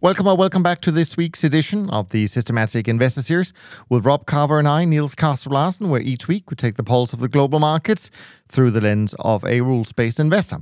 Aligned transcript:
Welcome 0.00 0.28
or 0.28 0.36
welcome 0.36 0.62
back 0.62 0.80
to 0.82 0.92
this 0.92 1.16
week's 1.16 1.42
edition 1.42 1.90
of 1.90 2.10
the 2.10 2.28
Systematic 2.28 2.86
Investor 2.86 3.20
Series 3.20 3.52
with 3.88 4.06
Rob 4.06 4.26
Carver 4.26 4.60
and 4.60 4.68
I, 4.68 4.84
Niels 4.84 5.16
Kaastrup 5.16 5.50
Larsen, 5.50 5.90
where 5.90 6.00
each 6.00 6.28
week 6.28 6.48
we 6.50 6.54
take 6.54 6.76
the 6.76 6.84
pulse 6.84 7.12
of 7.12 7.18
the 7.18 7.26
global 7.26 7.58
markets 7.58 8.12
through 8.46 8.70
the 8.70 8.80
lens 8.80 9.16
of 9.18 9.44
a 9.44 9.60
rules 9.60 9.90
based 9.90 10.20
investor. 10.20 10.58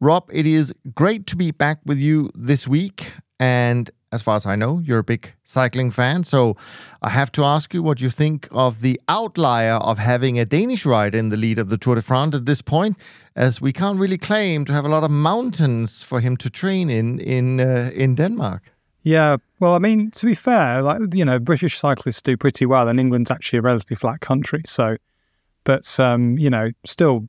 Rob, 0.00 0.30
it 0.32 0.46
is 0.46 0.72
great 0.94 1.26
to 1.26 1.34
be 1.34 1.50
back 1.50 1.80
with 1.84 1.98
you 1.98 2.30
this 2.36 2.68
week. 2.68 3.14
And 3.40 3.90
as 4.10 4.22
far 4.22 4.36
as 4.36 4.46
I 4.46 4.56
know, 4.56 4.78
you're 4.78 4.98
a 4.98 5.04
big 5.04 5.34
cycling 5.44 5.90
fan. 5.90 6.24
So 6.24 6.56
I 7.02 7.10
have 7.10 7.30
to 7.32 7.44
ask 7.44 7.74
you 7.74 7.82
what 7.82 8.00
you 8.00 8.10
think 8.10 8.48
of 8.50 8.80
the 8.80 9.00
outlier 9.08 9.74
of 9.74 9.98
having 9.98 10.38
a 10.38 10.44
Danish 10.44 10.86
rider 10.86 11.18
in 11.18 11.28
the 11.28 11.36
lead 11.36 11.58
of 11.58 11.68
the 11.68 11.78
Tour 11.78 11.94
de 11.94 12.02
France 12.02 12.34
at 12.34 12.46
this 12.46 12.62
point, 12.62 12.96
as 13.36 13.60
we 13.60 13.72
can't 13.72 13.98
really 13.98 14.18
claim 14.18 14.64
to 14.64 14.72
have 14.72 14.84
a 14.84 14.88
lot 14.88 15.04
of 15.04 15.10
mountains 15.10 16.02
for 16.02 16.20
him 16.20 16.36
to 16.36 16.50
train 16.50 16.90
in 16.90 17.20
in 17.20 17.60
uh, 17.60 17.90
in 17.94 18.14
Denmark. 18.14 18.62
Yeah, 19.02 19.36
well, 19.60 19.74
I 19.74 19.78
mean, 19.78 20.10
to 20.10 20.26
be 20.26 20.34
fair, 20.34 20.82
like 20.82 21.14
you 21.14 21.24
know, 21.24 21.38
British 21.38 21.78
cyclists 21.78 22.22
do 22.22 22.36
pretty 22.36 22.66
well, 22.66 22.88
and 22.88 23.00
England's 23.00 23.30
actually 23.30 23.58
a 23.58 23.62
relatively 23.62 23.96
flat 23.96 24.20
country. 24.20 24.62
So, 24.66 24.96
but 25.64 26.00
um, 26.00 26.38
you 26.38 26.50
know, 26.50 26.70
still, 26.84 27.28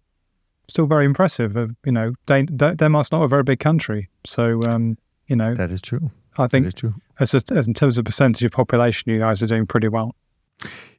still 0.68 0.88
very 0.88 1.06
impressive. 1.06 1.56
Uh, 1.56 1.68
you 1.86 1.92
know, 1.92 2.14
Dan- 2.26 2.48
Denmark's 2.76 3.12
not 3.12 3.24
a 3.24 3.28
very 3.28 3.44
big 3.44 3.60
country, 3.60 4.10
so 4.26 4.62
um, 4.68 4.98
you 5.28 5.36
know 5.36 5.56
that 5.56 5.72
is 5.72 5.82
true. 5.82 6.12
I 6.40 6.48
think 6.48 6.66
that 6.66 6.70
is 6.70 6.74
true. 6.74 6.96
As, 7.20 7.34
a, 7.34 7.42
as 7.54 7.68
in 7.68 7.74
terms 7.74 7.98
of 7.98 8.06
percentage 8.06 8.44
of 8.44 8.52
population, 8.52 9.12
you 9.12 9.20
guys 9.20 9.44
are 9.44 9.48
doing 9.48 9.68
pretty 9.68 9.88
well. 9.88 10.16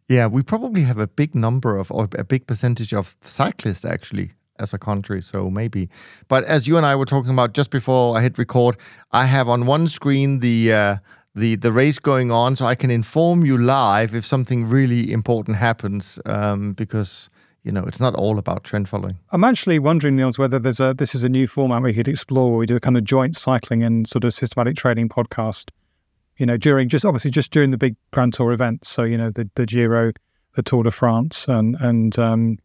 Yeah, 0.08 0.26
we 0.26 0.42
probably 0.42 0.82
have 0.82 0.98
a 0.98 1.06
big 1.06 1.34
number 1.34 1.76
of, 1.76 1.90
or 1.90 2.08
a 2.18 2.24
big 2.24 2.46
percentage 2.46 2.92
of 2.92 3.16
cyclists 3.20 3.84
actually 3.84 4.32
as 4.58 4.74
a 4.74 4.78
country. 4.78 5.22
So 5.22 5.50
maybe. 5.50 5.88
But 6.28 6.44
as 6.44 6.66
you 6.66 6.76
and 6.76 6.86
I 6.86 6.96
were 6.96 7.06
talking 7.06 7.32
about 7.32 7.54
just 7.54 7.70
before 7.70 8.16
I 8.16 8.22
hit 8.22 8.38
record, 8.38 8.76
I 9.12 9.26
have 9.26 9.48
on 9.48 9.66
one 9.66 9.88
screen 9.88 10.40
the 10.40 10.72
uh, 10.72 10.96
the 11.34 11.56
the 11.56 11.72
race 11.72 11.98
going 11.98 12.30
on, 12.30 12.56
so 12.56 12.66
I 12.66 12.74
can 12.74 12.90
inform 12.90 13.44
you 13.44 13.56
live 13.56 14.14
if 14.14 14.26
something 14.26 14.66
really 14.68 15.12
important 15.12 15.56
happens. 15.56 16.18
Um, 16.26 16.72
because 16.72 17.30
you 17.62 17.72
know 17.72 17.84
it's 17.84 18.00
not 18.00 18.14
all 18.14 18.38
about 18.38 18.64
trend 18.64 18.88
following. 18.88 19.18
I'm 19.32 19.44
actually 19.44 19.78
wondering, 19.78 20.16
Niels, 20.16 20.38
whether 20.38 20.58
there's 20.58 20.80
a 20.80 20.94
this 20.94 21.14
is 21.14 21.24
a 21.24 21.28
new 21.28 21.46
format 21.46 21.82
we 21.82 21.94
could 21.94 22.08
explore. 22.08 22.56
we 22.56 22.66
do 22.66 22.76
a 22.76 22.80
kind 22.80 22.96
of 22.96 23.04
joint 23.04 23.36
cycling 23.36 23.82
and 23.82 24.08
sort 24.08 24.24
of 24.24 24.32
systematic 24.32 24.76
trading 24.76 25.08
podcast. 25.08 25.70
You 26.36 26.46
know, 26.46 26.56
during 26.56 26.88
just 26.88 27.04
obviously 27.04 27.30
just 27.30 27.50
during 27.50 27.70
the 27.70 27.78
big 27.78 27.96
Grand 28.12 28.32
Tour 28.32 28.52
events. 28.52 28.88
So 28.88 29.02
you 29.02 29.18
know 29.18 29.30
the 29.30 29.50
the 29.54 29.66
Giro, 29.66 30.12
the 30.54 30.62
Tour 30.62 30.84
de 30.84 30.90
France, 30.90 31.46
and 31.48 31.76
and 31.80 32.18
um, 32.18 32.58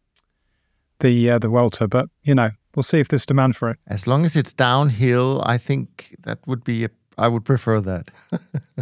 the 1.00 1.30
uh, 1.30 1.38
the 1.38 1.48
Vuelta, 1.48 1.88
but 1.88 2.08
you 2.22 2.34
know 2.34 2.50
we'll 2.74 2.82
see 2.82 3.00
if 3.00 3.08
there's 3.08 3.26
demand 3.26 3.56
for 3.56 3.70
it. 3.70 3.78
As 3.86 4.06
long 4.06 4.24
as 4.24 4.36
it's 4.36 4.52
downhill, 4.52 5.42
I 5.44 5.58
think 5.58 6.16
that 6.20 6.38
would 6.46 6.62
be 6.62 6.84
a, 6.84 6.90
I 7.18 7.28
would 7.28 7.44
prefer 7.44 7.80
that. 7.80 8.10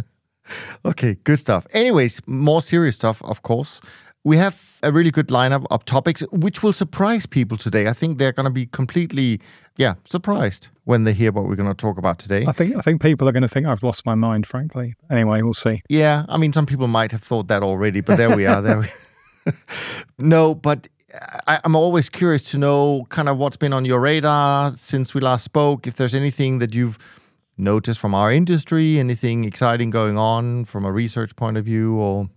okay, 0.85 1.15
good 1.23 1.39
stuff. 1.39 1.65
Anyways, 1.73 2.21
more 2.27 2.61
serious 2.61 2.95
stuff, 2.95 3.23
of 3.23 3.41
course. 3.41 3.81
We 4.25 4.37
have 4.37 4.79
a 4.81 4.91
really 4.91 5.11
good 5.11 5.27
lineup 5.27 5.67
of 5.69 5.85
topics, 5.85 6.21
which 6.31 6.63
will 6.63 6.73
surprise 6.73 7.27
people 7.27 7.57
today. 7.57 7.87
I 7.87 7.93
think 7.93 8.17
they're 8.17 8.31
going 8.31 8.47
to 8.47 8.51
be 8.51 8.65
completely, 8.65 9.39
yeah, 9.77 9.93
surprised 10.09 10.69
when 10.85 11.03
they 11.03 11.13
hear 11.13 11.31
what 11.31 11.45
we're 11.45 11.55
going 11.55 11.69
to 11.69 11.75
talk 11.75 11.99
about 11.99 12.17
today. 12.17 12.43
I 12.47 12.51
think 12.51 12.75
I 12.75 12.81
think 12.81 13.03
people 13.03 13.29
are 13.29 13.31
going 13.31 13.43
to 13.43 13.47
think 13.47 13.67
I've 13.67 13.83
lost 13.83 14.03
my 14.03 14.15
mind. 14.15 14.47
Frankly, 14.47 14.95
anyway, 15.11 15.43
we'll 15.43 15.53
see. 15.53 15.83
Yeah, 15.89 16.25
I 16.27 16.37
mean, 16.37 16.53
some 16.53 16.65
people 16.65 16.87
might 16.87 17.11
have 17.11 17.21
thought 17.21 17.47
that 17.49 17.61
already, 17.61 18.01
but 18.01 18.17
there 18.17 18.35
we 18.35 18.47
are. 18.47 18.63
There 18.63 18.79
we. 18.79 19.51
no, 20.17 20.55
but 20.55 20.87
I, 21.47 21.59
am 21.63 21.75
always 21.75 22.09
curious 22.09 22.49
to 22.49 22.57
know 22.57 23.05
kind 23.09 23.29
of 23.29 23.37
what's 23.37 23.57
been 23.57 23.73
on 23.73 23.85
your 23.85 23.99
radar 23.99 24.71
since 24.71 25.13
we 25.13 25.21
last 25.21 25.43
spoke. 25.43 25.85
If 25.85 25.97
there's 25.97 26.15
anything 26.15 26.57
that 26.59 26.73
you've 26.73 26.97
noticed 27.57 27.99
from 27.99 28.15
our 28.15 28.31
industry, 28.31 28.97
anything 28.97 29.45
exciting 29.45 29.91
going 29.91 30.17
on 30.17 30.65
from 30.65 30.83
a 30.83 30.91
research 30.91 31.35
point 31.35 31.57
of 31.57 31.65
view, 31.65 31.95
or 31.95 32.27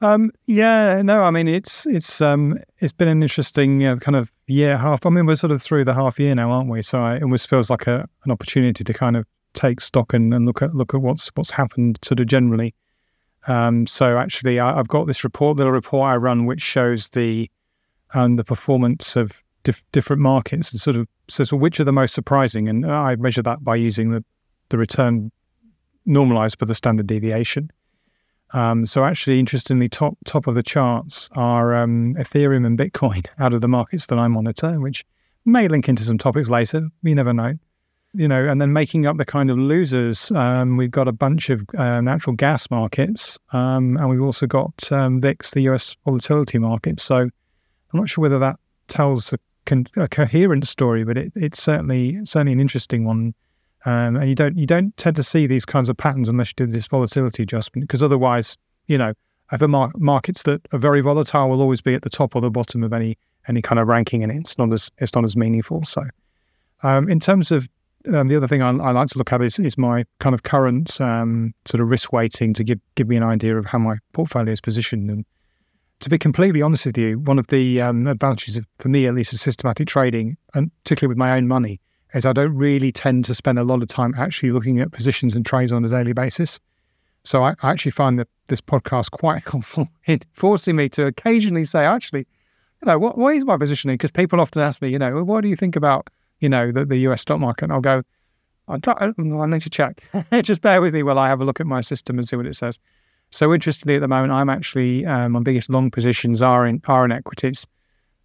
um, 0.00 0.30
yeah, 0.46 1.02
no, 1.02 1.22
I 1.22 1.30
mean 1.30 1.48
it's 1.48 1.86
it's 1.86 2.20
um, 2.20 2.58
it's 2.78 2.92
been 2.92 3.08
an 3.08 3.22
interesting 3.22 3.80
you 3.80 3.88
know, 3.88 3.96
kind 3.96 4.16
of 4.16 4.30
year 4.46 4.76
half. 4.76 5.06
I 5.06 5.10
mean 5.10 5.26
we're 5.26 5.36
sort 5.36 5.52
of 5.52 5.62
through 5.62 5.84
the 5.84 5.94
half 5.94 6.18
year 6.18 6.34
now, 6.34 6.50
aren't 6.50 6.68
we? 6.68 6.82
So 6.82 7.04
it 7.06 7.22
almost 7.22 7.48
feels 7.48 7.70
like 7.70 7.86
a, 7.86 8.08
an 8.24 8.30
opportunity 8.30 8.84
to 8.84 8.92
kind 8.92 9.16
of 9.16 9.26
take 9.54 9.80
stock 9.80 10.12
and, 10.12 10.32
and 10.34 10.46
look 10.46 10.62
at 10.62 10.74
look 10.74 10.94
at 10.94 11.00
what's 11.00 11.28
what's 11.34 11.50
happened 11.50 11.98
sort 12.02 12.20
of 12.20 12.26
generally. 12.26 12.74
Um, 13.48 13.86
so 13.86 14.18
actually, 14.18 14.58
I, 14.58 14.74
have 14.74 14.88
got 14.88 15.06
this 15.06 15.22
report, 15.22 15.56
little 15.56 15.72
report 15.72 16.06
I 16.06 16.16
run, 16.16 16.46
which 16.46 16.62
shows 16.62 17.10
the 17.10 17.48
and 18.12 18.38
the 18.38 18.44
performance 18.44 19.16
of 19.16 19.40
dif- 19.62 19.84
different 19.92 20.22
markets 20.22 20.72
and 20.72 20.80
sort 20.80 20.96
of 20.96 21.06
says, 21.28 21.52
well, 21.52 21.60
which 21.60 21.78
are 21.80 21.84
the 21.84 21.92
most 21.92 22.14
surprising? 22.14 22.68
And 22.68 22.86
I 22.86 23.16
measure 23.16 23.42
that 23.42 23.64
by 23.64 23.76
using 23.76 24.10
the, 24.10 24.24
the 24.68 24.78
return 24.78 25.30
normalized 26.04 26.58
for 26.58 26.64
the 26.64 26.74
standard 26.74 27.06
deviation. 27.06 27.70
Um, 28.52 28.86
so 28.86 29.04
actually, 29.04 29.40
interestingly, 29.40 29.88
top 29.88 30.16
top 30.24 30.46
of 30.46 30.54
the 30.54 30.62
charts 30.62 31.28
are 31.32 31.74
um, 31.74 32.14
Ethereum 32.14 32.64
and 32.66 32.78
Bitcoin 32.78 33.26
out 33.38 33.54
of 33.54 33.60
the 33.60 33.68
markets 33.68 34.06
that 34.06 34.18
I 34.18 34.28
monitor, 34.28 34.80
which 34.80 35.04
may 35.44 35.68
link 35.68 35.88
into 35.88 36.04
some 36.04 36.18
topics 36.18 36.48
later. 36.48 36.88
You 37.02 37.14
never 37.14 37.32
know. 37.32 37.54
You 38.14 38.28
know, 38.28 38.48
and 38.48 38.62
then 38.62 38.72
making 38.72 39.04
up 39.04 39.18
the 39.18 39.26
kind 39.26 39.50
of 39.50 39.58
losers, 39.58 40.30
um, 40.30 40.78
we've 40.78 40.90
got 40.90 41.06
a 41.06 41.12
bunch 41.12 41.50
of 41.50 41.66
uh, 41.76 42.00
natural 42.00 42.34
gas 42.34 42.70
markets, 42.70 43.38
um, 43.52 43.98
and 43.98 44.08
we've 44.08 44.22
also 44.22 44.46
got 44.46 44.90
um, 44.90 45.20
VIX, 45.20 45.50
the 45.50 45.60
US 45.62 45.96
volatility 46.02 46.58
market. 46.58 46.98
So 46.98 47.16
I'm 47.16 47.30
not 47.92 48.08
sure 48.08 48.22
whether 48.22 48.38
that 48.38 48.56
tells 48.88 49.34
a, 49.34 49.38
con- 49.66 49.86
a 49.96 50.08
coherent 50.08 50.66
story, 50.66 51.04
but 51.04 51.18
it, 51.18 51.32
it's 51.34 51.62
certainly 51.62 52.24
certainly 52.24 52.52
an 52.52 52.60
interesting 52.60 53.04
one. 53.04 53.34
Um, 53.86 54.16
and 54.16 54.28
you 54.28 54.34
don't 54.34 54.58
you 54.58 54.66
don't 54.66 54.94
tend 54.96 55.16
to 55.16 55.22
see 55.22 55.46
these 55.46 55.64
kinds 55.64 55.88
of 55.88 55.96
patterns 55.96 56.28
unless 56.28 56.50
you 56.50 56.66
do 56.66 56.72
this 56.72 56.88
volatility 56.88 57.44
adjustment, 57.44 57.86
because 57.86 58.02
otherwise, 58.02 58.58
you 58.88 58.98
know, 58.98 59.14
other 59.50 59.68
mar- 59.68 59.92
markets 59.96 60.42
that 60.42 60.60
are 60.72 60.78
very 60.78 61.00
volatile 61.00 61.48
will 61.48 61.62
always 61.62 61.80
be 61.80 61.94
at 61.94 62.02
the 62.02 62.10
top 62.10 62.34
or 62.34 62.40
the 62.40 62.50
bottom 62.50 62.82
of 62.82 62.92
any 62.92 63.16
any 63.48 63.62
kind 63.62 63.78
of 63.78 63.86
ranking, 63.86 64.24
and 64.24 64.32
it's 64.32 64.58
not 64.58 64.72
as 64.72 64.90
it's 64.98 65.14
not 65.14 65.24
as 65.24 65.36
meaningful. 65.36 65.84
So, 65.84 66.02
um, 66.82 67.08
in 67.08 67.20
terms 67.20 67.52
of 67.52 67.68
um, 68.12 68.26
the 68.26 68.36
other 68.36 68.48
thing 68.48 68.60
I, 68.60 68.70
I, 68.70 68.90
like 68.90 69.08
to 69.08 69.18
look 69.18 69.32
at 69.32 69.42
is, 69.42 69.58
is 69.58 69.76
my 69.76 70.04
kind 70.18 70.34
of 70.34 70.42
current 70.42 71.00
um, 71.00 71.54
sort 71.64 71.80
of 71.80 71.88
risk 71.88 72.12
weighting 72.12 72.54
to 72.54 72.64
give 72.64 72.80
give 72.96 73.08
me 73.08 73.16
an 73.16 73.22
idea 73.22 73.56
of 73.56 73.66
how 73.66 73.78
my 73.78 73.98
portfolio 74.12 74.52
is 74.52 74.60
positioned. 74.60 75.10
And 75.10 75.24
to 76.00 76.10
be 76.10 76.18
completely 76.18 76.60
honest 76.60 76.86
with 76.86 76.98
you, 76.98 77.20
one 77.20 77.38
of 77.38 77.46
the 77.48 77.80
um, 77.80 78.06
advantages 78.06 78.56
of, 78.56 78.66
for 78.78 78.88
me, 78.88 79.06
at 79.06 79.14
least, 79.14 79.32
of 79.32 79.38
systematic 79.38 79.88
trading, 79.88 80.36
and 80.54 80.70
particularly 80.82 81.10
with 81.10 81.18
my 81.18 81.36
own 81.36 81.46
money, 81.48 81.80
is 82.14 82.24
I 82.24 82.32
don't 82.32 82.56
really 82.56 82.92
tend 82.92 83.24
to 83.26 83.34
spend 83.34 83.58
a 83.58 83.64
lot 83.64 83.82
of 83.82 83.88
time 83.88 84.14
actually 84.16 84.52
looking 84.52 84.80
at 84.80 84.92
positions 84.92 85.34
and 85.34 85.44
trades 85.44 85.72
on 85.72 85.84
a 85.84 85.88
daily 85.88 86.12
basis. 86.12 86.60
So 87.24 87.42
I, 87.42 87.54
I 87.62 87.70
actually 87.70 87.90
find 87.90 88.18
that 88.18 88.28
this 88.46 88.60
podcast 88.60 89.10
quite 89.10 89.48
helpful 89.48 89.88
in 90.06 90.20
forcing 90.32 90.76
me 90.76 90.88
to 90.90 91.06
occasionally 91.06 91.64
say, 91.64 91.84
actually, 91.84 92.26
you 92.82 92.86
know, 92.86 92.98
what, 92.98 93.18
what 93.18 93.34
is 93.34 93.44
my 93.44 93.56
positioning? 93.56 93.94
Because 93.94 94.12
people 94.12 94.40
often 94.40 94.62
ask 94.62 94.80
me, 94.80 94.88
you 94.88 94.98
know, 94.98 95.14
well, 95.14 95.24
what 95.24 95.40
do 95.40 95.48
you 95.48 95.56
think 95.56 95.76
about, 95.76 96.08
you 96.40 96.48
know, 96.48 96.70
the, 96.70 96.84
the 96.84 96.98
US 97.08 97.22
stock 97.22 97.40
market? 97.40 97.64
And 97.64 97.72
I'll 97.72 97.80
go, 97.80 98.02
I, 98.68 98.78
I 98.86 99.12
need 99.46 99.62
to 99.62 99.70
check. 99.70 100.02
Just 100.42 100.62
bear 100.62 100.80
with 100.80 100.94
me 100.94 101.02
while 101.02 101.18
I 101.18 101.28
have 101.28 101.40
a 101.40 101.44
look 101.44 101.60
at 101.60 101.66
my 101.66 101.80
system 101.80 102.18
and 102.18 102.26
see 102.26 102.36
what 102.36 102.46
it 102.46 102.56
says. 102.56 102.78
So 103.30 103.52
interestingly, 103.52 103.96
at 103.96 104.00
the 104.00 104.08
moment, 104.08 104.32
I'm 104.32 104.48
actually 104.48 105.04
um, 105.04 105.32
my 105.32 105.40
biggest 105.40 105.68
long 105.68 105.90
positions 105.90 106.42
are 106.42 106.64
in 106.64 106.80
are 106.86 107.04
in 107.04 107.10
equities, 107.10 107.66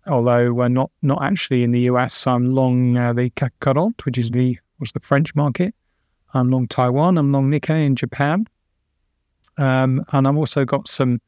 although 0.08 0.54
we're 0.54 0.70
not 0.70 0.92
not 1.02 1.22
actually 1.22 1.64
in 1.64 1.72
the 1.72 1.82
US. 1.82 2.28
I'm 2.28 2.54
long 2.54 2.98
uh, 2.98 3.14
the 3.14 3.32
40, 3.62 3.94
which 4.04 4.18
is 4.18 4.32
the 4.32 4.58
what's 4.78 4.92
the 4.92 5.00
French 5.00 5.36
market. 5.36 5.76
I'm 6.34 6.50
long 6.50 6.68
Taiwan. 6.68 7.18
I'm 7.18 7.32
long 7.32 7.52
Nikkei 7.52 7.86
in 7.86 7.96
Japan, 7.96 8.48
um, 9.58 10.04
and 10.12 10.28
I've 10.28 10.38
also 10.38 10.66
got 10.66 10.88
some 10.88 11.20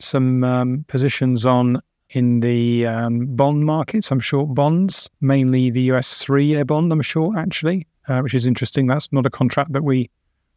some 0.00 0.42
um, 0.44 0.84
positions 0.88 1.44
on 1.44 1.80
in 2.10 2.40
the 2.40 2.86
um, 2.86 3.26
bond 3.36 3.64
markets. 3.64 4.10
I'm 4.10 4.20
short 4.20 4.54
bonds, 4.54 5.08
mainly 5.20 5.70
the 5.70 5.82
US 5.92 6.18
three 6.18 6.46
year 6.46 6.64
bond. 6.64 6.92
I'm 6.92 7.02
short 7.02 7.36
actually, 7.36 7.86
uh, 8.08 8.20
which 8.20 8.34
is 8.34 8.46
interesting. 8.46 8.86
That's 8.86 9.12
not 9.12 9.26
a 9.26 9.30
contract 9.30 9.72
that 9.72 9.84
we 9.84 10.10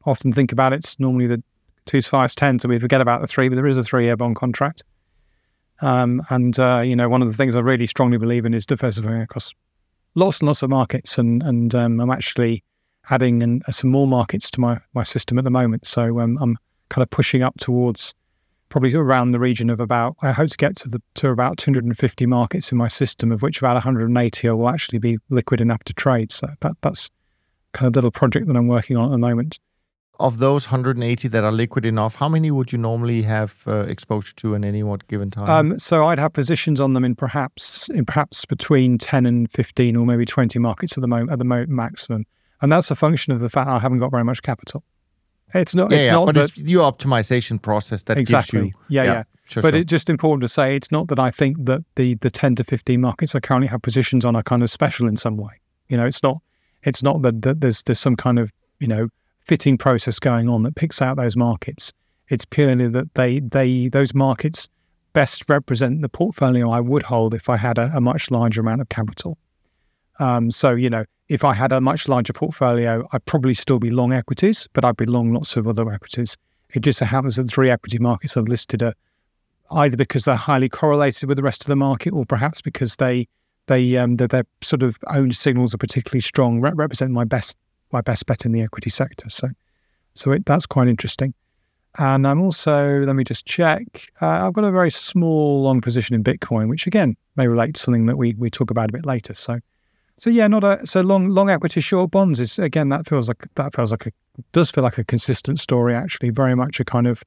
often 0.06 0.34
think 0.34 0.52
about. 0.52 0.74
It's 0.74 1.00
normally 1.00 1.28
the 1.28 1.44
two's 1.86 2.08
five's 2.08 2.36
ten, 2.36 2.60
so 2.60 2.70
we 2.70 2.80
forget 2.80 3.02
about 3.02 3.22
the 3.22 3.28
three, 3.28 3.50
but 3.50 3.56
there 3.56 3.68
is 3.68 3.78
a 3.78 3.84
three-year 3.84 4.18
bond 4.18 4.36
contract. 4.36 4.84
Um, 5.82 6.22
and 6.30 6.58
uh, 6.60 6.82
you 6.86 6.96
know, 6.96 7.10
one 7.10 7.22
of 7.22 7.28
the 7.28 7.34
things 7.34 7.56
I 7.56 7.60
really 7.60 7.88
strongly 7.88 8.18
believe 8.18 8.46
in 8.46 8.54
is 8.54 8.66
diversifying 8.66 9.22
across 9.22 9.54
lots 10.16 10.40
and 10.40 10.48
lots 10.48 10.64
of 10.64 10.70
markets, 10.70 11.18
and 11.18 11.42
and 11.44 11.74
um, 11.76 12.00
I'm 12.00 12.12
actually 12.12 12.64
adding 13.10 13.62
uh, 13.68 13.72
some 13.72 13.90
more 13.90 14.08
markets 14.08 14.50
to 14.52 14.62
my 14.62 14.80
my 14.94 15.04
system 15.04 15.38
at 15.38 15.44
the 15.44 15.52
moment. 15.52 15.86
So 15.86 16.20
um, 16.20 16.38
I'm 16.42 16.58
kind 16.90 17.04
of 17.04 17.10
pushing 17.10 17.42
up 17.42 17.58
towards 17.58 18.14
probably 18.70 18.94
around 18.96 19.32
the 19.32 19.40
region 19.40 19.70
of 19.70 19.80
about. 19.80 20.16
I 20.22 20.32
hope 20.32 20.50
to 20.50 20.58
get 20.58 20.76
to 20.78 20.90
the 20.90 21.02
to 21.16 21.30
about 21.30 21.58
250 21.58 22.26
markets 22.26 22.72
in 22.72 22.78
my 22.78 22.88
system, 22.88 23.32
of 23.32 23.42
which 23.42 23.60
about 23.60 23.76
180 23.76 24.50
will 24.50 24.70
actually 24.70 25.00
be 25.00 25.18
liquid 25.30 25.62
enough 25.62 25.84
to 25.86 25.94
trade. 25.94 26.32
So 26.32 26.48
that 26.62 26.74
that's 26.82 27.12
kind 27.74 27.88
of 27.88 27.96
little 27.96 28.12
project 28.12 28.48
that 28.48 28.56
I'm 28.56 28.68
working 28.68 28.98
on 28.98 29.06
at 29.06 29.12
the 29.12 29.18
moment. 29.18 29.60
Of 30.20 30.38
those 30.38 30.68
180 30.68 31.28
that 31.30 31.44
are 31.44 31.52
liquid 31.52 31.86
enough, 31.86 32.16
how 32.16 32.30
many 32.30 32.52
would 32.52 32.72
you 32.72 32.78
normally 32.78 33.24
have 33.24 33.64
uh, 33.66 33.86
exposure 33.88 34.34
to 34.36 34.54
in 34.54 34.64
any 34.64 34.84
one 34.84 35.00
given 35.08 35.32
time? 35.32 35.50
Um, 35.50 35.80
so 35.80 36.06
I'd 36.06 36.20
have 36.20 36.34
positions 36.34 36.80
on 36.80 36.94
them 36.94 37.04
in 37.04 37.16
perhaps 37.16 37.90
in 37.90 38.06
perhaps 38.06 38.46
between 38.46 39.00
10 39.00 39.26
and 39.26 39.52
15 39.52 39.96
or 39.96 40.06
maybe 40.06 40.24
20 40.24 40.60
markets 40.60 40.96
at 40.98 41.02
the 41.02 41.08
moment 41.08 41.32
at 41.32 41.40
the 41.40 41.46
mo- 41.46 41.66
maximum, 41.68 42.26
and 42.62 42.72
that's 42.72 42.92
a 42.92 42.96
function 42.96 43.34
of 43.34 43.40
the 43.40 43.50
fact 43.50 43.68
I 43.68 43.80
haven't 43.80 44.00
got 44.00 44.12
very 44.12 44.24
much 44.24 44.44
capital. 44.44 44.84
It's 45.54 45.76
not. 45.76 45.92
yeah, 45.92 45.98
it's 45.98 46.06
yeah, 46.08 46.14
not 46.14 46.26
but 46.28 46.36
that, 46.36 46.50
it's 46.52 46.70
your 46.70 46.92
optimization 46.92 47.62
process 47.62 48.04
that 48.04 48.18
exactly. 48.18 48.60
gives 48.60 48.72
you. 48.72 48.80
yeah, 48.90 49.04
yeah. 49.04 49.24
Sure, 49.46 49.62
but 49.62 49.74
sure. 49.74 49.82
it's 49.82 49.90
just 49.90 50.10
important 50.10 50.42
to 50.42 50.48
say 50.48 50.76
it's 50.76 50.92
not 50.92 51.10
that 51.10 51.20
I 51.20 51.32
think 51.32 51.58
that 51.66 51.84
the 51.96 52.16
the 52.16 52.30
10 52.30 52.56
to 52.56 52.64
15 52.64 53.02
markets 53.02 53.36
I 53.36 53.40
currently 53.40 53.68
have 53.68 53.82
positions 53.82 54.26
on 54.26 54.36
are 54.36 54.44
kind 54.44 54.64
of 54.64 54.70
special 54.70 55.08
in 55.08 55.18
some 55.18 55.38
way. 55.38 55.60
You 55.90 55.98
know, 55.98 56.06
it's 56.06 56.24
not 56.24 56.38
it's 56.84 57.04
not 57.04 57.22
that, 57.24 57.42
that 57.42 57.62
there's 57.62 57.84
there's 57.84 58.00
some 58.00 58.16
kind 58.16 58.40
of 58.40 58.52
you 58.80 58.88
know 58.88 59.10
fitting 59.46 59.78
process 59.78 60.20
going 60.20 60.50
on 60.50 60.64
that 60.64 60.76
picks 60.76 61.02
out 61.02 61.18
those 61.18 61.36
markets. 61.36 61.94
It's 62.30 62.46
purely 62.46 62.88
that 62.88 63.14
they 63.16 63.40
they 63.40 63.90
those 63.90 64.14
markets 64.14 64.70
best 65.12 65.48
represent 65.48 66.02
the 66.02 66.10
portfolio 66.10 66.72
I 66.72 66.80
would 66.80 67.04
hold 67.04 67.34
if 67.34 67.50
I 67.50 67.58
had 67.58 67.78
a, 67.78 67.92
a 67.94 68.02
much 68.02 68.32
larger 68.32 68.62
amount 68.62 68.82
of 68.82 68.90
capital. 68.90 69.38
Um, 70.20 70.50
so 70.52 70.72
you 70.72 70.90
know, 70.90 71.06
if 71.30 71.44
I 71.44 71.54
had 71.54 71.72
a 71.72 71.82
much 71.82 72.08
larger 72.08 72.34
portfolio, 72.34 73.08
I'd 73.12 73.26
probably 73.26 73.54
still 73.54 73.80
be 73.80 73.90
long 73.90 74.14
equities, 74.14 74.68
but 74.74 74.86
I'd 74.86 74.98
be 74.98 75.06
long 75.06 75.34
lots 75.34 75.56
of 75.58 75.68
other 75.68 75.92
equities. 75.92 76.38
It 76.74 76.82
just 76.82 77.00
so 77.00 77.06
happens 77.06 77.36
that 77.36 77.44
the 77.44 77.50
three 77.50 77.70
equity 77.70 78.00
markets 78.00 78.36
I've 78.36 78.48
listed 78.48 78.82
are 78.82 78.94
either 79.72 79.98
because 79.98 80.26
they're 80.26 80.36
highly 80.36 80.70
correlated 80.70 81.28
with 81.28 81.38
the 81.38 81.44
rest 81.44 81.64
of 81.64 81.68
the 81.68 81.76
market, 81.76 82.14
or 82.14 82.26
perhaps 82.26 82.62
because 82.62 82.96
they 82.96 83.28
they 83.68 83.98
um, 83.98 84.18
their 84.18 84.44
sort 84.62 84.84
of 84.84 84.98
own 85.08 85.32
signals 85.32 85.74
are 85.74 85.78
particularly 85.78 86.22
strong, 86.22 86.62
re- 86.62 86.72
represent 86.74 87.12
my 87.12 87.24
best 87.24 87.58
my 87.94 88.02
best 88.02 88.26
bet 88.26 88.46
in 88.46 88.52
the 88.52 88.62
equity 88.62 88.90
sector. 88.90 89.30
So, 89.30 89.50
so 90.16 90.32
it, 90.32 90.46
that's 90.46 90.66
quite 90.66 90.88
interesting. 90.88 91.34
And 92.00 92.28
I'm 92.28 92.42
also 92.42 93.02
let 93.02 93.16
me 93.16 93.24
just 93.24 93.46
check. 93.46 94.12
Uh, 94.20 94.48
I've 94.48 94.54
got 94.54 94.64
a 94.64 94.72
very 94.72 94.90
small 94.90 95.62
long 95.62 95.80
position 95.80 96.16
in 96.16 96.24
Bitcoin, 96.24 96.68
which 96.68 96.88
again 96.88 97.16
may 97.36 97.48
relate 97.48 97.76
to 97.76 97.82
something 97.82 98.08
that 98.08 98.18
we 98.18 98.34
we 98.34 98.50
talk 98.50 98.72
about 98.72 98.90
a 98.90 98.94
bit 98.94 99.06
later. 99.06 99.36
So, 99.36 99.60
so 100.18 100.32
yeah, 100.32 100.48
not 100.48 100.64
a 100.64 100.86
so 100.88 101.02
long 101.02 101.30
long 101.30 101.52
equity 101.52 101.82
short 101.82 102.10
bonds 102.10 102.40
is 102.40 102.58
again 102.58 102.90
that 102.90 103.08
feels 103.08 103.28
like 103.28 103.46
that 103.56 103.76
feels 103.76 103.92
like 103.92 104.08
a 104.08 104.12
does 104.54 104.72
feel 104.72 104.84
like 104.84 104.98
a 104.98 105.04
consistent 105.04 105.60
story 105.60 105.94
actually. 105.94 106.32
Very 106.32 106.56
much 106.56 106.80
a 106.80 106.86
kind 106.86 107.06
of 107.06 107.24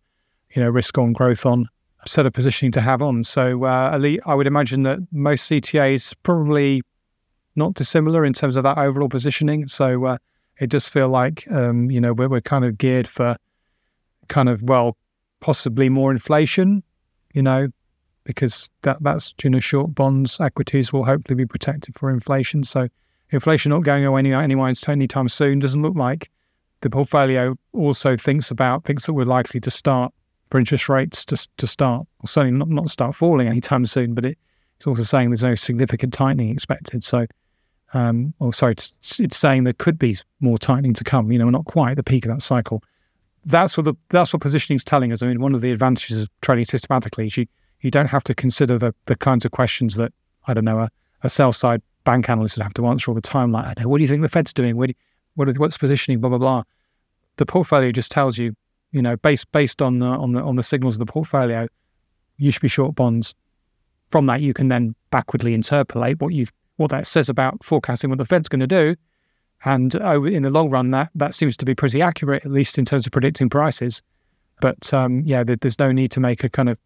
you 0.50 0.60
know 0.60 0.69
risk 0.69 0.98
on 0.98 1.12
growth 1.12 1.46
on 1.46 1.69
set 2.06 2.26
of 2.26 2.32
positioning 2.32 2.72
to 2.72 2.80
have 2.80 3.02
on. 3.02 3.24
So 3.24 3.64
uh, 3.64 3.92
elite, 3.94 4.20
I 4.26 4.34
would 4.34 4.46
imagine 4.46 4.82
that 4.84 4.98
most 5.12 5.50
CTAs 5.50 6.14
probably 6.22 6.82
not 7.54 7.74
dissimilar 7.74 8.24
in 8.24 8.32
terms 8.32 8.56
of 8.56 8.62
that 8.64 8.78
overall 8.78 9.08
positioning. 9.08 9.66
So 9.69 10.04
uh, 10.04 10.19
it 10.58 10.70
does 10.70 10.88
feel 10.88 11.08
like 11.08 11.50
um, 11.50 11.91
you 11.91 12.00
know 12.00 12.12
we're, 12.12 12.29
we're 12.29 12.41
kind 12.41 12.64
of 12.64 12.79
geared 12.79 13.08
for 13.08 13.37
kind 14.29 14.49
of 14.49 14.62
well 14.62 14.97
possibly 15.41 15.88
more 15.88 16.11
inflation, 16.11 16.82
you 17.32 17.43
know, 17.43 17.69
because 18.25 18.70
that 18.82 19.03
that's 19.03 19.35
you 19.43 19.50
know 19.50 19.61
short 19.61 19.94
bonds 19.94 20.38
equities 20.41 20.93
will 20.93 21.05
hopefully 21.05 21.37
be 21.37 21.47
protected 21.47 21.94
for 21.94 22.11
inflation. 22.11 22.64
So 22.64 22.88
inflation 23.31 23.70
not 23.70 23.82
going 23.82 24.05
away 24.05 24.20
any 24.20 24.32
anywhere 24.32 24.73
anytime 24.88 25.29
soon 25.29 25.58
doesn't 25.58 25.82
look 25.82 25.97
like. 25.97 26.31
The 26.81 26.91
portfolio 26.91 27.56
also 27.73 28.17
thinks 28.17 28.50
about 28.50 28.85
thinks 28.85 29.06
that 29.06 29.14
we're 29.14 29.25
likely 29.25 29.61
to 29.61 29.70
start 29.70 30.12
for 30.50 30.58
interest 30.58 30.88
rates 30.88 31.25
to 31.26 31.49
to 31.56 31.67
start, 31.67 32.06
well, 32.20 32.26
certainly 32.26 32.56
not 32.56 32.69
not 32.69 32.91
start 32.91 33.14
falling 33.14 33.49
anytime 33.49 33.85
soon, 33.85 34.14
but 34.14 34.25
it, 34.25 34.38
it's 34.76 34.87
also 34.87 35.03
saying 35.03 35.31
there's 35.31 35.44
no 35.44 35.55
significant 35.55 36.12
tightening 36.12 36.50
expected. 36.50 37.03
So, 37.03 37.26
um, 37.94 38.34
or 38.40 38.52
sorry, 38.52 38.72
it's, 38.72 38.94
it's 39.18 39.36
saying 39.36 39.64
there 39.64 39.72
could 39.72 39.98
be 39.98 40.16
more 40.40 40.58
tightening 40.58 40.94
to 40.94 41.04
come. 41.04 41.30
You 41.30 41.38
know, 41.38 41.44
we're 41.44 41.52
not 41.52 41.64
quite 41.64 41.92
at 41.92 41.96
the 41.96 42.02
peak 42.02 42.24
of 42.24 42.32
that 42.32 42.42
cycle. 42.42 42.82
That's 43.44 43.76
what 43.76 43.84
the 43.84 43.94
that's 44.08 44.32
what 44.32 44.42
positioning 44.42 44.76
is 44.76 44.84
telling 44.84 45.12
us. 45.12 45.22
I 45.22 45.26
mean, 45.26 45.40
one 45.40 45.54
of 45.54 45.60
the 45.60 45.70
advantages 45.70 46.22
of 46.22 46.28
trading 46.40 46.64
systematically 46.64 47.26
is 47.26 47.36
you 47.36 47.46
you 47.80 47.90
don't 47.90 48.08
have 48.08 48.24
to 48.24 48.34
consider 48.34 48.76
the 48.78 48.94
the 49.06 49.16
kinds 49.16 49.44
of 49.44 49.52
questions 49.52 49.96
that 49.96 50.12
I 50.48 50.54
don't 50.54 50.64
know 50.64 50.80
a, 50.80 50.90
a 51.22 51.28
sell 51.28 51.52
side 51.52 51.80
bank 52.04 52.28
analyst 52.28 52.56
would 52.56 52.64
have 52.64 52.74
to 52.74 52.86
answer 52.86 53.10
all 53.10 53.14
the 53.14 53.20
time. 53.20 53.52
Like, 53.52 53.66
I 53.66 53.82
know, 53.82 53.88
what 53.88 53.98
do 53.98 54.02
you 54.02 54.08
think 54.08 54.22
the 54.22 54.28
Fed's 54.28 54.52
doing? 54.52 54.76
What, 54.76 54.88
do 54.88 54.94
what 55.36 55.48
are, 55.48 55.52
what's 55.52 55.78
positioning? 55.78 56.20
Blah 56.20 56.30
blah 56.30 56.38
blah. 56.38 56.62
The 57.36 57.46
portfolio 57.46 57.92
just 57.92 58.10
tells 58.10 58.36
you 58.36 58.56
you 58.96 59.02
know, 59.02 59.16
based 59.16 59.50
based 59.52 59.82
on 59.82 59.98
the 59.98 60.06
on 60.06 60.32
the 60.32 60.42
on 60.42 60.56
the 60.56 60.62
signals 60.62 60.94
of 60.94 61.00
the 61.00 61.12
portfolio, 61.12 61.66
you 62.38 62.50
should 62.50 62.62
be 62.62 62.68
short 62.68 62.94
bonds. 62.94 63.34
From 64.08 64.26
that, 64.26 64.40
you 64.40 64.54
can 64.54 64.68
then 64.68 64.94
backwardly 65.10 65.52
interpolate 65.52 66.20
what 66.20 66.32
you 66.32 66.46
what 66.76 66.90
that 66.90 67.06
says 67.06 67.28
about 67.28 67.64
forecasting 67.64 68.11
what 68.11 68.19
the 68.19 68.25
Fed's 68.25 68.49
going 68.49 68.61
to 68.61 68.67
do, 68.67 68.96
and 69.64 69.94
in 69.94 70.43
the 70.43 70.50
long 70.50 70.69
run, 70.70 70.90
that 70.90 71.11
that 71.14 71.34
seems 71.34 71.56
to 71.56 71.64
be 71.64 71.75
pretty 71.75 72.02
accurate, 72.02 72.44
at 72.44 72.50
least 72.50 72.78
in 72.78 72.84
terms 72.84 73.06
of 73.06 73.12
predicting 73.12 73.49
prices. 73.49 74.02
But 74.61 74.93
um, 74.93 75.23
yeah, 75.25 75.44
there, 75.44 75.56
there's 75.56 75.78
no 75.78 75.93
need 75.93 76.11
to 76.12 76.20
make 76.20 76.44
a 76.44 76.49
kind 76.49 76.69
of 76.69 76.78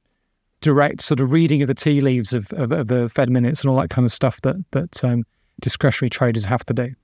direct 0.61 1.01
sort 1.01 1.21
of 1.21 1.33
reading 1.33 1.63
of 1.63 1.69
the 1.69 1.75
tea 1.75 2.01
leaves 2.01 2.33
of, 2.33 2.53
of, 2.53 2.71
of 2.71 2.89
the 2.89 3.09
Fed 3.09 3.31
minutes 3.31 3.63
and 3.63 3.71
all 3.71 3.81
that 3.81 3.91
kind 3.91 4.05
of 4.05 4.13
stuff 4.13 4.41
that 4.43 4.57
that 4.73 5.03
um, 5.05 5.25
discretionary 5.61 6.11
traders 6.11 6.45
have 6.45 6.65
to 6.67 6.75
do. 6.75 6.95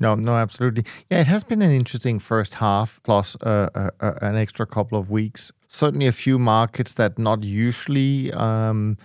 No, 0.00 0.14
no, 0.14 0.36
absolutely. 0.36 0.84
Yeah, 1.10 1.20
it 1.20 1.26
has 1.26 1.42
been 1.42 1.60
an 1.60 1.72
interesting 1.72 2.18
first 2.20 2.54
half, 2.54 3.00
plus 3.02 3.36
uh, 3.42 3.68
uh, 3.74 4.12
an 4.22 4.36
extra 4.36 4.64
couple 4.64 4.96
of 4.96 5.10
weeks. 5.10 5.50
Certainly, 5.66 6.06
a 6.06 6.12
few 6.12 6.38
markets 6.38 6.94
that 6.94 7.18
not 7.18 7.42
usually 7.42 8.32
um, 8.32 8.96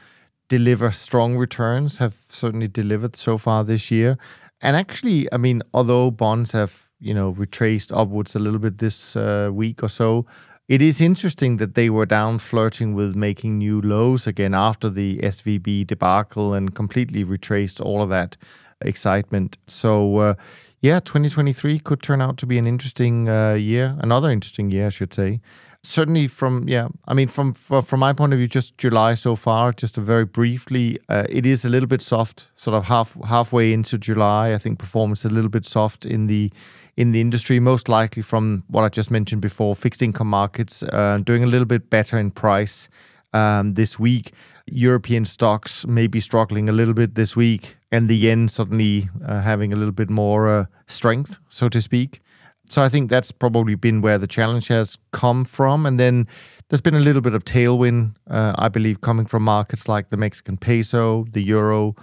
deliver 0.58 0.92
strong 0.92 1.36
returns 1.36 1.98
have 1.98 2.16
certainly 2.30 2.68
delivered 2.68 3.16
so 3.16 3.40
far 3.40 3.64
this 3.64 3.90
year. 3.90 4.18
And 4.62 4.78
actually, 4.78 5.28
I 5.34 5.38
mean, 5.38 5.64
although 5.74 6.12
bonds 6.12 6.52
have 6.52 6.90
you 7.00 7.14
know 7.14 7.30
retraced 7.32 7.92
upwards 7.92 8.36
a 8.36 8.40
little 8.40 8.60
bit 8.60 8.78
this 8.78 9.16
uh, 9.16 9.50
week 9.52 9.82
or 9.82 9.90
so, 9.90 10.28
it 10.68 10.82
is 10.82 11.02
interesting 11.02 11.58
that 11.58 11.74
they 11.74 11.90
were 11.90 12.06
down 12.06 12.40
flirting 12.40 12.94
with 12.94 13.16
making 13.16 13.58
new 13.58 13.82
lows 13.82 14.28
again 14.28 14.54
after 14.54 14.90
the 14.92 15.18
SVB 15.24 15.88
debacle 15.88 16.54
and 16.54 16.76
completely 16.76 17.24
retraced 17.24 17.82
all 17.82 18.04
of 18.04 18.10
that 18.10 18.38
excitement. 18.82 19.58
So 19.68 20.18
uh, 20.18 20.34
yeah, 20.84 21.00
2023 21.00 21.80
could 21.80 22.04
turn 22.04 22.22
out 22.22 22.38
to 22.40 22.46
be 22.46 22.58
an 22.58 22.68
interesting 22.68 23.30
uh, 23.30 23.54
year, 23.54 23.96
another 24.00 24.30
interesting 24.30 24.70
year, 24.70 24.88
I 24.88 24.90
should 24.90 25.14
say. 25.14 25.40
Certainly, 25.82 26.28
from 26.28 26.68
yeah, 26.68 26.90
I 27.08 27.14
mean, 27.14 27.30
from 27.30 27.54
from 27.54 28.00
my 28.02 28.12
point 28.12 28.34
of 28.34 28.40
view, 28.40 28.50
just 28.50 28.78
July 28.78 29.14
so 29.14 29.38
far, 29.38 29.72
just 29.72 29.96
very 29.96 30.26
briefly, 30.26 31.00
uh, 31.08 31.26
it 31.30 31.46
is 31.46 31.64
a 31.64 31.70
little 31.70 31.88
bit 31.88 32.02
soft. 32.02 32.50
Sort 32.56 32.76
of 32.76 32.84
half 32.84 33.16
halfway 33.26 33.72
into 33.72 33.98
July, 33.98 34.54
I 34.54 34.58
think 34.58 34.78
performance 34.78 35.24
a 35.24 35.30
little 35.30 35.50
bit 35.50 35.66
soft 35.66 36.06
in 36.06 36.28
the 36.28 36.52
in 36.98 37.14
the 37.14 37.22
industry, 37.22 37.62
most 37.62 37.88
likely 37.88 38.22
from 38.22 38.64
what 38.68 38.84
I 38.84 38.90
just 38.90 39.10
mentioned 39.10 39.42
before, 39.42 39.76
fixed 39.76 40.02
income 40.02 40.30
markets 40.30 40.84
uh, 40.84 41.20
doing 41.24 41.46
a 41.46 41.48
little 41.48 41.66
bit 41.66 41.90
better 41.90 42.20
in 42.20 42.30
price 42.30 42.90
um, 43.34 43.74
this 43.76 43.98
week. 43.98 44.34
European 44.68 45.26
stocks 45.26 45.86
may 45.86 46.08
be 46.08 46.20
struggling 46.20 46.70
a 46.70 46.72
little 46.72 46.94
bit 46.94 47.16
this 47.16 47.36
week, 47.36 47.78
and 47.92 48.10
the 48.10 48.16
yen 48.16 48.48
suddenly 48.48 49.10
uh, 49.26 49.42
having 49.42 49.74
a 49.74 49.76
little 49.76 49.92
bit 49.92 50.10
more 50.10 50.50
uh, 50.50 50.66
strength, 50.88 51.40
so 51.50 51.70
to 51.70 51.82
speak. 51.82 52.22
So 52.70 52.82
I 52.82 52.90
think 52.90 53.10
that's 53.10 53.32
probably 53.32 53.76
been 53.76 54.02
where 54.02 54.18
the 54.18 54.28
challenge 54.28 54.68
has 54.70 54.98
come 55.12 55.46
from. 55.46 55.86
And 55.86 56.00
then 56.00 56.28
there's 56.70 56.82
been 56.82 56.96
a 56.96 57.00
little 57.00 57.22
bit 57.22 57.34
of 57.34 57.44
tailwind, 57.44 58.16
uh, 58.30 58.56
I 58.58 58.70
believe, 58.70 59.02
coming 59.02 59.26
from 59.26 59.44
markets 59.44 59.88
like 59.88 60.10
the 60.10 60.18
Mexican 60.18 60.58
peso, 60.58 61.26
the 61.26 61.42
euro, 61.42 61.96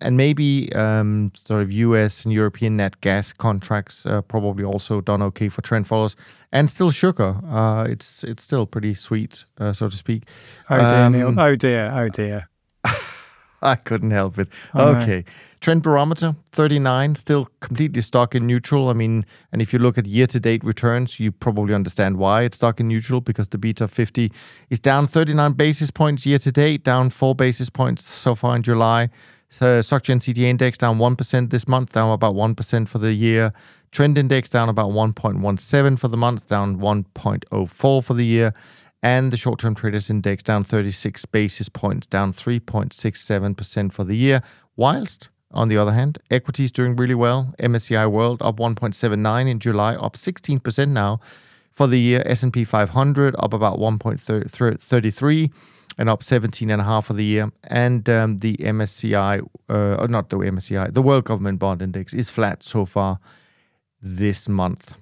and 0.00 0.16
maybe 0.16 0.70
um, 0.74 1.32
sort 1.34 1.62
of 1.62 1.72
US 1.72 2.24
and 2.24 2.34
European 2.34 2.76
net 2.76 3.00
gas 3.00 3.32
contracts 3.32 4.04
uh, 4.06 4.20
probably 4.22 4.64
also 4.64 5.00
done 5.00 5.22
okay 5.22 5.48
for 5.48 5.62
trend 5.62 5.86
followers, 5.86 6.16
and 6.52 6.70
still 6.70 6.90
sugar. 6.90 7.36
Uh, 7.48 7.86
it's 7.88 8.24
it's 8.24 8.42
still 8.42 8.66
pretty 8.66 8.94
sweet, 8.94 9.44
uh, 9.58 9.72
so 9.72 9.88
to 9.88 9.96
speak. 9.96 10.24
Oh 10.70 10.76
dear, 10.78 11.04
Um, 11.04 11.12
Neil. 11.12 11.34
Oh 11.40 11.56
dear. 11.56 11.90
Oh 11.92 12.08
dear. 12.08 12.48
I 13.62 13.74
couldn't 13.74 14.10
help 14.10 14.38
it. 14.38 14.48
Oh, 14.74 14.92
no. 14.92 14.98
okay. 15.00 15.24
Trend 15.60 15.82
barometer 15.82 16.36
39, 16.52 17.14
still 17.14 17.48
completely 17.60 18.02
stock 18.02 18.34
in 18.34 18.46
neutral. 18.46 18.90
I 18.90 18.92
mean, 18.92 19.24
and 19.50 19.62
if 19.62 19.72
you 19.72 19.78
look 19.78 19.96
at 19.98 20.06
year 20.06 20.26
to 20.28 20.38
date 20.38 20.62
returns, 20.62 21.18
you 21.18 21.32
probably 21.32 21.74
understand 21.74 22.18
why 22.18 22.42
it's 22.42 22.58
stock 22.58 22.78
in 22.80 22.86
neutral 22.88 23.20
because 23.22 23.48
the 23.48 23.58
BTOP 23.58 23.90
50 23.90 24.30
is 24.70 24.78
down 24.78 25.06
39 25.06 25.52
basis 25.54 25.90
points 25.90 26.26
year 26.26 26.38
to 26.38 26.52
date, 26.52 26.84
down 26.84 27.08
4 27.10 27.34
basis 27.34 27.70
points 27.70 28.04
so 28.04 28.34
far 28.34 28.54
in 28.54 28.62
July. 28.62 29.08
So 29.58 29.80
SocGen 29.80 30.36
index 30.36 30.76
down 30.76 30.98
1% 30.98 31.48
this 31.48 31.66
month, 31.66 31.94
down 31.94 32.12
about 32.12 32.34
1% 32.34 32.88
for 32.88 32.98
the 32.98 33.14
year. 33.14 33.54
Trend 33.90 34.18
index 34.18 34.50
down 34.50 34.68
about 34.68 34.90
1.17 34.90 35.98
for 35.98 36.08
the 36.08 36.16
month, 36.18 36.46
down 36.46 36.78
1.04 36.78 38.04
for 38.04 38.12
the 38.12 38.26
year 38.26 38.52
and 39.02 39.32
the 39.32 39.36
short 39.38 39.58
term 39.60 39.74
traders 39.74 40.10
index 40.10 40.42
down 40.42 40.62
36 40.62 41.24
basis 41.24 41.70
points, 41.70 42.06
down 42.06 42.32
3.67% 42.32 43.94
for 43.94 44.04
the 44.04 44.14
year. 44.16 44.42
Whilst, 44.76 45.30
on 45.52 45.68
the 45.68 45.78
other 45.78 45.92
hand, 45.92 46.18
equities 46.30 46.70
doing 46.70 46.94
really 46.94 47.14
well. 47.14 47.54
MSCI 47.58 48.10
World 48.10 48.42
up 48.42 48.58
1.79 48.58 49.48
in 49.48 49.58
July, 49.58 49.94
up 49.94 50.16
16% 50.16 50.88
now. 50.90 51.18
for 51.70 51.86
the 51.86 52.00
year. 52.00 52.22
S&P 52.26 52.64
500 52.64 53.36
up 53.38 53.54
about 53.54 53.78
1.33 53.78 55.52
and 55.98 56.08
up 56.08 56.20
17.5 56.20 57.04
for 57.04 57.12
the 57.12 57.24
year. 57.24 57.52
And 57.68 58.08
um, 58.08 58.38
the 58.38 58.56
MSCI, 58.56 59.46
uh, 59.68 60.06
not 60.08 60.28
the 60.28 60.36
MSCI, 60.36 60.92
the 60.92 61.02
World 61.02 61.24
Government 61.24 61.58
Bond 61.58 61.82
Index 61.82 62.12
is 62.12 62.30
flat 62.30 62.62
so 62.62 62.84
far 62.84 63.18
this 64.00 64.48
month. 64.48 64.94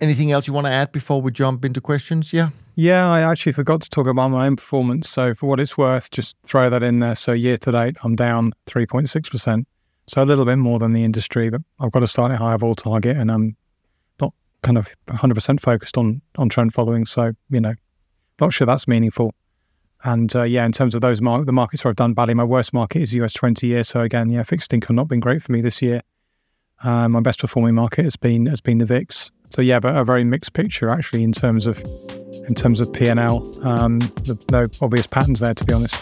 Anything 0.00 0.32
else 0.32 0.46
you 0.46 0.54
want 0.54 0.66
to 0.66 0.72
add 0.72 0.92
before 0.92 1.20
we 1.20 1.30
jump 1.30 1.64
into 1.64 1.80
questions? 1.80 2.32
Yeah. 2.32 2.50
Yeah, 2.74 3.10
I 3.10 3.20
actually 3.20 3.52
forgot 3.52 3.82
to 3.82 3.90
talk 3.90 4.06
about 4.06 4.28
my 4.28 4.46
own 4.46 4.56
performance. 4.56 5.10
So, 5.10 5.34
for 5.34 5.46
what 5.46 5.60
it's 5.60 5.76
worth, 5.76 6.10
just 6.10 6.36
throw 6.46 6.70
that 6.70 6.82
in 6.82 7.00
there. 7.00 7.14
So, 7.14 7.32
year 7.32 7.58
to 7.58 7.72
date, 7.72 7.96
I'm 8.02 8.16
down 8.16 8.52
3.6%. 8.66 9.64
So, 10.06 10.22
a 10.22 10.24
little 10.24 10.46
bit 10.46 10.56
more 10.56 10.78
than 10.78 10.94
the 10.94 11.04
industry, 11.04 11.50
but 11.50 11.60
I've 11.78 11.90
got 11.90 12.02
a 12.02 12.06
slightly 12.06 12.36
higher 12.36 12.56
vol 12.56 12.74
target 12.74 13.18
and 13.18 13.30
I'm 13.30 13.56
not 14.18 14.32
kind 14.62 14.78
of 14.78 14.88
100% 15.08 15.60
focused 15.60 15.98
on, 15.98 16.22
on 16.38 16.48
trend 16.48 16.72
following. 16.72 17.04
So, 17.04 17.32
you 17.50 17.60
know, 17.60 17.74
not 18.40 18.54
sure 18.54 18.66
that's 18.66 18.88
meaningful. 18.88 19.34
And 20.04 20.34
uh, 20.34 20.44
yeah, 20.44 20.64
in 20.64 20.72
terms 20.72 20.94
of 20.94 21.00
those 21.00 21.18
the 21.18 21.52
markets 21.52 21.84
where 21.84 21.90
I've 21.90 21.96
done 21.96 22.14
badly, 22.14 22.34
my 22.34 22.44
worst 22.44 22.72
market 22.72 23.02
is 23.02 23.10
the 23.10 23.22
US 23.22 23.34
20 23.34 23.66
year. 23.66 23.84
So, 23.84 24.00
again, 24.00 24.30
yeah, 24.30 24.42
fixed 24.42 24.72
income 24.72 24.96
not 24.96 25.08
been 25.08 25.20
great 25.20 25.42
for 25.42 25.52
me 25.52 25.60
this 25.60 25.82
year. 25.82 26.02
Uh, 26.82 27.08
my 27.08 27.20
best 27.20 27.40
performing 27.40 27.74
market 27.74 28.04
has 28.04 28.16
been 28.16 28.46
has 28.46 28.60
been 28.60 28.78
the 28.78 28.86
VIX. 28.86 29.30
So 29.50 29.60
yeah, 29.60 29.80
but 29.80 29.96
a 29.96 30.04
very 30.04 30.24
mixed 30.24 30.52
picture 30.52 30.88
actually 30.88 31.24
in 31.24 31.32
terms 31.32 31.66
of 31.66 31.78
in 32.48 32.54
terms 32.54 32.80
of 32.80 32.92
P 32.92 33.08
and 33.08 33.20
L. 33.20 33.46
Um, 33.66 34.00
no 34.50 34.66
obvious 34.80 35.06
patterns 35.06 35.40
there, 35.40 35.54
to 35.54 35.64
be 35.64 35.72
honest. 35.72 35.96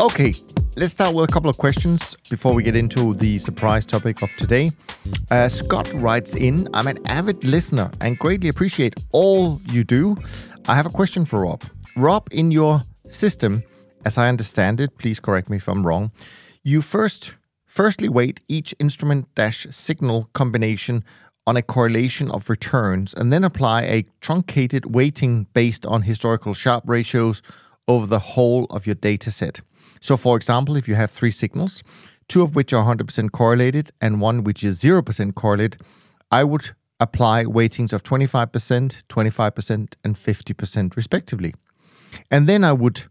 Okay, 0.00 0.32
let's 0.76 0.92
start 0.92 1.14
with 1.14 1.28
a 1.28 1.32
couple 1.32 1.50
of 1.50 1.58
questions 1.58 2.16
before 2.28 2.54
we 2.54 2.62
get 2.62 2.76
into 2.76 3.14
the 3.14 3.38
surprise 3.38 3.84
topic 3.84 4.22
of 4.22 4.30
today. 4.36 4.70
Uh, 5.30 5.48
Scott 5.48 5.92
writes 5.94 6.34
in 6.34 6.68
I'm 6.74 6.86
an 6.86 6.98
avid 7.06 7.42
listener 7.44 7.90
and 8.00 8.18
greatly 8.18 8.48
appreciate 8.48 8.94
all 9.12 9.60
you 9.66 9.84
do. 9.84 10.16
I 10.68 10.74
have 10.76 10.86
a 10.86 10.90
question 10.90 11.24
for 11.24 11.40
Rob. 11.40 11.64
Rob, 11.96 12.28
in 12.30 12.50
your 12.50 12.84
system, 13.08 13.62
as 14.04 14.16
I 14.18 14.28
understand 14.28 14.80
it, 14.80 14.96
please 14.98 15.20
correct 15.20 15.50
me 15.50 15.56
if 15.56 15.68
I'm 15.68 15.86
wrong, 15.86 16.12
you 16.62 16.82
first 16.82 17.36
firstly 17.66 18.08
weight 18.08 18.40
each 18.48 18.74
instrument 18.78 19.32
dash 19.34 19.66
signal 19.70 20.28
combination 20.32 21.04
on 21.46 21.56
a 21.56 21.62
correlation 21.62 22.30
of 22.30 22.50
returns 22.50 23.14
and 23.14 23.32
then 23.32 23.44
apply 23.44 23.82
a 23.82 24.04
truncated 24.20 24.94
weighting 24.94 25.46
based 25.52 25.84
on 25.86 26.02
historical 26.02 26.54
Sharpe 26.54 26.84
ratios 26.86 27.42
over 27.88 28.06
the 28.06 28.18
whole 28.20 28.64
of 28.66 28.86
your 28.86 28.94
data 28.94 29.30
set. 29.30 29.60
So, 30.00 30.16
for 30.16 30.36
example, 30.36 30.76
if 30.76 30.88
you 30.88 30.94
have 30.94 31.10
three 31.10 31.30
signals, 31.30 31.82
two 32.28 32.42
of 32.42 32.54
which 32.54 32.72
are 32.72 32.84
100% 32.84 33.32
correlated 33.32 33.90
and 34.00 34.20
one 34.20 34.44
which 34.44 34.64
is 34.64 34.82
0% 34.82 35.34
correlated, 35.34 35.80
I 36.30 36.44
would 36.44 36.70
apply 36.98 37.44
weightings 37.44 37.92
of 37.92 38.02
25%, 38.02 39.02
25%, 39.08 39.94
and 40.04 40.14
50% 40.14 40.96
respectively. 40.96 41.54
And 42.30 42.48
then 42.48 42.64
I 42.64 42.72
would 42.72 43.04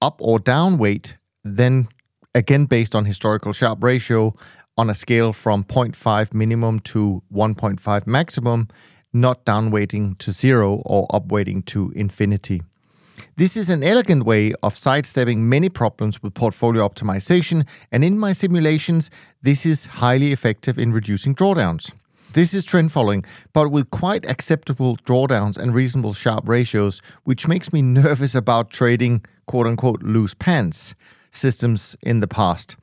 up 0.00 0.20
or 0.20 0.38
down 0.38 0.78
weight, 0.78 1.16
then 1.42 1.88
again 2.34 2.66
based 2.66 2.94
on 2.94 3.04
historical 3.04 3.52
Sharpe 3.52 3.82
ratio 3.82 4.34
on 4.76 4.90
a 4.90 4.94
scale 4.94 5.32
from 5.32 5.64
0.5 5.64 6.34
minimum 6.34 6.80
to 6.80 7.22
1.5 7.32 8.06
maximum, 8.06 8.68
not 9.12 9.44
down 9.44 9.70
weighting 9.70 10.16
to 10.16 10.32
zero 10.32 10.82
or 10.84 11.06
up 11.14 11.26
weighting 11.26 11.62
to 11.62 11.92
infinity. 11.94 12.62
This 13.36 13.56
is 13.56 13.70
an 13.70 13.82
elegant 13.82 14.24
way 14.24 14.52
of 14.62 14.76
sidestepping 14.76 15.48
many 15.48 15.68
problems 15.68 16.22
with 16.22 16.34
portfolio 16.34 16.88
optimization, 16.88 17.66
and 17.90 18.04
in 18.04 18.18
my 18.18 18.32
simulations, 18.32 19.10
this 19.42 19.66
is 19.66 19.86
highly 19.86 20.32
effective 20.32 20.78
in 20.78 20.92
reducing 20.92 21.34
drawdowns. 21.34 21.92
This 22.32 22.52
is 22.52 22.66
trend 22.66 22.90
following, 22.90 23.24
but 23.52 23.70
with 23.70 23.90
quite 23.90 24.28
acceptable 24.28 24.96
drawdowns 24.96 25.56
and 25.56 25.72
reasonable 25.72 26.12
Sharpe 26.12 26.48
ratios, 26.48 27.00
which 27.22 27.46
makes 27.46 27.72
me 27.72 27.80
nervous 28.02 28.34
about 28.34 28.70
trading 28.70 29.24
quote 29.46 29.66
unquote 29.66 30.02
loose 30.02 30.34
pants 30.34 30.94
systems 31.30 31.96
in 32.02 32.20
the 32.20 32.28
past. 32.28 32.76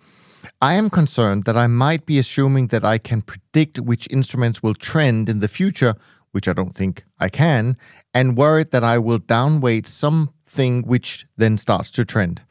I 0.61 0.75
am 0.75 0.89
concerned 0.89 1.43
that 1.43 1.57
I 1.57 1.67
might 1.67 2.05
be 2.05 2.17
assuming 2.17 2.67
that 2.67 2.85
I 2.85 2.97
can 2.97 3.21
predict 3.21 3.79
which 3.79 4.07
instruments 4.09 4.63
will 4.63 4.73
trend 4.73 5.29
in 5.29 5.39
the 5.39 5.47
future, 5.47 5.95
which 6.31 6.47
I 6.47 6.53
don't 6.53 6.75
think 6.75 7.03
I 7.19 7.29
can, 7.29 7.77
and 8.13 8.38
worried 8.38 8.71
that 8.71 8.83
I 8.83 8.97
will 8.97 9.19
downweight 9.19 9.88
something 9.88 10.83
which 10.83 11.25
then 11.38 11.57
starts 11.57 11.91
to 11.91 12.05
trend. 12.05 12.41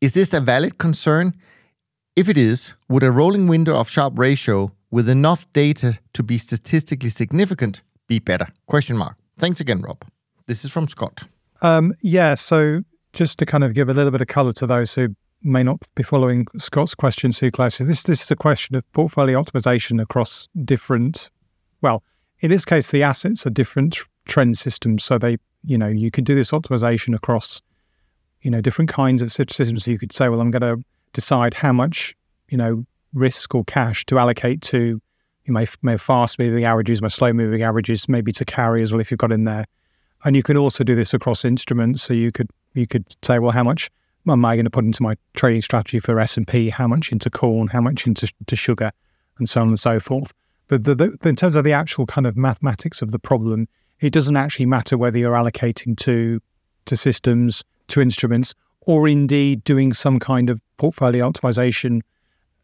Is 0.00 0.14
this 0.14 0.32
a 0.32 0.40
valid 0.40 0.78
concern? 0.78 1.32
If 2.16 2.28
it 2.28 2.36
is, 2.36 2.74
would 2.88 3.02
a 3.02 3.10
rolling 3.10 3.48
window 3.48 3.76
of 3.76 3.88
Sharpe 3.88 4.18
ratio 4.18 4.72
with 4.90 5.08
enough 5.08 5.50
data 5.52 5.98
to 6.12 6.22
be 6.22 6.38
statistically 6.38 7.08
significant 7.08 7.82
be 8.06 8.18
better? 8.18 8.46
Question 8.66 8.96
mark. 8.96 9.16
Thanks 9.36 9.60
again, 9.60 9.82
Rob. 9.82 10.04
This 10.46 10.64
is 10.64 10.70
from 10.70 10.88
Scott. 10.88 11.24
Um, 11.62 11.94
yeah, 12.02 12.34
so 12.34 12.82
just 13.12 13.38
to 13.38 13.46
kind 13.46 13.64
of 13.64 13.74
give 13.74 13.88
a 13.88 13.94
little 13.94 14.10
bit 14.10 14.20
of 14.20 14.26
color 14.26 14.52
to 14.52 14.66
those 14.66 14.94
who 14.94 15.16
may 15.42 15.62
not 15.62 15.82
be 15.94 16.02
following 16.02 16.46
Scott's 16.58 16.94
question 16.94 17.30
too 17.30 17.50
closely, 17.50 17.86
this 17.86 18.02
this 18.02 18.22
is 18.22 18.30
a 18.30 18.36
question 18.36 18.76
of 18.76 18.90
portfolio 18.92 19.42
optimization 19.42 20.00
across 20.00 20.48
different. 20.64 21.30
Well, 21.80 22.02
in 22.44 22.50
this 22.50 22.66
case, 22.66 22.90
the 22.90 23.02
assets 23.02 23.46
are 23.46 23.50
different 23.50 24.00
trend 24.26 24.58
systems, 24.58 25.02
so 25.02 25.16
they 25.16 25.38
you 25.64 25.78
know 25.78 25.88
you 25.88 26.10
can 26.10 26.24
do 26.24 26.34
this 26.34 26.50
optimization 26.50 27.14
across 27.14 27.62
you 28.42 28.50
know 28.50 28.60
different 28.60 28.90
kinds 28.90 29.22
of 29.22 29.32
systems. 29.32 29.84
So 29.84 29.90
you 29.90 29.98
could 29.98 30.12
say, 30.12 30.28
well, 30.28 30.42
I'm 30.42 30.50
going 30.50 30.60
to 30.60 30.84
decide 31.14 31.54
how 31.54 31.72
much 31.72 32.14
you 32.50 32.58
know 32.58 32.84
risk 33.14 33.54
or 33.54 33.64
cash 33.64 34.04
to 34.06 34.18
allocate 34.18 34.60
to 34.60 35.00
my, 35.46 35.66
my 35.80 35.96
fast 35.96 36.38
moving 36.38 36.64
averages, 36.64 37.00
my 37.00 37.08
slow 37.08 37.32
moving 37.32 37.62
averages, 37.62 38.10
maybe 38.10 38.30
to 38.32 38.44
carry 38.44 38.82
as 38.82 38.92
well 38.92 39.00
if 39.00 39.10
you've 39.10 39.16
got 39.16 39.32
in 39.32 39.44
there. 39.44 39.64
And 40.24 40.36
you 40.36 40.42
can 40.42 40.58
also 40.58 40.84
do 40.84 40.94
this 40.94 41.14
across 41.14 41.46
instruments. 41.46 42.02
So 42.02 42.12
you 42.12 42.30
could 42.30 42.50
you 42.74 42.86
could 42.86 43.06
say, 43.24 43.38
well, 43.38 43.52
how 43.52 43.64
much 43.64 43.90
am 44.28 44.44
I 44.44 44.54
going 44.54 44.66
to 44.66 44.70
put 44.70 44.84
into 44.84 45.02
my 45.02 45.16
trading 45.32 45.62
strategy 45.62 45.98
for 45.98 46.20
S 46.20 46.36
and 46.36 46.46
P? 46.46 46.68
How 46.68 46.88
much 46.88 47.10
into 47.10 47.30
corn? 47.30 47.68
How 47.68 47.80
much 47.80 48.06
into 48.06 48.30
to 48.46 48.54
sugar, 48.54 48.92
and 49.38 49.48
so 49.48 49.62
on 49.62 49.68
and 49.68 49.80
so 49.80 49.98
forth. 49.98 50.34
But 50.68 50.84
the, 50.84 50.94
the, 50.94 51.28
in 51.28 51.36
terms 51.36 51.56
of 51.56 51.64
the 51.64 51.72
actual 51.72 52.06
kind 52.06 52.26
of 52.26 52.36
mathematics 52.36 53.02
of 53.02 53.10
the 53.10 53.18
problem, 53.18 53.68
it 54.00 54.12
doesn't 54.12 54.36
actually 54.36 54.66
matter 54.66 54.96
whether 54.96 55.18
you're 55.18 55.34
allocating 55.34 55.96
to 55.98 56.40
to 56.86 56.96
systems, 56.96 57.64
to 57.88 58.00
instruments, 58.00 58.54
or 58.82 59.08
indeed 59.08 59.64
doing 59.64 59.92
some 59.92 60.18
kind 60.18 60.50
of 60.50 60.60
portfolio 60.76 61.30
optimization, 61.30 62.02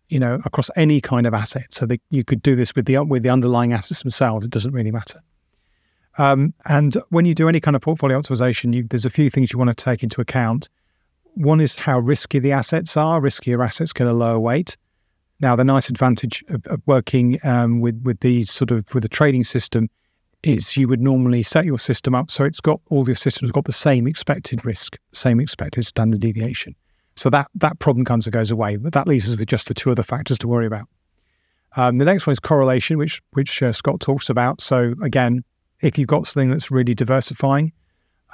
you 0.09 0.19
know, 0.19 0.41
across 0.45 0.69
any 0.77 1.01
kind 1.01 1.27
of 1.27 1.33
asset. 1.33 1.67
So 1.71 1.87
that 1.87 2.01
you 2.11 2.25
could 2.25 2.43
do 2.43 2.57
this 2.57 2.75
with 2.75 2.87
the 2.87 3.03
with 3.05 3.23
the 3.23 3.31
underlying 3.31 3.73
assets 3.73 4.03
themselves. 4.03 4.45
It 4.45 4.51
doesn't 4.51 4.73
really 4.73 4.91
matter. 4.91 5.21
Um, 6.19 6.55
and 6.67 6.97
when 7.11 7.25
you 7.25 7.35
do 7.35 7.49
any 7.49 7.61
kind 7.61 7.77
of 7.77 7.83
portfolio 7.83 8.21
optimization, 8.21 8.75
you, 8.75 8.83
there's 8.83 9.05
a 9.05 9.11
few 9.11 9.31
things 9.31 9.53
you 9.53 9.59
want 9.59 9.77
to 9.77 9.85
take 9.85 10.03
into 10.03 10.21
account. 10.21 10.69
One 11.35 11.61
is 11.61 11.77
how 11.77 12.01
risky 12.01 12.41
the 12.41 12.53
assets 12.53 12.97
are. 12.97 13.21
Riskier 13.21 13.65
assets 13.65 13.93
get 13.93 14.07
a 14.07 14.13
lower 14.13 14.39
weight. 14.39 14.77
Now, 15.41 15.57
the 15.57 15.65
nice 15.65 15.89
advantage 15.89 16.45
of, 16.49 16.67
of 16.67 16.83
working 16.87 17.39
um, 17.45 17.81
with 17.81 18.01
with 18.05 18.21
the 18.21 18.45
sort 18.45 18.71
of 18.71 18.93
with 18.95 19.05
a 19.05 19.09
trading 19.09 19.45
system 19.45 19.89
is 20.43 20.77
you 20.77 20.89
would 20.89 21.01
normally 21.01 21.43
set 21.43 21.67
your 21.67 21.79
system 21.79 22.15
up 22.15 22.31
so 22.31 22.45
it's 22.45 22.63
got 22.63 22.81
all 22.89 23.07
your 23.07 23.15
systems 23.15 23.53
got 23.53 23.67
the 23.67 23.73
same 23.73 24.07
expected 24.07 24.65
risk, 24.65 24.97
same 25.13 25.39
expected 25.39 25.85
standard 25.85 26.21
deviation. 26.21 26.75
So 27.17 27.29
that 27.31 27.49
that 27.57 27.79
problem 27.79 28.05
kind 28.05 28.27
of 28.27 28.33
goes 28.33 28.51
away. 28.51 28.77
But 28.77 28.93
that 28.93 29.07
leaves 29.07 29.31
us 29.31 29.37
with 29.37 29.49
just 29.49 29.69
the 29.69 29.75
two 29.75 29.91
other 29.91 30.03
factors 30.03 30.39
to 30.39 30.49
worry 30.49 30.67
about. 30.67 30.89
Um, 31.77 31.99
the 31.99 32.05
next 32.05 32.27
one 32.27 32.33
is 32.33 32.41
correlation, 32.41 32.99
which 32.99 33.23
which 33.33 33.63
uh, 33.63 33.73
Scott 33.73 34.01
talks 34.01 34.29
about. 34.29 34.61
So 34.61 34.95
again, 35.03 35.45
if 35.81 35.99
you've 35.99 36.09
got 36.09 36.27
something 36.27 36.51
that's 36.51 36.71
really 36.71 36.95
diversifying, 36.95 37.73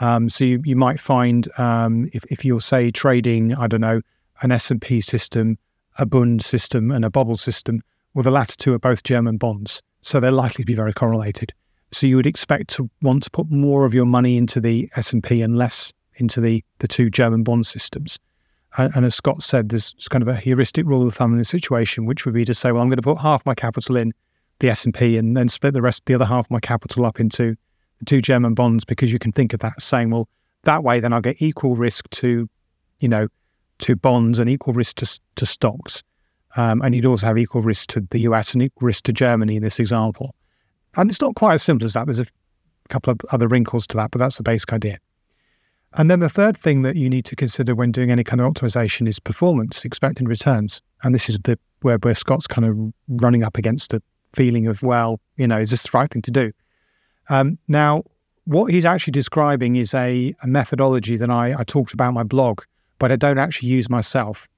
um, 0.00 0.28
so 0.28 0.44
you, 0.44 0.60
you 0.64 0.76
might 0.76 1.00
find 1.00 1.48
um, 1.58 2.10
if, 2.12 2.24
if 2.30 2.44
you're 2.44 2.60
say 2.60 2.90
trading, 2.90 3.54
I 3.54 3.66
don't 3.66 3.80
know, 3.80 4.00
an 4.42 4.52
S&P 4.52 5.00
system, 5.00 5.58
a 5.98 6.06
Bund 6.06 6.42
system 6.44 6.90
and 6.90 7.04
a 7.04 7.10
Bobl 7.10 7.38
system, 7.38 7.82
well, 8.14 8.22
the 8.22 8.30
latter 8.30 8.56
two 8.56 8.74
are 8.74 8.78
both 8.78 9.02
German 9.02 9.36
bonds. 9.36 9.82
So 10.02 10.20
they're 10.20 10.30
likely 10.30 10.62
to 10.62 10.66
be 10.66 10.74
very 10.74 10.92
correlated. 10.92 11.52
So 11.92 12.06
you 12.06 12.16
would 12.16 12.26
expect 12.26 12.68
to 12.70 12.90
want 13.02 13.22
to 13.24 13.30
put 13.30 13.50
more 13.50 13.84
of 13.84 13.94
your 13.94 14.06
money 14.06 14.36
into 14.36 14.60
the 14.60 14.90
S&P 14.96 15.42
and 15.42 15.56
less 15.56 15.92
into 16.16 16.40
the, 16.40 16.64
the 16.78 16.88
two 16.88 17.10
German 17.10 17.42
bond 17.42 17.66
systems. 17.66 18.18
And, 18.78 18.94
and 18.94 19.04
as 19.04 19.14
Scott 19.14 19.42
said, 19.42 19.68
there's 19.68 19.94
kind 20.10 20.22
of 20.22 20.28
a 20.28 20.36
heuristic 20.36 20.86
rule 20.86 21.06
of 21.06 21.14
thumb 21.14 21.32
in 21.32 21.38
the 21.38 21.44
situation, 21.44 22.06
which 22.06 22.24
would 22.24 22.34
be 22.34 22.44
to 22.44 22.54
say, 22.54 22.72
well, 22.72 22.82
I'm 22.82 22.88
going 22.88 22.96
to 22.96 23.02
put 23.02 23.18
half 23.18 23.44
my 23.46 23.54
capital 23.54 23.96
in 23.96 24.12
the 24.58 24.70
S&P 24.70 25.16
and 25.16 25.36
then 25.36 25.48
split 25.48 25.74
the 25.74 25.82
rest, 25.82 26.06
the 26.06 26.14
other 26.14 26.24
half 26.24 26.46
of 26.46 26.50
my 26.50 26.60
capital 26.60 27.04
up 27.04 27.20
into 27.20 27.56
the 27.98 28.04
two 28.04 28.20
German 28.20 28.54
bonds 28.54 28.84
because 28.84 29.12
you 29.12 29.18
can 29.18 29.32
think 29.32 29.52
of 29.52 29.60
that 29.60 29.74
as 29.76 29.84
saying, 29.84 30.10
well, 30.10 30.28
that 30.64 30.82
way 30.82 31.00
then 31.00 31.12
I'll 31.12 31.20
get 31.20 31.40
equal 31.40 31.76
risk 31.76 32.08
to, 32.10 32.48
you 32.98 33.08
know, 33.08 33.28
to 33.78 33.96
bonds 33.96 34.38
and 34.38 34.48
equal 34.48 34.74
risk 34.74 34.96
to, 34.96 35.20
to 35.36 35.46
stocks. 35.46 36.02
Um, 36.56 36.80
and 36.82 36.94
you'd 36.94 37.04
also 37.04 37.26
have 37.26 37.38
equal 37.38 37.62
risk 37.62 37.88
to 37.90 38.00
the 38.10 38.20
US 38.20 38.54
and 38.54 38.62
equal 38.62 38.86
risk 38.86 39.04
to 39.04 39.12
Germany 39.12 39.56
in 39.56 39.62
this 39.62 39.78
example. 39.78 40.34
And 40.96 41.10
it's 41.10 41.20
not 41.20 41.34
quite 41.34 41.54
as 41.54 41.62
simple 41.62 41.84
as 41.84 41.92
that. 41.92 42.06
There's 42.06 42.18
a 42.18 42.26
couple 42.88 43.12
of 43.12 43.20
other 43.30 43.48
wrinkles 43.48 43.86
to 43.88 43.96
that, 43.98 44.10
but 44.10 44.18
that's 44.18 44.38
the 44.38 44.42
basic 44.42 44.72
idea. 44.72 44.98
And 45.94 46.10
then 46.10 46.20
the 46.20 46.28
third 46.28 46.56
thing 46.56 46.82
that 46.82 46.96
you 46.96 47.08
need 47.08 47.24
to 47.26 47.36
consider 47.36 47.74
when 47.74 47.92
doing 47.92 48.10
any 48.10 48.24
kind 48.24 48.40
of 48.40 48.52
optimization 48.52 49.08
is 49.08 49.18
performance, 49.18 49.84
expected 49.84 50.28
returns. 50.28 50.82
And 51.02 51.14
this 51.14 51.28
is 51.28 51.38
the 51.40 51.58
where, 51.82 51.98
where 51.98 52.14
Scott's 52.14 52.46
kind 52.46 52.66
of 52.66 52.92
running 53.08 53.42
up 53.42 53.58
against 53.58 53.94
a 53.94 54.02
feeling 54.32 54.66
of, 54.66 54.82
well, 54.82 55.20
you 55.36 55.46
know, 55.46 55.58
is 55.58 55.70
this 55.70 55.84
the 55.84 55.90
right 55.94 56.10
thing 56.10 56.22
to 56.22 56.30
do? 56.30 56.52
Um, 57.28 57.58
now, 57.68 58.04
what 58.44 58.70
he's 58.72 58.84
actually 58.84 59.12
describing 59.12 59.76
is 59.76 59.92
a, 59.94 60.34
a 60.42 60.46
methodology 60.46 61.16
that 61.16 61.30
I, 61.30 61.54
I, 61.58 61.64
talked 61.64 61.92
about 61.92 62.14
my 62.14 62.22
blog, 62.22 62.62
but 62.98 63.12
I 63.12 63.16
don't 63.16 63.38
actually 63.38 63.68
use 63.68 63.88
myself. 63.88 64.48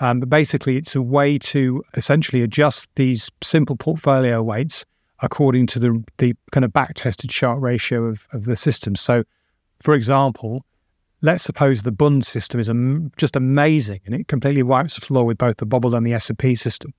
Um, 0.00 0.20
but 0.20 0.28
basically, 0.28 0.76
it's 0.76 0.96
a 0.96 1.02
way 1.02 1.38
to 1.38 1.82
essentially 1.94 2.42
adjust 2.42 2.90
these 2.96 3.30
simple 3.42 3.76
portfolio 3.76 4.42
weights 4.42 4.84
according 5.20 5.66
to 5.68 5.78
the, 5.78 6.04
the 6.18 6.34
kind 6.50 6.64
of 6.64 6.72
back 6.72 6.94
tested 6.94 7.30
Sharpe 7.30 7.62
ratio 7.62 8.04
of, 8.04 8.26
of 8.32 8.44
the 8.44 8.56
system. 8.56 8.96
So, 8.96 9.22
for 9.80 9.94
example, 9.94 10.64
let's 11.22 11.44
suppose 11.44 11.82
the 11.82 11.92
Bund 11.92 12.26
system 12.26 12.60
is 12.60 12.70
just 13.16 13.36
amazing 13.36 14.00
and 14.04 14.14
it 14.14 14.28
completely 14.28 14.64
wipes 14.64 14.96
the 14.96 15.00
floor 15.00 15.24
with 15.24 15.38
both 15.38 15.58
the 15.58 15.66
Bobl 15.66 15.96
and 15.96 16.04
the 16.06 16.12
S&P 16.12 16.56
system. 16.56 16.92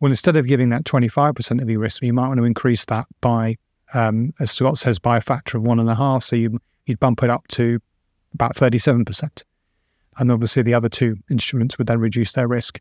Well, 0.00 0.12
instead 0.12 0.36
of 0.36 0.46
giving 0.46 0.68
that 0.68 0.84
25% 0.84 1.62
of 1.62 1.70
your 1.70 1.80
risk, 1.80 2.02
you 2.02 2.12
might 2.12 2.28
want 2.28 2.38
to 2.38 2.44
increase 2.44 2.84
that 2.86 3.06
by, 3.22 3.56
um, 3.94 4.34
as 4.38 4.50
Scott 4.50 4.76
says, 4.76 4.98
by 4.98 5.16
a 5.16 5.20
factor 5.22 5.56
of 5.56 5.66
one 5.66 5.80
and 5.80 5.88
a 5.88 5.94
half. 5.94 6.24
So 6.24 6.36
you, 6.36 6.50
you, 6.84 6.92
would 6.92 7.00
bump 7.00 7.22
it 7.22 7.30
up 7.30 7.48
to 7.48 7.80
about 8.34 8.54
37%. 8.56 9.42
And 10.18 10.30
obviously 10.30 10.62
the 10.62 10.74
other 10.74 10.88
two 10.88 11.16
instruments 11.30 11.78
would 11.78 11.86
then 11.86 11.98
reduce 11.98 12.32
their 12.32 12.48
risk. 12.48 12.80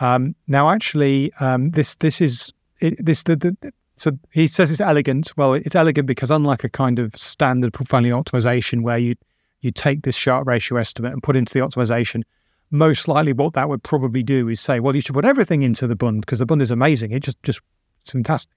Um, 0.00 0.34
now, 0.48 0.70
actually, 0.70 1.32
um, 1.40 1.70
this 1.70 1.94
this 1.96 2.20
is 2.20 2.52
it, 2.80 3.04
this 3.04 3.22
the, 3.22 3.36
the, 3.36 3.72
so 3.96 4.12
he 4.32 4.46
says 4.46 4.70
it's 4.70 4.80
elegant. 4.80 5.32
Well, 5.36 5.54
it's 5.54 5.76
elegant 5.76 6.06
because 6.06 6.30
unlike 6.30 6.64
a 6.64 6.68
kind 6.68 6.98
of 6.98 7.14
standard 7.16 7.72
portfolio 7.72 8.20
optimization 8.20 8.82
where 8.82 8.98
you 8.98 9.14
you 9.60 9.70
take 9.70 10.02
this 10.02 10.16
Sharpe 10.16 10.46
ratio 10.46 10.78
estimate 10.78 11.12
and 11.12 11.22
put 11.22 11.36
into 11.36 11.54
the 11.54 11.60
optimization, 11.60 12.22
most 12.70 13.08
likely 13.08 13.32
what 13.32 13.54
that 13.54 13.68
would 13.68 13.82
probably 13.82 14.22
do 14.22 14.48
is 14.48 14.60
say, 14.60 14.80
well, 14.80 14.94
you 14.94 15.00
should 15.00 15.14
put 15.14 15.24
everything 15.24 15.62
into 15.62 15.86
the 15.86 15.96
Bund 15.96 16.20
because 16.20 16.40
the 16.40 16.46
Bund 16.46 16.60
is 16.60 16.70
amazing. 16.70 17.12
It 17.12 17.20
just 17.20 17.42
just 17.42 17.60
it's 18.02 18.10
fantastic. 18.10 18.56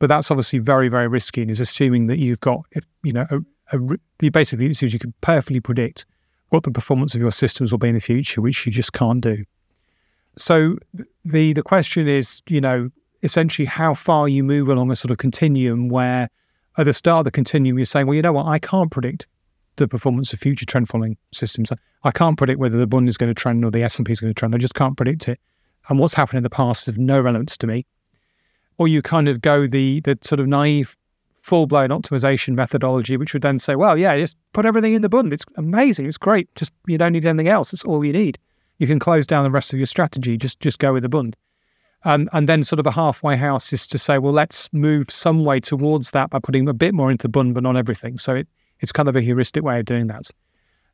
But 0.00 0.08
that's 0.08 0.30
obviously 0.30 0.58
very 0.58 0.88
very 0.88 1.06
risky 1.06 1.42
and 1.42 1.50
is 1.50 1.60
assuming 1.60 2.08
that 2.08 2.18
you've 2.18 2.40
got 2.40 2.64
you 3.04 3.12
know 3.12 3.26
a, 3.30 3.38
a, 3.72 3.80
you 4.20 4.30
basically 4.30 4.68
assumes 4.70 4.92
you 4.92 4.98
can 4.98 5.14
perfectly 5.20 5.60
predict 5.60 6.04
what 6.54 6.62
the 6.62 6.70
performance 6.70 7.14
of 7.14 7.20
your 7.20 7.32
systems 7.32 7.72
will 7.72 7.78
be 7.78 7.88
in 7.88 7.94
the 7.94 8.00
future, 8.00 8.40
which 8.40 8.64
you 8.64 8.70
just 8.70 8.92
can't 8.92 9.20
do. 9.20 9.44
So 10.38 10.78
the 11.24 11.52
the 11.52 11.62
question 11.62 12.06
is, 12.08 12.42
you 12.48 12.60
know, 12.60 12.90
essentially 13.22 13.66
how 13.66 13.94
far 13.94 14.28
you 14.28 14.44
move 14.44 14.68
along 14.68 14.90
a 14.90 14.96
sort 14.96 15.10
of 15.10 15.18
continuum 15.18 15.88
where 15.88 16.28
at 16.78 16.84
the 16.84 16.92
start 16.92 17.20
of 17.20 17.24
the 17.24 17.30
continuum 17.30 17.78
you're 17.78 17.86
saying, 17.86 18.06
well, 18.06 18.14
you 18.14 18.22
know 18.22 18.32
what, 18.32 18.46
I 18.46 18.58
can't 18.58 18.90
predict 18.90 19.26
the 19.76 19.88
performance 19.88 20.32
of 20.32 20.38
future 20.38 20.64
trend 20.64 20.88
following 20.88 21.16
systems. 21.32 21.72
I 22.04 22.10
can't 22.12 22.38
predict 22.38 22.60
whether 22.60 22.76
the 22.76 22.86
Bund 22.86 23.08
is 23.08 23.16
going 23.16 23.30
to 23.30 23.34
trend 23.34 23.64
or 23.64 23.70
the 23.70 23.82
S&P 23.82 24.12
is 24.12 24.20
going 24.20 24.32
to 24.32 24.38
trend. 24.38 24.54
I 24.54 24.58
just 24.58 24.74
can't 24.74 24.96
predict 24.96 25.28
it. 25.28 25.40
And 25.88 25.98
what's 25.98 26.14
happened 26.14 26.38
in 26.38 26.42
the 26.44 26.50
past 26.50 26.86
is 26.86 26.94
of 26.94 26.98
no 26.98 27.20
relevance 27.20 27.56
to 27.58 27.66
me. 27.66 27.86
Or 28.78 28.86
you 28.86 29.02
kind 29.02 29.28
of 29.28 29.40
go 29.40 29.66
the 29.66 30.00
the 30.00 30.18
sort 30.20 30.40
of 30.40 30.46
naive 30.46 30.96
full 31.44 31.66
blown 31.66 31.90
optimization 31.90 32.54
methodology, 32.54 33.18
which 33.18 33.34
would 33.34 33.42
then 33.42 33.58
say, 33.58 33.74
well, 33.74 33.98
yeah, 33.98 34.16
just 34.16 34.34
put 34.54 34.64
everything 34.64 34.94
in 34.94 35.02
the 35.02 35.10
Bund. 35.10 35.30
It's 35.30 35.44
amazing. 35.56 36.06
It's 36.06 36.16
great. 36.16 36.48
Just 36.54 36.72
you 36.86 36.96
don't 36.96 37.12
need 37.12 37.26
anything 37.26 37.48
else. 37.48 37.74
It's 37.74 37.84
all 37.84 38.02
you 38.02 38.14
need. 38.14 38.38
You 38.78 38.86
can 38.86 38.98
close 38.98 39.26
down 39.26 39.44
the 39.44 39.50
rest 39.50 39.74
of 39.74 39.78
your 39.78 39.86
strategy. 39.86 40.38
Just 40.38 40.58
just 40.60 40.78
go 40.78 40.94
with 40.94 41.02
the 41.02 41.08
Bund. 41.10 41.36
Um, 42.04 42.30
and 42.32 42.48
then 42.48 42.64
sort 42.64 42.80
of 42.80 42.86
a 42.86 42.90
halfway 42.90 43.36
house 43.36 43.74
is 43.74 43.86
to 43.88 43.98
say, 43.98 44.18
well, 44.18 44.32
let's 44.32 44.70
move 44.72 45.10
some 45.10 45.44
way 45.44 45.60
towards 45.60 46.12
that 46.12 46.30
by 46.30 46.38
putting 46.38 46.66
a 46.66 46.72
bit 46.72 46.94
more 46.94 47.10
into 47.10 47.28
Bund, 47.28 47.52
but 47.52 47.62
not 47.62 47.76
everything. 47.76 48.16
So 48.16 48.34
it, 48.34 48.48
it's 48.80 48.92
kind 48.92 49.08
of 49.08 49.16
a 49.16 49.20
heuristic 49.20 49.62
way 49.62 49.78
of 49.80 49.84
doing 49.84 50.06
that. 50.06 50.30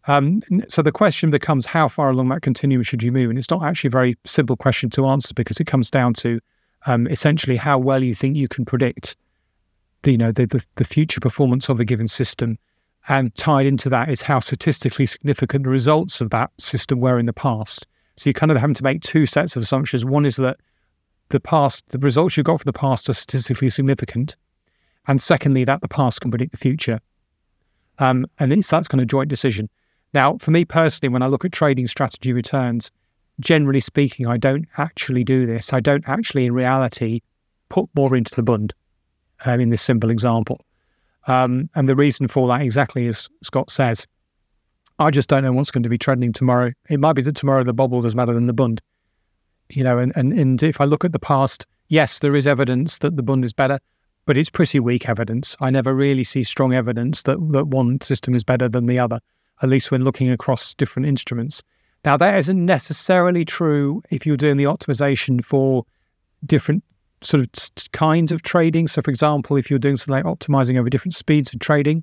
Um, 0.09 0.43
so 0.69 0.83
the 0.83 0.93
question 0.93 1.31
becomes, 1.31 1.67
how 1.67 1.87
far 1.87 2.11
along 2.11 2.29
that 2.31 2.43
continuum 2.43 2.83
should 2.83 3.03
you 3.03 3.13
move? 3.13 3.31
And 3.31 3.39
it's 3.39 3.51
not 3.51 3.63
actually 3.63 3.89
a 3.89 3.91
very 3.93 4.15
simple 4.25 4.57
question 4.57 4.91
to 4.91 5.07
answer 5.07 5.33
because 5.35 5.61
it 5.61 5.67
comes 5.67 5.91
down 5.91 6.15
to 6.15 6.41
um, 6.87 7.07
essentially 7.07 7.57
how 7.57 7.79
well 7.79 8.03
you 8.03 8.15
think 8.15 8.37
you 8.37 8.49
can 8.49 8.65
predict 8.65 9.17
the, 10.03 10.13
you 10.13 10.19
know, 10.19 10.33
the, 10.33 10.47
the, 10.47 10.65
the 10.77 10.85
future 10.85 11.21
performance 11.21 11.69
of 11.69 11.81
a 11.81 11.85
given 11.85 12.09
system. 12.09 12.59
And 13.09 13.35
tied 13.35 13.67
into 13.67 13.89
that 13.89 14.11
is 14.11 14.23
how 14.23 14.41
statistically 14.41 15.07
significant 15.07 15.65
the 15.65 15.71
results 15.71 16.21
of 16.21 16.31
that 16.31 16.51
system 16.59 17.01
were 17.01 17.19
in 17.19 17.27
the 17.27 17.33
past. 17.33 17.87
So 18.17 18.29
you're 18.29 18.35
kind 18.35 18.53
of 18.53 18.59
having 18.59 18.75
to 18.75 18.85
make 18.85 19.01
two 19.01 19.25
sets 19.27 19.57
of 19.57 19.63
assumptions. 19.63 20.05
One 20.05 20.27
is 20.27 20.37
that 20.37 20.59
the 21.31 21.41
past, 21.41 21.89
the 21.89 21.99
results 21.99 22.37
you 22.37 22.43
got 22.43 22.61
from 22.61 22.69
the 22.69 22.79
past 22.79 23.09
are 23.09 23.15
statistically 23.15 23.71
significant. 23.71 24.37
And 25.07 25.21
secondly, 25.21 25.65
that 25.65 25.81
the 25.81 25.89
past 25.89 26.21
can 26.21 26.31
predict 26.31 26.53
the 26.53 26.59
future. 26.59 27.01
Um, 27.99 28.27
and 28.39 28.53
it's 28.53 28.69
that's 28.69 28.89
kind 28.89 29.01
of 29.01 29.07
joint 29.07 29.29
decision. 29.29 29.71
Now, 30.13 30.37
for 30.39 30.51
me 30.51 30.65
personally, 30.65 31.13
when 31.13 31.23
I 31.23 31.27
look 31.29 31.45
at 31.45 31.53
trading 31.53 31.87
strategy 31.87 32.33
returns, 32.33 32.91
generally 33.39 33.81
speaking, 33.81 34.27
I 34.27 34.37
don't 34.37 34.67
actually 34.77 35.25
do 35.25 35.47
this. 35.47 35.73
I 35.73 35.81
don't 35.81 36.07
actually, 36.07 36.47
in 36.47 36.53
reality, 36.53 37.21
put 37.69 37.89
more 37.95 38.15
into 38.17 38.35
the 38.35 38.43
Bund 38.43 38.75
um, 39.45 39.61
in 39.61 39.71
this 39.71 39.83
simple 39.83 40.11
example. 40.11 40.61
Um, 41.27 41.69
and 41.75 41.89
the 41.89 41.97
reason 41.97 42.29
for 42.29 42.49
that, 42.49 42.63
exactly 42.63 43.07
as 43.07 43.29
Scott 43.43 43.71
says, 43.71 44.07
I 44.99 45.11
just 45.11 45.29
don't 45.29 45.43
know 45.43 45.53
what's 45.53 45.71
going 45.71 45.83
to 45.83 45.89
be 45.89 45.99
trending 45.99 46.33
tomorrow. 46.33 46.73
It 46.89 47.01
might 47.01 47.15
be 47.15 47.23
that 47.23 47.37
tomorrow 47.37 47.65
the 47.65 47.75
Bobl 47.75 48.03
does 48.03 48.15
matter 48.15 48.33
than 48.33 48.47
the 48.47 48.53
Bund 48.53 48.81
you 49.75 49.85
know, 49.85 49.99
and, 49.99 50.13
and, 50.17 50.33
and 50.33 50.63
if 50.63 50.81
I 50.81 50.85
look 50.85 51.05
at 51.05 51.13
the 51.13 51.19
past, 51.19 51.67
yes, 51.89 52.19
there 52.19 52.35
is 52.35 52.47
evidence 52.47 52.99
that 52.99 53.17
the 53.17 53.23
Bund 53.23 53.45
is 53.45 53.53
better, 53.53 53.79
but 54.27 54.37
it's 54.37 54.51
pretty 54.51 54.81
weak 54.81 55.09
evidence. 55.09 55.57
I 55.61 55.71
never 55.71 55.95
really 55.95 56.25
see 56.25 56.43
strong 56.43 56.73
evidence 56.73 57.23
that, 57.25 57.39
that 57.53 57.69
one 57.69 58.01
system 58.01 58.35
is 58.35 58.45
better 58.45 58.69
than 58.69 58.87
the 58.87 58.99
other, 58.99 59.21
at 59.63 59.69
least 59.69 59.91
when 59.91 60.05
looking 60.05 60.31
across 60.31 60.75
different 60.75 61.07
instruments. 61.07 61.63
Now, 62.05 62.17
that 62.17 62.37
isn't 62.39 62.65
necessarily 62.65 63.45
true 63.45 64.03
if 64.11 64.27
you're 64.27 64.37
doing 64.37 64.57
the 64.57 64.65
optimization 64.65 65.45
for 65.45 65.85
different 66.47 66.83
sort 67.23 67.43
of 67.43 67.93
kinds 67.93 68.33
of 68.33 68.43
trading. 68.43 68.89
So, 68.89 69.03
for 69.03 69.11
example, 69.11 69.57
if 69.57 69.71
you're 69.71 69.79
doing 69.79 69.97
something 69.97 70.25
like 70.25 70.25
optimizing 70.25 70.79
over 70.79 70.89
different 70.89 71.15
speeds 71.15 71.53
of 71.53 71.61
trading, 71.61 72.03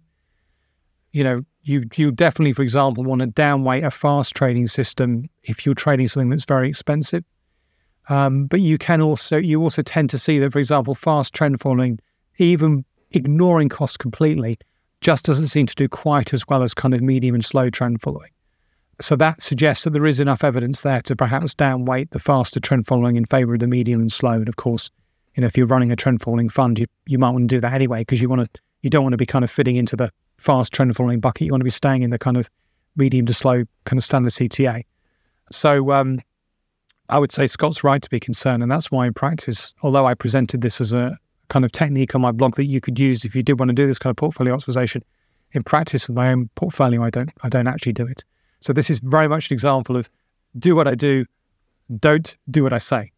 you 1.12 1.24
know, 1.24 1.42
you 1.64 1.84
you 1.96 2.12
definitely, 2.12 2.54
for 2.54 2.62
example, 2.62 3.04
want 3.04 3.22
to 3.22 3.28
downweight 3.28 3.84
a 3.84 3.92
fast 3.92 4.36
trading 4.36 4.68
system 4.68 5.30
if 5.44 5.66
you're 5.66 5.76
trading 5.76 6.08
something 6.08 6.30
that's 6.30 6.46
very 6.46 6.70
expensive. 6.70 7.24
Um, 8.10 8.46
but 8.46 8.62
you 8.62 8.78
can 8.78 9.02
also 9.02 9.38
you 9.38 9.62
also 9.62 9.82
tend 9.82 10.10
to 10.12 10.18
see 10.18 10.40
that, 10.40 10.54
for 10.54 10.60
example, 10.60 10.96
fast 10.96 11.34
trend 11.34 11.60
following, 11.60 12.00
even 12.38 12.86
ignoring 13.12 13.70
costs 13.70 13.98
completely, 13.98 14.58
just 15.02 15.26
doesn't 15.26 15.48
seem 15.48 15.66
to 15.66 15.76
do 15.76 15.88
quite 15.88 16.34
as 16.34 16.48
well 16.48 16.64
as 16.64 16.74
kind 16.74 16.94
of 16.94 17.02
medium 17.02 17.36
and 17.36 17.44
slow 17.44 17.70
trend 17.70 18.02
following. 18.02 18.32
So 19.00 19.16
that 19.18 19.42
suggests 19.42 19.84
that 19.84 19.92
there 19.92 20.08
is 20.08 20.20
enough 20.20 20.44
evidence 20.44 20.82
there 20.82 21.02
to 21.02 21.16
perhaps 21.16 21.54
downweight 21.54 22.12
the 22.12 22.20
faster 22.20 22.60
trend 22.60 22.88
following 22.88 23.16
in 23.16 23.26
favor 23.26 23.54
of 23.54 23.60
the 23.60 23.68
medium 23.68 24.02
and 24.02 24.12
slow. 24.12 24.34
And 24.34 24.50
of 24.50 24.56
course, 24.56 24.90
you 25.38 25.42
know, 25.42 25.48
if 25.48 25.56
you're 25.56 25.68
running 25.68 25.92
a 25.92 25.96
trend 25.96 26.22
following 26.22 26.50
fund, 26.50 26.80
you, 26.80 26.88
you 27.06 27.20
might 27.20 27.30
want 27.30 27.48
to 27.48 27.56
do 27.56 27.62
that 27.62 27.72
anyway 27.72 28.02
because 28.02 28.20
you 28.20 28.28
want 28.28 28.42
to 28.42 28.62
you 28.82 28.90
don't 28.90 29.04
want 29.04 29.14
to 29.14 29.18
be 29.18 29.26
kind 29.26 29.46
of 29.46 29.52
fitting 29.52 29.76
into 29.76 29.96
the 29.96 30.12
fast 30.38 30.74
trend 30.74 30.96
following 30.96 31.20
bucket. 31.20 31.46
You 31.46 31.52
want 31.52 31.62
to 31.62 31.66
be 31.66 31.70
staying 31.70 32.02
in 32.04 32.10
the 32.10 32.20
kind 32.20 32.38
of 32.38 32.50
medium 32.96 33.26
to 33.28 33.34
slow 33.34 33.64
kind 33.86 33.98
of 33.98 34.04
standard 34.04 34.32
CTA. 34.32 34.84
So 35.52 35.92
um, 35.92 36.20
I 37.10 37.20
would 37.20 37.32
say 37.32 37.48
Scott's 37.48 37.84
right 37.84 38.02
to 38.02 38.10
be 38.10 38.20
concerned. 38.20 38.62
And 38.64 38.72
that's 38.72 38.92
why 38.92 39.08
in 39.08 39.14
practice, 39.14 39.74
although 39.82 40.06
I 40.06 40.14
presented 40.14 40.62
this 40.62 40.80
as 40.82 40.94
a 40.94 41.18
kind 41.50 41.66
of 41.66 41.72
technique 41.72 42.14
on 42.14 42.22
my 42.22 42.32
blog 42.32 42.56
that 42.56 42.66
you 42.66 42.82
could 42.82 43.00
use 43.00 43.26
if 43.26 43.36
you 43.36 43.42
did 43.42 43.60
want 43.60 43.70
to 43.70 43.74
do 43.74 43.88
this 43.88 44.00
kind 44.00 44.12
of 44.12 44.18
portfolio 44.18 44.56
optimization, 44.56 45.02
in 45.54 45.64
practice 45.64 46.08
with 46.08 46.16
my 46.16 46.32
own 46.32 46.50
portfolio, 46.56 47.04
I 47.04 47.10
don't 47.10 47.32
I 47.42 47.50
don't 47.50 47.68
actually 47.68 47.94
do 47.94 48.06
it. 48.06 48.24
So 48.60 48.74
this 48.74 48.90
is 48.90 49.00
very 49.00 49.28
much 49.28 49.50
an 49.50 49.54
example 49.54 49.96
of 49.98 50.10
do 50.58 50.76
what 50.76 50.88
I 50.88 50.96
do, 50.96 51.26
don't 52.00 52.36
do 52.50 52.64
what 52.64 52.74
I 52.74 52.80
say. 52.80 53.12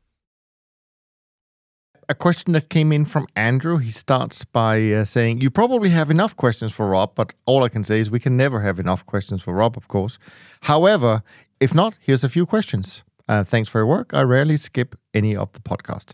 A 2.11 2.15
question 2.15 2.53
that 2.53 2.69
came 2.69 2.91
in 2.91 3.05
from 3.05 3.27
Andrew. 3.35 3.77
He 3.77 3.91
starts 3.91 4.43
by 4.43 4.91
uh, 4.91 5.05
saying, 5.05 5.41
You 5.41 5.51
probably 5.51 5.89
have 5.89 6.09
enough 6.09 6.35
questions 6.35 6.73
for 6.73 6.87
Rob, 6.87 7.11
but 7.13 7.33
all 7.45 7.63
I 7.63 7.69
can 7.69 7.83
say 7.83 7.99
is 7.99 8.09
we 8.09 8.19
can 8.19 8.35
never 8.35 8.61
have 8.61 8.79
enough 8.79 9.05
questions 9.05 9.43
for 9.43 9.53
Rob, 9.53 9.77
of 9.77 9.87
course. 9.87 10.17
However, 10.61 11.21
if 11.59 11.75
not, 11.75 11.99
here's 12.01 12.23
a 12.23 12.29
few 12.29 12.47
questions. 12.47 13.03
Uh, 13.27 13.43
thanks 13.43 13.69
for 13.69 13.77
your 13.77 13.85
work. 13.85 14.11
I 14.11 14.23
rarely 14.23 14.57
skip 14.57 14.95
any 15.13 15.35
of 15.35 15.51
the 15.53 15.59
podcast. 15.59 16.13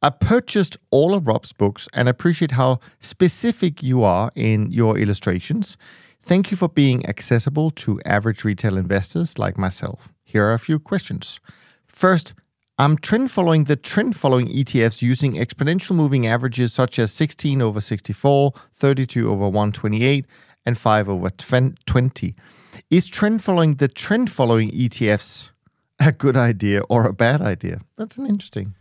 I 0.00 0.10
purchased 0.10 0.76
all 0.92 1.14
of 1.14 1.26
Rob's 1.26 1.52
books 1.52 1.88
and 1.92 2.08
appreciate 2.08 2.52
how 2.52 2.78
specific 3.00 3.82
you 3.82 4.04
are 4.04 4.30
in 4.36 4.70
your 4.70 4.96
illustrations. 4.96 5.76
Thank 6.20 6.52
you 6.52 6.56
for 6.56 6.68
being 6.68 7.04
accessible 7.08 7.72
to 7.72 8.00
average 8.04 8.44
retail 8.44 8.76
investors 8.76 9.36
like 9.36 9.58
myself. 9.58 10.10
Here 10.22 10.44
are 10.44 10.54
a 10.54 10.60
few 10.60 10.78
questions. 10.78 11.40
First, 11.82 12.34
I'm 12.76 12.96
trend 12.96 13.30
following 13.30 13.64
the 13.64 13.76
trend 13.76 14.16
following 14.16 14.48
ETFs 14.48 15.00
using 15.00 15.34
exponential 15.34 15.94
moving 15.94 16.26
averages 16.26 16.72
such 16.72 16.98
as 16.98 17.12
16 17.12 17.62
over 17.62 17.80
64, 17.80 18.52
32 18.72 19.30
over 19.30 19.44
128, 19.44 20.26
and 20.66 20.76
5 20.76 21.08
over 21.08 21.30
20. 21.30 22.34
Is 22.90 23.06
trend 23.06 23.44
following 23.44 23.76
the 23.76 23.86
trend 23.86 24.28
following 24.28 24.72
ETFs 24.72 25.50
a 26.04 26.10
good 26.10 26.36
idea 26.36 26.80
or 26.88 27.06
a 27.06 27.12
bad 27.12 27.40
idea? 27.40 27.80
That's 27.96 28.18
an 28.18 28.26
interesting. 28.26 28.74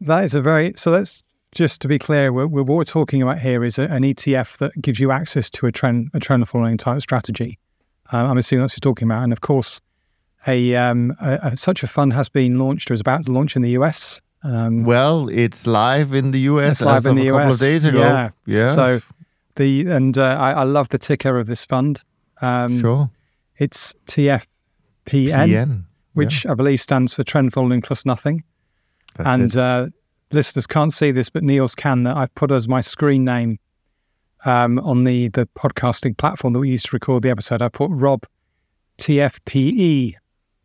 That 0.00 0.24
is 0.24 0.34
a 0.34 0.42
very 0.42 0.74
so. 0.76 0.90
Let's 0.90 1.22
just 1.52 1.80
to 1.82 1.88
be 1.88 1.98
clear, 1.98 2.32
we're, 2.32 2.46
what 2.46 2.66
we're 2.66 2.84
talking 2.84 3.22
about 3.22 3.38
here 3.38 3.62
is 3.62 3.78
a, 3.78 3.84
an 3.84 4.02
ETF 4.02 4.58
that 4.58 4.82
gives 4.82 4.98
you 4.98 5.12
access 5.12 5.48
to 5.50 5.66
a 5.66 5.72
trend 5.72 6.10
a 6.12 6.18
trend 6.18 6.48
following 6.48 6.76
type 6.76 7.00
strategy. 7.02 7.58
Uh, 8.12 8.24
I'm 8.24 8.38
assuming 8.38 8.64
that's 8.64 8.72
what 8.72 8.84
you're 8.84 8.92
talking 8.92 9.06
about, 9.06 9.22
and 9.22 9.32
of 9.32 9.42
course, 9.42 9.80
a, 10.46 10.74
um, 10.76 11.14
a, 11.20 11.38
a, 11.42 11.56
such 11.56 11.82
a 11.82 11.86
fund 11.86 12.12
has 12.12 12.28
been 12.28 12.58
launched 12.58 12.90
or 12.90 12.94
is 12.94 13.00
about 13.00 13.24
to 13.24 13.32
launch 13.32 13.56
in 13.56 13.62
the 13.62 13.70
US. 13.70 14.20
Um, 14.42 14.84
well, 14.84 15.28
it's 15.28 15.66
live 15.66 16.12
in 16.12 16.30
the 16.30 16.40
US. 16.40 16.72
It's 16.72 16.80
live 16.82 17.06
in 17.06 17.16
the 17.16 17.28
a 17.28 17.34
US. 17.34 17.38
couple 17.38 17.52
of 17.52 17.58
days 17.58 17.84
ago. 17.84 17.98
Yeah. 17.98 18.30
Yes. 18.46 18.74
So 18.74 19.00
the 19.56 19.90
and 19.90 20.16
uh, 20.16 20.36
I, 20.38 20.52
I, 20.52 20.62
love 20.62 20.88
the 20.90 20.98
ticker 20.98 21.36
of 21.36 21.46
this 21.46 21.64
fund. 21.64 22.02
Um, 22.40 22.78
sure. 22.78 23.10
It's 23.56 23.94
TFPN, 24.06 24.46
PN, 25.06 25.84
which 26.14 26.44
yeah. 26.44 26.52
I 26.52 26.54
believe 26.54 26.80
stands 26.80 27.12
for 27.12 27.24
Trend 27.24 27.52
Following 27.52 27.82
Plus 27.82 28.06
Nothing. 28.06 28.44
That's 29.16 29.28
and 29.28 29.56
uh, 29.56 29.88
listeners 30.30 30.68
can't 30.68 30.92
see 30.92 31.10
this, 31.10 31.28
but 31.28 31.42
Niels 31.42 31.74
can. 31.74 32.04
That 32.04 32.16
I've 32.16 32.34
put 32.36 32.52
as 32.52 32.68
my 32.68 32.80
screen 32.80 33.24
name 33.24 33.58
um, 34.44 34.78
on 34.78 35.02
the 35.02 35.28
the 35.28 35.46
podcasting 35.58 36.16
platform 36.16 36.52
that 36.52 36.60
we 36.60 36.70
used 36.70 36.86
to 36.86 36.90
record 36.92 37.24
the 37.24 37.30
episode. 37.30 37.60
I 37.60 37.68
put 37.68 37.90
Rob 37.90 38.24
TFPE 38.98 40.14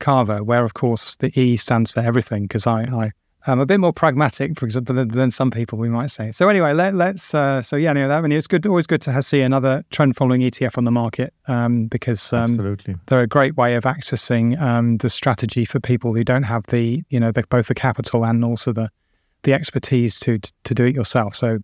Carver, 0.04 0.44
where 0.44 0.66
of 0.66 0.74
course 0.74 1.16
the 1.16 1.32
E 1.40 1.56
stands 1.56 1.90
for 1.90 2.02
everything 2.02 2.44
because 2.44 2.68
I, 2.68 2.82
I 2.84 3.12
am 3.48 3.62
a 3.62 3.66
bit 3.66 3.80
more 3.80 3.94
pragmatic, 3.94 4.60
for 4.60 4.66
example, 4.66 4.94
than, 4.94 5.08
than 5.08 5.32
some 5.32 5.50
people 5.50 5.78
we 5.78 5.88
might 5.88 6.12
say. 6.12 6.34
So 6.34 6.50
anyway, 6.50 6.74
let, 6.74 6.94
us 6.94 7.34
uh, 7.34 7.62
so 7.62 7.78
yeah, 7.78 7.92
anyway, 7.92 8.10
that, 8.10 8.18
I 8.18 8.22
mean, 8.22 8.34
it's 8.34 8.46
good, 8.46 8.66
always 8.66 8.86
good 8.86 9.00
to 9.04 9.22
see 9.22 9.40
another 9.40 9.82
trend 9.92 10.18
following 10.18 10.42
ETF 10.42 10.78
on 10.78 10.84
the 10.84 10.92
market 10.92 11.34
um, 11.48 11.88
because 11.88 12.34
um, 12.34 12.52
absolutely 12.52 12.96
they're 13.06 13.22
a 13.22 13.28
great 13.28 13.56
way 13.56 13.76
of 13.76 13.86
accessing 13.86 14.60
um, 14.62 14.98
the 14.98 15.10
strategy 15.10 15.64
for 15.64 15.80
people 15.80 16.14
who 16.14 16.26
don't 16.26 16.44
have 16.44 16.66
the 16.68 17.02
you 17.10 17.20
know 17.20 17.32
the, 17.32 17.44
both 17.50 17.68
the 17.68 17.76
capital 17.76 18.26
and 18.26 18.44
also 18.44 18.74
the 18.74 18.90
the 19.44 19.54
expertise 19.54 20.20
to 20.20 20.38
to 20.66 20.74
do 20.74 20.84
it 20.84 20.94
yourself. 20.94 21.34
So 21.34 21.60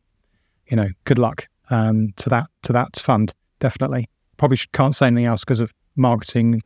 you 0.67 0.78
know, 0.78 0.88
good 1.04 1.19
luck 1.19 1.47
um, 1.71 2.13
to 2.15 2.30
that 2.30 2.47
to 2.63 2.71
that 2.71 2.95
fund. 2.95 3.34
Definitely, 3.60 4.08
probably 4.38 4.56
should, 4.56 4.71
can't 4.71 4.95
say 4.95 5.08
anything 5.08 5.25
else 5.25 5.41
because 5.41 5.60
of 5.60 5.73
marketing 5.97 6.62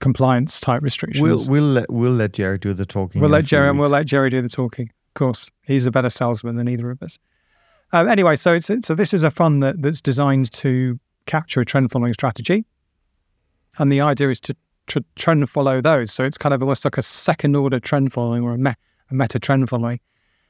compliance 0.00 0.60
type 0.60 0.82
restrictions. 0.82 1.22
We'll 1.22 1.46
we'll 1.46 1.72
let 1.72 1.90
we'll 1.90 2.12
let 2.12 2.32
Jerry 2.32 2.58
do 2.58 2.72
the 2.72 2.86
talking. 2.86 3.20
We'll 3.20 3.30
let 3.30 3.44
Jerry 3.44 3.68
and 3.68 3.78
we'll 3.78 3.90
let 3.90 4.06
Jerry 4.06 4.30
do 4.30 4.42
the 4.42 4.48
talking. 4.48 4.90
Of 5.08 5.14
course, 5.14 5.50
he's 5.62 5.86
a 5.86 5.90
better 5.90 6.10
salesman 6.10 6.56
than 6.56 6.68
either 6.68 6.90
of 6.90 7.02
us. 7.02 7.18
Um, 7.92 8.08
anyway, 8.08 8.36
so 8.36 8.54
it's 8.54 8.70
so 8.86 8.94
this 8.94 9.12
is 9.14 9.22
a 9.22 9.30
fund 9.30 9.62
that, 9.62 9.80
that's 9.82 10.00
designed 10.00 10.52
to 10.52 10.98
capture 11.26 11.60
a 11.60 11.64
trend 11.64 11.90
following 11.90 12.14
strategy, 12.14 12.64
and 13.78 13.92
the 13.92 14.00
idea 14.00 14.30
is 14.30 14.40
to, 14.42 14.56
to 14.88 15.04
trend 15.16 15.48
follow 15.48 15.80
those. 15.80 16.12
So 16.12 16.24
it's 16.24 16.38
kind 16.38 16.54
of 16.54 16.62
almost 16.62 16.84
like 16.84 16.98
a 16.98 17.02
second 17.02 17.56
order 17.56 17.80
trend 17.80 18.12
following 18.12 18.42
or 18.42 18.52
a, 18.52 18.58
me, 18.58 18.72
a 19.10 19.14
meta 19.14 19.38
trend 19.38 19.68
following. 19.68 20.00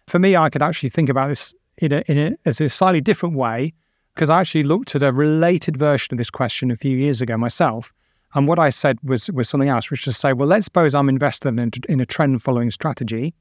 For 0.06 0.18
me, 0.18 0.36
I 0.36 0.50
could 0.50 0.62
actually 0.62 0.90
think 0.90 1.08
about 1.08 1.28
this 1.28 1.54
in 1.78 1.92
a, 1.92 2.02
in 2.06 2.18
a, 2.18 2.36
as 2.44 2.60
a 2.60 2.68
slightly 2.68 3.00
different 3.00 3.36
way 3.36 3.72
because 4.14 4.28
I 4.28 4.40
actually 4.40 4.64
looked 4.64 4.94
at 4.94 5.02
a 5.02 5.12
related 5.12 5.76
version 5.76 6.14
of 6.14 6.18
this 6.18 6.30
question 6.30 6.70
a 6.70 6.76
few 6.76 6.96
years 6.96 7.20
ago 7.20 7.36
myself 7.36 7.92
and 8.34 8.46
what 8.46 8.58
I 8.58 8.70
said 8.70 8.98
was 9.02 9.30
was 9.30 9.48
something 9.48 9.68
else, 9.68 9.90
which 9.90 10.06
is 10.06 10.14
to 10.14 10.18
say, 10.20 10.32
well, 10.32 10.48
let's 10.48 10.66
suppose 10.66 10.94
I'm 10.94 11.08
invested 11.08 11.58
in, 11.58 11.70
in 11.88 12.00
a 12.00 12.06
trend 12.06 12.42
following 12.42 12.70
strategy. 12.70 13.34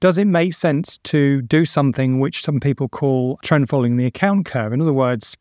Does 0.00 0.16
it 0.16 0.24
make 0.24 0.54
sense 0.54 0.98
to 1.04 1.42
do 1.42 1.64
something 1.64 2.20
which 2.20 2.42
some 2.42 2.58
people 2.58 2.88
call 2.88 3.38
trend 3.42 3.68
following 3.68 3.96
the 3.96 4.06
account 4.06 4.46
curve? 4.46 4.72
In 4.72 4.80
other 4.80 4.94
words, 4.94 5.36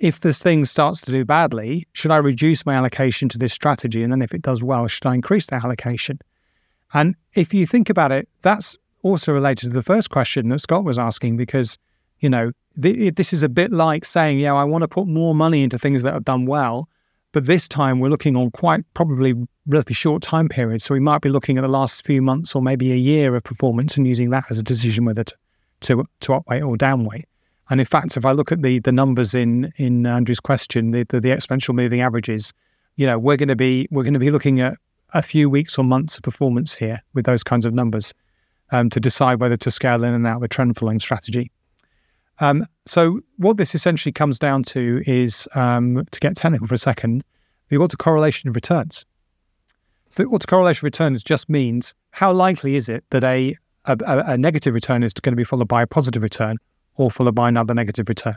if 0.00 0.20
this 0.20 0.42
thing 0.42 0.64
starts 0.64 1.00
to 1.02 1.10
do 1.10 1.24
badly, 1.24 1.86
should 1.92 2.10
I 2.10 2.16
reduce 2.16 2.64
my 2.64 2.74
allocation 2.74 3.28
to 3.28 3.38
this 3.38 3.52
strategy? 3.52 4.02
And 4.02 4.12
then 4.12 4.22
if 4.22 4.32
it 4.32 4.42
does 4.42 4.62
well, 4.62 4.86
should 4.86 5.06
I 5.06 5.14
increase 5.14 5.46
that 5.46 5.64
allocation? 5.64 6.18
And 6.94 7.14
if 7.34 7.52
you 7.52 7.66
think 7.66 7.90
about 7.90 8.10
it, 8.10 8.28
that's 8.42 8.76
also 9.02 9.32
related 9.32 9.68
to 9.68 9.74
the 9.74 9.82
first 9.82 10.08
question 10.08 10.48
that 10.48 10.60
Scott 10.60 10.84
was 10.84 10.98
asking, 10.98 11.36
because, 11.36 11.78
you 12.20 12.30
know, 12.30 12.52
th- 12.80 13.14
this 13.16 13.32
is 13.32 13.42
a 13.42 13.48
bit 13.48 13.70
like 13.70 14.04
saying, 14.04 14.38
yeah, 14.38 14.54
I 14.54 14.64
want 14.64 14.82
to 14.82 14.88
put 14.88 15.06
more 15.06 15.34
money 15.34 15.62
into 15.62 15.78
things 15.78 16.02
that 16.04 16.14
have 16.14 16.24
done 16.24 16.46
well 16.46 16.88
but 17.38 17.46
this 17.46 17.68
time 17.68 18.00
we're 18.00 18.08
looking 18.08 18.34
on 18.34 18.50
quite 18.50 18.80
probably 18.94 19.32
relatively 19.68 19.94
short 19.94 20.24
time 20.24 20.48
periods. 20.48 20.82
So 20.82 20.92
we 20.92 20.98
might 20.98 21.20
be 21.20 21.28
looking 21.28 21.56
at 21.56 21.60
the 21.60 21.68
last 21.68 22.04
few 22.04 22.20
months 22.20 22.52
or 22.52 22.60
maybe 22.60 22.90
a 22.90 22.96
year 22.96 23.36
of 23.36 23.44
performance 23.44 23.96
and 23.96 24.08
using 24.08 24.30
that 24.30 24.46
as 24.50 24.58
a 24.58 24.62
decision 24.64 25.04
whether 25.04 25.22
to 25.22 25.36
to, 25.82 26.04
to 26.18 26.32
upweight 26.32 26.66
or 26.66 26.76
downweight. 26.76 27.26
And 27.70 27.78
in 27.80 27.86
fact, 27.86 28.16
if 28.16 28.26
I 28.26 28.32
look 28.32 28.50
at 28.50 28.62
the 28.62 28.80
the 28.80 28.90
numbers 28.90 29.34
in 29.34 29.72
in 29.76 30.04
Andrew's 30.04 30.40
question, 30.40 30.90
the, 30.90 31.04
the, 31.04 31.20
the 31.20 31.28
exponential 31.28 31.76
moving 31.76 32.00
averages, 32.00 32.52
you 32.96 33.06
know, 33.06 33.20
we're 33.20 33.36
going 33.36 33.50
to 33.50 33.54
be 33.54 33.86
we're 33.92 34.02
going 34.02 34.14
to 34.14 34.18
be 34.18 34.32
looking 34.32 34.58
at 34.58 34.76
a 35.14 35.22
few 35.22 35.48
weeks 35.48 35.78
or 35.78 35.84
months 35.84 36.16
of 36.16 36.24
performance 36.24 36.74
here 36.74 37.00
with 37.14 37.24
those 37.24 37.44
kinds 37.44 37.66
of 37.66 37.72
numbers 37.72 38.12
um, 38.72 38.90
to 38.90 38.98
decide 38.98 39.38
whether 39.38 39.56
to 39.58 39.70
scale 39.70 40.02
in 40.02 40.12
and 40.12 40.26
out 40.26 40.40
the 40.40 40.48
trend 40.48 40.76
following 40.76 40.98
strategy. 40.98 41.52
Um, 42.40 42.66
so 42.86 43.20
what 43.36 43.56
this 43.56 43.74
essentially 43.74 44.12
comes 44.12 44.38
down 44.38 44.62
to 44.64 45.02
is, 45.06 45.48
um, 45.54 46.06
to 46.10 46.20
get 46.20 46.36
technical 46.36 46.66
for 46.66 46.74
a 46.74 46.78
second, 46.78 47.24
the 47.68 47.76
autocorrelation 47.76 48.46
of 48.46 48.54
returns. 48.54 49.04
So 50.08 50.22
the 50.22 50.28
autocorrelation 50.30 50.78
of 50.78 50.82
returns 50.84 51.22
just 51.22 51.48
means 51.48 51.94
how 52.12 52.32
likely 52.32 52.76
is 52.76 52.88
it 52.88 53.04
that 53.10 53.24
a, 53.24 53.56
a, 53.84 53.98
a 54.06 54.38
negative 54.38 54.74
return 54.74 55.02
is 55.02 55.12
going 55.12 55.32
to 55.32 55.36
be 55.36 55.44
followed 55.44 55.68
by 55.68 55.82
a 55.82 55.86
positive 55.86 56.22
return 56.22 56.56
or 56.96 57.10
followed 57.10 57.34
by 57.34 57.48
another 57.48 57.74
negative 57.74 58.08
return. 58.08 58.36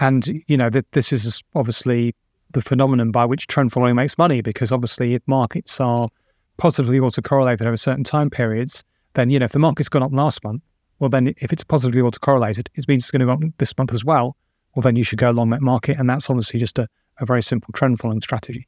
And, 0.00 0.26
you 0.46 0.56
know, 0.56 0.70
that 0.70 0.90
this 0.92 1.12
is 1.12 1.42
obviously 1.54 2.14
the 2.52 2.62
phenomenon 2.62 3.10
by 3.10 3.24
which 3.24 3.46
trend 3.46 3.72
following 3.72 3.96
makes 3.96 4.16
money 4.16 4.40
because 4.40 4.70
obviously 4.70 5.14
if 5.14 5.22
markets 5.26 5.80
are 5.80 6.08
positively 6.56 6.98
autocorrelated 6.98 7.66
over 7.66 7.76
certain 7.76 8.04
time 8.04 8.30
periods, 8.30 8.84
then, 9.14 9.30
you 9.30 9.38
know, 9.38 9.44
if 9.44 9.52
the 9.52 9.58
market's 9.58 9.88
gone 9.88 10.02
up 10.02 10.12
last 10.12 10.44
month, 10.44 10.62
well, 10.98 11.08
then 11.08 11.34
if 11.38 11.52
it's 11.52 11.64
positively 11.64 12.00
autocorrelated, 12.00 12.68
it 12.74 12.88
means 12.88 13.04
it's 13.04 13.10
going 13.10 13.20
to 13.20 13.26
go 13.26 13.32
up 13.32 13.40
this 13.58 13.76
month 13.76 13.92
as 13.92 14.04
well. 14.04 14.36
Well, 14.74 14.82
then 14.82 14.96
you 14.96 15.04
should 15.04 15.18
go 15.18 15.30
along 15.30 15.50
that 15.50 15.62
market. 15.62 15.98
And 15.98 16.08
that's 16.08 16.28
obviously 16.28 16.60
just 16.60 16.78
a, 16.78 16.88
a 17.18 17.26
very 17.26 17.42
simple 17.42 17.72
trend 17.72 17.98
following 17.98 18.20
strategy. 18.20 18.66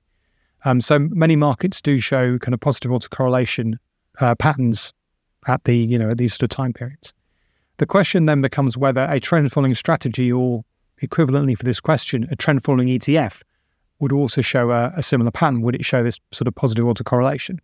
Um, 0.64 0.80
so 0.80 0.98
many 0.98 1.36
markets 1.36 1.80
do 1.80 1.98
show 1.98 2.38
kind 2.38 2.54
of 2.54 2.60
positive 2.60 2.90
autocorrelation 2.90 3.74
uh, 4.20 4.34
patterns 4.34 4.92
at 5.46 5.64
the, 5.64 5.76
you 5.76 5.98
know, 5.98 6.10
at 6.10 6.18
these 6.18 6.34
sort 6.34 6.42
of 6.42 6.50
time 6.50 6.72
periods. 6.72 7.14
The 7.78 7.86
question 7.86 8.26
then 8.26 8.42
becomes 8.42 8.76
whether 8.76 9.06
a 9.08 9.20
trend 9.20 9.52
following 9.52 9.74
strategy 9.74 10.30
or 10.30 10.64
equivalently 11.02 11.56
for 11.56 11.64
this 11.64 11.80
question, 11.80 12.28
a 12.30 12.36
trend 12.36 12.62
following 12.62 12.88
ETF 12.88 13.42
would 14.00 14.12
also 14.12 14.42
show 14.42 14.70
a, 14.70 14.92
a, 14.96 15.02
similar 15.02 15.30
pattern. 15.30 15.62
Would 15.62 15.74
it 15.74 15.84
show 15.84 16.02
this 16.02 16.18
sort 16.32 16.48
of 16.48 16.54
positive 16.54 16.84
autocorrelation? 16.84 17.58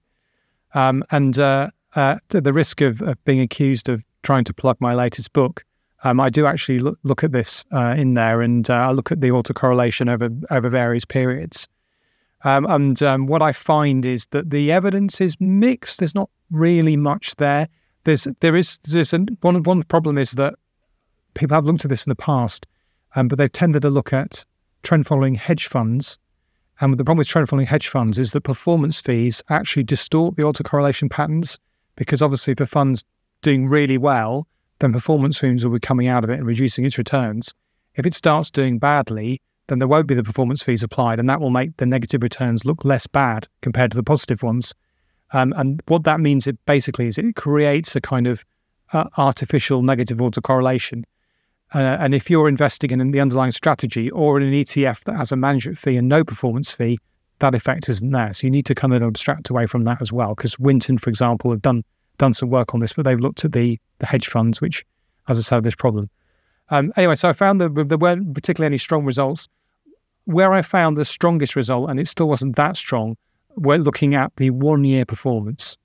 Um, 0.75 1.05
and 1.11 1.39
uh, 1.39 1.71
uh, 1.95 2.19
the 2.29 2.53
risk 2.53 2.81
of, 2.81 3.03
of, 3.03 3.23
being 3.25 3.41
accused 3.41 3.89
of 3.89 4.05
trying 4.27 4.45
to 4.45 4.53
plug 4.53 4.77
my 4.81 4.93
latest 4.93 5.33
book, 5.33 5.65
um, 6.03 6.21
I 6.21 6.31
do 6.31 6.47
actually 6.47 6.81
look, 6.81 6.99
look 7.05 7.23
at 7.25 7.33
this 7.33 7.65
uh, 7.73 7.95
in 7.97 8.15
there, 8.15 8.43
and 8.43 8.69
uh, 8.69 8.75
I 8.75 8.91
look 8.91 9.13
at 9.13 9.21
the 9.21 9.29
autocorrelation 9.29 10.11
over 10.11 10.29
over 10.51 10.69
various 10.69 11.05
periods. 11.05 11.69
Um, 12.45 12.67
and 12.67 13.03
um, 13.03 13.27
what 13.27 13.41
I 13.41 13.53
find 13.53 14.05
is 14.05 14.27
that 14.27 14.51
the 14.51 14.71
evidence 14.71 15.21
is 15.21 15.41
mixed. 15.41 16.01
There's 16.01 16.15
not 16.15 16.29
really 16.51 16.97
much 16.97 17.37
there. 17.37 17.69
There's 18.05 18.27
there 18.41 18.57
is 18.57 18.79
there's 18.85 19.13
an, 19.15 19.39
one 19.41 19.63
one 19.63 19.83
problem 19.85 20.19
is 20.19 20.33
that 20.33 20.55
people 21.35 21.55
have 21.55 21.65
looked 21.65 21.85
at 21.85 21.89
this 21.89 22.05
in 22.05 22.11
the 22.11 22.17
past, 22.17 22.67
um, 23.15 23.29
but 23.29 23.39
they've 23.39 23.51
tended 23.51 23.83
to 23.83 23.91
look 23.91 24.13
at 24.13 24.45
trend 24.83 25.07
following 25.07 25.37
hedge 25.37 25.69
funds. 25.69 26.19
And 26.81 26.93
the 26.93 27.05
problem 27.05 27.19
with 27.19 27.29
trend 27.29 27.49
following 27.49 27.67
hedge 27.67 27.89
funds 27.89 28.19
is 28.19 28.33
that 28.33 28.43
performance 28.43 29.01
fees 29.01 29.43
actually 29.49 29.85
distort 29.85 30.37
the 30.37 30.43
autocorrelation 30.43 31.11
patterns 31.11 31.59
because 31.97 32.21
obviously 32.21 32.55
a 32.59 32.67
fund's 32.67 33.03
doing 33.43 33.69
really 33.69 33.99
well, 33.99 34.47
then 34.79 34.93
performance 34.93 35.39
fees 35.39 35.65
will 35.65 35.73
be 35.73 35.81
coming 35.81 36.09
out 36.09 36.25
of 36.25 36.31
it 36.31 36.39
and 36.39 36.47
reducing 36.47 36.85
its 36.85 36.99
returns. 36.99 37.55
If 37.95 38.07
it 38.07 38.15
starts 38.15 38.51
doing 38.51 38.79
badly, 38.79 39.41
then 39.69 39.79
there 39.79 39.89
won't 39.89 40.07
be 40.07 40.15
the 40.15 40.23
performance 40.23 40.63
fees 40.63 40.83
applied, 40.83 41.19
and 41.19 41.29
that 41.29 41.41
will 41.41 41.51
make 41.51 41.77
the 41.77 41.87
negative 41.87 42.23
returns 42.23 42.65
look 42.65 42.85
less 42.85 43.07
bad 43.07 43.49
compared 43.63 43.91
to 43.93 43.97
the 43.97 44.03
positive 44.03 44.43
ones. 44.43 44.75
Um, 45.33 45.53
and 45.57 45.83
what 45.87 46.05
that 46.05 46.21
means, 46.21 46.47
it 46.47 46.57
basically 46.67 47.07
is 47.07 47.19
it 47.19 47.35
creates 47.35 47.97
a 47.97 48.01
kind 48.01 48.27
of 48.27 48.45
uh, 48.93 49.05
artificial 49.17 49.83
negative 49.83 50.19
autocorrelation. 50.19 51.03
Uh, 51.75 51.97
and 51.99 52.15
if 52.15 52.31
you're 52.31 52.49
investing 52.49 52.93
in 52.93 53.11
the 53.11 53.21
underlying 53.21 53.51
strategy 53.51 54.09
or 54.11 54.41
in 54.41 54.47
an 54.47 54.53
ETF 54.53 55.03
that 55.05 55.17
has 55.17 55.33
a 55.33 55.37
management 55.37 55.79
fee 55.79 55.97
and 55.97 56.09
no 56.09 56.23
performance 56.23 56.71
fee, 56.71 56.99
that 57.41 57.55
effect 57.55 57.89
isn't 57.89 58.11
there. 58.11 58.33
So 58.33 58.47
you 58.47 58.51
need 58.51 58.67
to 58.67 58.75
kind 58.75 58.95
of 58.95 59.03
abstract 59.03 59.51
away 59.51 59.67
from 59.67 59.83
that 59.85 60.01
as 60.01 60.13
well. 60.13 60.35
Because 60.35 60.59
Winton, 60.59 60.97
for 60.97 61.11
example, 61.11 61.51
have 61.51 61.63
done 61.63 61.83
done 62.19 62.33
some 62.33 62.51
work 62.51 62.75
on 62.75 62.81
this, 62.81 62.93
but 62.93 63.05
they've 63.05 63.19
looked 63.19 63.45
at 63.45 63.53
the 63.53 63.79
the 63.99 64.07
hedge 64.07 64.29
funds, 64.29 64.61
which, 64.61 64.85
as 65.29 65.39
I 65.39 65.43
said, 65.43 65.57
have 65.57 65.65
this 65.65 65.75
problem. 65.75 66.11
Um, 66.69 66.93
anyway, 66.97 67.15
so 67.15 67.29
I 67.29 67.33
found 67.33 67.61
that 67.61 67.89
there 67.89 67.99
weren't 67.99 68.35
particularly 68.35 68.67
any 68.67 68.79
strong 68.79 69.05
results. 69.05 69.49
Where 70.25 70.53
I 70.53 70.63
found 70.63 70.97
the 70.97 71.05
strongest 71.05 71.55
result, 71.55 71.89
and 71.89 72.01
it 72.01 72.09
still 72.09 72.29
wasn't 72.29 72.57
that 72.57 72.77
strong, 72.77 73.17
we're 73.55 73.79
looking 73.79 74.15
at 74.15 74.35
the 74.37 74.51
one 74.51 74.85
year 74.85 75.05
performance. 75.05 75.79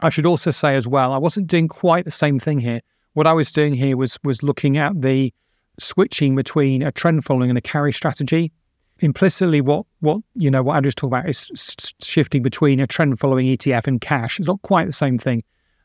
I 0.00 0.10
should 0.10 0.26
also 0.26 0.50
say 0.50 0.76
as 0.76 0.86
well, 0.86 1.12
I 1.12 1.18
wasn't 1.18 1.48
doing 1.48 1.66
quite 1.66 2.04
the 2.04 2.10
same 2.10 2.38
thing 2.38 2.60
here. 2.60 2.80
What 3.14 3.26
I 3.26 3.32
was 3.32 3.50
doing 3.50 3.72
here 3.72 3.96
was 3.96 4.18
was 4.22 4.42
looking 4.42 4.76
at 4.76 5.00
the 5.00 5.32
switching 5.80 6.36
between 6.36 6.82
a 6.82 6.92
trend 6.92 7.24
following 7.24 7.50
and 7.50 7.58
a 7.58 7.62
carry 7.62 7.92
strategy 7.92 8.52
implicitly 9.00 9.60
what 9.60 9.86
what 10.00 10.20
you 10.34 10.50
know 10.50 10.62
what 10.62 10.76
Andrew's 10.76 10.94
talking 10.94 11.16
about 11.16 11.28
is 11.28 11.94
shifting 12.02 12.42
between 12.42 12.80
a 12.80 12.86
trend 12.86 13.18
following 13.18 13.46
ETF 13.46 13.86
and 13.86 14.00
cash. 14.00 14.38
It's 14.38 14.48
not 14.48 14.62
quite 14.62 14.86
the 14.86 14.92
same 14.92 15.18
thing, 15.18 15.42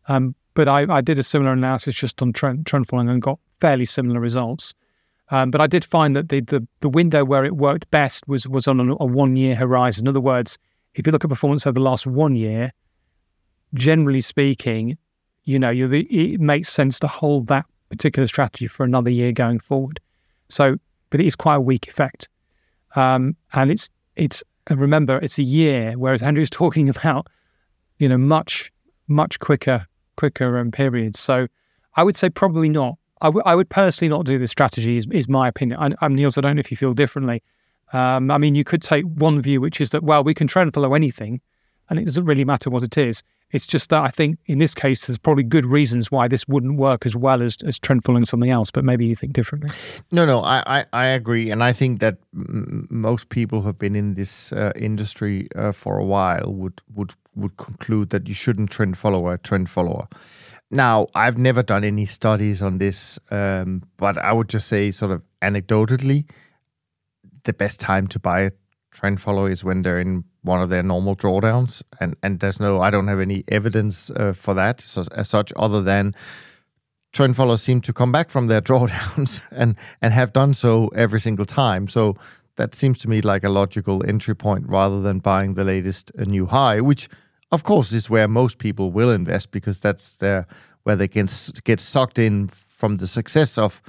um, 0.08 0.36
but 0.54 0.68
I, 0.68 0.86
I, 0.90 1.02
did 1.02 1.20
a 1.20 1.24
similar 1.24 1.54
analysis 1.54 1.96
just 1.96 2.22
on 2.22 2.34
trend, 2.34 2.66
trend 2.66 2.88
following 2.88 3.10
and 3.10 3.22
got 3.22 3.40
fairly 3.60 3.86
similar 3.86 4.20
results. 4.20 4.74
Um, 5.30 5.52
but 5.52 5.62
I 5.62 5.68
did 5.68 5.86
find 5.86 6.16
that 6.16 6.30
the, 6.30 6.42
the, 6.42 6.68
the 6.82 6.90
window 6.90 7.24
where 7.24 7.46
it 7.46 7.56
worked 7.56 7.90
best 7.92 8.28
was 8.28 8.48
was 8.48 8.68
on 8.68 8.80
a, 8.80 8.94
a 9.00 9.06
one 9.06 9.36
year 9.36 9.56
horizon. 9.56 10.06
In 10.06 10.10
other 10.10 10.22
words, 10.22 10.58
if 10.96 11.08
you 11.08 11.12
look 11.12 11.24
at 11.24 11.30
performance 11.30 11.66
over 11.66 11.76
the 11.76 11.82
last 11.82 12.06
one 12.06 12.36
year, 12.36 12.72
generally 13.74 14.22
speaking, 14.22 14.98
you 15.44 15.60
know, 15.60 15.74
the, 15.88 16.02
it 16.02 16.40
makes 16.40 16.70
sense 16.70 17.00
to 17.00 17.08
hold 17.08 17.48
that 17.48 17.66
particular 17.90 18.28
strategy 18.28 18.68
for 18.68 18.84
another 18.84 19.10
year 19.10 19.32
going 19.32 19.60
forward. 19.60 20.00
So, 20.50 20.78
but 21.10 21.20
it 21.20 21.26
is 21.26 21.36
quite 21.36 21.56
a 21.56 21.62
weak 21.62 21.88
effect, 21.88 22.30
um, 22.96 23.36
and 23.54 23.72
it's 23.72 23.90
it's 24.16 24.44
remember 24.70 25.18
it's 25.20 25.38
a 25.38 25.44
year, 25.44 25.94
whereas 25.94 26.24
Andrew's 26.24 26.50
talking 26.62 26.90
about 26.90 27.28
you 28.00 28.10
know 28.10 28.18
much 28.18 28.72
much 29.08 29.40
quicker 29.40 29.88
quicker 30.16 30.58
um, 30.58 30.72
periods. 30.72 31.20
So, 31.20 31.48
I 31.96 32.04
would 32.04 32.16
say 32.16 32.30
probably 32.30 32.70
not. 32.70 32.98
I, 33.22 33.28
w- 33.28 33.44
I 33.46 33.56
would 33.56 33.70
personally 33.70 34.10
not 34.10 34.26
do 34.26 34.38
this 34.38 34.52
strategy. 34.52 34.98
Is, 34.98 35.08
is 35.12 35.30
my 35.30 35.48
opinion. 35.48 35.80
I, 35.80 36.06
am 36.06 36.14
Niels. 36.16 36.38
I 36.38 36.42
don't 36.42 36.56
know 36.56 36.60
if 36.60 36.72
you 36.72 36.78
feel 36.78 36.94
differently. 36.94 37.42
Um, 37.94 38.32
I 38.32 38.38
mean, 38.38 38.56
you 38.56 38.64
could 38.64 38.82
take 38.82 39.06
one 39.06 39.42
view, 39.42 39.62
which 39.62 39.80
is 39.80 39.92
that 39.92 40.04
well, 40.04 40.24
we 40.24 40.34
can 40.34 40.48
trend 40.48 40.74
follow 40.74 40.94
anything, 40.94 41.42
and 41.90 42.00
it 42.00 42.06
doesn't 42.06 42.26
really 42.26 42.46
matter 42.46 42.70
what 42.70 42.84
it 42.84 42.98
is. 42.98 43.24
It's 43.54 43.66
just 43.66 43.90
that 43.92 44.04
I 44.04 44.10
think 44.10 44.40
in 44.48 44.60
this 44.60 44.76
case, 44.76 45.06
there's 45.06 45.18
probably 45.18 45.44
good 45.44 45.66
reasons 45.66 46.12
why 46.12 46.28
this 46.28 46.46
wouldn't 46.48 46.78
work 46.78 47.06
as 47.06 47.16
well 47.16 47.42
as, 47.42 47.58
as 47.66 47.80
trend 47.80 48.04
following 48.04 48.26
something 48.26 48.50
else. 48.50 48.72
But 48.72 48.84
maybe 48.84 49.06
you 49.06 49.16
think 49.16 49.34
differently. 49.34 49.70
No, 50.12 50.26
no, 50.26 50.42
I, 50.42 50.64
I, 50.66 50.86
I 50.92 51.06
agree, 51.06 51.52
and 51.52 51.64
I 51.64 51.72
think 51.72 52.00
that 52.00 52.18
m- 52.34 52.88
most 52.90 53.30
people 53.30 53.62
who 53.62 53.68
have 53.68 53.80
been 53.80 53.96
in 53.96 54.16
this 54.16 54.52
uh, 54.52 54.74
industry 54.76 55.48
uh, 55.56 55.72
for 55.72 55.98
a 55.98 56.04
while 56.04 56.52
would 56.52 56.82
would 56.94 57.14
would 57.36 57.56
conclude 57.58 58.10
that 58.10 58.28
you 58.28 58.34
shouldn't 58.34 58.72
trend 58.72 58.98
follow 58.98 59.28
a 59.30 59.38
trend 59.38 59.70
follower. 59.70 60.08
Now, 60.72 61.08
I've 61.14 61.38
never 61.38 61.62
done 61.62 61.84
any 61.84 62.06
studies 62.06 62.62
on 62.62 62.80
this, 62.80 63.20
um, 63.30 63.84
but 63.98 64.18
I 64.18 64.34
would 64.34 64.50
just 64.50 64.68
say, 64.68 64.90
sort 64.90 65.12
of 65.12 65.22
anecdotally, 65.40 66.26
the 67.44 67.54
best 67.54 67.80
time 67.80 68.08
to 68.08 68.20
buy 68.20 68.42
a 68.42 68.52
trend 68.92 69.22
follow 69.22 69.46
is 69.46 69.64
when 69.64 69.84
they're 69.84 70.00
in 70.00 70.24
one 70.44 70.62
of 70.62 70.70
their 70.70 70.84
normal 70.84 71.16
drawdowns, 71.16 71.82
and 72.00 72.16
and 72.22 72.40
there's 72.40 72.60
no, 72.60 72.82
I 72.82 72.90
don't 72.90 73.08
have 73.08 73.20
any 73.20 73.44
evidence 73.48 74.10
uh, 74.12 74.34
for 74.34 74.54
that 74.54 74.82
so, 74.82 75.04
as 75.16 75.30
such, 75.30 75.52
other 75.56 75.82
than 75.82 76.14
trend 77.12 77.36
followers 77.36 77.62
seem 77.62 77.80
to 77.82 77.94
come 77.94 78.12
back 78.12 78.30
from 78.30 78.48
their 78.48 78.62
drawdowns 78.70 79.42
and 79.52 79.76
and 80.02 80.14
have 80.14 80.34
done 80.34 80.54
so 80.54 80.90
every 80.96 81.20
single 81.20 81.46
time. 81.46 81.88
So 81.88 82.16
that 82.56 82.76
seems 82.76 83.00
to 83.00 83.10
me 83.10 83.22
like 83.22 83.44
a 83.44 83.50
logical 83.50 84.06
entry 84.06 84.36
point 84.36 84.66
rather 84.68 85.02
than 85.02 85.20
buying 85.20 85.56
the 85.56 85.64
latest 85.64 86.12
uh, 86.20 86.24
new 86.24 86.46
high, 86.46 86.82
which 86.82 87.10
of 87.52 87.64
course 87.64 87.92
is 87.92 88.10
where 88.10 88.28
most 88.28 88.58
people 88.58 88.92
will 88.92 89.12
invest 89.12 89.52
because 89.52 89.80
that's 89.80 90.16
their 90.18 90.46
where 90.84 90.96
they 90.96 91.08
can 91.08 91.30
get 91.64 91.80
sucked 91.80 92.20
in 92.20 92.48
from 92.48 92.98
the 92.98 93.08
success 93.08 93.58
of 93.58 93.82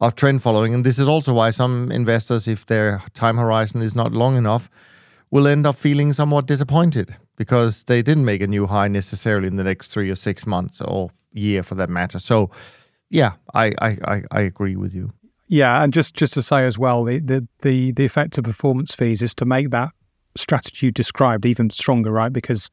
of 0.00 0.14
trend 0.14 0.42
following. 0.42 0.74
And 0.74 0.84
this 0.84 0.98
is 0.98 1.06
also 1.06 1.34
why 1.34 1.50
some 1.50 1.92
investors, 1.92 2.48
if 2.48 2.66
their 2.66 3.02
time 3.12 3.36
horizon 3.36 3.82
is 3.82 3.94
not 3.94 4.12
long 4.12 4.36
enough, 4.36 4.70
will 5.30 5.46
end 5.46 5.66
up 5.66 5.76
feeling 5.76 6.12
somewhat 6.12 6.46
disappointed 6.46 7.16
because 7.36 7.84
they 7.84 8.02
didn't 8.02 8.24
make 8.24 8.42
a 8.42 8.46
new 8.46 8.66
high 8.66 8.88
necessarily 8.88 9.46
in 9.46 9.56
the 9.56 9.64
next 9.64 9.88
three 9.88 10.10
or 10.10 10.16
six 10.16 10.46
months 10.46 10.80
or 10.80 11.10
year 11.32 11.62
for 11.62 11.74
that 11.76 11.88
matter. 11.88 12.18
So, 12.18 12.50
yeah, 13.08 13.32
I 13.54 13.72
I, 13.80 14.22
I, 14.30 14.40
agree 14.40 14.76
with 14.76 14.94
you. 14.94 15.10
Yeah, 15.48 15.82
and 15.82 15.92
just 15.92 16.14
just 16.14 16.34
to 16.34 16.42
say 16.42 16.64
as 16.64 16.78
well, 16.78 17.04
the, 17.04 17.18
the 17.18 17.48
the 17.62 17.92
the 17.92 18.04
effect 18.04 18.38
of 18.38 18.44
performance 18.44 18.94
fees 18.94 19.22
is 19.22 19.34
to 19.36 19.44
make 19.44 19.70
that 19.70 19.90
strategy 20.36 20.86
you 20.86 20.92
described 20.92 21.46
even 21.46 21.70
stronger, 21.70 22.10
right? 22.10 22.32
Because 22.32 22.70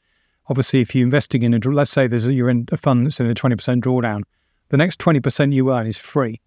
obviously, 0.47 0.81
if 0.81 0.93
you're 0.95 1.05
investing 1.05 1.43
in 1.43 1.53
a, 1.53 1.59
let's 1.59 1.91
say 1.91 2.07
there's 2.07 2.27
a, 2.27 2.33
you're 2.33 2.49
in 2.49 2.67
a 2.71 2.77
fund 2.77 3.05
that's 3.05 3.19
in 3.19 3.29
a 3.29 3.33
20% 3.33 3.81
drawdown, 3.81 4.23
the 4.69 4.77
next 4.77 4.99
20% 4.99 5.53
you 5.53 5.71
earn 5.71 5.87
is 5.87 5.97
free 5.97 6.41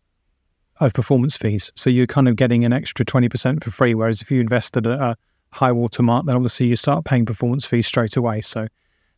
of 0.79 0.92
performance 0.92 1.37
fees. 1.37 1.73
So 1.75 1.90
you're 1.90 2.07
kind 2.07 2.29
of 2.29 2.37
getting 2.37 2.64
an 2.64 2.73
extra 2.73 3.05
20% 3.05 3.62
for 3.62 3.70
free. 3.70 3.94
Whereas 3.94 4.23
if 4.23 4.31
you 4.31 4.40
invested 4.40 4.87
at 4.87 4.99
a 4.99 5.16
high 5.53 5.73
water 5.73 6.03
mark, 6.03 6.27
then 6.27 6.37
obviously 6.37 6.67
you 6.67 6.77
start 6.77 7.05
paying 7.05 7.27
performance 7.27 7.67
fees 7.67 7.87
straight 7.87 8.17
away. 8.17 8.41
So, 8.41 8.69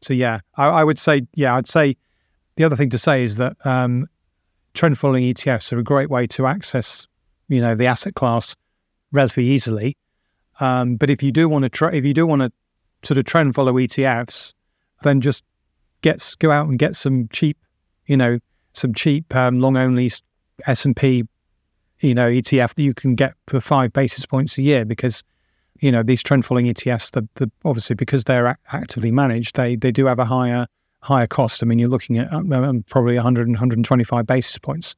so 0.01 0.14
yeah, 0.14 0.40
I, 0.57 0.68
I 0.68 0.85
would 0.85 0.99
say, 0.99 1.27
yeah, 1.35 1.55
I'd 1.55 1.66
say 1.66 1.97
the 2.57 2.64
other 2.64 2.77
thing 2.77 2.90
to 2.90 2.99
say 2.99 3.23
is 3.23 3.37
that 3.37 3.57
um, 3.64 4.07
trend 4.75 4.99
following 4.99 5.25
ETFs 5.25 5.73
are 5.73 5.79
a 5.79 5.85
great 5.85 6.11
way 6.11 6.27
to 6.29 6.47
access, 6.47 7.07
you 7.49 7.61
know, 7.61 7.75
the 7.75 7.87
asset 7.87 8.14
class 8.14 8.57
relatively 9.11 9.47
easily. 9.47 9.97
Um, 10.61 10.97
but 10.97 11.11
if 11.11 11.23
you 11.23 11.33
do 11.33 11.49
want 11.49 11.64
to 11.64 11.68
try, 11.68 11.92
if 11.92 12.05
you 12.05 12.14
do 12.14 12.27
want 12.27 12.42
to 12.42 12.53
sort 13.03 13.18
of 13.18 13.25
trend 13.25 13.55
follow 13.55 13.73
ETFs, 13.75 14.55
then 15.03 15.21
just 15.21 15.45
get 16.03 16.37
go 16.38 16.51
out 16.51 16.68
and 16.68 16.79
get 16.79 16.95
some 16.95 17.29
cheap, 17.29 17.59
you 18.07 18.16
know, 18.16 18.38
some 18.73 18.95
cheap 18.95 19.35
um, 19.35 19.61
long 19.61 19.77
only 19.77 20.11
S 20.66 20.85
and 20.85 20.97
P, 20.97 21.25
you 22.01 22.14
know, 22.14 22.29
ETF 22.29 22.75
that 22.75 22.83
you 22.83 22.95
can 22.95 23.14
get 23.14 23.35
for 23.47 23.61
five 23.61 23.92
basis 23.92 24.27
points 24.27 24.59
a 24.59 24.62
year 24.62 24.85
because 24.85 25.23
you 25.83 25.90
know 25.90 26.03
these 26.03 26.23
trend 26.23 26.47
following 26.47 26.66
ETFs, 26.66 27.11
the, 27.11 27.29
the, 27.35 27.51
obviously 27.64 27.95
because 27.95 28.25
they're 28.25 28.57
actively 28.73 29.11
managed, 29.11 29.57
they 29.57 29.77
they 29.77 29.90
do 29.90 30.07
have 30.07 30.18
a 30.18 30.25
higher 30.25 30.66
higher 31.03 31.27
cost. 31.27 31.62
I 31.62 31.66
mean, 31.66 31.79
you're 31.79 31.90
looking 31.90 32.18
at 32.18 32.33
um, 32.33 32.51
um 32.53 32.85
probably 32.85 33.16
100 33.16 33.49
and 33.49 33.57
125 33.57 34.27
basis 34.27 34.57
points, 34.59 34.95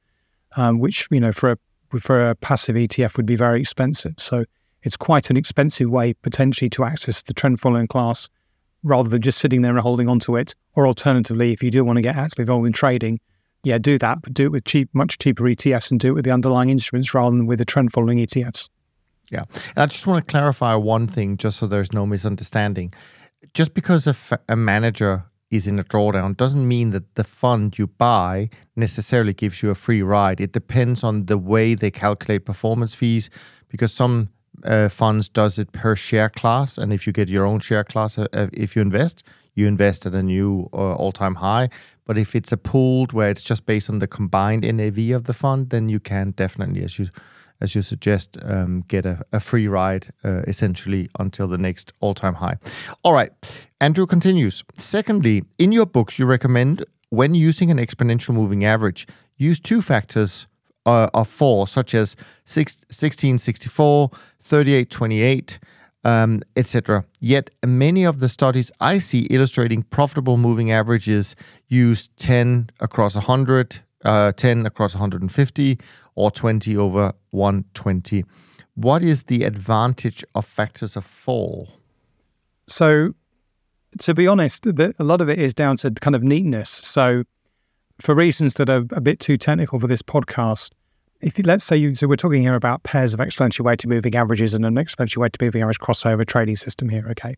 um, 0.56 0.78
which 0.78 1.08
you 1.10 1.20
know 1.20 1.32
for 1.32 1.52
a 1.52 1.56
for 1.98 2.28
a 2.28 2.34
passive 2.36 2.76
ETF 2.76 3.16
would 3.16 3.26
be 3.26 3.34
very 3.34 3.60
expensive. 3.60 4.14
So 4.18 4.44
it's 4.82 4.96
quite 4.96 5.30
an 5.30 5.36
expensive 5.36 5.90
way 5.90 6.12
potentially 6.12 6.68
to 6.70 6.84
access 6.84 7.22
the 7.22 7.32
trend 7.32 7.60
following 7.60 7.86
class 7.86 8.28
rather 8.82 9.08
than 9.08 9.22
just 9.22 9.38
sitting 9.38 9.62
there 9.62 9.72
and 9.72 9.80
holding 9.80 10.08
onto 10.08 10.36
it. 10.36 10.54
Or 10.74 10.86
alternatively, 10.86 11.52
if 11.52 11.62
you 11.62 11.70
do 11.70 11.82
want 11.84 11.96
to 11.96 12.02
get 12.02 12.16
actively 12.16 12.42
involved 12.42 12.66
in 12.66 12.74
trading, 12.74 13.20
yeah, 13.62 13.78
do 13.78 13.98
that, 13.98 14.20
but 14.20 14.34
do 14.34 14.44
it 14.44 14.52
with 14.52 14.64
cheap, 14.64 14.90
much 14.92 15.16
cheaper 15.16 15.44
ETFs 15.44 15.90
and 15.90 15.98
do 15.98 16.08
it 16.08 16.12
with 16.12 16.26
the 16.26 16.30
underlying 16.30 16.68
instruments 16.68 17.14
rather 17.14 17.34
than 17.34 17.46
with 17.46 17.58
the 17.58 17.64
trend 17.64 17.92
following 17.92 18.18
ETFs. 18.18 18.68
Yeah. 19.30 19.44
And 19.74 19.82
I 19.82 19.86
just 19.86 20.06
want 20.06 20.26
to 20.26 20.30
clarify 20.30 20.74
one 20.74 21.06
thing 21.06 21.36
just 21.36 21.58
so 21.58 21.66
there's 21.66 21.92
no 21.92 22.06
misunderstanding. 22.06 22.92
Just 23.52 23.74
because 23.74 24.06
a, 24.06 24.10
f- 24.10 24.40
a 24.48 24.56
manager 24.56 25.24
is 25.50 25.66
in 25.66 25.78
a 25.78 25.84
drawdown 25.84 26.36
doesn't 26.36 26.66
mean 26.66 26.90
that 26.90 27.14
the 27.14 27.24
fund 27.24 27.78
you 27.78 27.86
buy 27.86 28.50
necessarily 28.76 29.32
gives 29.32 29.62
you 29.62 29.70
a 29.70 29.74
free 29.74 30.02
ride. 30.02 30.40
It 30.40 30.52
depends 30.52 31.04
on 31.04 31.26
the 31.26 31.38
way 31.38 31.74
they 31.74 31.90
calculate 31.90 32.44
performance 32.44 32.94
fees 32.94 33.30
because 33.68 33.92
some 33.92 34.30
uh, 34.64 34.88
funds 34.88 35.28
does 35.28 35.58
it 35.58 35.72
per 35.72 35.96
share 35.96 36.28
class, 36.28 36.78
and 36.78 36.92
if 36.92 37.06
you 37.06 37.12
get 37.12 37.28
your 37.28 37.44
own 37.44 37.60
share 37.60 37.84
class, 37.84 38.18
uh, 38.18 38.26
uh 38.32 38.46
if 38.52 38.76
you 38.76 38.82
invest, 38.82 39.24
you 39.54 39.66
invest 39.66 40.06
at 40.06 40.14
a 40.14 40.22
new 40.22 40.68
uh, 40.72 40.94
all-time 40.94 41.36
high. 41.36 41.68
But 42.06 42.18
if 42.18 42.34
it's 42.34 42.52
a 42.52 42.56
pooled 42.56 43.12
where 43.12 43.30
it's 43.30 43.42
just 43.42 43.66
based 43.66 43.88
on 43.90 43.98
the 43.98 44.06
combined 44.06 44.62
NAV 44.62 45.10
of 45.10 45.24
the 45.24 45.32
fund, 45.32 45.70
then 45.70 45.88
you 45.88 46.00
can 46.00 46.32
definitely, 46.32 46.82
as 46.84 46.98
you 46.98 47.08
as 47.60 47.74
you 47.74 47.82
suggest, 47.82 48.36
um, 48.42 48.84
get 48.88 49.06
a, 49.06 49.24
a, 49.32 49.40
free 49.40 49.68
ride 49.68 50.08
uh, 50.24 50.42
essentially 50.46 51.08
until 51.18 51.48
the 51.48 51.58
next 51.58 51.92
all-time 52.00 52.34
high. 52.34 52.56
All 53.02 53.12
right, 53.12 53.30
Andrew 53.80 54.06
continues. 54.06 54.64
Secondly, 54.76 55.44
in 55.58 55.72
your 55.72 55.86
books, 55.86 56.18
you 56.18 56.26
recommend 56.26 56.84
when 57.10 57.34
using 57.34 57.70
an 57.70 57.78
exponential 57.78 58.34
moving 58.34 58.64
average, 58.64 59.06
use 59.36 59.60
two 59.60 59.80
factors 59.80 60.46
uh, 60.86 61.08
of 61.14 61.28
four, 61.28 61.66
such 61.66 61.94
as 61.94 62.16
1664, 62.46 64.10
3828, 64.40 65.58
um, 66.04 66.40
etc. 66.56 67.04
Yet 67.20 67.50
many 67.64 68.04
of 68.04 68.20
the 68.20 68.28
studies 68.28 68.70
I 68.80 68.98
see 68.98 69.22
illustrating 69.30 69.82
profitable 69.82 70.36
moving 70.36 70.70
averages 70.70 71.34
use 71.68 72.08
10 72.16 72.70
across 72.80 73.14
100, 73.14 73.80
uh, 74.04 74.32
10 74.32 74.66
across 74.66 74.94
150, 74.94 75.78
or 76.14 76.30
20 76.30 76.76
over 76.76 77.12
120. 77.30 78.24
What 78.74 79.02
is 79.02 79.24
the 79.24 79.44
advantage 79.44 80.24
of 80.34 80.44
factors 80.44 80.96
of 80.96 81.04
four? 81.04 81.68
So, 82.66 83.14
to 84.00 84.14
be 84.14 84.26
honest, 84.26 84.64
the, 84.64 84.94
a 84.98 85.04
lot 85.04 85.20
of 85.20 85.28
it 85.28 85.38
is 85.38 85.54
down 85.54 85.76
to 85.76 85.90
kind 85.90 86.16
of 86.16 86.22
neatness. 86.22 86.70
So, 86.82 87.24
for 88.00 88.14
reasons 88.14 88.54
that 88.54 88.68
are 88.68 88.84
a 88.90 89.00
bit 89.00 89.20
too 89.20 89.36
technical 89.36 89.78
for 89.78 89.86
this 89.86 90.02
podcast, 90.02 90.72
if 91.20 91.38
you, 91.38 91.44
let's 91.44 91.64
say 91.64 91.76
you, 91.76 91.94
so 91.94 92.08
we're 92.08 92.16
talking 92.16 92.42
here 92.42 92.54
about 92.54 92.82
pairs 92.82 93.14
of 93.14 93.20
exponential 93.20 93.60
weighted 93.60 93.88
moving 93.88 94.14
averages 94.14 94.52
and 94.52 94.66
an 94.66 94.74
exponential 94.74 95.18
weighted 95.18 95.40
moving 95.40 95.62
average 95.62 95.78
crossover 95.78 96.26
trading 96.26 96.56
system 96.56 96.88
here. 96.88 97.06
Okay, 97.10 97.36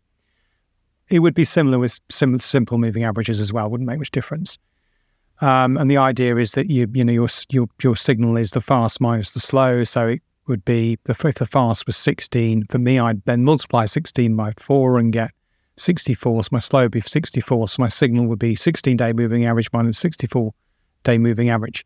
it 1.08 1.20
would 1.20 1.34
be 1.34 1.44
similar 1.44 1.78
with 1.78 2.00
sim- 2.10 2.38
simple 2.38 2.78
moving 2.78 3.04
averages 3.04 3.38
as 3.38 3.52
well. 3.52 3.70
Wouldn't 3.70 3.86
make 3.86 3.98
much 3.98 4.10
difference. 4.10 4.58
Um, 5.40 5.76
and 5.76 5.90
the 5.90 5.98
idea 5.98 6.36
is 6.36 6.52
that 6.52 6.70
you 6.70 6.88
you 6.92 7.04
know 7.04 7.12
your 7.12 7.28
your 7.50 7.68
your 7.82 7.96
signal 7.96 8.36
is 8.36 8.50
the 8.50 8.60
fast 8.60 9.00
minus 9.00 9.32
the 9.32 9.40
slow. 9.40 9.84
So 9.84 10.08
it 10.08 10.22
would 10.46 10.64
be 10.64 10.98
the 11.04 11.12
if 11.12 11.34
the 11.34 11.46
fast 11.46 11.86
was 11.86 11.96
16 11.96 12.66
for 12.66 12.78
me, 12.78 12.98
I'd 12.98 13.24
then 13.24 13.44
multiply 13.44 13.86
16 13.86 14.34
by 14.34 14.52
four 14.56 14.98
and 14.98 15.12
get 15.12 15.32
64. 15.76 16.44
So 16.44 16.48
my 16.52 16.60
slow 16.60 16.82
would 16.82 16.92
be 16.92 17.00
64. 17.00 17.68
So 17.68 17.82
my 17.82 17.88
signal 17.88 18.26
would 18.26 18.38
be 18.38 18.54
16 18.54 18.96
day 18.96 19.12
moving 19.12 19.44
average 19.44 19.68
minus 19.72 19.98
64 19.98 20.52
day 21.04 21.18
moving 21.18 21.50
average. 21.50 21.84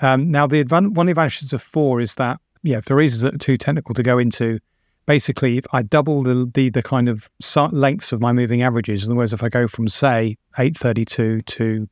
Um, 0.00 0.30
now, 0.30 0.46
the 0.46 0.62
advan- 0.62 0.94
one 0.94 1.08
of 1.08 1.14
the 1.14 1.20
advantages 1.20 1.52
of 1.52 1.62
four 1.62 2.00
is 2.00 2.14
that, 2.16 2.40
yeah, 2.62 2.80
for 2.80 2.94
reasons 2.94 3.22
that 3.22 3.34
are 3.34 3.38
too 3.38 3.56
technical 3.56 3.94
to 3.94 4.02
go 4.02 4.18
into, 4.18 4.60
basically, 5.06 5.58
if 5.58 5.66
I 5.72 5.82
double 5.82 6.22
the, 6.22 6.48
the, 6.54 6.70
the 6.70 6.82
kind 6.82 7.08
of 7.08 7.28
lengths 7.72 8.12
of 8.12 8.20
my 8.20 8.32
moving 8.32 8.62
averages, 8.62 9.04
in 9.04 9.10
other 9.10 9.18
words, 9.18 9.32
if 9.32 9.42
I 9.42 9.48
go 9.48 9.66
from, 9.66 9.88
say, 9.88 10.36
832 10.56 11.42
to 11.42 11.88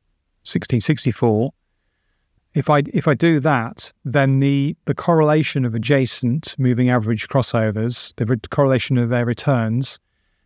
1664, 0.47 1.51
if 2.53 2.69
I 2.69 2.83
if 2.93 3.07
I 3.07 3.13
do 3.13 3.39
that, 3.41 3.91
then 4.03 4.39
the 4.39 4.75
the 4.85 4.95
correlation 4.95 5.65
of 5.65 5.75
adjacent 5.75 6.55
moving 6.57 6.89
average 6.89 7.27
crossovers, 7.27 8.15
the 8.15 8.25
re- 8.25 8.37
correlation 8.49 8.97
of 8.97 9.09
their 9.09 9.25
returns, 9.25 9.99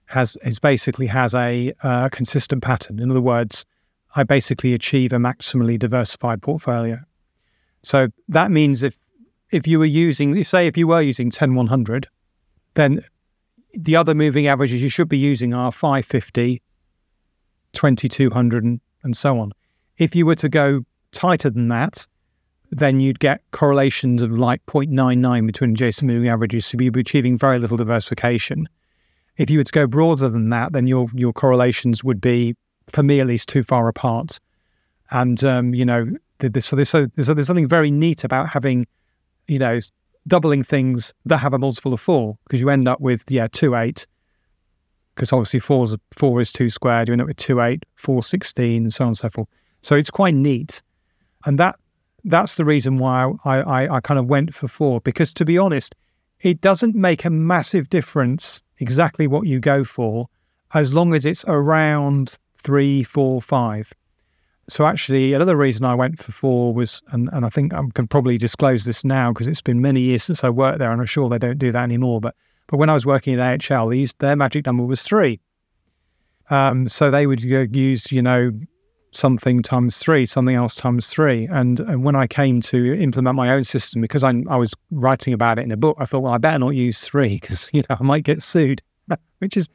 has 0.07 0.35
is 0.43 0.59
basically 0.59 1.07
has 1.07 1.33
a 1.33 1.73
uh, 1.83 2.09
consistent 2.09 2.63
pattern. 2.63 2.99
In 2.99 3.11
other 3.11 3.21
words, 3.21 3.65
I 4.15 4.23
basically 4.23 4.73
achieve 4.73 5.13
a 5.13 5.17
maximally 5.17 5.79
diversified 5.79 6.41
portfolio. 6.41 6.99
So 7.83 8.09
that 8.27 8.51
means 8.51 8.83
if 8.83 8.99
if 9.51 9.67
you 9.67 9.79
were 9.79 9.85
using, 9.85 10.43
say, 10.43 10.67
if 10.67 10.77
you 10.77 10.87
were 10.87 11.01
using 11.01 11.29
10 11.29 11.55
100, 11.55 12.07
then 12.73 13.03
the 13.73 13.95
other 13.95 14.15
moving 14.15 14.47
averages 14.47 14.81
you 14.81 14.89
should 14.89 15.09
be 15.09 15.17
using 15.17 15.53
are 15.53 15.71
550, 15.71 16.61
2200, 17.73 18.63
and, 18.63 18.81
and 19.03 19.15
so 19.15 19.39
on. 19.39 19.51
If 20.01 20.15
you 20.15 20.25
were 20.25 20.33
to 20.37 20.49
go 20.49 20.81
tighter 21.11 21.51
than 21.51 21.67
that, 21.67 22.07
then 22.71 22.99
you'd 22.99 23.19
get 23.19 23.43
correlations 23.51 24.23
of 24.23 24.31
like 24.31 24.65
0.99 24.65 25.45
between 25.45 25.71
adjacent 25.73 26.07
moving 26.07 26.27
averages. 26.27 26.65
So 26.65 26.77
you'd 26.79 26.93
be 26.93 27.01
achieving 27.01 27.37
very 27.37 27.59
little 27.59 27.77
diversification. 27.77 28.67
If 29.37 29.51
you 29.51 29.59
were 29.59 29.63
to 29.63 29.71
go 29.71 29.85
broader 29.85 30.27
than 30.27 30.49
that, 30.49 30.73
then 30.73 30.87
your 30.87 31.05
your 31.13 31.33
correlations 31.33 32.03
would 32.03 32.19
be, 32.19 32.55
for 32.87 33.03
me 33.03 33.19
at 33.19 33.27
least, 33.27 33.47
too 33.47 33.61
far 33.61 33.87
apart. 33.87 34.39
And 35.11 35.43
um, 35.43 35.75
you 35.75 35.85
know, 35.85 36.07
so 36.59 36.75
there's, 36.75 36.89
so 36.89 37.05
there's, 37.15 37.45
something 37.45 37.67
very 37.67 37.91
neat 37.91 38.23
about 38.23 38.49
having, 38.49 38.87
you 39.47 39.59
know, 39.59 39.81
doubling 40.27 40.63
things 40.63 41.13
that 41.25 41.37
have 41.37 41.53
a 41.53 41.59
multiple 41.59 41.93
of 41.93 41.99
four 41.99 42.39
because 42.45 42.59
you 42.59 42.71
end 42.71 42.87
up 42.87 43.01
with 43.01 43.23
yeah 43.29 43.47
two 43.51 43.75
eight 43.75 44.07
because 45.13 45.31
obviously 45.31 45.59
four 45.59 45.83
is 45.83 45.95
four 46.11 46.41
is 46.41 46.51
two 46.51 46.71
squared. 46.71 47.07
You 47.07 47.11
end 47.11 47.21
up 47.21 47.27
with 47.27 47.37
two 47.37 47.61
eight, 47.61 47.83
four 47.93 48.23
sixteen, 48.23 48.81
and 48.81 48.93
so 48.93 49.03
on 49.03 49.09
and 49.09 49.17
so 49.19 49.29
forth. 49.29 49.47
So 49.81 49.95
it's 49.95 50.09
quite 50.09 50.35
neat, 50.35 50.81
and 51.45 51.59
that 51.59 51.75
that's 52.23 52.55
the 52.55 52.65
reason 52.65 52.97
why 52.97 53.33
I, 53.45 53.61
I, 53.61 53.95
I 53.95 53.99
kind 53.99 54.19
of 54.19 54.27
went 54.27 54.53
for 54.53 54.67
four 54.67 55.01
because 55.01 55.33
to 55.33 55.45
be 55.45 55.57
honest, 55.57 55.95
it 56.41 56.61
doesn't 56.61 56.95
make 56.95 57.25
a 57.25 57.29
massive 57.29 57.89
difference 57.89 58.61
exactly 58.77 59.27
what 59.27 59.47
you 59.47 59.59
go 59.59 59.83
for 59.83 60.27
as 60.73 60.93
long 60.93 61.13
as 61.13 61.25
it's 61.25 61.43
around 61.47 62.37
three, 62.57 63.03
four, 63.03 63.41
five. 63.41 63.91
So 64.69 64.85
actually, 64.85 65.33
another 65.33 65.57
reason 65.57 65.83
I 65.83 65.95
went 65.95 66.21
for 66.21 66.31
four 66.31 66.73
was, 66.73 67.01
and, 67.11 67.29
and 67.33 67.45
I 67.45 67.49
think 67.49 67.73
I 67.73 67.81
can 67.93 68.07
probably 68.07 68.37
disclose 68.37 68.85
this 68.85 69.03
now 69.03 69.33
because 69.33 69.47
it's 69.47 69.61
been 69.61 69.81
many 69.81 69.99
years 69.99 70.23
since 70.23 70.43
I 70.43 70.49
worked 70.49 70.79
there, 70.79 70.91
and 70.91 71.01
I'm 71.01 71.07
sure 71.07 71.27
they 71.27 71.39
don't 71.39 71.57
do 71.57 71.71
that 71.71 71.83
anymore. 71.83 72.21
But 72.21 72.35
but 72.67 72.77
when 72.77 72.89
I 72.89 72.93
was 72.93 73.05
working 73.05 73.37
at 73.37 73.71
AHL, 73.71 73.89
they 73.89 73.97
used, 73.97 74.19
their 74.19 74.35
magic 74.35 74.65
number 74.65 74.85
was 74.85 75.01
three. 75.03 75.41
Um, 76.49 76.87
so 76.87 77.11
they 77.11 77.27
would 77.27 77.43
use, 77.43 78.11
you 78.11 78.21
know, 78.21 78.51
something 79.11 79.61
times 79.61 79.97
three, 79.97 80.25
something 80.25 80.55
else 80.55 80.75
times 80.75 81.07
three. 81.07 81.45
And, 81.45 81.79
and 81.81 82.03
when 82.03 82.15
I 82.15 82.27
came 82.27 82.61
to 82.61 82.99
implement 82.99 83.35
my 83.35 83.51
own 83.51 83.63
system, 83.63 84.01
because 84.01 84.23
I, 84.23 84.33
I 84.49 84.55
was 84.55 84.73
writing 84.89 85.33
about 85.33 85.59
it 85.59 85.63
in 85.63 85.71
a 85.71 85.77
book, 85.77 85.97
I 85.99 86.05
thought, 86.05 86.21
well, 86.21 86.33
I 86.33 86.37
better 86.37 86.59
not 86.59 86.69
use 86.69 87.01
three 87.01 87.37
because, 87.39 87.69
you 87.73 87.83
know, 87.89 87.97
I 87.99 88.03
might 88.03 88.23
get 88.23 88.41
sued, 88.41 88.81
which 89.39 89.57
is 89.57 89.69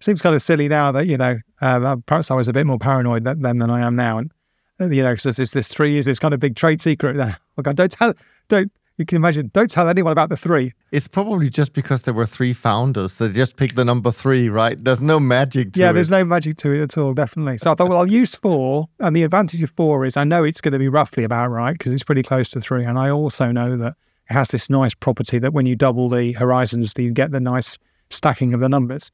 seems 0.00 0.20
kind 0.20 0.34
of 0.34 0.42
silly 0.42 0.68
now 0.68 0.92
that, 0.92 1.06
you 1.06 1.16
know, 1.16 1.38
uh, 1.62 1.96
perhaps 2.04 2.30
I 2.30 2.34
was 2.34 2.46
a 2.46 2.52
bit 2.52 2.66
more 2.66 2.78
paranoid 2.78 3.24
then 3.24 3.58
than 3.58 3.70
I 3.70 3.80
am 3.80 3.96
now. 3.96 4.18
And, 4.18 4.30
uh, 4.78 4.90
you 4.90 5.02
know, 5.02 5.14
because 5.14 5.36
there's 5.36 5.52
this 5.52 5.68
three 5.68 5.96
is 5.96 6.04
this 6.04 6.18
kind 6.18 6.34
of 6.34 6.40
big 6.40 6.56
trade 6.56 6.80
secret 6.80 7.16
there. 7.16 7.38
I 7.66 7.72
don't 7.72 7.90
tell, 7.90 8.12
don't, 8.48 8.70
you 8.96 9.04
can 9.04 9.16
imagine, 9.16 9.50
don't 9.52 9.70
tell 9.70 9.88
anyone 9.88 10.12
about 10.12 10.28
the 10.28 10.36
three. 10.36 10.72
It's 10.92 11.08
probably 11.08 11.50
just 11.50 11.72
because 11.72 12.02
there 12.02 12.14
were 12.14 12.26
three 12.26 12.52
founders. 12.52 13.18
They 13.18 13.28
just 13.30 13.56
picked 13.56 13.74
the 13.74 13.84
number 13.84 14.12
three, 14.12 14.48
right? 14.48 14.82
There's 14.82 15.02
no 15.02 15.18
magic 15.18 15.72
to 15.72 15.80
yeah, 15.80 15.86
it. 15.86 15.88
Yeah, 15.88 15.92
there's 15.92 16.10
no 16.10 16.24
magic 16.24 16.56
to 16.58 16.72
it 16.72 16.82
at 16.82 16.96
all, 16.96 17.12
definitely. 17.12 17.58
So 17.58 17.72
I 17.72 17.74
thought, 17.74 17.88
well, 17.88 17.98
I'll 17.98 18.06
use 18.06 18.36
four. 18.36 18.88
And 19.00 19.16
the 19.16 19.24
advantage 19.24 19.62
of 19.64 19.72
four 19.76 20.04
is 20.04 20.16
I 20.16 20.22
know 20.22 20.44
it's 20.44 20.60
going 20.60 20.72
to 20.72 20.78
be 20.78 20.88
roughly 20.88 21.24
about 21.24 21.48
right 21.48 21.72
because 21.72 21.92
it's 21.92 22.04
pretty 22.04 22.22
close 22.22 22.50
to 22.50 22.60
three. 22.60 22.84
And 22.84 22.98
I 22.98 23.10
also 23.10 23.50
know 23.50 23.76
that 23.76 23.94
it 24.30 24.32
has 24.32 24.48
this 24.48 24.70
nice 24.70 24.94
property 24.94 25.40
that 25.40 25.52
when 25.52 25.66
you 25.66 25.74
double 25.74 26.08
the 26.08 26.32
horizons, 26.32 26.94
you 26.96 27.10
get 27.10 27.32
the 27.32 27.40
nice 27.40 27.78
stacking 28.10 28.54
of 28.54 28.60
the 28.60 28.68
numbers. 28.68 29.10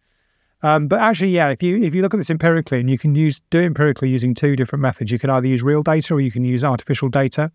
Um, 0.62 0.88
but 0.88 1.00
actually, 1.00 1.30
yeah, 1.30 1.48
if 1.48 1.62
you 1.62 1.82
if 1.82 1.94
you 1.94 2.02
look 2.02 2.12
at 2.12 2.18
this 2.18 2.28
empirically, 2.28 2.80
and 2.80 2.90
you 2.90 2.98
can 2.98 3.14
use 3.14 3.40
do 3.50 3.60
empirically 3.60 4.10
using 4.10 4.34
two 4.34 4.56
different 4.56 4.82
methods. 4.82 5.10
You 5.10 5.18
can 5.18 5.30
either 5.30 5.46
use 5.46 5.62
real 5.62 5.82
data 5.82 6.12
or 6.12 6.20
you 6.20 6.30
can 6.30 6.44
use 6.44 6.62
artificial 6.62 7.08
data. 7.08 7.50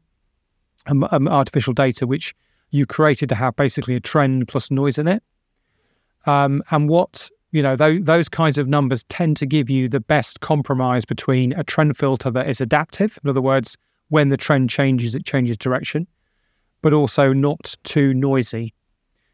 Um, 0.87 1.07
um, 1.11 1.27
artificial 1.27 1.73
data, 1.73 2.05
which 2.05 2.35
you 2.69 2.85
created 2.85 3.29
to 3.29 3.35
have 3.35 3.55
basically 3.55 3.95
a 3.95 3.99
trend 3.99 4.47
plus 4.47 4.69
noise 4.69 4.97
in 4.97 5.07
it. 5.07 5.23
Um, 6.27 6.63
and 6.69 6.87
what 6.89 7.29
you 7.51 7.63
know, 7.63 7.77
th- 7.77 8.03
those 8.03 8.27
kinds 8.27 8.57
of 8.57 8.67
numbers 8.67 9.05
tend 9.05 9.37
to 9.37 9.45
give 9.45 9.69
you 9.69 9.87
the 9.87 10.01
best 10.01 10.41
compromise 10.41 11.05
between 11.05 11.53
a 11.53 11.63
trend 11.63 11.97
filter 11.97 12.29
that 12.29 12.49
is 12.49 12.59
adaptive, 12.59 13.17
in 13.23 13.29
other 13.29 13.41
words, 13.41 13.77
when 14.09 14.29
the 14.29 14.37
trend 14.37 14.69
changes, 14.69 15.15
it 15.15 15.25
changes 15.25 15.57
direction, 15.57 16.05
but 16.81 16.93
also 16.93 17.33
not 17.33 17.75
too 17.83 18.13
noisy. 18.13 18.73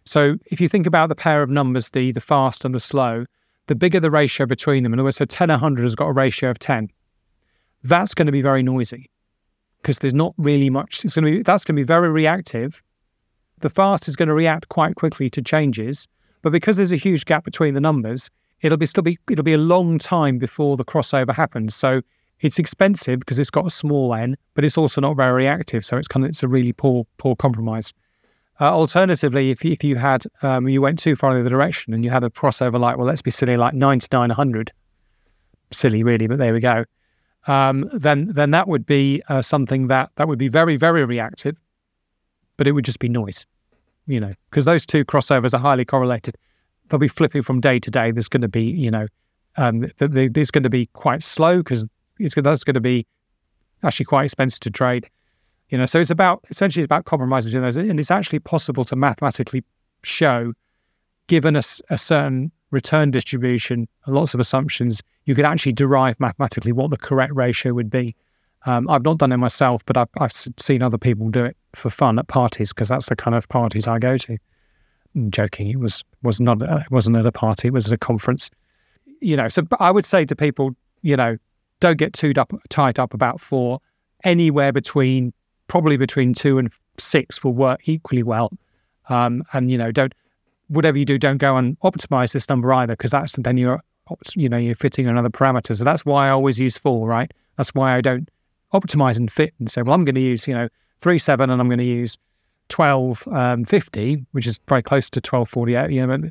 So 0.06 0.38
if 0.52 0.62
you 0.62 0.70
think 0.70 0.86
about 0.86 1.10
the 1.10 1.16
pair 1.16 1.42
of 1.42 1.50
numbers, 1.50 1.90
the 1.90 2.12
the 2.12 2.22
fast 2.22 2.64
and 2.64 2.74
the 2.74 2.80
slow, 2.80 3.26
the 3.68 3.76
bigger 3.76 4.00
the 4.00 4.12
ratio 4.12 4.46
between 4.46 4.84
them, 4.84 4.94
in 4.94 5.00
other 5.00 5.06
words, 5.06 5.18
so 5.18 5.26
10 5.26 5.50
100 5.50 5.84
has 5.84 5.96
got 5.96 6.08
a 6.08 6.14
ratio 6.14 6.50
of 6.50 6.60
10, 6.60 6.90
that's 7.84 8.14
going 8.14 8.28
to 8.28 8.32
be 8.32 8.42
very 8.42 8.64
noisy 8.64 9.10
because 9.82 10.00
there's 10.00 10.14
not 10.14 10.34
really 10.38 10.70
much. 10.70 11.04
It's 11.04 11.14
going 11.14 11.26
to 11.26 11.32
be 11.32 11.44
that's 11.44 11.64
going 11.64 11.76
to 11.76 11.82
be 11.82 11.86
very 11.86 12.10
reactive 12.10 12.82
the 13.62 13.70
fast 13.70 14.08
is 14.08 14.16
going 14.16 14.28
to 14.28 14.34
react 14.34 14.70
quite 14.70 14.96
quickly 14.96 15.30
to 15.30 15.42
changes. 15.42 16.08
But 16.42 16.52
because 16.52 16.78
there's 16.78 16.92
a 16.92 16.98
huge 16.98 17.26
gap 17.26 17.44
between 17.44 17.74
the 17.74 17.82
numbers, 17.82 18.30
it'll 18.62 18.78
be 18.78 18.86
still 18.86 19.04
be 19.04 19.18
it'll 19.30 19.44
be 19.44 19.54
a 19.54 19.60
long 19.60 19.98
time 19.98 20.38
before 20.38 20.76
the 20.76 20.86
crossover 20.86 21.34
happens. 21.34 21.76
So 21.76 22.02
it's 22.42 22.58
expensive 22.60 23.20
because 23.20 23.38
it's 23.40 23.52
got 23.52 23.68
a 23.68 23.72
small 23.72 24.14
n, 24.14 24.36
but 24.56 24.66
it's 24.66 24.78
also 24.78 25.00
not 25.02 25.16
very 25.16 25.32
reactive. 25.44 25.86
So 25.86 25.98
it's 25.98 26.08
kind 26.08 26.26
of 26.26 26.30
it's 26.30 26.44
a 26.44 26.48
really 26.48 26.74
poor 26.74 27.06
poor 27.18 27.36
compromise. 27.36 27.94
Uh, 28.60 28.74
alternatively, 28.74 29.52
if 29.52 29.64
if 29.64 29.84
you 29.84 29.96
had 29.96 30.24
um, 30.42 30.68
you 30.68 30.82
went 30.82 31.00
too 31.00 31.16
far 31.16 31.36
in 31.38 31.44
the 31.44 31.50
direction 31.50 31.94
and 31.94 32.04
you 32.04 32.10
had 32.10 32.24
a 32.24 32.30
crossover 32.30 32.80
like 32.80 32.98
well 32.98 33.08
let's 33.08 33.22
be 33.22 33.32
silly 33.32 33.58
like 33.58 33.74
ninety 33.74 34.08
nine 34.12 34.32
hundred, 34.32 34.72
silly 35.72 36.04
really, 36.04 36.28
but 36.28 36.40
there 36.40 36.54
we 36.54 36.60
go. 36.60 36.86
Um, 37.48 37.90
then 37.92 38.28
then 38.28 38.52
that 38.52 38.68
would 38.68 38.86
be 38.86 39.22
uh, 39.28 39.42
something 39.42 39.88
that 39.88 40.12
that 40.16 40.28
would 40.28 40.38
be 40.38 40.48
very 40.48 40.78
very 40.78 41.04
reactive 41.06 41.58
but 42.62 42.68
it 42.68 42.74
would 42.74 42.86
just 42.86 43.00
be 43.00 43.10
noise, 43.10 43.44
you 44.06 44.20
know, 44.20 44.36
because 44.52 44.66
those 44.66 44.86
two 44.86 45.04
crossovers 45.04 45.52
are 45.52 45.58
highly 45.58 45.84
correlated. 45.84 46.38
They'll 46.88 47.00
be 47.00 47.08
flipping 47.08 47.42
from 47.42 47.60
day 47.60 47.80
to 47.80 47.90
day. 47.90 48.12
There's 48.12 48.28
going 48.28 48.42
to 48.42 48.48
be, 48.48 48.62
you 48.62 48.92
know, 48.92 49.08
um, 49.58 49.80
there's 49.98 50.52
going 50.52 50.62
to 50.62 50.70
be 50.70 50.86
quite 50.94 51.24
slow 51.24 51.58
because 51.58 51.88
it's 52.20 52.36
that's 52.36 52.64
going 52.64 52.76
to 52.76 52.80
be 52.80 53.08
actually 53.82 54.06
quite 54.06 54.26
expensive 54.26 54.60
to 54.60 54.70
trade. 54.70 55.10
You 55.70 55.80
know, 55.80 55.88
so 55.88 56.00
it's 56.00 56.12
about 56.12 56.46
essentially 56.52 56.84
it's 56.84 56.86
about 56.86 57.06
compromising 57.06 57.60
those, 57.60 57.78
and 57.78 58.00
it's 58.00 58.12
actually 58.12 58.38
possible 58.38 58.86
to 58.86 58.96
mathematically 58.96 59.64
show, 60.04 60.54
given 61.26 61.56
a, 61.56 61.64
a 61.90 61.98
certain 61.98 62.52
return 62.72 63.12
distribution 63.12 63.88
and 64.06 64.16
lots 64.16 64.34
of 64.34 64.40
assumptions, 64.40 65.02
you 65.26 65.36
could 65.36 65.46
actually 65.46 65.74
derive 65.74 66.20
mathematically 66.20 66.72
what 66.72 66.90
the 66.90 66.98
correct 66.98 67.34
ratio 67.36 67.74
would 67.74 67.90
be. 67.90 68.16
Um, 68.66 68.90
I've 68.90 69.04
not 69.04 69.18
done 69.18 69.32
it 69.32 69.38
myself, 69.38 69.84
but 69.86 69.98
I've, 69.98 70.10
I've 70.20 70.32
seen 70.32 70.82
other 70.82 70.98
people 70.98 71.30
do 71.30 71.46
it 71.46 71.58
for 71.74 71.90
fun 71.90 72.20
at 72.20 72.28
parties 72.28 72.74
because 72.74 72.90
that's 72.90 73.08
the 73.08 73.16
kind 73.16 73.36
of 73.36 73.48
parties 73.50 73.88
I 73.88 74.00
go 74.00 74.18
to. 74.18 74.38
I'm 75.16 75.32
joking, 75.32 75.68
it 75.68 75.80
was 75.80 76.04
was 76.24 76.40
not 76.40 76.62
it 76.62 76.92
wasn't 76.92 77.18
at 77.18 77.26
a 77.26 77.32
party; 77.32 77.68
it 77.68 77.74
was 77.74 77.88
at 77.88 77.94
a 77.94 77.98
conference. 77.98 78.50
You 79.20 79.36
know, 79.36 79.50
so 79.50 79.64
I 79.80 79.92
would 79.92 80.06
say 80.06 80.26
to 80.26 80.36
people, 80.36 80.76
you 81.02 81.18
know, 81.18 81.38
don't 81.80 81.98
get 81.98 82.14
too 82.14 82.34
up, 82.38 82.54
tied 82.70 82.98
up 82.98 83.14
about 83.14 83.42
four. 83.42 83.80
Anywhere 84.24 84.72
between 84.72 85.34
probably 85.68 85.98
between 85.98 86.34
two 86.34 86.60
and 86.60 86.72
six 86.98 87.44
will 87.44 87.54
work 87.54 87.88
equally 87.90 88.24
well. 88.24 88.52
Um, 89.10 89.44
and 89.54 89.70
you 89.70 89.78
know, 89.78 89.92
don't 89.92 90.14
whatever 90.72 90.98
you 90.98 91.06
do, 91.06 91.18
don't 91.18 91.38
go 91.38 91.58
and 91.58 91.78
optimize 91.82 92.34
this 92.34 92.50
number 92.50 92.74
either 92.74 92.94
because 92.94 93.12
that's 93.12 93.34
then 93.34 93.58
you're 93.58 93.82
you 94.36 94.50
know 94.50 94.58
you're 94.58 94.76
fitting 94.76 95.08
another 95.08 95.30
parameter. 95.30 95.76
So 95.78 95.84
that's 95.84 96.06
why 96.06 96.28
I 96.28 96.30
always 96.32 96.60
use 96.60 96.78
four, 96.78 97.08
right? 97.08 97.32
That's 97.58 97.74
why 97.76 97.96
I 97.96 98.02
don't 98.02 98.30
optimize 98.74 99.18
and 99.18 99.32
fit 99.32 99.54
and 99.60 99.70
say, 99.70 99.82
well, 99.82 99.94
I'm 99.94 100.06
going 100.06 100.16
to 100.16 100.22
use, 100.22 100.48
you 100.48 100.54
know, 100.54 100.70
three 101.00 101.20
seven 101.20 101.50
and 101.50 101.62
I'm 101.62 101.68
going 101.68 101.80
to 101.80 101.84
use 101.84 102.18
1250, 102.76 104.14
um, 104.14 104.28
which 104.32 104.48
is 104.48 104.60
very 104.68 104.82
close 104.82 105.10
to 105.12 105.18
1248. 105.18 105.92
You 105.92 106.08
know, 106.08 106.30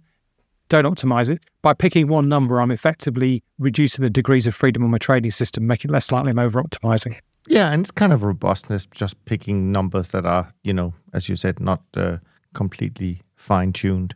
don't 0.69 0.85
optimize 0.85 1.31
it. 1.31 1.43
By 1.63 1.75
picking 1.75 2.09
one 2.09 2.29
number, 2.29 2.61
I'm 2.61 2.71
effectively 2.71 3.43
reducing 3.59 4.03
the 4.03 4.11
degrees 4.11 4.47
of 4.47 4.55
freedom 4.55 4.83
on 4.85 4.91
my 4.91 4.99
trading 4.99 5.31
system, 5.33 5.67
making 5.67 5.91
it 5.91 5.93
less 5.93 6.11
likely 6.11 6.31
I'm 6.31 6.39
over 6.39 6.63
optimizing. 6.63 7.19
Yeah, 7.47 7.73
and 7.73 7.81
it's 7.81 7.91
kind 7.91 8.13
of 8.13 8.23
robustness, 8.23 8.87
just 8.87 9.23
picking 9.25 9.73
numbers 9.73 10.09
that 10.13 10.25
are, 10.25 10.53
you 10.63 10.73
know, 10.73 10.95
as 11.13 11.29
you 11.29 11.37
said, 11.37 11.59
not 11.59 11.83
uh, 11.97 12.19
completely 12.55 13.23
fine 13.41 13.73
tuned. 13.73 14.15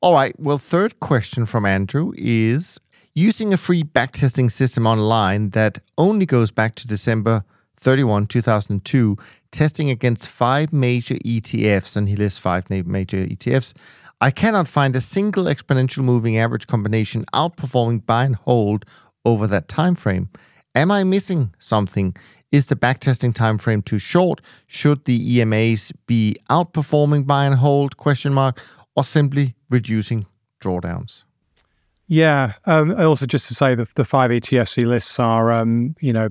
All 0.00 0.14
right. 0.14 0.38
Well, 0.38 0.58
third 0.58 1.00
question 1.00 1.46
from 1.46 1.66
Andrew 1.66 2.12
is 2.16 2.78
using 3.14 3.52
a 3.52 3.56
free 3.56 3.84
backtesting 3.84 4.50
system 4.50 4.86
online 4.86 5.50
that 5.50 5.78
only 5.98 6.26
goes 6.26 6.50
back 6.50 6.74
to 6.76 6.86
December 6.86 7.44
31, 7.76 8.26
2002, 8.26 9.16
testing 9.50 9.90
against 9.90 10.28
five 10.28 10.72
major 10.72 11.16
ETFs, 11.16 11.96
and 11.96 12.08
he 12.08 12.16
lists 12.16 12.38
five 12.38 12.70
major 12.70 13.18
ETFs. 13.26 13.74
I 14.20 14.30
cannot 14.30 14.68
find 14.68 14.94
a 14.94 15.00
single 15.00 15.44
exponential 15.44 16.04
moving 16.04 16.38
average 16.38 16.68
combination 16.68 17.24
outperforming 17.34 18.06
buy 18.06 18.24
and 18.24 18.36
hold 18.36 18.84
over 19.24 19.48
that 19.48 19.66
time 19.66 19.96
frame. 19.96 20.28
Am 20.74 20.90
I 20.90 21.02
missing 21.02 21.54
something? 21.58 22.16
Is 22.52 22.66
the 22.66 22.76
backtesting 22.76 23.34
time 23.34 23.56
frame 23.56 23.80
too 23.80 23.98
short? 23.98 24.42
Should 24.66 25.06
the 25.06 25.38
EMAs 25.38 25.90
be 26.06 26.36
outperforming 26.50 27.26
buy 27.26 27.46
and 27.46 27.54
hold 27.54 27.96
question 27.96 28.34
mark 28.34 28.62
or 28.94 29.04
simply 29.04 29.54
reducing 29.70 30.26
drawdowns? 30.60 31.24
Yeah. 32.06 32.52
Um, 32.66 32.94
also, 32.98 33.24
just 33.24 33.48
to 33.48 33.54
say 33.54 33.74
that 33.74 33.94
the 33.94 34.04
five 34.04 34.30
ETFs 34.30 34.86
lists 34.86 35.18
are, 35.18 35.50
um, 35.50 35.96
you 36.00 36.12
know, 36.12 36.28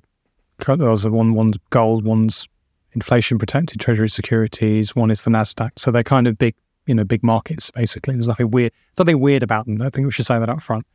those 0.63 1.07
are 1.07 1.11
one 1.11 1.33
one's 1.33 1.57
gold, 1.71 2.05
one's 2.05 2.47
inflation 2.93 3.39
protected 3.39 3.79
treasury 3.79 4.09
securities, 4.09 4.95
one 4.95 5.09
is 5.09 5.23
the 5.23 5.31
Nasdaq. 5.31 5.71
So 5.77 5.89
they're 5.89 6.03
kind 6.03 6.27
of 6.27 6.37
big, 6.37 6.55
you 6.85 6.93
know, 6.93 7.03
big 7.03 7.23
markets 7.23 7.71
basically. 7.71 8.13
There's 8.13 8.27
nothing 8.27 8.51
weird, 8.51 8.73
nothing 8.99 9.19
weird 9.19 9.41
about 9.41 9.65
them. 9.65 9.81
I 9.81 9.89
think 9.89 10.05
we 10.05 10.11
should 10.11 10.27
say 10.27 10.37
that 10.37 10.49
up 10.49 10.61
front. 10.61 10.85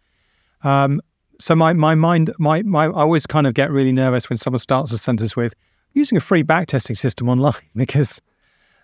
Um, 0.62 1.00
so 1.38 1.54
my 1.54 1.72
my 1.72 1.94
mind, 1.94 2.32
my 2.38 2.62
my, 2.62 2.86
I 2.86 3.02
always 3.02 3.26
kind 3.26 3.46
of 3.46 3.54
get 3.54 3.70
really 3.70 3.92
nervous 3.92 4.28
when 4.28 4.36
someone 4.36 4.58
starts 4.58 4.92
a 4.92 4.98
sentence 4.98 5.36
with 5.36 5.54
using 5.92 6.16
a 6.16 6.20
free 6.20 6.44
backtesting 6.44 6.96
system 6.96 7.28
online 7.28 7.54
because 7.74 8.20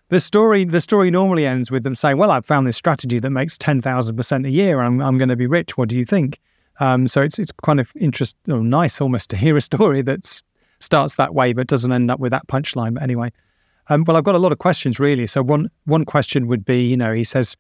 the 0.08 0.20
story 0.20 0.64
the 0.64 0.80
story 0.80 1.10
normally 1.10 1.46
ends 1.46 1.70
with 1.70 1.84
them 1.84 1.94
saying, 1.94 2.18
"Well, 2.18 2.30
I've 2.30 2.46
found 2.46 2.66
this 2.66 2.76
strategy 2.76 3.18
that 3.18 3.30
makes 3.30 3.56
ten 3.56 3.80
thousand 3.80 4.16
percent 4.16 4.46
a 4.46 4.50
year. 4.50 4.80
I'm 4.80 5.00
I'm 5.00 5.18
going 5.18 5.28
to 5.28 5.36
be 5.36 5.46
rich. 5.46 5.76
What 5.76 5.88
do 5.88 5.96
you 5.96 6.04
think?" 6.04 6.40
Um, 6.80 7.08
so 7.08 7.22
it's 7.22 7.38
it's 7.38 7.52
kind 7.64 7.80
of 7.80 7.92
interesting, 7.96 8.52
or 8.52 8.62
nice 8.62 9.00
almost 9.00 9.30
to 9.30 9.36
hear 9.36 9.56
a 9.56 9.60
story 9.70 10.02
that 10.02 10.42
starts 10.80 11.16
that 11.16 11.32
way 11.34 11.52
but 11.52 11.68
doesn't 11.68 11.92
end 11.92 12.10
up 12.10 12.20
with 12.20 12.32
that 12.32 12.46
punchline. 12.48 12.94
But 12.94 13.04
anyway, 13.04 13.32
um, 13.88 14.04
well, 14.04 14.16
I've 14.16 14.24
got 14.24 14.34
a 14.34 14.38
lot 14.38 14.52
of 14.52 14.58
questions 14.58 15.00
really. 15.00 15.26
So 15.26 15.42
one 15.42 15.70
one 15.84 16.04
question 16.04 16.46
would 16.46 16.64
be, 16.64 16.84
you 16.84 16.96
know, 16.96 17.12
he 17.12 17.24
says 17.24 17.56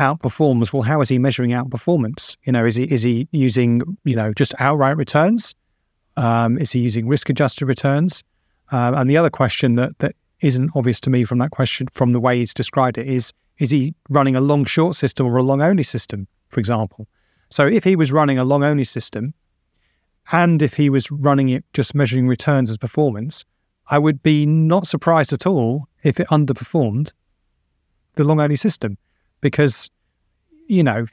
outperforms. 0.00 0.72
Well, 0.72 0.82
how 0.82 1.00
is 1.00 1.08
he 1.08 1.18
measuring 1.18 1.50
outperformance? 1.50 2.36
You 2.44 2.52
know, 2.52 2.64
is 2.64 2.74
he 2.74 2.84
is 2.84 3.02
he 3.02 3.28
using 3.30 3.82
you 4.04 4.16
know 4.16 4.32
just 4.32 4.54
outright 4.58 4.96
returns? 4.96 5.54
Um, 6.16 6.58
is 6.58 6.72
he 6.72 6.80
using 6.80 7.06
risk 7.06 7.30
adjusted 7.30 7.66
returns? 7.66 8.24
Uh, 8.72 8.92
and 8.96 9.08
the 9.08 9.16
other 9.16 9.30
question 9.30 9.76
that 9.76 9.98
that 9.98 10.16
isn't 10.40 10.70
obvious 10.74 11.00
to 11.00 11.10
me 11.10 11.24
from 11.24 11.38
that 11.38 11.50
question, 11.50 11.86
from 11.92 12.12
the 12.12 12.20
way 12.20 12.38
he's 12.38 12.54
described 12.54 12.98
it, 12.98 13.06
is 13.06 13.32
is 13.58 13.70
he 13.70 13.94
running 14.08 14.34
a 14.34 14.40
long 14.40 14.64
short 14.64 14.96
system 14.96 15.26
or 15.26 15.36
a 15.36 15.42
long 15.42 15.60
only 15.60 15.82
system, 15.82 16.26
for 16.48 16.60
example? 16.60 17.06
So 17.50 17.66
if 17.66 17.84
he 17.84 17.94
was 17.94 18.10
running 18.10 18.38
a 18.38 18.44
long 18.44 18.64
only 18.64 18.84
system, 18.84 19.34
and 20.32 20.62
if 20.62 20.74
he 20.74 20.88
was 20.88 21.10
running 21.10 21.48
it 21.50 21.64
just 21.72 21.94
measuring 21.94 22.26
returns 22.26 22.70
as 22.70 22.78
performance, 22.78 23.44
I 23.88 23.98
would 23.98 24.22
be 24.22 24.46
not 24.46 24.86
surprised 24.86 25.32
at 25.32 25.46
all 25.46 25.88
if 26.02 26.20
it 26.20 26.28
underperformed 26.28 27.12
the 28.14 28.24
long 28.24 28.40
only 28.40 28.56
system, 28.56 28.96
because 29.40 29.90
you 30.66 30.84
know, 30.84 31.04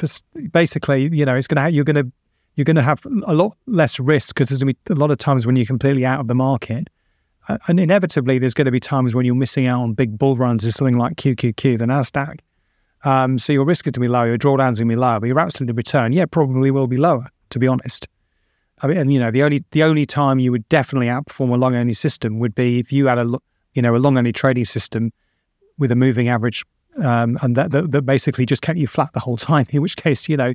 basically, 0.51 1.09
you 1.11 1.25
know, 1.25 1.35
it's 1.35 1.47
going 1.47 1.63
to 1.63 1.71
you're 1.71 1.83
going 1.83 1.95
to 1.95 2.11
you're 2.55 2.65
going 2.65 2.75
to 2.75 2.81
have 2.81 3.05
a 3.25 3.33
lot 3.33 3.57
less 3.65 3.99
risk 3.99 4.35
because 4.35 4.49
there's 4.49 4.61
going 4.61 4.73
to 4.73 4.93
be 4.93 4.93
a 4.93 4.99
lot 4.99 5.11
of 5.11 5.17
times 5.17 5.45
when 5.45 5.55
you're 5.55 5.65
completely 5.65 6.05
out 6.05 6.19
of 6.19 6.27
the 6.27 6.35
market 6.35 6.89
and 7.67 7.79
inevitably 7.79 8.39
there's 8.39 8.53
going 8.53 8.65
to 8.65 8.71
be 8.71 8.79
times 8.79 9.15
when 9.15 9.25
you're 9.25 9.35
missing 9.35 9.67
out 9.67 9.81
on 9.81 9.93
big 9.93 10.17
bull 10.17 10.35
runs 10.35 10.65
of 10.65 10.73
something 10.73 10.97
like 10.97 11.15
QQQ, 11.15 11.77
the 11.77 11.85
Nasdaq. 11.85 12.39
Um, 13.03 13.37
so 13.37 13.53
your 13.53 13.63
risk 13.63 13.87
is 13.87 13.93
to 13.93 13.99
be 13.99 14.07
lower, 14.07 14.27
your 14.27 14.37
drawdowns 14.37 14.79
going 14.79 14.89
to 14.89 14.95
be 14.95 14.95
lower, 14.95 15.19
but 15.19 15.27
your 15.27 15.39
absolute 15.39 15.75
return, 15.75 16.13
yeah, 16.13 16.25
probably 16.25 16.71
will 16.71 16.87
be 16.87 16.97
lower. 16.97 17.27
To 17.51 17.59
be 17.59 17.67
honest, 17.67 18.09
I 18.81 18.87
mean, 18.87 18.97
and 18.97 19.13
you 19.13 19.19
know, 19.19 19.31
the 19.31 19.41
only 19.43 19.63
the 19.71 19.83
only 19.83 20.05
time 20.05 20.37
you 20.39 20.51
would 20.51 20.67
definitely 20.67 21.07
outperform 21.07 21.51
a 21.51 21.55
long 21.55 21.75
only 21.75 21.93
system 21.93 22.39
would 22.39 22.53
be 22.53 22.79
if 22.79 22.91
you 22.91 23.07
had 23.07 23.17
a 23.17 23.39
you 23.73 23.81
know 23.81 23.95
a 23.95 23.97
long 23.97 24.17
only 24.17 24.33
trading 24.33 24.65
system 24.65 25.13
with 25.77 25.93
a 25.93 25.95
moving 25.95 26.27
average, 26.27 26.65
um, 27.03 27.37
and 27.41 27.55
that, 27.55 27.71
that, 27.71 27.91
that 27.91 28.01
basically 28.03 28.45
just 28.45 28.61
kept 28.61 28.77
you 28.77 28.87
flat 28.87 29.13
the 29.13 29.19
whole 29.19 29.37
time. 29.37 29.65
In 29.71 29.81
which 29.81 29.95
case, 29.95 30.27
you 30.27 30.37
know, 30.37 30.53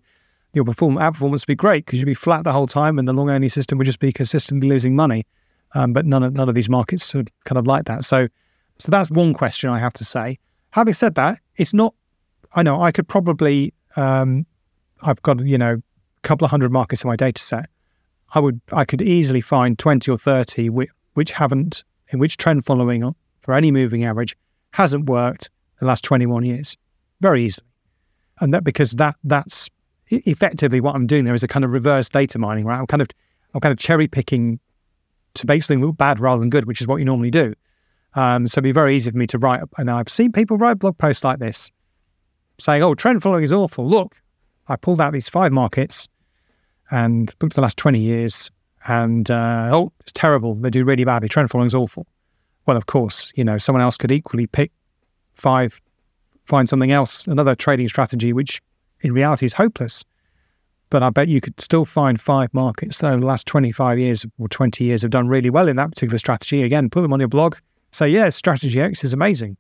your 0.53 0.64
perform 0.64 0.97
outperformance 0.97 1.43
would 1.43 1.47
be 1.47 1.55
great 1.55 1.86
because 1.86 1.99
you'd 1.99 2.07
be 2.07 2.14
flat 2.14 2.45
the 2.45 2.53
whole 2.53 2.66
time, 2.66 2.99
and 2.99 3.09
the 3.09 3.12
long 3.12 3.30
only 3.30 3.49
system 3.49 3.78
would 3.78 3.84
just 3.84 4.01
be 4.01 4.12
consistently 4.12 4.68
losing 4.68 4.95
money. 4.95 5.26
Um, 5.74 5.95
but 5.95 6.05
none 6.05 6.22
of 6.22 6.34
none 6.34 6.49
of 6.49 6.55
these 6.55 6.68
markets 6.68 7.14
are 7.14 7.24
kind 7.45 7.59
of 7.59 7.66
like 7.66 7.86
that. 7.86 8.05
So, 8.05 8.28
so 8.78 8.90
that's 8.90 9.11
one 9.11 9.32
question 9.32 9.70
I 9.70 9.78
have 9.78 9.95
to 9.95 10.05
say. 10.05 10.38
Having 10.72 10.95
said 10.95 11.14
that, 11.14 11.40
it's 11.57 11.72
not. 11.72 11.95
I 12.55 12.62
know 12.62 12.82
I 12.82 12.93
could 12.93 13.09
probably. 13.09 13.72
Um, 13.97 14.47
I've 15.01 15.22
got 15.22 15.40
you 15.40 15.57
know 15.57 15.74
a 15.74 16.20
couple 16.22 16.45
of 16.45 16.51
hundred 16.51 16.72
markets 16.72 17.03
in 17.05 17.09
my 17.09 17.16
data 17.16 17.40
set. 17.40 17.70
I 18.34 18.40
would 18.40 18.61
I 18.72 18.84
could 18.84 19.01
easily 19.01 19.40
find 19.40 19.78
twenty 19.78 20.11
or 20.11 20.18
thirty 20.18 20.68
which, 20.68 20.90
which 21.14 21.32
haven't 21.32 21.84
in 22.09 22.18
which 22.18 22.36
trend 22.36 22.66
following 22.66 23.14
for 23.40 23.55
any 23.55 23.70
moving 23.70 24.05
average 24.05 24.36
hasn't 24.72 25.07
worked 25.07 25.51
the 25.83 25.89
last 25.89 26.05
twenty 26.05 26.26
one 26.26 26.45
years, 26.45 26.76
very 27.20 27.45
easily, 27.45 27.66
and 28.41 28.55
that 28.55 28.64
because 28.64 28.93
that 28.93 29.16
that's 29.24 29.68
effectively 30.09 30.80
what 30.80 30.95
I'm 30.95 31.07
doing 31.07 31.24
there 31.24 31.35
is 31.35 31.43
a 31.43 31.49
kind 31.49 31.64
of 31.64 31.72
reverse 31.72 32.09
data 32.09 32.39
mining, 32.39 32.64
right? 32.64 32.78
I'm 32.78 32.87
kind 32.87 33.03
of 33.03 33.09
I'm 33.55 33.61
kind 33.61 33.72
of 33.72 33.78
cherry 33.78 34.09
picking 34.09 34.61
to 35.35 35.47
basically 35.47 35.76
look 35.76 35.97
bad 35.97 36.20
rather 36.20 36.41
than 36.41 36.51
good, 36.51 36.66
which 36.66 36.80
is 36.80 36.87
what 36.87 36.97
you 36.97 37.05
normally 37.05 37.30
do. 37.30 37.55
Um, 38.14 38.47
so 38.47 38.59
it'd 38.59 38.64
be 38.64 38.72
very 38.72 38.95
easy 38.95 39.11
for 39.11 39.16
me 39.16 39.26
to 39.28 39.39
write, 39.39 39.62
and 39.78 39.91
I've 39.91 40.09
seen 40.09 40.33
people 40.33 40.59
write 40.59 40.78
blog 40.78 40.99
posts 40.99 41.24
like 41.24 41.39
this, 41.39 41.70
saying, 42.59 42.83
"Oh, 42.83 42.95
trend 42.95 43.22
following 43.22 43.45
is 43.45 43.53
awful. 43.53 43.89
Look, 43.89 44.16
I 44.68 44.76
pulled 44.76 45.01
out 45.01 45.12
these 45.12 45.28
five 45.28 45.53
markets 45.53 46.09
and 46.91 47.35
looked 47.41 47.55
at 47.55 47.57
the 47.57 47.62
last 47.62 47.78
twenty 47.78 48.01
years, 48.01 48.51
and 48.87 49.30
uh, 49.30 49.70
oh, 49.72 49.93
it's 50.01 50.12
terrible. 50.12 50.55
They 50.55 50.70
do 50.70 50.85
really 50.85 51.05
badly. 51.05 51.28
Trend 51.28 51.51
following 51.51 51.66
is 51.66 51.74
awful." 51.74 52.07
Well, 52.66 52.76
of 52.76 52.87
course, 52.87 53.33
you 53.35 53.45
know, 53.45 53.59
someone 53.59 53.83
else 53.83 53.97
could 53.97 54.12
equally 54.12 54.47
pick 54.47 54.70
five, 55.35 55.80
find 56.45 56.68
something 56.68 56.93
else, 56.93 57.26
another 57.26 57.55
trading 57.55 57.89
strategy, 57.89 58.33
which 58.33 58.61
in 59.01 59.12
reality 59.12 59.47
is 59.47 59.53
hopeless. 59.53 60.05
But 60.91 61.03
I 61.03 61.11
bet 61.11 61.28
you 61.28 61.41
could 61.41 61.59
still 61.61 61.85
find 61.85 62.20
five 62.20 62.53
markets 62.53 62.99
that 62.99 63.09
over 63.09 63.20
the 63.20 63.26
last 63.26 63.47
25 63.47 63.99
years 63.99 64.26
or 64.39 64.49
20 64.49 64.85
years 64.85 65.03
have 65.03 65.11
done 65.11 65.26
really 65.26 65.49
well 65.49 65.68
in 65.68 65.76
that 65.76 65.89
particular 65.89 66.18
strategy. 66.18 66.62
Again, 66.62 66.91
put 66.91 67.01
them 67.01 67.12
on 67.12 67.18
your 67.18 67.28
blog. 67.28 67.57
Say, 67.93 68.09
yeah, 68.09 68.28
strategy 68.28 68.80
X 68.80 69.03
is 69.03 69.12
amazing. 69.12 69.57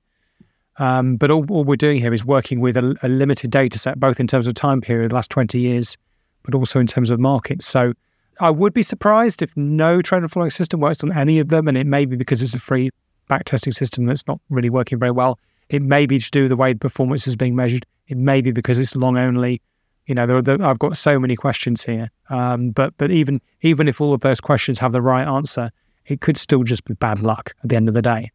Um, 0.78 1.16
but 1.16 1.30
all, 1.30 1.44
all, 1.50 1.64
we're 1.64 1.76
doing 1.76 2.00
here 2.00 2.14
is 2.14 2.24
working 2.24 2.60
with 2.60 2.76
a, 2.76 2.96
a, 3.02 3.08
limited 3.08 3.50
data 3.50 3.78
set, 3.78 4.00
both 4.00 4.20
in 4.20 4.26
terms 4.26 4.46
of 4.46 4.54
time 4.54 4.80
period, 4.80 5.10
the 5.10 5.14
last 5.14 5.30
20 5.30 5.58
years, 5.58 5.98
but 6.42 6.54
also 6.54 6.80
in 6.80 6.86
terms 6.86 7.10
of 7.10 7.20
markets. 7.20 7.66
So 7.66 7.92
I 8.40 8.50
would 8.50 8.72
be 8.72 8.82
surprised 8.82 9.42
if 9.42 9.54
no 9.56 10.00
trend 10.00 10.30
following 10.30 10.50
system 10.50 10.80
works 10.80 11.04
on 11.04 11.12
any 11.12 11.38
of 11.38 11.48
them. 11.48 11.68
And 11.68 11.76
it 11.76 11.86
may 11.86 12.06
be 12.06 12.16
because 12.16 12.42
it's 12.42 12.54
a 12.54 12.58
free 12.58 12.90
backtesting 13.28 13.74
system 13.74 14.04
that's 14.04 14.26
not 14.26 14.40
really 14.50 14.70
working 14.70 14.98
very 14.98 15.10
well. 15.10 15.38
It 15.72 15.82
may 15.82 16.06
be 16.06 16.20
to 16.20 16.30
do 16.30 16.46
the 16.46 16.56
way 16.56 16.72
the 16.72 16.78
performance 16.78 17.26
is 17.26 17.34
being 17.34 17.56
measured. 17.56 17.84
It 18.06 18.16
may 18.16 18.40
be 18.40 18.52
because 18.52 18.78
it's 18.78 18.94
long 18.94 19.16
only 19.16 19.60
you 20.06 20.14
know, 20.14 20.26
there, 20.26 20.42
there, 20.42 20.62
I've 20.62 20.78
got 20.78 20.96
so 20.96 21.18
many 21.18 21.36
questions 21.36 21.84
here. 21.84 22.10
Um, 22.28 22.70
but 22.70 22.96
but 22.96 23.10
even 23.10 23.40
even 23.60 23.88
if 23.88 24.00
all 24.00 24.12
of 24.12 24.20
those 24.20 24.40
questions 24.40 24.78
have 24.78 24.92
the 24.92 25.02
right 25.02 25.26
answer, 25.26 25.70
it 26.06 26.20
could 26.20 26.36
still 26.36 26.64
just 26.64 26.84
be 26.84 26.94
bad 26.94 27.20
luck 27.20 27.54
at 27.62 27.68
the 27.68 27.76
end 27.76 27.88
of 27.88 27.94
the 27.94 28.02
day. 28.02 28.30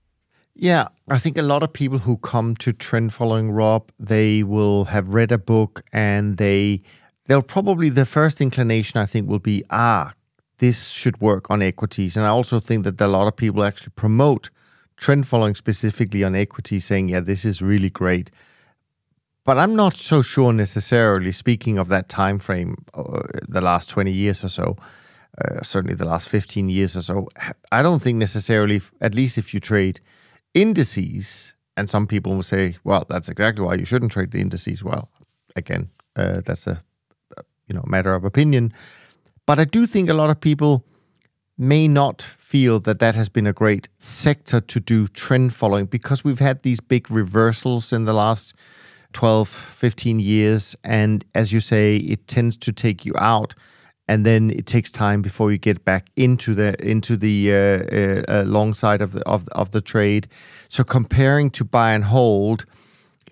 Yeah, 0.55 0.87
I 1.09 1.19
think 1.19 1.37
a 1.37 1.43
lot 1.43 1.61
of 1.61 1.71
people 1.71 1.99
who 1.99 2.17
come 2.17 2.55
to 2.55 2.73
trend 2.73 3.13
following 3.13 3.51
Rob, 3.51 3.91
they 3.99 4.41
will 4.43 4.85
have 4.85 5.13
read 5.13 5.31
a 5.31 5.37
book 5.37 5.83
and 5.93 6.37
they 6.37 6.81
they'll 7.25 7.43
probably 7.43 7.89
the 7.89 8.05
first 8.05 8.41
inclination 8.41 8.99
I 8.99 9.05
think 9.05 9.29
will 9.29 9.39
be 9.39 9.63
ah 9.69 10.13
this 10.59 10.87
should 10.89 11.21
work 11.21 11.51
on 11.51 11.61
equities, 11.61 12.17
and 12.17 12.25
I 12.25 12.29
also 12.29 12.59
think 12.59 12.83
that 12.85 12.99
a 12.99 13.07
lot 13.07 13.27
of 13.27 13.35
people 13.35 13.63
actually 13.63 13.91
promote 13.95 14.49
trend 14.97 15.27
following 15.27 15.55
specifically 15.55 16.23
on 16.23 16.35
equities, 16.35 16.85
saying 16.85 17.09
yeah 17.09 17.19
this 17.19 17.45
is 17.45 17.61
really 17.61 17.89
great. 17.89 18.31
But 19.45 19.57
I'm 19.57 19.75
not 19.75 19.95
so 19.95 20.21
sure 20.21 20.51
necessarily. 20.51 21.31
Speaking 21.31 21.77
of 21.77 21.87
that 21.87 22.09
time 22.09 22.37
frame, 22.37 22.83
uh, 22.93 23.21
the 23.47 23.61
last 23.61 23.89
20 23.89 24.11
years 24.11 24.43
or 24.43 24.49
so, 24.49 24.75
uh, 25.37 25.61
certainly 25.61 25.95
the 25.95 26.03
last 26.03 26.27
15 26.27 26.67
years 26.67 26.97
or 26.97 27.01
so, 27.01 27.29
I 27.71 27.81
don't 27.81 28.01
think 28.01 28.17
necessarily. 28.17 28.81
At 28.99 29.15
least 29.15 29.37
if 29.37 29.53
you 29.53 29.61
trade 29.61 30.01
indices, 30.53 31.53
and 31.77 31.89
some 31.89 32.07
people 32.07 32.35
will 32.35 32.43
say, 32.43 32.75
"Well, 32.83 33.05
that's 33.07 33.29
exactly 33.29 33.63
why 33.63 33.75
you 33.75 33.85
shouldn't 33.85 34.11
trade 34.11 34.31
the 34.31 34.41
indices." 34.41 34.83
Well, 34.83 35.09
again, 35.55 35.91
uh, 36.17 36.41
that's 36.43 36.67
a 36.67 36.81
you 37.67 37.75
know 37.75 37.83
matter 37.87 38.13
of 38.15 38.25
opinion. 38.25 38.73
But 39.45 39.59
I 39.59 39.65
do 39.65 39.85
think 39.85 40.09
a 40.09 40.13
lot 40.13 40.29
of 40.29 40.41
people 40.41 40.83
may 41.57 41.87
not 41.87 42.21
feel 42.21 42.79
that 42.79 42.99
that 42.99 43.15
has 43.15 43.29
been 43.29 43.47
a 43.47 43.53
great 43.53 43.89
sector 43.97 44.61
to 44.61 44.79
do 44.79 45.07
trend 45.07 45.53
following 45.53 45.85
because 45.85 46.23
we've 46.23 46.39
had 46.39 46.61
these 46.63 46.79
big 46.79 47.09
reversals 47.09 47.91
in 47.91 48.05
the 48.05 48.13
last 48.13 48.53
12, 49.13 49.47
15 49.47 50.19
years. 50.19 50.75
And 50.83 51.25
as 51.33 51.51
you 51.51 51.59
say, 51.59 51.97
it 51.97 52.27
tends 52.27 52.55
to 52.57 52.71
take 52.71 53.05
you 53.05 53.13
out. 53.17 53.55
And 54.07 54.25
then 54.25 54.51
it 54.51 54.65
takes 54.65 54.91
time 54.91 55.21
before 55.21 55.51
you 55.51 55.57
get 55.57 55.83
back 55.83 56.09
into 56.15 56.53
the 56.53 56.75
into 56.79 57.17
the 57.17 57.51
uh, 57.51 57.57
uh, 57.57 58.39
uh, 58.39 58.43
long 58.45 58.73
side 58.73 59.01
of 59.01 59.11
the 59.11 59.21
of, 59.27 59.49
of 59.49 59.71
the 59.71 59.81
trade. 59.81 60.29
So 60.69 60.85
comparing 60.85 61.49
to 61.51 61.65
buy 61.65 61.91
and 61.91 62.05
hold, 62.05 62.65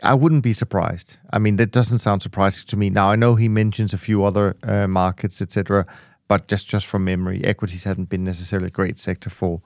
I 0.04 0.16
wouldn't 0.16 0.44
be 0.44 0.52
surprised. 0.52 1.18
I 1.32 1.40
mean, 1.40 1.56
that 1.58 1.72
doesn't 1.72 2.00
sound 2.00 2.24
surprising 2.24 2.66
to 2.68 2.76
me. 2.76 2.90
Now 2.90 3.10
I 3.10 3.16
know 3.16 3.36
he 3.36 3.48
mentions 3.48 3.94
a 3.94 3.98
few 3.98 4.26
other 4.26 4.58
uh, 4.64 4.88
markets, 4.88 5.42
etc., 5.42 5.86
but 6.28 6.48
just 6.48 6.68
just 6.68 6.86
from 6.86 7.06
memory, 7.06 7.44
equities 7.44 7.84
haven't 7.84 8.10
been 8.10 8.24
necessarily 8.24 8.68
a 8.68 8.72
great 8.72 9.00
sector 9.00 9.30
for 9.30 9.62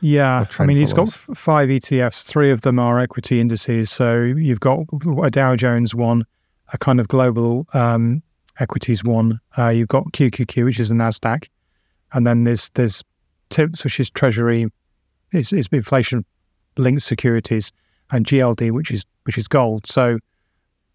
yeah, 0.00 0.46
I 0.58 0.66
mean, 0.66 0.76
he's 0.76 0.92
got 0.92 1.08
five 1.08 1.68
ETFs. 1.68 2.24
Three 2.24 2.50
of 2.50 2.60
them 2.60 2.78
are 2.78 3.00
equity 3.00 3.40
indices. 3.40 3.90
So 3.90 4.22
you've 4.22 4.60
got 4.60 4.80
a 5.22 5.30
Dow 5.30 5.56
Jones 5.56 5.94
one, 5.94 6.24
a 6.72 6.78
kind 6.78 7.00
of 7.00 7.08
global 7.08 7.66
um, 7.74 8.22
equities 8.60 9.02
one. 9.02 9.40
Uh, 9.56 9.68
you've 9.68 9.88
got 9.88 10.04
QQQ, 10.12 10.66
which 10.66 10.78
is 10.78 10.90
a 10.90 10.94
Nasdaq, 10.94 11.48
and 12.12 12.26
then 12.26 12.44
there's 12.44 12.70
there's 12.70 13.02
TIPS, 13.50 13.82
which 13.82 13.98
is 13.98 14.10
Treasury, 14.10 14.66
is 15.32 15.52
is 15.52 15.68
inflation 15.72 16.24
linked 16.76 17.02
securities, 17.02 17.72
and 18.12 18.24
GLD, 18.24 18.70
which 18.70 18.92
is 18.92 19.04
which 19.24 19.36
is 19.36 19.48
gold. 19.48 19.86
So 19.86 20.20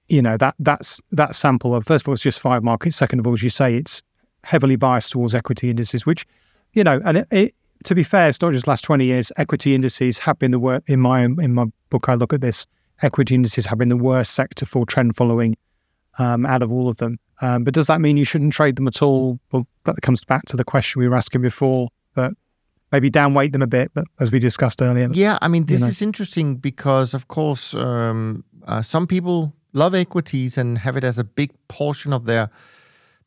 you 0.08 0.22
know 0.22 0.38
that 0.38 0.56
that's 0.60 1.02
that 1.12 1.36
sample 1.36 1.76
of 1.76 1.86
first 1.86 2.06
of 2.06 2.08
all 2.08 2.14
it's 2.14 2.24
just 2.24 2.40
five 2.40 2.64
markets. 2.64 2.96
Second 2.96 3.20
of 3.20 3.28
all, 3.28 3.34
as 3.34 3.44
you 3.44 3.50
say, 3.50 3.76
it's 3.76 4.02
heavily 4.44 4.76
biased 4.76 5.12
towards 5.12 5.34
equity 5.36 5.70
indices, 5.70 6.06
which 6.06 6.26
you 6.74 6.84
know, 6.84 7.00
and 7.06 7.18
it, 7.20 7.28
it, 7.32 7.56
to 7.84 7.96
be 7.96 8.04
fair, 8.04 8.30
it's 8.30 8.42
not 8.42 8.54
just 8.54 8.68
last 8.68 8.84
twenty 8.84 9.06
years. 9.06 9.32
Equity 9.38 9.76
indices 9.76 10.20
have 10.20 10.40
been 10.40 10.52
the 10.52 10.60
worst. 10.60 10.88
In 10.88 11.00
my 11.00 11.24
in 11.24 11.54
my 11.54 11.66
book, 11.90 12.10
I 12.10 12.16
look 12.16 12.34
at 12.34 12.42
this. 12.42 12.66
Equity 13.02 13.36
indices 13.36 13.66
have 13.66 13.78
been 13.78 13.90
the 13.90 13.98
worst 13.98 14.34
sector 14.34 14.66
for 14.66 14.86
trend 14.86 15.16
following 15.16 15.56
um, 16.20 16.46
out 16.46 16.62
of 16.62 16.72
all 16.72 16.88
of 16.88 16.98
them. 16.98 17.20
Um, 17.42 17.64
but 17.64 17.74
does 17.74 17.88
that 17.88 18.00
mean 18.00 18.18
you 18.18 18.26
shouldn't 18.26 18.54
trade 18.54 18.76
them 18.76 18.88
at 18.88 19.02
all? 19.02 19.40
Well, 19.52 19.68
that 19.84 20.02
comes 20.02 20.24
back 20.24 20.46
to 20.46 20.58
the 20.58 20.64
question 20.64 21.02
we 21.02 21.10
were 21.10 21.16
asking 21.16 21.42
before. 21.42 21.90
But 22.14 22.34
maybe 22.92 23.10
downweight 23.10 23.52
them 23.52 23.64
a 23.64 23.68
bit, 23.68 23.92
but 23.94 24.06
as 24.20 24.32
we 24.32 24.40
discussed 24.40 24.82
earlier. 24.82 25.10
Yeah, 25.12 25.40
I 25.42 25.48
mean, 25.48 25.66
this 25.66 25.82
you 25.82 25.88
know. 25.88 25.90
is 25.90 26.02
interesting 26.02 26.56
because, 26.56 27.16
of 27.16 27.28
course, 27.28 27.74
um, 27.74 28.46
uh, 28.68 28.84
some 28.84 29.08
people 29.08 29.54
love 29.74 29.96
equities 29.96 30.58
and 30.58 30.78
have 30.78 30.96
it 30.96 31.04
as 31.04 31.18
a 31.18 31.24
big 31.24 31.52
portion 31.68 32.14
of 32.14 32.26
their 32.26 32.50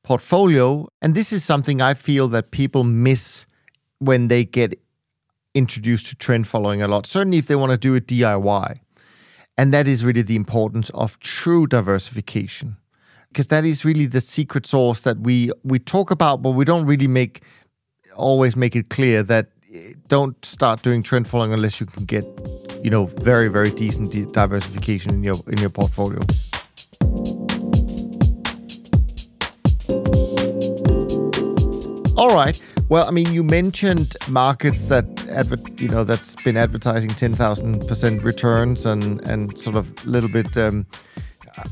portfolio. 0.06 0.86
And 1.02 1.16
this 1.16 1.32
is 1.32 1.44
something 1.44 1.80
I 1.82 1.94
feel 1.94 2.28
that 2.28 2.52
people 2.52 2.84
miss 2.84 3.44
when 3.98 4.28
they 4.28 4.44
get 4.44 4.80
introduced 5.52 6.06
to 6.06 6.14
trend 6.14 6.46
following 6.46 6.80
a 6.80 6.86
lot, 6.86 7.06
certainly 7.06 7.38
if 7.38 7.46
they 7.48 7.56
want 7.56 7.72
to 7.72 7.78
do 7.78 7.94
it 7.94 8.06
DIY. 8.06 8.78
And 9.58 9.74
that 9.74 9.88
is 9.88 10.04
really 10.04 10.22
the 10.22 10.36
importance 10.36 10.90
of 10.90 11.18
true 11.18 11.66
diversification. 11.66 12.76
Because 13.28 13.48
that 13.48 13.64
is 13.64 13.84
really 13.84 14.06
the 14.06 14.20
secret 14.20 14.64
sauce 14.66 15.00
that 15.02 15.18
we 15.18 15.50
we 15.64 15.78
talk 15.78 16.10
about, 16.10 16.40
but 16.40 16.50
we 16.50 16.64
don't 16.64 16.86
really 16.86 17.08
make 17.08 17.42
always 18.16 18.54
make 18.56 18.76
it 18.76 18.88
clear 18.88 19.22
that 19.24 19.48
eh, 19.74 19.92
don't 20.08 20.42
start 20.44 20.82
doing 20.82 21.02
trend 21.02 21.26
following 21.28 21.52
unless 21.52 21.80
you 21.80 21.86
can 21.86 22.04
get, 22.04 22.24
you 22.82 22.90
know, 22.90 23.06
very 23.06 23.48
very 23.48 23.70
decent 23.70 24.32
diversification 24.32 25.12
in 25.12 25.22
your 25.24 25.38
in 25.48 25.58
your 25.58 25.70
portfolio. 25.70 26.20
Right. 32.36 32.60
Well, 32.88 33.08
I 33.08 33.10
mean, 33.10 33.32
you 33.32 33.42
mentioned 33.42 34.16
markets 34.28 34.88
that 34.88 35.04
adver- 35.28 35.58
you 35.76 35.88
know 35.88 36.04
that's 36.04 36.36
been 36.36 36.56
advertising 36.56 37.10
ten 37.10 37.34
thousand 37.34 37.86
percent 37.88 38.22
returns 38.22 38.86
and 38.86 39.26
and 39.26 39.58
sort 39.58 39.76
of 39.76 39.90
a 40.04 40.08
little 40.08 40.28
bit 40.28 40.56
um, 40.56 40.86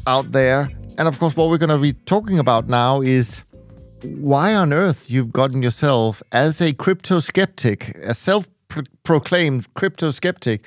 out 0.06 0.32
there. 0.32 0.70
And 0.98 1.08
of 1.08 1.18
course, 1.18 1.36
what 1.36 1.50
we're 1.50 1.58
going 1.58 1.70
to 1.70 1.78
be 1.78 1.92
talking 1.92 2.38
about 2.38 2.68
now 2.68 3.00
is 3.02 3.44
why 4.02 4.54
on 4.54 4.72
earth 4.72 5.10
you've 5.10 5.32
gotten 5.32 5.62
yourself 5.62 6.22
as 6.32 6.60
a 6.60 6.72
crypto 6.72 7.20
skeptic, 7.20 7.96
a 7.98 8.14
self-proclaimed 8.14 9.72
crypto 9.74 10.10
skeptic. 10.10 10.66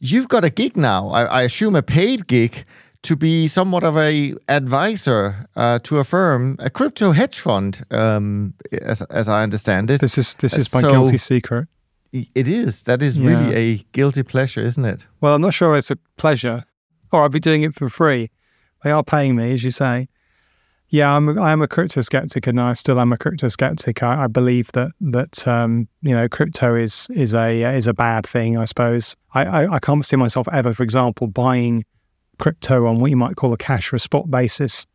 You've 0.00 0.28
got 0.28 0.44
a 0.44 0.50
gig 0.50 0.76
now. 0.76 1.08
I, 1.08 1.24
I 1.24 1.42
assume 1.42 1.76
a 1.76 1.82
paid 1.82 2.26
gig 2.26 2.64
to 3.02 3.16
be 3.16 3.48
somewhat 3.48 3.84
of 3.84 3.96
a 3.96 4.34
advisor 4.48 5.46
uh, 5.56 5.78
to 5.80 5.98
a 5.98 6.04
firm, 6.04 6.56
a 6.58 6.70
crypto 6.70 7.12
hedge 7.12 7.38
fund, 7.38 7.84
um, 7.90 8.54
as 8.72 9.02
as 9.02 9.28
I 9.28 9.42
understand 9.42 9.90
it. 9.90 10.00
This 10.00 10.18
is 10.18 10.34
this 10.36 10.54
is 10.54 10.72
my 10.74 10.80
so 10.80 10.90
guilty 10.90 11.16
secret. 11.16 11.68
It 12.12 12.48
is. 12.48 12.82
That 12.82 13.02
is 13.02 13.16
yeah. 13.16 13.28
really 13.28 13.54
a 13.54 13.76
guilty 13.92 14.22
pleasure, 14.22 14.60
isn't 14.60 14.84
it? 14.84 15.06
Well, 15.20 15.34
I'm 15.34 15.40
not 15.40 15.54
sure 15.54 15.76
it's 15.76 15.90
a 15.90 15.96
pleasure, 16.16 16.64
or 17.12 17.22
I'll 17.22 17.28
be 17.28 17.40
doing 17.40 17.62
it 17.62 17.74
for 17.74 17.88
free. 17.88 18.30
They 18.82 18.90
are 18.90 19.04
paying 19.04 19.36
me, 19.36 19.52
as 19.52 19.62
you 19.62 19.70
say. 19.70 20.08
Yeah, 20.88 21.14
I'm 21.14 21.38
I 21.38 21.52
am 21.52 21.62
a 21.62 21.68
crypto 21.68 22.00
skeptic, 22.00 22.48
and 22.48 22.60
I 22.60 22.72
still 22.74 23.00
am 23.00 23.12
a 23.12 23.16
crypto 23.16 23.46
skeptic. 23.48 24.02
I, 24.02 24.24
I 24.24 24.26
believe 24.26 24.72
that 24.72 24.90
that 25.00 25.46
um, 25.46 25.88
you 26.02 26.14
know 26.14 26.28
crypto 26.28 26.74
is 26.74 27.06
is 27.10 27.32
a 27.32 27.76
is 27.76 27.86
a 27.86 27.94
bad 27.94 28.26
thing. 28.26 28.58
I 28.58 28.64
suppose 28.64 29.16
I, 29.32 29.44
I, 29.44 29.74
I 29.76 29.78
can't 29.78 30.04
see 30.04 30.16
myself 30.16 30.48
ever, 30.52 30.72
for 30.72 30.82
example, 30.82 31.28
buying 31.28 31.84
crypto 32.40 32.86
on 32.86 32.98
what 32.98 33.10
you 33.10 33.16
might 33.16 33.36
call 33.36 33.52
a 33.52 33.56
cash 33.56 33.92
or 33.92 33.96
a 33.96 34.00
spot 34.00 34.30
basis. 34.30 34.86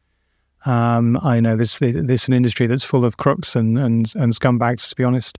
Um, 0.65 1.17
I 1.21 1.39
know 1.39 1.55
this 1.55 1.77
this 1.79 2.23
is 2.23 2.27
an 2.27 2.33
industry 2.33 2.67
that's 2.67 2.83
full 2.83 3.05
of 3.05 3.17
crooks 3.17 3.55
and 3.55 3.77
and 3.77 4.11
and 4.15 4.33
scumbags. 4.33 4.89
To 4.89 4.95
be 4.95 5.03
honest, 5.03 5.37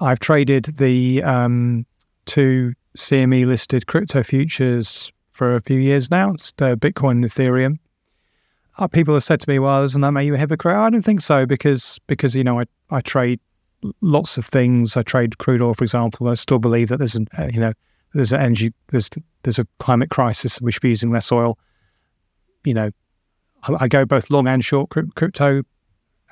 I've 0.00 0.20
traded 0.20 0.64
the 0.76 1.22
um, 1.22 1.84
two 2.24 2.72
CME 2.96 3.46
listed 3.46 3.86
crypto 3.86 4.22
futures 4.22 5.12
for 5.32 5.56
a 5.56 5.60
few 5.60 5.78
years 5.78 6.10
now. 6.10 6.30
It's 6.30 6.52
the 6.52 6.76
Bitcoin 6.76 7.12
and 7.12 7.24
Ethereum. 7.24 7.78
Uh, 8.78 8.88
people 8.88 9.14
have 9.14 9.24
said 9.24 9.40
to 9.40 9.50
me, 9.50 9.58
"Well, 9.58 9.82
doesn't 9.82 10.00
that 10.00 10.12
make 10.12 10.26
you 10.26 10.34
a 10.34 10.38
hypocrite?" 10.38 10.76
I 10.76 10.88
don't 10.88 11.02
think 11.02 11.20
so 11.20 11.46
because 11.46 11.98
because 12.06 12.34
you 12.34 12.44
know 12.44 12.60
I 12.60 12.64
I 12.90 13.00
trade 13.00 13.40
lots 14.00 14.38
of 14.38 14.46
things. 14.46 14.96
I 14.96 15.02
trade 15.02 15.38
crude 15.38 15.60
oil, 15.60 15.74
for 15.74 15.84
example. 15.84 16.28
I 16.28 16.34
still 16.34 16.60
believe 16.60 16.88
that 16.88 16.98
there's 16.98 17.16
an 17.16 17.26
uh, 17.36 17.50
you 17.52 17.60
know 17.60 17.72
there's 18.14 18.32
an 18.32 18.40
energy 18.40 18.72
there's 18.88 19.10
there's 19.42 19.58
a 19.58 19.66
climate 19.78 20.10
crisis. 20.10 20.60
We 20.60 20.72
should 20.72 20.82
be 20.82 20.88
using 20.88 21.10
less 21.10 21.30
oil. 21.30 21.58
You 22.64 22.74
know, 22.74 22.90
I, 23.64 23.76
I 23.80 23.88
go 23.88 24.04
both 24.04 24.30
long 24.30 24.48
and 24.48 24.64
short 24.64 24.90
crypto 24.90 25.62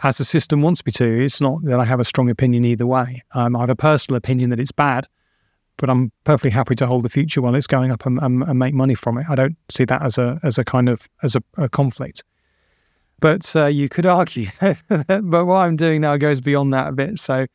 as 0.03 0.19
the 0.19 0.25
system 0.25 0.63
wants 0.63 0.85
me 0.85 0.93
to. 0.93 1.25
It's 1.25 1.41
not 1.41 1.63
that 1.65 1.79
I 1.79 1.85
have 1.85 2.01
a 2.01 2.05
strong 2.05 2.31
opinion 2.31 2.65
either 2.65 2.87
way. 2.87 3.23
Um, 3.33 3.57
I 3.57 3.61
have 3.61 3.71
a 3.71 3.77
personal 3.77 4.17
opinion 4.17 4.51
that 4.51 4.61
it's 4.61 4.73
bad, 4.73 5.07
but 5.77 5.91
I'm 5.91 6.11
perfectly 6.25 6.51
happy 6.51 6.75
to 6.77 6.87
hold 6.87 7.05
the 7.05 7.09
future 7.09 7.43
while 7.43 7.55
it's 7.55 7.67
going 7.67 7.91
up 7.91 8.07
and, 8.07 8.19
and, 8.23 8.43
and 8.43 8.59
make 8.59 8.75
money 8.75 8.95
from 8.95 9.19
it. 9.19 9.27
I 9.29 9.35
don't 9.35 9.57
see 9.69 9.85
that 9.85 10.03
as 10.03 10.19
a 10.19 10.41
as 10.43 10.59
a 10.59 10.65
kind 10.65 10.89
of 10.89 11.09
as 11.23 11.37
a, 11.37 11.43
a 11.57 11.69
conflict. 11.69 12.25
But 13.21 13.55
uh, 13.55 13.67
you 13.67 13.89
could 13.89 14.05
argue, 14.05 14.49
but 14.89 15.47
what 15.47 15.59
I'm 15.59 15.77
doing 15.77 16.01
now 16.01 16.17
goes 16.17 16.41
beyond 16.41 16.75
that 16.75 16.89
a 16.89 16.93
bit. 16.93 17.21
So, 17.21 17.47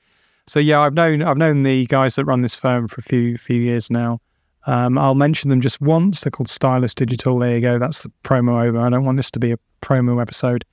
so 0.47 0.59
yeah, 0.59 0.79
I've 0.79 0.93
known 0.93 1.21
I've 1.21 1.37
known 1.37 1.63
the 1.63 1.85
guys 1.87 2.15
that 2.15 2.25
run 2.25 2.41
this 2.41 2.55
firm 2.55 2.87
for 2.87 2.99
a 2.99 3.03
few 3.03 3.37
few 3.37 3.59
years 3.59 3.89
now. 3.89 4.19
Um, 4.65 4.97
I'll 4.97 5.15
mention 5.15 5.49
them 5.49 5.61
just 5.61 5.79
once. 5.79 6.21
They're 6.21 6.31
called 6.31 6.49
Stylus 6.49 6.93
Digital. 6.93 7.39
There 7.39 7.55
you 7.55 7.61
go. 7.61 7.79
That's 7.79 8.03
the 8.03 8.11
promo 8.23 8.65
over. 8.65 8.79
I 8.79 8.89
don't 8.89 9.05
want 9.05 9.17
this 9.17 9.31
to 9.31 9.39
be 9.39 9.51
a 9.51 9.57
promo 9.81 10.21
episode. 10.21 10.65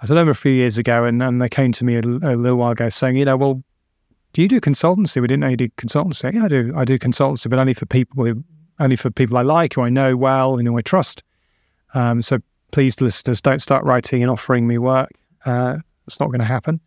I 0.00 0.06
said 0.06 0.16
them 0.16 0.28
a 0.28 0.34
few 0.34 0.52
years 0.52 0.78
ago, 0.78 1.04
and, 1.04 1.22
and 1.22 1.40
they 1.40 1.48
came 1.48 1.72
to 1.72 1.84
me 1.84 1.96
a, 1.96 2.00
a, 2.00 2.36
little 2.36 2.56
while 2.56 2.72
ago 2.72 2.88
saying, 2.88 3.16
you 3.16 3.24
know, 3.24 3.36
well, 3.36 3.62
do 4.32 4.42
you 4.42 4.48
do 4.48 4.60
consultancy? 4.60 5.20
We 5.20 5.28
didn't 5.28 5.40
know 5.40 5.48
you 5.48 5.56
did 5.56 5.76
consultancy. 5.76 6.32
Yeah, 6.32 6.44
I 6.44 6.48
do. 6.48 6.72
I 6.74 6.84
do 6.84 6.98
consultancy, 6.98 7.48
but 7.48 7.58
only 7.58 7.74
for 7.74 7.86
people, 7.86 8.24
who, 8.24 8.42
only 8.80 8.96
for 8.96 9.10
people 9.10 9.36
I 9.36 9.42
like, 9.42 9.74
who 9.74 9.82
I 9.82 9.90
know 9.90 10.16
well, 10.16 10.58
and 10.58 10.66
who 10.66 10.76
I 10.76 10.82
trust. 10.82 11.22
Um, 11.92 12.22
so 12.22 12.38
please, 12.72 13.00
listeners, 13.00 13.40
don't 13.40 13.60
start 13.60 13.84
writing 13.84 14.22
and 14.22 14.30
offering 14.30 14.66
me 14.66 14.78
work. 14.78 15.10
Uh, 15.44 15.78
it's 16.06 16.18
not 16.18 16.26
going 16.26 16.40
to 16.40 16.46
happen. 16.46 16.80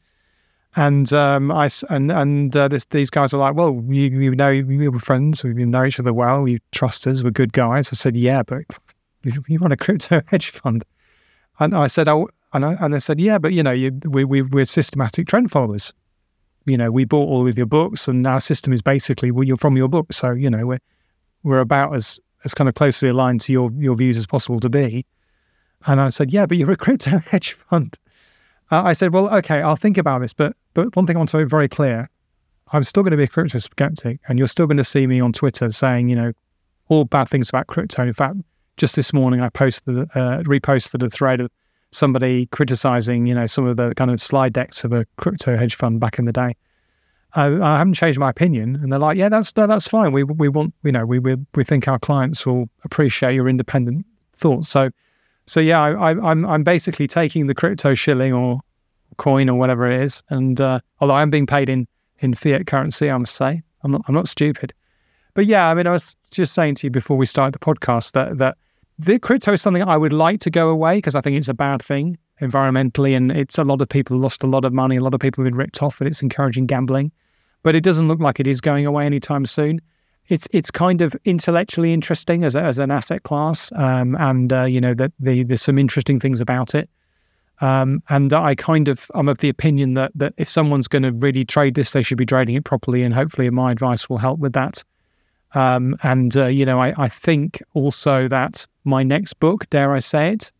And 0.77 1.11
um, 1.11 1.51
I 1.51 1.71
and 1.89 2.11
and 2.11 2.55
uh, 2.55 2.67
this, 2.67 2.85
these 2.85 3.09
guys 3.09 3.33
are 3.33 3.37
like, 3.37 3.55
well, 3.55 3.83
you, 3.87 4.19
you 4.19 4.35
know, 4.35 4.51
we 4.63 4.87
were 4.87 4.99
friends, 4.99 5.43
we 5.43 5.51
know 5.65 5.83
each 5.83 5.99
other 5.99 6.13
well, 6.13 6.47
you 6.47 6.59
trust 6.71 7.07
us, 7.07 7.23
we're 7.23 7.31
good 7.31 7.51
guys. 7.51 7.89
I 7.91 7.95
said, 7.95 8.15
yeah, 8.15 8.43
but 8.43 8.61
you, 9.23 9.43
you 9.47 9.57
run 9.57 9.71
a 9.71 9.77
crypto 9.77 10.21
hedge 10.27 10.51
fund, 10.51 10.85
and 11.59 11.75
I 11.75 11.87
said, 11.87 12.07
oh, 12.07 12.29
and 12.53 12.63
I, 12.63 12.73
and 12.79 12.93
they 12.93 12.99
said, 12.99 13.19
yeah, 13.19 13.39
but 13.39 13.53
you 13.53 13.63
know, 13.63 13.71
you, 13.71 13.99
we, 14.05 14.23
we 14.23 14.43
we're 14.43 14.65
systematic 14.65 15.27
trend 15.27 15.49
followers. 15.49 15.95
You 16.67 16.77
know, 16.77 16.91
we 16.91 17.05
bought 17.05 17.27
all 17.27 17.47
of 17.47 17.57
your 17.57 17.65
books, 17.65 18.07
and 18.07 18.27
our 18.27 18.39
system 18.39 18.71
is 18.71 18.83
basically 18.83 19.31
well, 19.31 19.45
you're 19.45 19.57
from 19.57 19.77
your 19.77 19.89
book, 19.89 20.13
so 20.13 20.29
you 20.33 20.51
know 20.51 20.67
we're 20.67 20.79
we're 21.41 21.59
about 21.59 21.95
as 21.95 22.19
as 22.45 22.53
kind 22.53 22.69
of 22.69 22.75
closely 22.75 23.09
aligned 23.09 23.41
to 23.41 23.51
your 23.51 23.71
your 23.73 23.95
views 23.95 24.15
as 24.15 24.27
possible 24.27 24.59
to 24.59 24.69
be. 24.69 25.07
And 25.87 25.99
I 25.99 26.09
said, 26.09 26.31
yeah, 26.31 26.45
but 26.45 26.57
you're 26.57 26.69
a 26.69 26.77
crypto 26.77 27.17
hedge 27.31 27.53
fund. 27.53 27.97
Uh, 28.69 28.83
I 28.83 28.93
said, 28.93 29.13
well, 29.13 29.33
okay, 29.37 29.61
I'll 29.61 29.75
think 29.75 29.97
about 29.97 30.19
this, 30.19 30.33
but 30.33 30.55
but 30.73 30.95
one 30.95 31.07
thing 31.07 31.15
I 31.15 31.19
want 31.19 31.29
to 31.29 31.37
make 31.37 31.47
very 31.47 31.69
clear, 31.69 32.09
I'm 32.73 32.83
still 32.83 33.03
going 33.03 33.11
to 33.11 33.17
be 33.17 33.23
a 33.23 33.27
crypto 33.27 33.59
skeptic, 33.59 34.19
and 34.27 34.37
you're 34.37 34.47
still 34.47 34.67
going 34.67 34.77
to 34.77 34.83
see 34.83 35.07
me 35.07 35.19
on 35.19 35.33
Twitter 35.33 35.71
saying, 35.71 36.09
you 36.09 36.15
know, 36.15 36.33
all 36.89 37.05
bad 37.05 37.29
things 37.29 37.49
about 37.49 37.67
crypto. 37.67 38.03
In 38.03 38.13
fact, 38.13 38.37
just 38.77 38.95
this 38.95 39.13
morning 39.13 39.41
I 39.41 39.49
posted, 39.49 39.97
uh, 39.97 40.43
reposted 40.43 41.03
a 41.03 41.09
thread 41.09 41.41
of 41.41 41.51
somebody 41.91 42.45
criticizing, 42.47 43.25
you 43.25 43.35
know, 43.35 43.47
some 43.47 43.65
of 43.65 43.77
the 43.77 43.95
kind 43.95 44.11
of 44.11 44.19
slide 44.21 44.53
decks 44.53 44.83
of 44.83 44.91
a 44.91 45.05
crypto 45.17 45.55
hedge 45.55 45.75
fund 45.75 45.99
back 45.99 46.19
in 46.19 46.25
the 46.25 46.33
day. 46.33 46.55
Uh, 47.35 47.59
I 47.61 47.77
haven't 47.77 47.93
changed 47.93 48.19
my 48.19 48.29
opinion, 48.29 48.77
and 48.77 48.91
they're 48.91 48.99
like, 48.99 49.17
"Yeah, 49.17 49.29
that's 49.29 49.55
no, 49.57 49.67
that's 49.67 49.87
fine. 49.87 50.11
We 50.11 50.23
we 50.23 50.47
want, 50.47 50.73
you 50.83 50.91
know, 50.91 51.05
we 51.05 51.19
we 51.19 51.35
we 51.55 51.63
think 51.63 51.87
our 51.87 51.99
clients 51.99 52.45
will 52.45 52.69
appreciate 52.83 53.35
your 53.35 53.49
independent 53.49 54.05
thoughts." 54.33 54.69
So, 54.69 54.89
so 55.47 55.59
yeah, 55.61 55.81
I, 55.81 56.11
I, 56.11 56.31
I'm 56.31 56.45
I'm 56.45 56.63
basically 56.63 57.07
taking 57.07 57.47
the 57.47 57.55
crypto 57.55 57.93
shilling 57.93 58.33
or 58.33 58.59
coin 59.17 59.49
or 59.49 59.57
whatever 59.57 59.89
it 59.89 59.99
is. 60.01 60.23
And 60.29 60.59
uh, 60.59 60.79
although 60.99 61.15
I'm 61.15 61.29
being 61.29 61.47
paid 61.47 61.69
in 61.69 61.87
in 62.19 62.33
fiat 62.33 62.67
currency, 62.67 63.09
I 63.09 63.17
must 63.17 63.35
say 63.35 63.61
I'm 63.83 63.91
not 63.91 64.01
I'm 64.07 64.13
not 64.13 64.27
stupid. 64.27 64.73
But 65.33 65.45
yeah, 65.45 65.69
I 65.69 65.73
mean, 65.73 65.87
I 65.87 65.91
was 65.91 66.15
just 66.31 66.53
saying 66.53 66.75
to 66.75 66.87
you 66.87 66.91
before 66.91 67.15
we 67.15 67.25
started 67.25 67.53
the 67.53 67.59
podcast 67.59 68.11
that 68.11 68.37
that 68.37 68.57
the 68.99 69.19
crypto 69.19 69.53
is 69.53 69.61
something 69.61 69.83
I 69.83 69.97
would 69.97 70.13
like 70.13 70.39
to 70.41 70.49
go 70.49 70.69
away 70.69 70.97
because 70.97 71.15
I 71.15 71.21
think 71.21 71.37
it's 71.37 71.47
a 71.47 71.53
bad 71.53 71.81
thing 71.81 72.17
environmentally, 72.41 73.15
and 73.15 73.31
it's 73.31 73.57
a 73.57 73.63
lot 73.63 73.81
of 73.81 73.89
people 73.89 74.17
lost 74.17 74.43
a 74.43 74.47
lot 74.47 74.65
of 74.65 74.73
money. 74.73 74.97
A 74.97 75.01
lot 75.01 75.13
of 75.13 75.19
people 75.19 75.43
have 75.43 75.51
been 75.51 75.57
ripped 75.57 75.81
off, 75.81 76.01
and 76.01 76.07
it's 76.07 76.21
encouraging 76.21 76.65
gambling. 76.65 77.11
But 77.63 77.75
it 77.75 77.83
doesn't 77.83 78.07
look 78.07 78.19
like 78.19 78.39
it 78.39 78.47
is 78.47 78.61
going 78.61 78.85
away 78.85 79.05
anytime 79.05 79.45
soon. 79.45 79.79
It's 80.29 80.47
it's 80.51 80.71
kind 80.71 81.01
of 81.01 81.15
intellectually 81.25 81.93
interesting 81.93 82.43
as 82.43 82.55
a, 82.55 82.61
as 82.61 82.79
an 82.79 82.91
asset 82.91 83.23
class, 83.23 83.71
um, 83.75 84.15
and 84.19 84.51
uh, 84.51 84.63
you 84.63 84.81
know 84.81 84.93
that 84.93 85.11
the, 85.19 85.43
there's 85.43 85.61
some 85.61 85.77
interesting 85.77 86.19
things 86.19 86.41
about 86.41 86.75
it. 86.75 86.89
Um, 87.59 88.03
and 88.09 88.33
I 88.33 88.53
kind 88.53 88.87
of 88.87 89.09
I'm 89.15 89.29
of 89.29 89.39
the 89.39 89.49
opinion 89.49 89.93
that 89.93 90.11
that 90.15 90.33
if 90.37 90.47
someone's 90.47 90.87
going 90.87 91.03
to 91.03 91.11
really 91.11 91.45
trade 91.45 91.75
this, 91.75 91.91
they 91.91 92.03
should 92.03 92.17
be 92.17 92.25
trading 92.25 92.55
it 92.55 92.65
properly, 92.65 93.03
and 93.03 93.13
hopefully 93.13 93.49
my 93.49 93.71
advice 93.71 94.09
will 94.09 94.17
help 94.17 94.39
with 94.39 94.53
that. 94.53 94.83
Um, 95.53 95.95
and 96.03 96.35
uh, 96.35 96.45
you 96.45 96.65
know, 96.65 96.79
I, 96.79 96.93
I 96.97 97.07
think 97.07 97.63
also 97.73 98.27
that 98.27 98.67
my 98.83 99.03
next 99.03 99.35
book, 99.35 99.69
dare 99.69 99.93
I 99.93 99.99
say 99.99 100.33
it, 100.33 100.51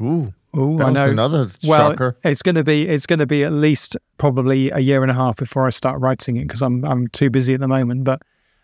Ooh. 0.00 0.34
Ooh, 0.56 0.82
I 0.82 0.90
know. 0.90 1.08
another 1.08 1.46
well, 1.64 1.92
shocker. 1.92 2.16
it's 2.24 2.42
going 2.42 2.56
to 2.56 2.64
be 2.64 2.88
it's 2.88 3.06
going 3.06 3.20
to 3.20 3.26
be 3.26 3.44
at 3.44 3.52
least 3.52 3.96
probably 4.18 4.70
a 4.70 4.80
year 4.80 5.02
and 5.02 5.10
a 5.10 5.14
half 5.14 5.36
before 5.36 5.64
I 5.64 5.70
start 5.70 6.00
writing 6.00 6.36
it 6.36 6.48
because 6.48 6.60
I'm 6.60 6.84
I'm 6.84 7.06
too 7.08 7.30
busy 7.30 7.54
at 7.54 7.60
the 7.60 7.68
moment. 7.68 8.02
But 8.02 8.22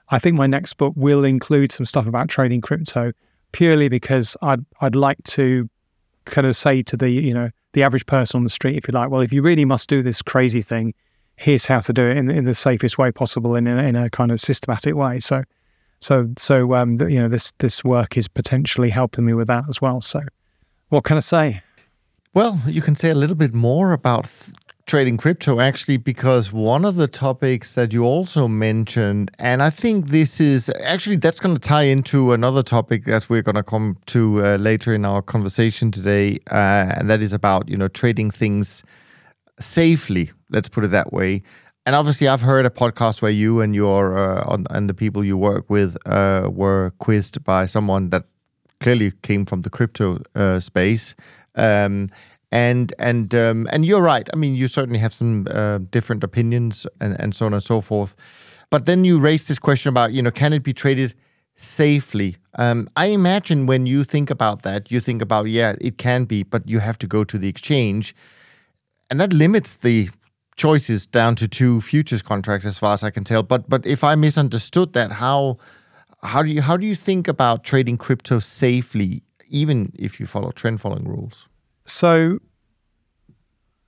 I 0.09 0.19
think 0.19 0.37
my 0.37 0.47
next 0.47 0.75
book 0.75 0.95
will 0.97 1.25
include 1.25 1.73
some 1.73 1.87
stuff 1.87 2.07
about 2.07 2.29
trading 2.29 2.61
crypto, 2.61 3.13
purely 3.53 3.89
because 3.89 4.37
I'd 4.43 4.65
I'd 4.81 4.95
like 4.95 5.23
to 5.25 5.69
kind 6.25 6.47
of 6.47 6.57
say 6.57 6.83
to 6.83 6.97
the 6.97 7.11
you 7.11 7.35
know 7.35 7.51
the 7.73 7.83
average 7.83 8.07
person 8.07 8.39
on 8.39 8.45
the 8.45 8.51
street, 8.51 8.77
if 8.77 8.89
you 8.89 8.93
like, 8.93 9.11
well, 9.11 9.21
if 9.21 9.33
you 9.33 9.43
really 9.43 9.65
must 9.65 9.89
do 9.89 10.03
this 10.03 10.23
crazy 10.23 10.63
thing, 10.63 10.95
here's 11.37 11.67
how 11.67 11.81
to 11.81 11.93
do 11.93 12.03
it 12.03 12.17
in, 12.17 12.31
in 12.31 12.45
the 12.45 12.55
safest 12.55 12.97
way 12.97 13.13
possible 13.13 13.55
in 13.55 13.67
a, 13.67 13.77
in 13.83 13.97
a 13.97 14.09
kind 14.09 14.33
of 14.33 14.41
systematic 14.41 14.95
way. 14.95 15.21
So, 15.21 15.43
so 16.01 16.29
so 16.39 16.75
um, 16.75 16.99
you 17.01 17.21
know 17.21 17.29
this 17.29 17.53
this 17.59 17.85
work 17.85 18.17
is 18.17 18.29
potentially 18.29 18.91
helping 18.91 19.25
me 19.25 19.35
with 19.35 19.49
that 19.49 19.65
as 19.69 19.81
well. 19.81 20.01
So, 20.01 20.21
what 20.89 21.05
can 21.05 21.17
I 21.17 21.21
say? 21.21 21.63
Well, 22.35 22.61
you 22.67 22.83
can 22.83 22.95
say 22.95 23.11
a 23.11 23.15
little 23.15 23.37
bit 23.37 23.55
more 23.55 23.93
about 23.93 24.31
trading 24.87 25.17
crypto 25.17 25.61
actually, 25.61 25.97
because 25.97 26.53
one 26.53 26.85
of 26.85 26.97
the 26.97 27.09
topics 27.09 27.75
that 27.75 27.93
you 27.93 28.05
also 28.05 28.47
mentioned, 28.47 29.31
and 29.39 29.63
I 29.63 29.71
think 29.71 30.07
this 30.07 30.41
is 30.41 30.71
actually 30.85 31.17
that's 31.17 31.41
going 31.41 31.57
to 31.57 31.61
tie 31.61 31.83
into 31.83 32.33
another 32.33 32.63
topic 32.63 33.05
that 33.05 33.29
we're 33.29 33.43
going 33.43 33.57
to 33.57 33.63
come 33.65 33.99
to 34.07 34.45
uh, 34.45 34.57
later 34.57 34.95
in 34.95 35.05
our 35.05 35.23
conversation 35.23 35.91
today, 35.91 36.39
uh, 36.51 36.95
and 36.97 37.11
that 37.11 37.21
is 37.21 37.33
about 37.33 37.69
you 37.69 37.77
know 37.77 37.89
trading 37.89 38.31
things 38.31 38.85
safely. 39.59 40.31
Let's 40.51 40.69
put 40.69 40.85
it 40.85 40.89
that 40.89 41.13
way. 41.13 41.43
And 41.85 41.95
obviously, 41.95 42.29
I've 42.29 42.41
heard 42.41 42.67
a 42.67 42.71
podcast 42.71 43.23
where 43.23 43.31
you 43.31 43.61
and 43.61 43.75
your 43.75 44.17
uh, 44.17 44.45
on, 44.47 44.67
and 44.71 44.89
the 44.89 44.95
people 44.95 45.25
you 45.25 45.37
work 45.37 45.69
with 45.69 45.97
uh, 46.07 46.49
were 46.53 46.93
quizzed 46.99 47.43
by 47.45 47.67
someone 47.67 48.11
that 48.11 48.25
clearly 48.81 49.13
came 49.23 49.45
from 49.47 49.63
the 49.63 49.71
crypto 49.71 50.21
uh, 50.35 50.61
space. 50.61 51.15
Um, 51.55 52.11
and 52.57 52.95
and 52.99 53.35
um, 53.35 53.69
and 53.71 53.85
you're 53.85 54.03
right. 54.03 54.27
I 54.33 54.37
mean, 54.37 54.55
you 54.55 54.67
certainly 54.67 54.99
have 54.99 55.13
some 55.13 55.47
uh, 55.51 55.79
different 55.91 56.25
opinions 56.25 56.87
and, 57.01 57.15
and 57.21 57.35
so 57.35 57.45
on 57.47 57.53
and 57.53 57.63
so 57.63 57.83
forth. 57.83 58.17
But 58.71 58.87
then 58.87 59.05
you 59.05 59.21
raised 59.21 59.49
this 59.49 59.59
question 59.59 59.91
about 59.91 60.13
you 60.15 60.23
know 60.23 60.31
can 60.31 60.53
it 60.55 60.63
be 60.63 60.73
traded 60.73 61.15
safely? 61.57 62.37
Um, 62.59 62.89
I 62.97 63.07
imagine 63.07 63.67
when 63.67 63.85
you 63.87 64.05
think 64.05 64.31
about 64.31 64.63
that, 64.63 64.91
you 64.91 65.01
think 65.01 65.23
about 65.23 65.47
yeah, 65.49 65.75
it 65.81 65.99
can 65.99 66.25
be, 66.25 66.45
but 66.45 66.63
you 66.67 66.79
have 66.79 66.97
to 66.99 67.07
go 67.07 67.25
to 67.25 67.39
the 67.39 67.49
exchange, 67.49 68.15
and 69.11 69.21
that 69.21 69.33
limits 69.35 69.77
the 69.77 70.09
choices 70.57 71.07
down 71.07 71.35
to 71.37 71.47
two 71.47 71.83
futures 71.83 72.23
contracts, 72.23 72.65
as 72.67 72.79
far 72.79 72.95
as 72.95 73.03
I 73.03 73.11
can 73.11 73.25
tell. 73.25 73.43
But 73.43 73.69
but 73.69 73.87
if 73.87 74.03
I 74.03 74.15
misunderstood 74.15 74.95
that, 74.95 75.13
how 75.13 75.59
how 76.23 76.43
do 76.43 76.49
you 76.49 76.63
how 76.63 76.79
do 76.79 76.87
you 76.87 76.95
think 76.95 77.29
about 77.29 77.65
trading 77.65 77.99
crypto 77.99 78.39
safely, 78.39 79.23
even 79.51 79.93
if 79.99 80.19
you 80.21 80.27
follow 80.27 80.53
trend 80.53 80.81
following 80.81 81.07
rules? 81.07 81.49
So, 81.87 82.39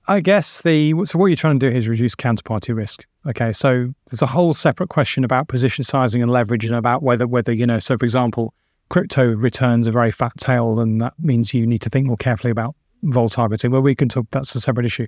I 0.07 0.21
guess 0.21 0.61
the 0.61 0.93
so 1.05 1.19
what 1.19 1.27
you're 1.27 1.35
trying 1.35 1.59
to 1.59 1.69
do 1.69 1.75
is 1.75 1.87
reduce 1.87 2.15
counterparty 2.15 2.75
risk. 2.75 3.05
Okay, 3.27 3.51
so 3.51 3.93
there's 4.09 4.21
a 4.21 4.27
whole 4.27 4.53
separate 4.53 4.89
question 4.89 5.23
about 5.23 5.47
position 5.47 5.83
sizing 5.83 6.23
and 6.23 6.31
leverage, 6.31 6.65
and 6.65 6.75
about 6.75 7.03
whether 7.03 7.27
whether 7.27 7.51
you 7.51 7.67
know. 7.67 7.79
So, 7.79 7.97
for 7.97 8.05
example, 8.05 8.53
crypto 8.89 9.35
returns 9.35 9.87
a 9.87 9.91
very 9.91 10.11
fat 10.11 10.33
tail, 10.37 10.79
and 10.79 10.99
that 11.01 11.13
means 11.19 11.53
you 11.53 11.67
need 11.67 11.81
to 11.81 11.89
think 11.89 12.07
more 12.07 12.17
carefully 12.17 12.49
about 12.49 12.75
vol 13.03 13.29
targeting. 13.29 13.71
Well, 13.71 13.81
we 13.81 13.93
can 13.93 14.09
talk. 14.09 14.27
That's 14.31 14.55
a 14.55 14.61
separate 14.61 14.85
issue. 14.85 15.07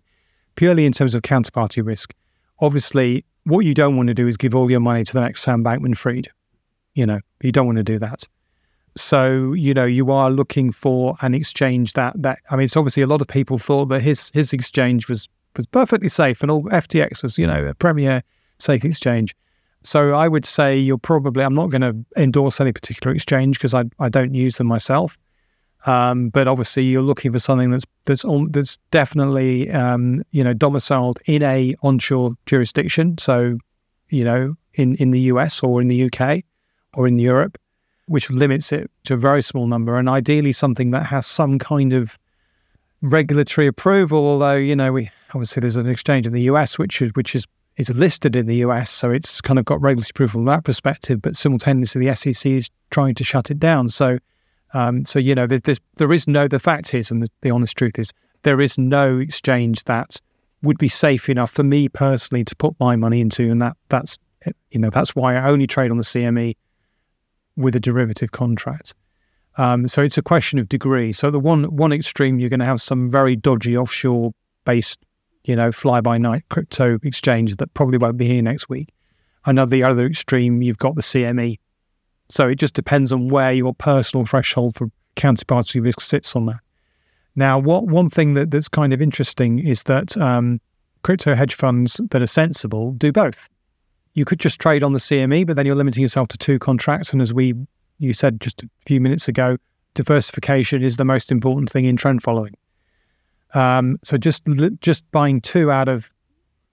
Purely 0.55 0.85
in 0.85 0.91
terms 0.91 1.15
of 1.15 1.21
counterparty 1.21 1.83
risk, 1.85 2.13
obviously, 2.59 3.25
what 3.45 3.61
you 3.61 3.73
don't 3.73 3.95
want 3.97 4.07
to 4.07 4.13
do 4.13 4.27
is 4.27 4.37
give 4.37 4.53
all 4.53 4.69
your 4.69 4.81
money 4.81 5.03
to 5.03 5.13
the 5.13 5.21
next 5.21 5.41
Sam 5.41 5.63
Bankman-Fried. 5.63 6.27
You 6.93 7.05
know, 7.05 7.21
you 7.41 7.51
don't 7.51 7.65
want 7.65 7.77
to 7.77 7.83
do 7.83 7.97
that. 7.99 8.27
So 8.95 9.53
you 9.53 9.73
know 9.73 9.85
you 9.85 10.11
are 10.11 10.29
looking 10.29 10.71
for 10.71 11.15
an 11.21 11.33
exchange 11.33 11.93
that 11.93 12.13
that 12.21 12.39
I 12.49 12.55
mean 12.55 12.65
it's 12.65 12.75
obviously 12.75 13.03
a 13.03 13.07
lot 13.07 13.21
of 13.21 13.27
people 13.27 13.57
thought 13.57 13.85
that 13.85 14.01
his 14.01 14.31
his 14.33 14.53
exchange 14.53 15.07
was 15.07 15.29
was 15.55 15.65
perfectly 15.67 16.09
safe 16.09 16.41
and 16.41 16.51
all 16.51 16.63
FTX 16.63 17.23
was 17.23 17.37
you 17.37 17.47
know 17.47 17.65
a 17.67 17.73
premier 17.75 18.23
safe 18.59 18.83
exchange. 18.83 19.35
So 19.83 20.11
I 20.11 20.27
would 20.27 20.45
say 20.45 20.77
you're 20.77 20.97
probably 20.97 21.43
I'm 21.43 21.55
not 21.55 21.69
going 21.69 21.81
to 21.81 22.21
endorse 22.21 22.61
any 22.61 22.71
particular 22.71 23.13
exchange 23.13 23.57
because 23.57 23.73
I 23.73 23.85
I 23.99 24.09
don't 24.09 24.33
use 24.33 24.57
them 24.57 24.67
myself. 24.67 25.17
Um, 25.87 26.29
but 26.29 26.47
obviously 26.47 26.83
you're 26.83 27.01
looking 27.01 27.31
for 27.31 27.39
something 27.39 27.71
that's 27.71 27.85
that's 28.05 28.23
that's 28.49 28.77
definitely 28.91 29.71
um, 29.71 30.21
you 30.31 30.43
know 30.43 30.53
domiciled 30.53 31.19
in 31.25 31.43
a 31.43 31.75
onshore 31.81 32.33
jurisdiction. 32.45 33.17
So 33.17 33.57
you 34.09 34.23
know 34.23 34.55
in 34.73 34.95
in 34.95 35.11
the 35.11 35.21
US 35.21 35.63
or 35.63 35.81
in 35.81 35.87
the 35.87 36.11
UK 36.11 36.43
or 36.93 37.07
in 37.07 37.17
Europe 37.17 37.57
which 38.11 38.29
limits 38.29 38.71
it 38.73 38.91
to 39.05 39.13
a 39.13 39.17
very 39.17 39.41
small 39.41 39.67
number, 39.67 39.97
and 39.97 40.09
ideally 40.09 40.51
something 40.51 40.91
that 40.91 41.05
has 41.05 41.25
some 41.25 41.57
kind 41.57 41.93
of 41.93 42.19
regulatory 43.01 43.67
approval. 43.67 44.19
Although 44.19 44.57
you 44.57 44.75
know, 44.75 44.91
we 44.91 45.09
obviously 45.29 45.61
there's 45.61 45.77
an 45.77 45.87
exchange 45.87 46.27
in 46.27 46.33
the 46.33 46.41
US 46.43 46.77
which 46.77 47.01
is 47.01 47.11
which 47.13 47.33
is 47.35 47.47
is 47.77 47.89
listed 47.91 48.35
in 48.35 48.47
the 48.47 48.57
US, 48.57 48.91
so 48.91 49.11
it's 49.11 49.39
kind 49.39 49.57
of 49.57 49.65
got 49.65 49.81
regulatory 49.81 50.11
approval 50.11 50.39
from 50.39 50.45
that 50.45 50.65
perspective. 50.65 51.21
But 51.21 51.37
simultaneously, 51.37 52.05
the 52.05 52.15
SEC 52.15 52.51
is 52.51 52.69
trying 52.89 53.15
to 53.15 53.23
shut 53.23 53.49
it 53.49 53.59
down. 53.59 53.87
So, 53.87 54.19
um, 54.73 55.05
so 55.05 55.17
you 55.17 55.33
know, 55.33 55.47
there's, 55.47 55.79
there 55.95 56.11
is 56.11 56.27
no. 56.27 56.49
The 56.49 56.59
fact 56.59 56.93
is, 56.93 57.11
and 57.11 57.23
the, 57.23 57.29
the 57.41 57.51
honest 57.51 57.77
truth 57.77 57.97
is, 57.97 58.11
there 58.43 58.59
is 58.59 58.77
no 58.77 59.19
exchange 59.19 59.85
that 59.85 60.17
would 60.61 60.77
be 60.77 60.89
safe 60.89 61.29
enough 61.29 61.49
for 61.49 61.63
me 61.63 61.87
personally 61.87 62.43
to 62.43 62.55
put 62.57 62.75
my 62.79 62.97
money 62.97 63.21
into, 63.21 63.49
and 63.49 63.61
that 63.61 63.77
that's 63.87 64.17
you 64.69 64.79
know 64.79 64.89
that's 64.89 65.15
why 65.15 65.37
I 65.37 65.49
only 65.49 65.65
trade 65.65 65.91
on 65.91 65.97
the 65.97 66.03
CME 66.03 66.55
with 67.55 67.75
a 67.75 67.79
derivative 67.79 68.31
contract. 68.31 68.93
Um, 69.57 69.87
so 69.87 70.01
it's 70.01 70.17
a 70.17 70.21
question 70.21 70.59
of 70.59 70.69
degree. 70.69 71.11
So 71.11 71.29
the 71.29 71.39
one 71.39 71.63
one 71.75 71.91
extreme, 71.91 72.39
you're 72.39 72.49
going 72.49 72.61
to 72.61 72.65
have 72.65 72.81
some 72.81 73.09
very 73.09 73.35
dodgy 73.35 73.77
offshore 73.77 74.31
based, 74.65 74.99
you 75.43 75.55
know, 75.55 75.71
fly 75.71 76.01
by 76.01 76.17
night 76.17 76.43
crypto 76.49 76.99
exchange 77.03 77.57
that 77.57 77.73
probably 77.73 77.97
won't 77.97 78.17
be 78.17 78.27
here 78.27 78.41
next 78.41 78.69
week. 78.69 78.89
Another 79.45 79.71
the 79.71 79.83
other 79.83 80.05
extreme, 80.05 80.61
you've 80.61 80.77
got 80.77 80.95
the 80.95 81.01
CME. 81.01 81.59
So 82.29 82.47
it 82.47 82.55
just 82.55 82.73
depends 82.73 83.11
on 83.11 83.27
where 83.27 83.51
your 83.51 83.73
personal 83.73 84.25
threshold 84.25 84.75
for 84.75 84.89
counterparty 85.17 85.83
risk 85.83 85.99
sits 85.99 86.35
on 86.35 86.45
that. 86.45 86.59
Now, 87.35 87.59
what 87.59 87.87
one 87.87 88.09
thing 88.09 88.33
that, 88.35 88.51
that's 88.51 88.69
kind 88.69 88.93
of 88.93 89.01
interesting 89.01 89.59
is 89.59 89.83
that 89.83 90.15
um, 90.17 90.59
crypto 91.03 91.35
hedge 91.35 91.55
funds 91.55 91.99
that 92.11 92.21
are 92.21 92.27
sensible 92.27 92.91
do 92.93 93.11
both 93.11 93.49
you 94.13 94.25
could 94.25 94.39
just 94.39 94.59
trade 94.59 94.83
on 94.83 94.93
the 94.93 94.99
CME, 94.99 95.47
but 95.47 95.55
then 95.55 95.65
you're 95.65 95.75
limiting 95.75 96.01
yourself 96.01 96.27
to 96.29 96.37
two 96.37 96.59
contracts. 96.59 97.13
And 97.13 97.21
as 97.21 97.33
we 97.33 97.53
you 97.99 98.13
said 98.13 98.41
just 98.41 98.63
a 98.63 98.69
few 98.85 98.99
minutes 98.99 99.27
ago, 99.27 99.57
diversification 99.93 100.83
is 100.83 100.97
the 100.97 101.05
most 101.05 101.31
important 101.31 101.69
thing 101.69 101.85
in 101.85 101.95
trend 101.95 102.23
following. 102.23 102.55
Um, 103.53 103.99
so 104.03 104.17
just 104.17 104.43
just 104.79 105.09
buying 105.11 105.41
two 105.41 105.71
out 105.71 105.87
of 105.87 106.09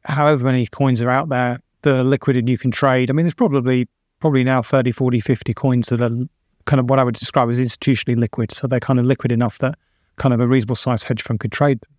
however 0.05 0.45
many 0.45 0.66
coins 0.66 1.03
are 1.03 1.11
out 1.11 1.28
there 1.28 1.61
that 1.82 1.99
are 1.99 2.05
liquid 2.05 2.36
and 2.36 2.49
you 2.49 2.59
can 2.59 2.70
trade. 2.70 3.11
I 3.11 3.12
mean, 3.12 3.24
there's 3.24 3.34
probably 3.34 3.89
probably 4.20 4.43
now 4.43 4.62
30, 4.62 4.91
40, 4.91 5.20
50 5.20 5.55
coins 5.55 5.89
that 5.89 6.01
are 6.01 6.11
kind 6.64 6.80
of 6.80 6.91
what 6.91 6.99
I 6.99 7.05
would 7.05 7.14
describe 7.14 7.49
as 7.51 7.59
institutionally 7.59 8.16
liquid. 8.16 8.53
So 8.53 8.66
they're 8.66 8.80
kind 8.80 8.99
of 8.99 9.05
liquid 9.05 9.32
enough 9.32 9.59
that 9.59 9.76
kind 10.16 10.34
of 10.34 10.41
a 10.41 10.47
reasonable 10.47 10.76
size 10.76 11.05
hedge 11.05 11.22
fund 11.22 11.41
could 11.41 11.53
trade 11.53 11.80
them. 11.80 11.91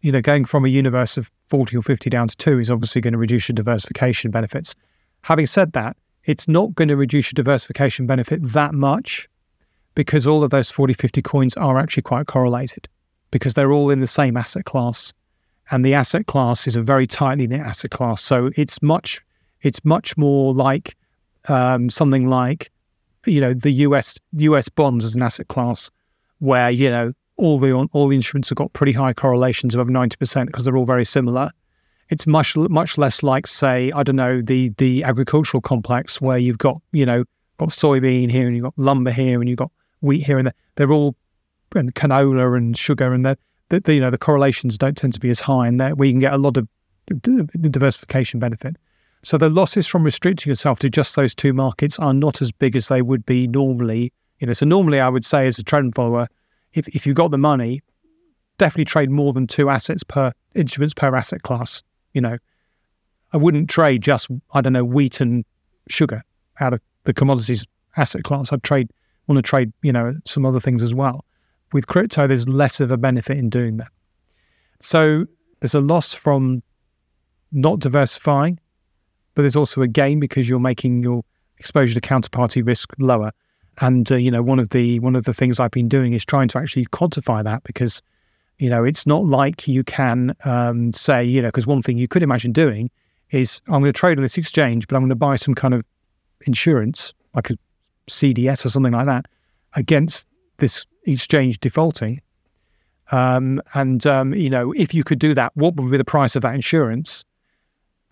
You 0.00 0.12
know, 0.12 0.20
going 0.20 0.44
from 0.44 0.64
a 0.64 0.68
universe 0.68 1.16
of 1.16 1.30
40 1.48 1.76
or 1.76 1.82
50 1.82 2.10
down 2.10 2.28
to 2.28 2.36
two 2.36 2.58
is 2.58 2.70
obviously 2.70 3.00
going 3.00 3.12
to 3.12 3.18
reduce 3.18 3.48
your 3.48 3.54
diversification 3.54 4.30
benefits. 4.30 4.74
Having 5.22 5.46
said 5.46 5.72
that, 5.72 5.96
it's 6.24 6.48
not 6.48 6.74
going 6.74 6.88
to 6.88 6.96
reduce 6.96 7.28
your 7.28 7.36
diversification 7.36 8.06
benefit 8.06 8.42
that 8.42 8.74
much 8.74 9.28
because 9.94 10.26
all 10.26 10.44
of 10.44 10.50
those 10.50 10.70
40, 10.70 10.92
50 10.92 11.22
coins 11.22 11.56
are 11.56 11.78
actually 11.78 12.02
quite 12.02 12.26
correlated 12.26 12.88
because 13.30 13.54
they're 13.54 13.72
all 13.72 13.90
in 13.90 14.00
the 14.00 14.06
same 14.06 14.36
asset 14.36 14.64
class. 14.64 15.12
And 15.70 15.84
the 15.84 15.94
asset 15.94 16.26
class 16.26 16.66
is 16.66 16.76
a 16.76 16.82
very 16.82 17.06
tightly 17.06 17.46
knit 17.46 17.60
asset 17.60 17.90
class. 17.90 18.22
So 18.22 18.50
it's 18.56 18.80
much, 18.82 19.20
it's 19.62 19.84
much 19.84 20.16
more 20.16 20.52
like 20.52 20.96
um, 21.48 21.90
something 21.90 22.28
like, 22.28 22.70
you 23.24 23.40
know, 23.40 23.54
the 23.54 23.72
US 23.72 24.18
US 24.32 24.68
bonds 24.68 25.04
as 25.04 25.14
an 25.14 25.22
asset 25.22 25.48
class, 25.48 25.90
where 26.38 26.70
you 26.70 26.88
know 26.88 27.12
all 27.36 27.58
the 27.58 27.72
all 27.72 28.08
the 28.08 28.16
instruments 28.16 28.48
have 28.48 28.56
got 28.56 28.72
pretty 28.72 28.92
high 28.92 29.12
correlations 29.12 29.74
above 29.74 29.90
ninety 29.90 30.16
percent 30.16 30.48
because 30.48 30.64
they're 30.64 30.76
all 30.76 30.86
very 30.86 31.04
similar. 31.04 31.50
It's 32.08 32.26
much 32.26 32.56
much 32.56 32.98
less 32.98 33.22
like, 33.22 33.46
say, 33.46 33.90
I 33.92 34.02
don't 34.02 34.16
know, 34.16 34.40
the 34.40 34.70
the 34.78 35.04
agricultural 35.04 35.60
complex 35.60 36.20
where 36.20 36.38
you've 36.38 36.58
got 36.58 36.80
you 36.92 37.06
know 37.06 37.24
got 37.58 37.70
soybean 37.70 38.30
here 38.30 38.46
and 38.46 38.56
you've 38.56 38.64
got 38.64 38.74
lumber 38.76 39.10
here 39.10 39.40
and 39.40 39.48
you've 39.48 39.58
got 39.58 39.72
wheat 40.00 40.24
here 40.24 40.38
and 40.38 40.46
there. 40.46 40.54
They're 40.76 40.92
all 40.92 41.16
and 41.74 41.94
canola 41.94 42.56
and 42.56 42.76
sugar 42.78 43.12
and 43.12 43.26
the, 43.26 43.36
the, 43.68 43.94
you 43.94 44.00
know 44.00 44.10
the 44.10 44.18
correlations 44.18 44.78
don't 44.78 44.96
tend 44.96 45.12
to 45.12 45.20
be 45.20 45.30
as 45.30 45.40
high 45.40 45.66
and 45.66 45.78
that 45.80 45.98
we 45.98 46.10
can 46.10 46.20
get 46.20 46.32
a 46.32 46.38
lot 46.38 46.56
of 46.56 46.68
diversification 47.60 48.40
benefit. 48.40 48.76
So 49.22 49.36
the 49.36 49.50
losses 49.50 49.86
from 49.86 50.04
restricting 50.04 50.50
yourself 50.50 50.78
to 50.80 50.90
just 50.90 51.16
those 51.16 51.34
two 51.34 51.52
markets 51.52 51.98
are 51.98 52.14
not 52.14 52.40
as 52.40 52.52
big 52.52 52.76
as 52.76 52.88
they 52.88 53.02
would 53.02 53.26
be 53.26 53.46
normally. 53.46 54.12
You 54.38 54.46
know, 54.46 54.52
so 54.52 54.66
normally 54.66 55.00
I 55.00 55.08
would 55.08 55.24
say 55.24 55.46
as 55.46 55.58
a 55.58 55.64
trend 55.64 55.94
follower, 55.94 56.28
if 56.76 56.88
if 56.88 57.06
you've 57.06 57.16
got 57.16 57.30
the 57.30 57.38
money, 57.38 57.82
definitely 58.58 58.84
trade 58.84 59.10
more 59.10 59.32
than 59.32 59.46
two 59.46 59.68
assets 59.68 60.02
per 60.04 60.32
instruments 60.54 60.94
per 60.94 61.14
asset 61.14 61.42
class. 61.42 61.82
You 62.12 62.20
know, 62.20 62.38
I 63.32 63.36
wouldn't 63.36 63.68
trade 63.68 64.02
just 64.02 64.28
I 64.52 64.60
don't 64.60 64.72
know 64.72 64.84
wheat 64.84 65.20
and 65.20 65.44
sugar 65.88 66.22
out 66.60 66.72
of 66.72 66.80
the 67.04 67.14
commodities 67.14 67.66
asset 67.96 68.24
class. 68.24 68.52
I'd 68.52 68.62
trade 68.62 68.90
want 69.26 69.38
to 69.38 69.42
trade 69.42 69.72
you 69.82 69.92
know 69.92 70.14
some 70.24 70.46
other 70.46 70.60
things 70.60 70.82
as 70.82 70.94
well. 70.94 71.24
with 71.72 71.88
crypto, 71.88 72.26
there's 72.26 72.48
less 72.48 72.80
of 72.80 72.90
a 72.90 72.96
benefit 72.96 73.36
in 73.36 73.50
doing 73.50 73.78
that. 73.78 73.88
So 74.80 75.26
there's 75.60 75.74
a 75.74 75.80
loss 75.80 76.14
from 76.14 76.62
not 77.50 77.80
diversifying, 77.80 78.60
but 79.34 79.42
there's 79.42 79.56
also 79.56 79.82
a 79.82 79.88
gain 79.88 80.20
because 80.20 80.48
you're 80.48 80.60
making 80.60 81.02
your 81.02 81.22
exposure 81.58 81.94
to 81.94 82.00
counterparty 82.00 82.66
risk 82.66 82.92
lower. 82.98 83.32
And 83.80 84.10
uh, 84.10 84.16
you 84.16 84.30
know, 84.30 84.42
one 84.42 84.58
of 84.58 84.70
the 84.70 84.98
one 85.00 85.16
of 85.16 85.24
the 85.24 85.34
things 85.34 85.60
I've 85.60 85.70
been 85.70 85.88
doing 85.88 86.12
is 86.12 86.24
trying 86.24 86.48
to 86.48 86.58
actually 86.58 86.86
quantify 86.86 87.44
that 87.44 87.62
because 87.64 88.02
you 88.58 88.70
know 88.70 88.84
it's 88.84 89.06
not 89.06 89.24
like 89.24 89.68
you 89.68 89.84
can 89.84 90.34
um, 90.44 90.92
say 90.92 91.24
you 91.24 91.42
know 91.42 91.48
because 91.48 91.66
one 91.66 91.82
thing 91.82 91.98
you 91.98 92.08
could 92.08 92.22
imagine 92.22 92.52
doing 92.52 92.90
is 93.30 93.60
I'm 93.66 93.80
going 93.80 93.84
to 93.84 93.92
trade 93.92 94.18
on 94.18 94.22
this 94.22 94.38
exchange, 94.38 94.86
but 94.86 94.96
I'm 94.96 95.02
going 95.02 95.10
to 95.10 95.16
buy 95.16 95.36
some 95.36 95.54
kind 95.54 95.74
of 95.74 95.84
insurance 96.42 97.12
like 97.34 97.50
a 97.50 97.58
CDS 98.08 98.64
or 98.64 98.68
something 98.68 98.92
like 98.92 99.06
that 99.06 99.26
against 99.74 100.26
this 100.58 100.86
exchange 101.04 101.60
defaulting. 101.60 102.22
Um, 103.12 103.60
and 103.74 104.04
um, 104.06 104.34
you 104.34 104.50
know, 104.50 104.72
if 104.72 104.94
you 104.94 105.04
could 105.04 105.18
do 105.18 105.34
that, 105.34 105.52
what 105.54 105.76
would 105.76 105.90
be 105.90 105.96
the 105.96 106.04
price 106.04 106.34
of 106.34 106.42
that 106.42 106.54
insurance? 106.54 107.24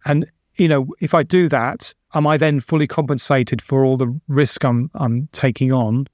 And 0.04 0.30
you 0.56 0.68
know, 0.68 0.88
if 1.00 1.14
I 1.14 1.22
do 1.22 1.48
that, 1.48 1.94
am 2.14 2.26
I 2.26 2.36
then 2.36 2.60
fully 2.60 2.86
compensated 2.86 3.60
for 3.60 3.84
all 3.84 3.96
the 3.96 4.18
risk 4.28 4.64
I'm 4.64 4.90
I'm 4.94 5.28
taking 5.32 5.72
on? 5.72 6.06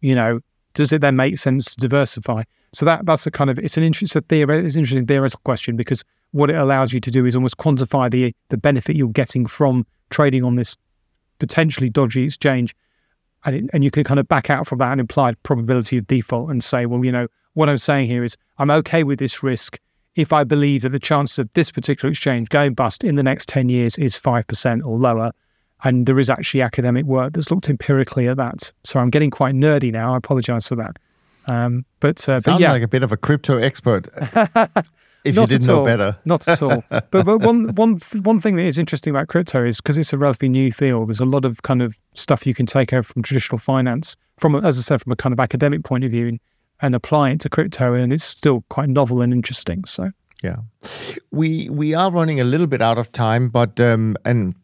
You 0.00 0.14
know, 0.14 0.40
does 0.74 0.92
it 0.92 1.00
then 1.00 1.16
make 1.16 1.38
sense 1.38 1.74
to 1.74 1.80
diversify? 1.80 2.42
So 2.72 2.84
that 2.84 3.06
that's 3.06 3.26
a 3.26 3.30
kind 3.30 3.50
of 3.50 3.58
it's 3.58 3.76
an 3.76 3.82
interesting 3.82 4.22
theory, 4.22 4.58
it's 4.58 4.74
an 4.74 4.80
interesting 4.80 5.06
theoretical 5.06 5.40
question 5.44 5.76
because 5.76 6.04
what 6.32 6.50
it 6.50 6.56
allows 6.56 6.92
you 6.92 7.00
to 7.00 7.10
do 7.10 7.24
is 7.24 7.34
almost 7.34 7.56
quantify 7.56 8.10
the 8.10 8.34
the 8.48 8.58
benefit 8.58 8.96
you're 8.96 9.08
getting 9.08 9.46
from 9.46 9.86
trading 10.10 10.44
on 10.44 10.54
this 10.54 10.76
potentially 11.38 11.90
dodgy 11.90 12.24
exchange 12.24 12.74
and, 13.44 13.56
it, 13.56 13.70
and 13.72 13.84
you 13.84 13.90
can 13.90 14.04
kind 14.04 14.20
of 14.20 14.28
back 14.28 14.50
out 14.50 14.66
from 14.66 14.78
that 14.78 14.92
an 14.92 15.00
implied 15.00 15.40
probability 15.42 15.96
of 15.96 16.06
default 16.06 16.50
and 16.50 16.62
say, 16.62 16.84
well, 16.86 17.04
you 17.04 17.12
know, 17.12 17.28
what 17.54 17.68
I'm 17.68 17.78
saying 17.78 18.08
here 18.08 18.24
is 18.24 18.36
I'm 18.58 18.70
okay 18.70 19.04
with 19.04 19.18
this 19.18 19.42
risk 19.42 19.78
if 20.16 20.32
I 20.32 20.44
believe 20.44 20.82
that 20.82 20.88
the 20.88 20.98
chance 20.98 21.38
of 21.38 21.52
this 21.52 21.70
particular 21.70 22.10
exchange 22.10 22.48
going 22.48 22.74
bust 22.74 23.04
in 23.04 23.14
the 23.14 23.22
next 23.22 23.48
10 23.48 23.68
years 23.68 23.96
is 23.98 24.18
5% 24.18 24.84
or 24.84 24.98
lower. 24.98 25.30
And 25.84 26.06
there 26.06 26.18
is 26.18 26.30
actually 26.30 26.62
academic 26.62 27.04
work 27.04 27.34
that's 27.34 27.50
looked 27.50 27.68
empirically 27.68 28.26
at 28.26 28.38
that. 28.38 28.72
So 28.82 28.98
I'm 28.98 29.10
getting 29.10 29.30
quite 29.30 29.54
nerdy 29.54 29.92
now. 29.92 30.14
I 30.14 30.16
apologize 30.16 30.66
for 30.66 30.76
that. 30.76 30.96
Um, 31.48 31.84
but, 32.00 32.18
uh, 32.28 32.40
Sound 32.40 32.44
but 32.44 32.60
yeah. 32.60 32.72
like 32.72 32.82
a 32.82 32.88
bit 32.88 33.02
of 33.02 33.12
a 33.12 33.16
crypto 33.18 33.58
expert. 33.58 34.08
if 35.24 35.36
you 35.36 35.46
didn't 35.46 35.66
know 35.66 35.80
all. 35.80 35.84
better. 35.84 36.16
Not 36.24 36.48
at 36.48 36.62
all. 36.62 36.82
but, 36.88 37.10
but 37.10 37.38
one, 37.42 37.74
one, 37.74 38.00
one 38.22 38.40
thing 38.40 38.56
that 38.56 38.64
is 38.64 38.78
interesting 38.78 39.10
about 39.10 39.28
crypto 39.28 39.66
is 39.66 39.82
because 39.82 39.98
it's 39.98 40.14
a 40.14 40.18
relatively 40.18 40.48
new 40.48 40.72
field, 40.72 41.10
there's 41.10 41.20
a 41.20 41.26
lot 41.26 41.44
of 41.44 41.62
kind 41.62 41.82
of 41.82 41.98
stuff 42.14 42.46
you 42.46 42.54
can 42.54 42.64
take 42.64 42.94
over 42.94 43.02
from 43.02 43.22
traditional 43.22 43.58
finance, 43.58 44.16
from, 44.38 44.56
as 44.56 44.78
I 44.78 44.80
said, 44.80 45.02
from 45.02 45.12
a 45.12 45.16
kind 45.16 45.34
of 45.34 45.40
academic 45.40 45.84
point 45.84 46.04
of 46.04 46.10
view 46.10 46.28
and, 46.28 46.40
and 46.80 46.94
apply 46.94 47.30
it 47.30 47.40
to 47.40 47.48
crypto. 47.48 47.94
And 47.94 48.12
it's 48.12 48.24
still 48.24 48.64
quite 48.68 48.88
novel 48.88 49.22
and 49.22 49.32
interesting. 49.32 49.84
So, 49.84 50.10
Yeah, 50.42 50.56
we 51.30 51.68
we 51.70 51.94
are 51.94 52.10
running 52.10 52.40
a 52.40 52.44
little 52.44 52.66
bit 52.66 52.82
out 52.82 52.98
of 52.98 53.10
time, 53.12 53.48
but 53.48 53.80
um, 53.80 54.16
and 54.24 54.54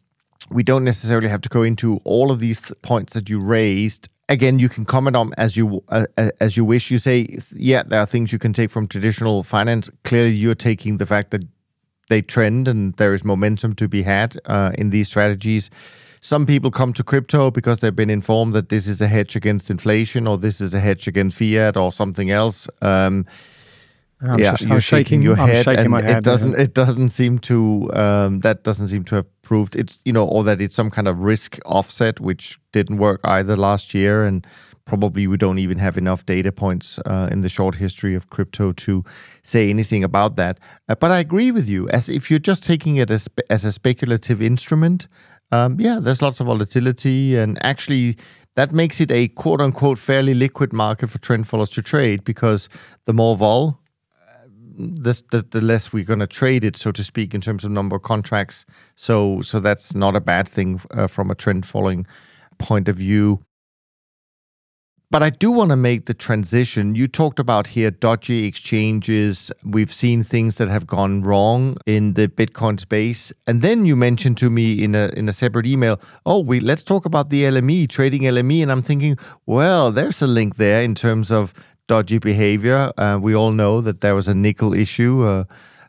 we 0.51 0.63
don't 0.63 0.85
necessarily 0.85 1.29
have 1.29 1.41
to 1.43 1.49
go 1.49 1.63
into 1.63 2.01
all 2.05 2.31
of 2.31 2.41
these 2.41 2.73
points 2.83 3.15
that 3.15 3.29
you 3.29 3.41
raised. 3.41 4.09
Again, 4.29 4.59
you 4.59 4.69
can 4.69 4.85
comment 4.85 5.17
on 5.17 5.33
as 5.37 5.57
you 5.57 5.83
uh, 5.89 6.07
uh, 6.17 6.31
as 6.41 6.57
you 6.57 6.65
wish. 6.65 6.91
You 6.91 6.99
say, 6.99 7.27
yeah, 7.55 7.83
there 7.83 8.01
are 8.01 8.07
things 8.07 8.33
you 8.33 8.39
can 8.39 8.53
take 8.53 8.71
from 8.71 8.87
traditional 8.87 9.43
finance. 9.43 9.91
Clearly, 10.05 10.35
you're 10.35 10.55
taking 10.55 10.99
the 10.99 11.07
fact 11.07 11.31
that 11.31 11.45
they 12.09 12.23
trend 12.23 12.69
and 12.69 12.95
there 12.97 13.15
is 13.15 13.25
momentum 13.25 13.75
to 13.75 13.89
be 13.89 14.03
had 14.03 14.37
uh, 14.45 14.73
in 14.77 14.91
these 14.91 15.09
strategies. 15.09 15.71
Some 16.25 16.47
people 16.47 16.71
come 16.71 16.93
to 16.93 17.03
crypto 17.03 17.51
because 17.51 17.81
they've 17.81 17.95
been 17.97 18.09
informed 18.09 18.55
that 18.55 18.69
this 18.69 18.87
is 18.87 19.01
a 19.03 19.09
hedge 19.09 19.35
against 19.35 19.71
inflation 19.71 20.29
or 20.29 20.39
this 20.39 20.61
is 20.61 20.73
a 20.73 20.79
hedge 20.79 21.09
against 21.09 21.37
fiat 21.37 21.77
or 21.77 21.91
something 21.91 22.31
else. 22.31 22.69
Um, 22.81 23.27
I'm 24.21 24.39
yeah, 24.39 24.53
just- 24.53 24.63
you're 24.63 24.81
shaking, 24.81 25.21
your 25.23 25.37
I'm 25.37 25.49
head, 25.49 25.65
shaking 25.65 25.81
and 25.81 25.91
my 25.91 25.99
it 26.01 26.23
doesn't. 26.23 26.53
yeah. 26.53 26.61
It 26.63 26.75
doesn't 26.75 27.09
seem 27.11 27.41
to. 27.41 27.91
Um, 27.93 28.39
that 28.41 28.63
doesn't 28.63 28.87
seem 28.87 29.03
to 29.05 29.17
have 29.17 29.43
proved 29.43 29.75
it's 29.75 30.01
you 30.05 30.13
know, 30.13 30.25
or 30.25 30.45
that 30.45 30.61
it's 30.61 30.77
some 30.77 30.91
kind 30.91 31.09
of 31.09 31.19
risk 31.19 31.59
offset, 31.67 32.21
which 32.21 32.57
didn't 32.71 32.99
work 32.99 33.21
either 33.25 33.57
last 33.57 33.93
year, 33.93 34.25
and 34.25 34.47
probably 34.85 35.27
we 35.27 35.37
don't 35.37 35.59
even 35.59 35.79
have 35.79 35.99
enough 35.99 36.25
data 36.25 36.53
points 36.53 37.01
uh, 37.01 37.29
in 37.33 37.41
the 37.41 37.49
short 37.49 37.75
history 37.77 38.15
of 38.15 38.31
crypto 38.31 38.71
to 38.73 39.03
say 39.43 39.71
anything 39.71 40.05
about 40.05 40.37
that. 40.37 40.59
Uh, 40.89 40.95
but 40.95 41.11
I 41.11 41.19
agree 41.19 41.51
with 41.51 41.69
you. 41.69 41.89
As 41.89 42.09
if 42.09 42.31
you're 42.31 42.39
just 42.39 42.63
taking 42.63 42.95
it 42.97 43.11
as 43.11 43.29
as 43.51 43.65
a 43.65 43.73
speculative 43.73 44.41
instrument, 44.41 45.09
um, 45.53 45.79
yeah, 45.79 46.01
there's 46.01 46.23
lots 46.23 46.41
of 46.41 46.47
volatility, 46.47 47.37
and 47.37 47.63
actually. 47.65 48.17
That 48.55 48.71
makes 48.71 49.01
it 49.01 49.11
a 49.11 49.29
quote 49.29 49.63
unquote 49.63 49.99
fairly 49.99 50.35
liquid 50.35 50.75
market 50.75 51.09
for 51.09 51.19
trend 51.19 51.49
followers 51.49 51.71
to 51.71 51.81
trade 51.81 52.23
because 52.23 52.69
the 53.07 53.15
more 53.15 53.35
vol, 53.35 53.81
this, 54.77 55.23
the, 55.31 55.43
the 55.43 55.61
less 55.61 55.93
we're 55.93 56.05
going 56.05 56.19
to 56.19 56.27
trade 56.27 56.65
it, 56.65 56.77
so 56.77 56.93
to 56.93 57.05
speak, 57.05 57.35
in 57.35 57.41
terms 57.41 57.65
of 57.65 57.71
number 57.71 57.97
of 57.97 58.03
contracts. 58.03 58.65
So, 58.97 59.41
so 59.41 59.61
that's 59.61 59.95
not 59.95 60.17
a 60.17 60.21
bad 60.21 60.49
thing 60.49 60.81
uh, 60.93 61.07
from 61.07 61.31
a 61.31 61.35
trend 61.35 61.67
following 61.67 62.07
point 62.59 62.89
of 62.89 62.97
view. 62.97 63.43
But 65.13 65.23
I 65.23 65.29
do 65.29 65.51
want 65.51 65.69
to 65.69 65.77
make 65.77 66.07
the 66.07 66.15
transition. 66.15 66.95
You 66.95 67.07
talked 67.07 67.39
about 67.39 67.67
here 67.67 67.91
dodgy 67.91 68.47
exchanges. 68.47 69.53
We've 69.63 69.93
seen 69.93 70.23
things 70.23 70.57
that 70.57 70.71
have 70.71 70.87
gone 70.87 71.21
wrong 71.21 71.77
in 71.85 72.15
the 72.15 72.29
Bitcoin 72.29 72.81
space, 72.81 73.31
and 73.47 73.61
then 73.61 73.85
you 73.85 73.95
mentioned 73.95 74.39
to 74.39 74.49
me 74.49 74.83
in 74.83 74.95
a 74.95 75.11
in 75.15 75.29
a 75.29 75.33
separate 75.35 75.67
email, 75.67 76.01
"Oh, 76.25 76.41
we 76.41 76.61
let's 76.61 76.83
talk 76.83 77.05
about 77.05 77.29
the 77.29 77.45
LME 77.45 77.89
trading 77.89 78.23
LME." 78.23 78.63
And 78.63 78.73
I'm 78.73 78.81
thinking, 78.81 79.19
well, 79.45 79.93
there's 79.93 80.23
a 80.23 80.27
link 80.27 80.57
there 80.57 80.83
in 80.83 80.95
terms 80.95 81.31
of 81.31 81.53
dodgy 81.89 82.19
behavior. 82.19 82.91
Uh, 82.97 83.19
we 83.21 83.35
all 83.35 83.53
know 83.53 83.83
that 83.83 84.01
there 84.01 84.15
was 84.15 84.29
a 84.29 84.35
nickel 84.35 84.73
issue. 84.73 85.25
Uh, 85.25 85.45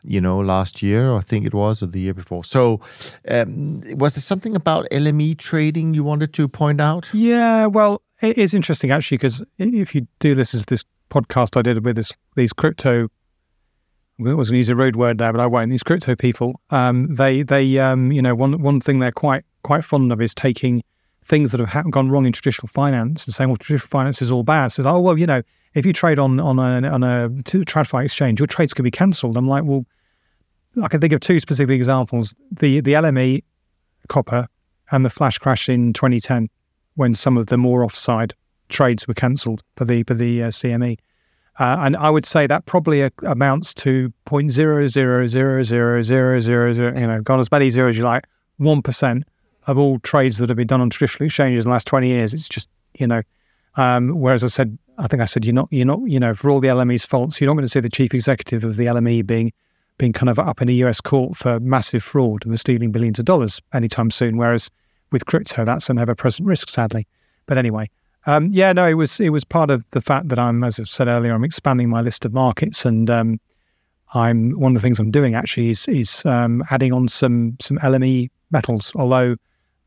you 0.06 0.20
know, 0.20 0.38
last 0.38 0.82
year, 0.82 1.14
I 1.14 1.20
think 1.20 1.46
it 1.46 1.54
was, 1.54 1.82
or 1.82 1.86
the 1.86 1.98
year 1.98 2.12
before. 2.12 2.44
So, 2.44 2.80
um, 3.26 3.78
was 3.96 4.16
there 4.16 4.20
something 4.20 4.54
about 4.54 4.86
LME 4.92 5.38
trading 5.38 5.94
you 5.94 6.04
wanted 6.04 6.34
to 6.34 6.46
point 6.46 6.78
out? 6.78 7.08
Yeah, 7.14 7.68
well, 7.68 8.02
it 8.24 8.38
is 8.38 8.54
interesting 8.54 8.90
actually 8.90 9.18
because 9.18 9.44
if 9.58 9.94
you 9.94 10.06
do 10.18 10.34
listen 10.34 10.60
to 10.60 10.66
this 10.66 10.84
podcast 11.10 11.56
I 11.56 11.62
did 11.62 11.84
with 11.84 11.96
this 11.96 12.12
these 12.36 12.52
crypto, 12.52 13.08
I 14.18 14.34
was 14.34 14.50
going 14.50 14.54
to 14.54 14.56
use 14.58 14.68
a 14.68 14.76
rude 14.76 14.96
word 14.96 15.18
there, 15.18 15.32
but 15.32 15.40
I 15.40 15.46
won't. 15.46 15.70
These 15.70 15.82
crypto 15.82 16.16
people, 16.16 16.60
um, 16.70 17.14
they 17.14 17.42
they 17.42 17.78
um, 17.78 18.10
you 18.10 18.22
know 18.22 18.34
one 18.34 18.60
one 18.62 18.80
thing 18.80 18.98
they're 18.98 19.12
quite 19.12 19.44
quite 19.62 19.84
fond 19.84 20.12
of 20.12 20.20
is 20.20 20.34
taking 20.34 20.82
things 21.24 21.52
that 21.52 21.60
have 21.60 21.70
ha- 21.70 21.82
gone 21.82 22.10
wrong 22.10 22.26
in 22.26 22.32
traditional 22.32 22.68
finance 22.68 23.26
and 23.26 23.34
saying, 23.34 23.48
well, 23.48 23.56
traditional 23.56 23.88
finance 23.88 24.20
is 24.20 24.30
all 24.30 24.42
bad. 24.42 24.68
Says, 24.68 24.86
oh 24.86 25.00
well, 25.00 25.18
you 25.18 25.26
know, 25.26 25.42
if 25.74 25.84
you 25.84 25.92
trade 25.92 26.18
on 26.18 26.40
on 26.40 26.58
a 26.58 26.88
on 26.88 27.02
a 27.02 27.28
TradFi 27.28 28.04
exchange, 28.04 28.40
your 28.40 28.46
trades 28.46 28.72
could 28.72 28.84
be 28.84 28.90
cancelled. 28.90 29.36
I'm 29.36 29.46
like, 29.46 29.64
well, 29.64 29.84
I 30.82 30.88
can 30.88 31.00
think 31.00 31.12
of 31.12 31.20
two 31.20 31.40
specific 31.40 31.74
examples: 31.74 32.34
the 32.50 32.80
the 32.80 32.94
LME 32.94 33.42
copper 34.08 34.46
and 34.90 35.04
the 35.04 35.10
flash 35.10 35.38
crash 35.38 35.68
in 35.68 35.92
2010 35.92 36.48
when 36.96 37.14
some 37.14 37.36
of 37.36 37.46
the 37.46 37.58
more 37.58 37.84
offside 37.84 38.34
trades 38.68 39.06
were 39.06 39.14
cancelled 39.14 39.62
for 39.76 39.84
the 39.84 40.02
for 40.04 40.14
the 40.14 40.44
uh, 40.44 40.48
CME. 40.48 40.98
Uh, 41.58 41.76
and 41.80 41.96
I 41.96 42.10
would 42.10 42.26
say 42.26 42.48
that 42.48 42.66
probably 42.66 43.02
a, 43.02 43.10
amounts 43.22 43.74
to 43.74 44.12
point 44.24 44.50
zero 44.50 44.88
zero 44.88 45.26
zero 45.26 45.62
zero 45.62 46.02
zero 46.02 46.40
zero 46.40 46.72
zero. 46.72 46.98
You 46.98 47.06
know, 47.06 47.20
gone 47.20 47.40
as 47.40 47.50
many 47.50 47.70
zeros 47.70 47.94
as 47.94 47.98
you 47.98 48.04
like. 48.04 48.24
One 48.56 48.82
percent 48.82 49.24
of 49.66 49.78
all 49.78 49.98
trades 50.00 50.38
that 50.38 50.48
have 50.48 50.56
been 50.56 50.66
done 50.66 50.80
on 50.80 50.90
traditional 50.90 51.26
exchanges 51.26 51.64
in 51.64 51.70
the 51.70 51.72
last 51.72 51.86
twenty 51.86 52.08
years. 52.08 52.34
It's 52.34 52.48
just 52.48 52.68
you 52.98 53.06
know. 53.06 53.22
Um, 53.76 54.20
whereas 54.20 54.44
I 54.44 54.46
said, 54.46 54.78
I 54.98 55.08
think 55.08 55.20
I 55.20 55.24
said, 55.24 55.44
you're 55.44 55.52
not, 55.52 55.66
you're 55.72 55.84
not, 55.84 56.00
you 56.06 56.20
know, 56.20 56.32
for 56.32 56.48
all 56.48 56.60
the 56.60 56.68
LME's 56.68 57.04
faults, 57.04 57.40
you're 57.40 57.48
not 57.48 57.54
going 57.54 57.64
to 57.64 57.68
see 57.68 57.80
the 57.80 57.88
chief 57.88 58.14
executive 58.14 58.62
of 58.62 58.76
the 58.76 58.86
LME 58.86 59.26
being 59.26 59.52
being 59.98 60.12
kind 60.12 60.28
of 60.28 60.38
up 60.38 60.60
in 60.60 60.68
a 60.68 60.72
US 60.72 61.00
court 61.00 61.36
for 61.36 61.60
massive 61.60 62.02
fraud 62.02 62.44
and 62.44 62.52
for 62.52 62.58
stealing 62.58 62.90
billions 62.90 63.18
of 63.18 63.24
dollars 63.24 63.60
anytime 63.72 64.10
soon. 64.10 64.36
Whereas 64.36 64.70
with 65.12 65.26
crypto, 65.26 65.64
that's 65.64 65.90
an 65.90 65.98
ever-present 65.98 66.46
risk, 66.46 66.68
sadly. 66.68 67.06
But 67.46 67.58
anyway, 67.58 67.90
um, 68.26 68.48
yeah, 68.52 68.72
no, 68.72 68.86
it 68.86 68.94
was 68.94 69.20
it 69.20 69.30
was 69.30 69.44
part 69.44 69.70
of 69.70 69.84
the 69.90 70.00
fact 70.00 70.28
that 70.28 70.38
I'm, 70.38 70.64
as 70.64 70.80
I've 70.80 70.88
said 70.88 71.08
earlier, 71.08 71.34
I'm 71.34 71.44
expanding 71.44 71.88
my 71.88 72.00
list 72.00 72.24
of 72.24 72.32
markets, 72.32 72.84
and 72.84 73.10
um, 73.10 73.40
I'm 74.14 74.52
one 74.52 74.74
of 74.74 74.80
the 74.80 74.86
things 74.86 74.98
I'm 74.98 75.10
doing 75.10 75.34
actually 75.34 75.70
is 75.70 75.86
is 75.88 76.24
um, 76.24 76.64
adding 76.70 76.92
on 76.92 77.08
some 77.08 77.56
some 77.60 77.78
LME 77.78 78.30
metals, 78.50 78.92
although 78.96 79.36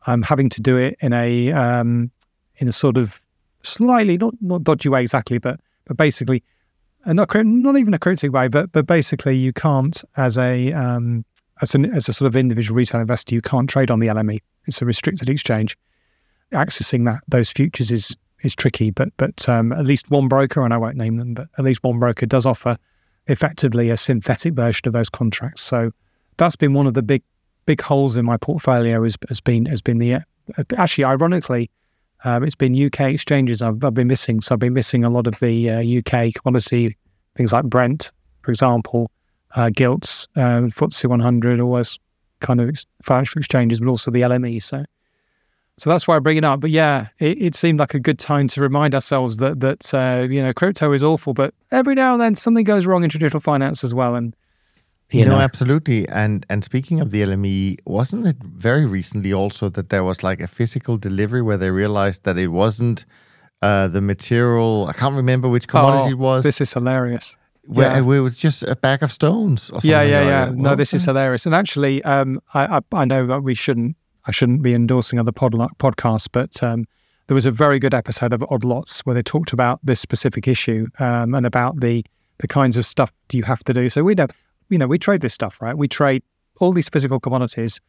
I'm 0.05 0.21
having 0.21 0.49
to 0.49 0.61
do 0.61 0.77
it 0.77 0.97
in 1.01 1.13
a 1.13 1.51
um, 1.51 2.11
in 2.57 2.67
a 2.67 2.71
sort 2.71 2.97
of 2.97 3.21
slightly 3.63 4.17
not 4.17 4.35
not 4.39 4.63
dodgy 4.63 4.89
way 4.89 5.01
exactly, 5.01 5.39
but 5.39 5.59
but 5.85 5.97
basically 5.97 6.43
and 7.05 7.15
not 7.15 7.29
cryp- 7.29 7.45
not 7.45 7.77
even 7.77 7.93
a 7.93 7.99
cryptic 7.99 8.31
way, 8.31 8.49
but 8.49 8.71
but 8.71 8.85
basically 8.85 9.35
you 9.35 9.53
can't 9.53 10.03
as 10.17 10.37
a 10.37 10.73
um, 10.73 11.25
as 11.61 11.75
an 11.75 11.85
as 11.85 12.07
a 12.09 12.13
sort 12.13 12.27
of 12.27 12.35
individual 12.35 12.75
retail 12.75 13.01
investor, 13.01 13.35
you 13.35 13.41
can't 13.41 13.69
trade 13.69 13.91
on 13.91 13.99
the 13.99 14.07
LME. 14.07 14.39
It's 14.65 14.81
a 14.81 14.85
restricted 14.85 15.29
exchange. 15.29 15.77
Accessing 16.51 17.05
that 17.05 17.21
those 17.27 17.51
futures 17.51 17.91
is 17.91 18.15
is 18.43 18.55
tricky, 18.55 18.91
but 18.91 19.09
but 19.17 19.47
um, 19.49 19.71
at 19.71 19.85
least 19.85 20.09
one 20.09 20.27
broker, 20.27 20.63
and 20.63 20.73
I 20.73 20.77
won't 20.77 20.97
name 20.97 21.17
them, 21.17 21.33
but 21.33 21.47
at 21.57 21.65
least 21.65 21.83
one 21.83 21.99
broker 21.99 22.25
does 22.25 22.45
offer 22.45 22.77
effectively 23.27 23.89
a 23.89 23.97
synthetic 23.97 24.53
version 24.53 24.87
of 24.87 24.93
those 24.93 25.09
contracts. 25.09 25.61
So 25.61 25.91
that's 26.37 26.55
been 26.55 26.73
one 26.73 26.87
of 26.87 26.93
the 26.93 27.03
big 27.03 27.23
big 27.65 27.81
holes 27.81 28.15
in 28.15 28.25
my 28.25 28.37
portfolio. 28.37 29.03
Has 29.03 29.17
has 29.27 29.41
been 29.41 29.65
has 29.65 29.81
been 29.81 29.97
the 29.97 30.19
actually 30.77 31.03
ironically 31.03 31.69
Um, 32.23 32.43
it's 32.43 32.55
been 32.55 32.73
UK 32.73 33.01
exchanges 33.01 33.61
I've, 33.61 33.83
I've, 33.83 33.93
been 33.93 34.07
missing. 34.07 34.41
So 34.41 34.55
I've 34.55 34.59
been 34.59 34.73
missing 34.73 35.03
a 35.03 35.09
lot 35.09 35.27
of 35.27 35.39
the 35.39 35.69
uh, 35.69 35.99
UK 35.99 36.33
commodity 36.33 36.97
things 37.35 37.53
like 37.53 37.65
Brent, 37.65 38.11
for 38.41 38.51
example, 38.51 39.11
uh, 39.57 39.69
gilts, 39.69 40.27
uh, 40.35 40.61
FTSE 40.69 41.09
100, 41.09 41.59
all 41.59 41.73
those 41.73 41.99
kind 42.39 42.61
of 42.61 42.77
financial 43.01 43.39
exchanges, 43.39 43.79
but 43.79 43.89
also 43.89 44.11
the 44.11 44.21
LME. 44.21 44.61
So, 44.61 44.85
so 45.77 45.89
that's 45.89 46.07
why 46.07 46.15
I 46.15 46.19
bring 46.19 46.37
it 46.37 46.43
up. 46.43 46.61
But 46.61 46.69
yeah, 46.69 47.07
it, 47.19 47.41
it 47.41 47.55
seemed 47.55 47.79
like 47.79 47.93
a 47.93 47.99
good 47.99 48.19
time 48.19 48.47
to 48.49 48.61
remind 48.61 48.93
ourselves 48.93 49.37
that 49.37 49.59
that 49.61 49.93
uh, 49.93 50.27
you 50.29 50.41
know 50.41 50.53
crypto 50.53 50.93
is 50.93 51.03
awful, 51.03 51.33
but 51.33 51.53
every 51.71 51.95
now 51.95 52.13
and 52.13 52.21
then 52.21 52.35
something 52.35 52.63
goes 52.63 52.85
wrong 52.85 53.03
in 53.03 53.09
traditional 53.09 53.41
finance 53.41 53.83
as 53.83 53.93
well, 53.93 54.15
and 54.15 54.35
you, 55.09 55.25
know, 55.25 55.37
absolutely. 55.37 56.07
And 56.09 56.45
and 56.49 56.63
speaking 56.63 56.99
of 56.99 57.11
the 57.11 57.23
LME, 57.23 57.79
wasn't 57.85 58.27
it 58.27 58.37
very 58.43 58.85
recently 58.85 59.33
also 59.33 59.69
that 59.69 59.89
there 59.89 60.03
was 60.03 60.21
like 60.21 60.41
a 60.41 60.47
physical 60.47 60.97
delivery 60.97 61.41
where 61.41 61.57
they 61.57 61.71
realized 61.71 62.23
that 62.23 62.37
it 62.37 62.49
wasn't 62.49 63.05
uh, 63.61 63.87
the 63.87 64.01
material? 64.01 64.87
I 64.87 64.93
can't 64.93 65.15
remember 65.15 65.47
which 65.47 65.67
commodity 65.67 66.09
oh, 66.09 66.11
it 66.11 66.17
was. 66.17 66.43
This 66.43 66.61
is 66.61 66.73
hilarious. 66.73 67.37
Where 67.67 67.91
yeah. 67.91 68.17
it 68.17 68.21
was 68.21 68.37
just 68.37 68.63
a 68.63 68.75
bag 68.75 69.03
of 69.03 69.11
stones. 69.11 69.69
Or 69.69 69.81
something 69.81 69.91
yeah, 69.91 70.01
yeah, 70.01 70.19
like 70.19 70.55
yeah. 70.55 70.55
No, 70.55 70.75
this 70.75 70.93
is 70.93 71.05
hilarious. 71.05 71.45
And 71.45 71.53
actually, 71.53 72.03
um, 72.03 72.39
I, 72.53 72.77
I, 72.77 73.01
I 73.01 73.05
know 73.05 73.25
that 73.27 73.43
we 73.43 73.53
shouldn't. 73.53 73.95
I 74.25 74.31
shouldn't 74.31 74.61
be 74.61 74.73
endorsing 74.73 75.19
other 75.19 75.31
pod, 75.31 75.53
podcasts, 75.53 76.27
but 76.29 76.61
um, 76.61 76.85
there 77.27 77.35
was 77.35 77.45
a 77.45 77.51
very 77.51 77.79
good 77.79 77.93
episode 77.93 78.33
of 78.33 78.43
Odd 78.49 78.65
Lots 78.65 78.99
where 79.01 79.13
they 79.13 79.21
talked 79.21 79.53
about 79.53 79.79
this 79.83 80.01
specific 80.01 80.49
issue 80.49 80.87
um, 80.99 81.33
and 81.33 81.45
about 81.45 81.79
the 81.79 82.03
the 82.39 82.47
kinds 82.47 82.77
of 82.77 82.85
stuff 82.85 83.11
you 83.31 83.43
have 83.43 83.63
to 83.63 83.73
do. 83.73 83.89
So 83.89 84.03
we 84.03 84.15
know 84.15 84.27
you 84.69 84.77
know, 84.77 84.87
we 84.87 84.97
trade 84.97 85.21
this 85.21 85.33
stuff, 85.33 85.61
right? 85.61 85.77
We 85.77 85.87
trade 85.87 86.23
all 86.59 86.73
these 86.73 86.89
physical 86.89 87.19
commodities, 87.19 87.79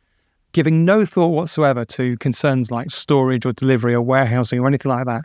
giving 0.53 0.85
no 0.85 1.05
thought 1.05 1.29
whatsoever 1.29 1.85
to 1.85 2.17
concerns 2.19 2.71
like 2.71 2.91
storage 2.91 3.47
or 3.47 3.53
delivery 3.53 3.95
or 3.95 4.03
warehousing 4.03 4.61
or 4.61 4.67
anything 4.67 4.91
like 4.91 5.07
that. 5.07 5.23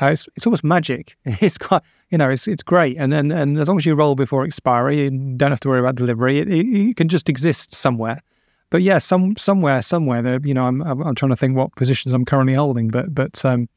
Uh, 0.00 0.06
it's, 0.06 0.28
it's 0.36 0.46
almost 0.46 0.64
magic. 0.64 1.16
It's 1.24 1.58
quite, 1.58 1.82
you 2.10 2.18
know, 2.18 2.30
it's 2.30 2.48
it's 2.48 2.62
great. 2.62 2.96
And, 2.96 3.12
and 3.12 3.32
and 3.32 3.58
as 3.58 3.68
long 3.68 3.78
as 3.78 3.86
you 3.86 3.94
roll 3.94 4.14
before 4.14 4.44
expiry, 4.44 5.02
you 5.02 5.10
don't 5.36 5.50
have 5.50 5.60
to 5.60 5.68
worry 5.68 5.80
about 5.80 5.96
delivery. 5.96 6.38
It, 6.38 6.48
it, 6.48 6.66
it 6.66 6.96
can 6.96 7.08
just 7.08 7.28
exist 7.28 7.74
somewhere. 7.74 8.22
But 8.70 8.82
yeah, 8.82 8.98
some 8.98 9.36
somewhere, 9.36 9.82
somewhere. 9.82 10.22
There, 10.22 10.40
you 10.42 10.54
know, 10.54 10.64
I'm, 10.64 10.80
I'm 10.80 11.14
trying 11.14 11.30
to 11.30 11.36
think 11.36 11.56
what 11.56 11.74
positions 11.76 12.14
I'm 12.14 12.24
currently 12.24 12.54
holding. 12.54 12.88
But 12.88 13.14
but 13.14 13.44
um, 13.44 13.68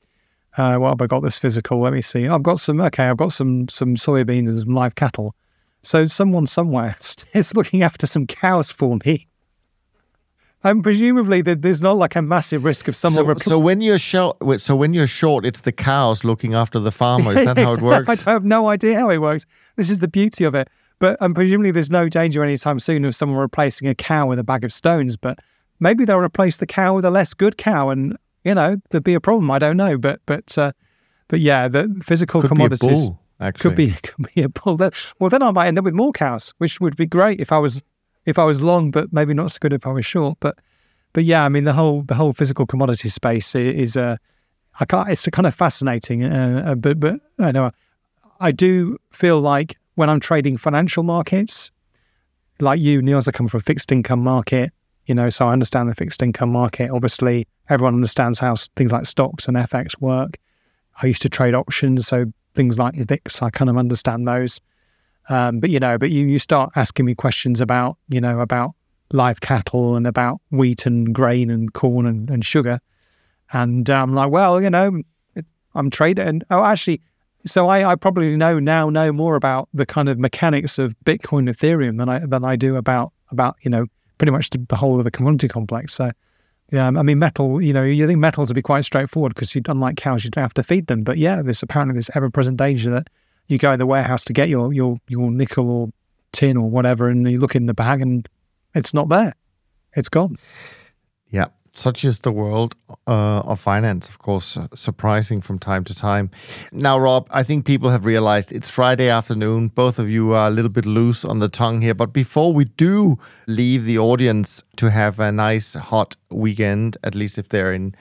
uh, 0.57 0.77
what 0.77 0.89
have 0.89 1.01
I 1.01 1.07
got 1.07 1.21
this 1.21 1.37
physical? 1.37 1.81
Let 1.81 1.93
me 1.93 2.01
see. 2.01 2.27
I've 2.27 2.43
got 2.43 2.59
some. 2.59 2.79
Okay, 2.79 3.03
I've 3.03 3.17
got 3.17 3.33
some 3.33 3.67
some 3.67 3.95
soybeans 3.95 4.47
and 4.47 4.59
some 4.59 4.73
live 4.73 4.95
cattle. 4.95 5.35
So 5.81 6.05
someone 6.05 6.45
somewhere 6.45 6.95
is 7.33 7.53
looking 7.53 7.83
after 7.83 8.07
some 8.07 8.25
cows 8.25 8.71
for 8.71 8.97
me. 9.05 9.27
And 10.65 10.81
presumably 10.81 11.43
there's 11.43 11.83
not 11.83 11.97
like 11.97 12.15
a 12.15 12.23
massive 12.23 12.65
risk 12.65 12.87
of 12.87 12.95
someone. 12.95 13.23
So, 13.23 13.33
repl- 13.33 13.43
so 13.43 13.59
when 13.59 13.81
you're 13.81 13.99
short, 13.99 14.37
so 14.59 14.75
when 14.75 14.95
you're 14.95 15.05
short, 15.05 15.45
it's 15.45 15.61
the 15.61 15.71
cows 15.71 16.23
looking 16.23 16.55
after 16.55 16.79
the 16.79 16.91
farmer. 16.91 17.37
Is 17.37 17.45
that 17.45 17.55
how 17.55 17.73
it 17.73 17.81
works? 17.83 18.25
I 18.25 18.31
have 18.31 18.43
no 18.43 18.67
idea 18.67 18.99
how 18.99 19.11
it 19.11 19.19
works. 19.19 19.45
This 19.75 19.91
is 19.91 19.99
the 19.99 20.07
beauty 20.07 20.43
of 20.43 20.55
it. 20.55 20.67
But 20.97 21.21
um, 21.21 21.35
presumably 21.35 21.69
there's 21.69 21.91
no 21.91 22.09
danger 22.09 22.43
anytime 22.43 22.79
soon 22.79 23.05
of 23.05 23.13
someone 23.13 23.37
replacing 23.37 23.87
a 23.87 23.93
cow 23.93 24.25
with 24.27 24.39
a 24.39 24.43
bag 24.43 24.63
of 24.63 24.73
stones. 24.73 25.17
But 25.17 25.37
maybe 25.79 26.03
they'll 26.03 26.17
replace 26.17 26.57
the 26.57 26.65
cow 26.65 26.95
with 26.95 27.05
a 27.05 27.11
less 27.11 27.35
good 27.35 27.57
cow, 27.57 27.89
and 27.89 28.17
you 28.43 28.55
know 28.55 28.77
there'd 28.89 29.03
be 29.03 29.13
a 29.13 29.21
problem. 29.21 29.51
I 29.51 29.59
don't 29.59 29.77
know. 29.77 29.99
But 29.99 30.21
but 30.25 30.57
uh, 30.57 30.71
but 31.27 31.41
yeah, 31.41 31.67
the 31.67 31.95
physical 32.03 32.41
Could 32.41 32.49
commodities. 32.49 33.09
Actually. 33.39 33.69
Could 33.69 33.75
be 33.75 33.91
could 34.03 34.33
be 34.33 34.41
a 34.41 34.49
bull. 34.49 34.77
Well, 35.19 35.29
then 35.29 35.43
I 35.43 35.51
might 35.51 35.67
end 35.67 35.77
up 35.77 35.85
with 35.85 35.93
more 35.93 36.11
cows, 36.11 36.55
which 36.57 36.81
would 36.81 36.95
be 36.95 37.05
great 37.05 37.39
if 37.39 37.51
I 37.51 37.59
was 37.59 37.83
if 38.25 38.39
I 38.39 38.43
was 38.43 38.61
long, 38.63 38.91
but 38.91 39.13
maybe 39.13 39.33
not 39.33 39.51
so 39.51 39.57
good 39.61 39.73
if 39.73 39.85
I 39.85 39.91
was 39.91 40.05
short. 40.05 40.37
But 40.39 40.57
but 41.13 41.23
yeah, 41.23 41.45
I 41.45 41.49
mean 41.49 41.63
the 41.63 41.73
whole 41.73 42.01
the 42.01 42.15
whole 42.15 42.33
physical 42.33 42.65
commodity 42.65 43.09
space 43.09 43.55
is 43.55 43.95
uh, 43.95 44.17
I 44.79 44.85
can't. 44.85 45.09
It's 45.09 45.27
kind 45.27 45.47
of 45.47 45.55
fascinating, 45.55 46.23
uh, 46.23 46.63
uh, 46.65 46.75
but 46.75 46.99
but 46.99 47.21
I 47.39 47.51
know 47.51 47.71
I 48.39 48.51
do 48.51 48.97
feel 49.11 49.39
like 49.39 49.77
when 49.95 50.09
I'm 50.09 50.19
trading 50.19 50.57
financial 50.57 51.03
markets, 51.03 51.71
like 52.59 52.79
you, 52.79 53.01
Niels, 53.01 53.27
I 53.27 53.31
come 53.31 53.47
from 53.47 53.59
a 53.59 53.61
fixed 53.61 53.91
income 53.91 54.21
market, 54.21 54.71
you 55.05 55.15
know, 55.15 55.29
so 55.29 55.47
I 55.47 55.53
understand 55.53 55.89
the 55.89 55.95
fixed 55.95 56.21
income 56.21 56.51
market. 56.51 56.91
Obviously, 56.91 57.47
everyone 57.69 57.95
understands 57.95 58.39
how 58.39 58.55
things 58.75 58.91
like 58.91 59.05
stocks 59.05 59.47
and 59.47 59.55
FX 59.55 59.99
work. 60.01 60.37
I 61.01 61.07
used 61.07 61.21
to 61.23 61.29
trade 61.29 61.53
options, 61.53 62.07
so 62.07 62.25
things 62.55 62.79
like 62.79 62.95
VIX, 62.95 63.41
I 63.41 63.49
kind 63.49 63.69
of 63.69 63.77
understand 63.77 64.27
those. 64.27 64.61
Um, 65.29 65.59
but 65.59 65.69
you 65.69 65.79
know, 65.79 65.97
but 65.97 66.11
you 66.11 66.25
you 66.25 66.39
start 66.39 66.71
asking 66.75 67.05
me 67.05 67.15
questions 67.15 67.61
about 67.61 67.97
you 68.09 68.21
know 68.21 68.39
about 68.39 68.73
live 69.11 69.41
cattle 69.41 69.95
and 69.95 70.05
about 70.05 70.41
wheat 70.51 70.85
and 70.85 71.13
grain 71.13 71.49
and 71.49 71.73
corn 71.73 72.05
and, 72.05 72.29
and 72.29 72.45
sugar, 72.45 72.79
and 73.51 73.89
I'm 73.89 74.13
like, 74.13 74.31
well, 74.31 74.61
you 74.61 74.69
know, 74.69 75.01
I'm 75.73 75.89
trading. 75.89 76.27
And 76.27 76.45
oh, 76.49 76.63
actually, 76.63 77.01
so 77.45 77.67
I, 77.67 77.91
I 77.91 77.95
probably 77.95 78.35
know 78.35 78.59
now 78.59 78.89
know 78.89 79.11
more 79.11 79.35
about 79.35 79.69
the 79.73 79.85
kind 79.85 80.09
of 80.09 80.19
mechanics 80.19 80.77
of 80.77 80.95
Bitcoin, 81.05 81.49
Ethereum 81.49 81.97
than 81.97 82.09
I 82.09 82.19
than 82.19 82.43
I 82.43 82.55
do 82.55 82.75
about 82.75 83.11
about 83.31 83.55
you 83.61 83.71
know 83.71 83.87
pretty 84.17 84.31
much 84.31 84.49
the, 84.51 84.63
the 84.69 84.75
whole 84.75 84.97
of 84.97 85.03
the 85.03 85.11
commodity 85.11 85.47
complex. 85.47 85.93
So 85.93 86.11
yeah, 86.71 86.87
I 86.87 87.03
mean, 87.03 87.19
metal, 87.19 87.61
you 87.61 87.73
know, 87.73 87.83
you 87.83 88.07
think 88.07 88.19
metals 88.19 88.49
would 88.49 88.55
be 88.55 88.61
quite 88.61 88.85
straightforward 88.85 89.35
because 89.35 89.53
you, 89.53 89.61
unlike 89.67 89.97
cows, 89.97 90.23
you 90.23 90.31
don't 90.31 90.41
have 90.41 90.53
to 90.55 90.63
feed 90.63 90.87
them. 90.87 91.03
But 91.03 91.17
yeah, 91.17 91.41
there's 91.43 91.61
apparently 91.61 91.95
this 91.95 92.09
ever 92.15 92.29
present 92.29 92.57
danger 92.57 92.89
that 92.89 93.07
you 93.47 93.57
go 93.57 93.71
in 93.71 93.79
the 93.79 93.85
warehouse 93.85 94.23
to 94.25 94.33
get 94.33 94.49
your, 94.49 94.73
your, 94.73 94.99
your 95.07 95.31
nickel 95.31 95.69
or 95.69 95.89
tin 96.31 96.57
or 96.57 96.69
whatever, 96.69 97.09
and 97.09 97.29
you 97.29 97.39
look 97.39 97.55
in 97.55 97.65
the 97.65 97.73
bag 97.73 98.01
and 98.01 98.27
it's 98.73 98.93
not 98.93 99.09
there. 99.09 99.33
It's 99.95 100.09
gone. 100.09 100.37
Yeah 101.29 101.47
such 101.77 102.05
is 102.05 102.19
the 102.19 102.31
world 102.31 102.75
uh, 103.07 103.39
of 103.39 103.59
finance, 103.59 104.07
of 104.07 104.19
course, 104.19 104.57
uh, 104.57 104.67
surprising 104.73 105.41
from 105.41 105.59
time 105.59 105.83
to 105.85 105.95
time. 105.95 106.31
Now, 106.71 106.97
Rob, 106.97 107.27
I 107.31 107.43
think 107.43 107.65
people 107.65 107.89
have 107.89 108.05
realized 108.05 108.51
it's 108.51 108.69
Friday 108.69 109.09
afternoon. 109.09 109.69
Both 109.69 109.99
of 109.99 110.09
you 110.09 110.33
are 110.33 110.47
a 110.47 110.51
little 110.51 110.69
bit 110.69 110.85
loose 110.85 111.25
on 111.25 111.39
the 111.39 111.49
tongue 111.49 111.81
here. 111.81 111.93
But 111.93 112.13
before 112.13 112.53
we 112.53 112.65
do 112.65 113.17
leave 113.47 113.85
the 113.85 113.99
audience 113.99 114.63
to 114.77 114.89
have 114.89 115.19
a 115.19 115.31
nice 115.31 115.73
hot 115.73 116.15
weekend, 116.31 116.97
at 117.03 117.15
least 117.15 117.37
if 117.37 117.49
they're 117.49 117.73
in 117.73 117.95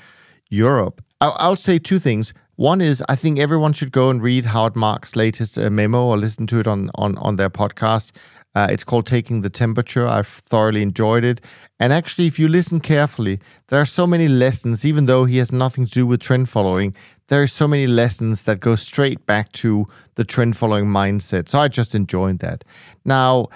Europe, 0.49 1.03
I'll, 1.21 1.37
I'll 1.39 1.57
say 1.57 1.79
two 1.79 1.99
things. 1.99 2.33
One 2.57 2.81
is 2.81 3.03
I 3.09 3.17
think 3.17 3.39
everyone 3.39 3.73
should 3.73 3.91
go 3.91 4.11
and 4.11 4.23
read 4.23 4.47
Howard 4.47 4.77
Marks' 4.77 5.17
latest 5.17 5.59
uh, 5.59 5.71
memo 5.71 6.05
or 6.07 6.17
listen 6.17 6.47
to 6.49 6.61
it 6.61 6.69
on, 6.69 6.91
on, 6.95 7.19
on 7.19 7.37
their 7.37 7.51
podcast. 7.51 8.13
Uh, 8.55 8.69
it's 8.71 8.85
called 8.85 9.07
Taking 9.07 9.41
the 9.41 9.51
Temperature. 9.51 10.07
I've 10.07 10.29
thoroughly 10.29 10.81
enjoyed 10.83 11.25
it. 11.25 11.41
And 11.81 11.93
actually, 11.93 12.29
if 12.29 12.39
you 12.39 12.47
listen 12.47 12.79
carefully, 12.79 13.41
there 13.67 13.81
are 13.81 13.87
so 13.87 14.07
many 14.07 14.29
lessons, 14.29 14.85
even 14.85 15.07
though 15.07 15.25
he 15.25 15.39
has 15.39 15.51
nothing 15.51 15.87
to 15.87 15.91
do 15.91 16.07
with 16.07 16.21
trend 16.21 16.49
following, 16.49 16.95
there 17.27 17.43
are 17.43 17.49
so 17.49 17.67
many 17.67 17.89
lessons 17.89 18.45
that 18.45 18.61
go 18.61 18.77
straight 18.77 19.27
back 19.27 19.51
to 19.53 19.89
the 20.15 20.25
trend 20.25 20.57
following 20.57 20.87
mindset. 20.87 21.49
So 21.49 21.59
I 21.59 21.67
just 21.67 21.97
enjoyed 21.97 22.39
that. 22.39 22.63
Now, 23.05 23.49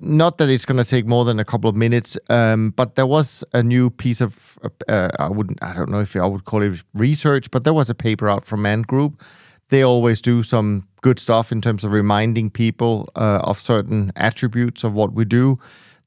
not 0.00 0.38
that 0.38 0.48
it's 0.48 0.64
going 0.64 0.82
to 0.82 0.88
take 0.88 1.06
more 1.06 1.24
than 1.24 1.38
a 1.38 1.44
couple 1.44 1.68
of 1.68 1.76
minutes, 1.76 2.16
um, 2.28 2.70
but 2.70 2.94
there 2.94 3.06
was 3.06 3.44
a 3.52 3.62
new 3.62 3.90
piece 3.90 4.20
of, 4.20 4.58
uh, 4.88 5.10
I 5.18 5.28
wouldn't, 5.28 5.62
I 5.62 5.74
don't 5.74 5.90
know 5.90 6.00
if 6.00 6.16
I 6.16 6.26
would 6.26 6.44
call 6.44 6.62
it 6.62 6.82
research, 6.94 7.50
but 7.50 7.64
there 7.64 7.74
was 7.74 7.90
a 7.90 7.94
paper 7.94 8.28
out 8.28 8.44
from 8.44 8.62
Man 8.62 8.82
Group 8.82 9.22
they 9.68 9.82
always 9.82 10.20
do 10.20 10.42
some 10.42 10.86
good 11.00 11.18
stuff 11.18 11.52
in 11.52 11.60
terms 11.60 11.84
of 11.84 11.92
reminding 11.92 12.50
people 12.50 13.08
uh, 13.16 13.40
of 13.42 13.58
certain 13.58 14.12
attributes 14.16 14.84
of 14.84 14.92
what 14.92 15.12
we 15.12 15.24
do. 15.24 15.58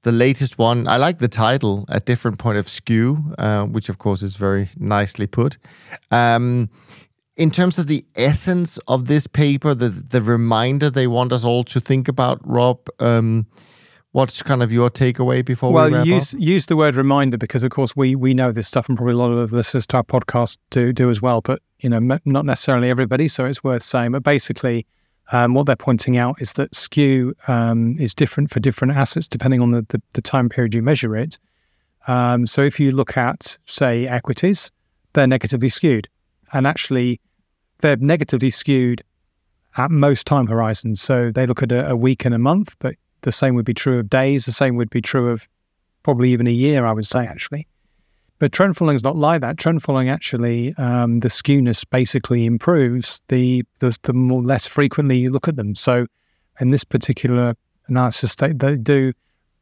The 0.04 0.12
latest 0.14 0.58
one, 0.58 0.88
I 0.88 0.96
like 0.96 1.20
the 1.20 1.28
title, 1.28 1.86
A 1.90 2.00
Different 2.00 2.40
Point 2.40 2.58
of 2.58 2.70
Skew, 2.70 3.34
uh, 3.38 3.66
which 3.66 3.90
of 3.90 3.98
course 3.98 4.24
is 4.24 4.38
very 4.38 4.70
nicely 4.78 5.28
put. 5.28 5.58
Um, 6.10 6.70
in 7.40 7.50
terms 7.52 7.80
of 7.80 7.88
the 7.88 8.06
essence 8.16 8.78
of 8.88 9.06
this 9.06 9.26
paper, 9.28 9.74
the 9.74 9.90
the 9.90 10.22
reminder 10.22 10.90
they 10.90 11.08
want 11.08 11.32
us 11.32 11.44
all 11.46 11.64
to 11.64 11.80
think 11.80 12.08
about, 12.08 12.40
Rob, 12.44 12.88
um, 13.00 13.48
What's 14.12 14.42
kind 14.42 14.64
of 14.64 14.74
your 14.74 14.90
takeaway 14.90 15.46
before 15.46 15.72
well, 15.72 15.88
we 15.88 15.94
wrap 15.94 16.06
use 16.08 16.34
up? 16.34 16.42
use 16.42 16.66
the 16.66 16.76
word 16.76 16.96
reminder 16.96 17.38
because, 17.38 17.64
of 17.64 17.70
course, 17.70 17.96
we 17.96 18.16
we 18.16 18.34
know 18.34 18.52
this 18.52 18.68
stuff, 18.68 18.90
and 18.90 18.98
probably 18.98 19.14
a 19.14 19.18
lot 19.18 19.30
of 19.30 19.52
the 19.52 19.56
listeners 19.56 19.86
to 19.88 19.98
our 19.98 20.04
podcast 20.04 20.58
do 20.72 20.92
do 20.92 21.12
as 21.12 21.22
well. 21.22 21.42
But 21.42 21.62
you 21.80 21.90
know, 21.92 21.98
m- 21.98 22.20
not 22.26 22.44
necessarily 22.44 22.90
everybody, 22.90 23.28
so 23.28 23.46
it's 23.46 23.64
worth 23.64 23.84
saying. 23.84 24.14
But 24.14 24.24
basically, 24.24 24.88
um, 25.32 25.54
what 25.54 25.68
they're 25.68 25.76
pointing 25.76 26.18
out 26.18 26.42
is 26.42 26.54
that 26.54 26.74
skew 26.74 27.36
um, 27.48 27.98
is 28.00 28.16
different 28.16 28.50
for 28.50 28.60
different 28.60 28.96
assets 28.96 29.28
depending 29.28 29.62
on 29.62 29.72
the, 29.72 29.86
the, 29.90 30.02
the 30.14 30.24
time 30.24 30.50
period 30.50 30.74
you 30.74 30.82
measure 30.82 31.16
it. 31.16 31.38
Um, 32.08 32.48
so 32.48 32.64
if 32.64 32.80
you 32.80 32.92
look 32.92 33.16
at, 33.16 33.60
say, 33.68 34.08
equities, 34.08 34.72
they're 35.14 35.28
negatively 35.28 35.70
skewed, 35.70 36.10
and 36.52 36.66
actually, 36.66 37.22
they're 37.80 37.98
negatively 37.98 38.50
skewed 38.50 39.02
at 39.78 39.92
most 39.92 40.26
time 40.26 40.48
horizons. 40.48 41.02
So 41.02 41.32
they 41.32 41.46
look 41.46 41.64
at 41.64 41.72
a, 41.72 41.90
a 41.90 41.96
week 41.96 42.26
and 42.26 42.34
a 42.34 42.40
month, 42.40 42.76
but 42.80 42.96
the 43.22 43.32
same 43.32 43.56
would 43.56 43.66
be 43.66 43.74
true 43.74 44.00
of 44.00 44.10
days. 44.10 44.46
The 44.46 44.52
same 44.52 44.76
would 44.76 44.90
be 44.90 45.02
true 45.02 45.30
of 45.30 45.48
probably 46.04 46.32
even 46.32 46.48
a 46.48 46.52
year, 46.52 46.86
I 46.86 46.92
would 46.92 47.06
say, 47.06 47.26
actually. 47.26 47.68
But 48.40 48.54
trend 48.54 48.78
following 48.78 48.96
is 48.96 49.04
not 49.04 49.18
like 49.18 49.42
that. 49.42 49.58
Trend 49.58 49.84
following 49.84 50.10
actually, 50.10 50.74
um, 50.76 51.20
the 51.20 51.28
skewness 51.28 51.84
basically 51.90 52.46
improves 52.46 53.22
the, 53.28 53.66
the, 53.80 53.98
the 54.04 54.14
more 54.14 54.42
less 54.42 54.66
frequently 54.66 55.18
you 55.18 55.30
look 55.30 55.50
at 55.50 55.58
them. 55.58 55.76
So, 55.76 56.08
in 56.62 56.72
this 56.72 56.86
particular 56.86 57.56
analysis, 57.88 58.36
they, 58.36 58.54
they 58.54 58.78
do 58.78 59.12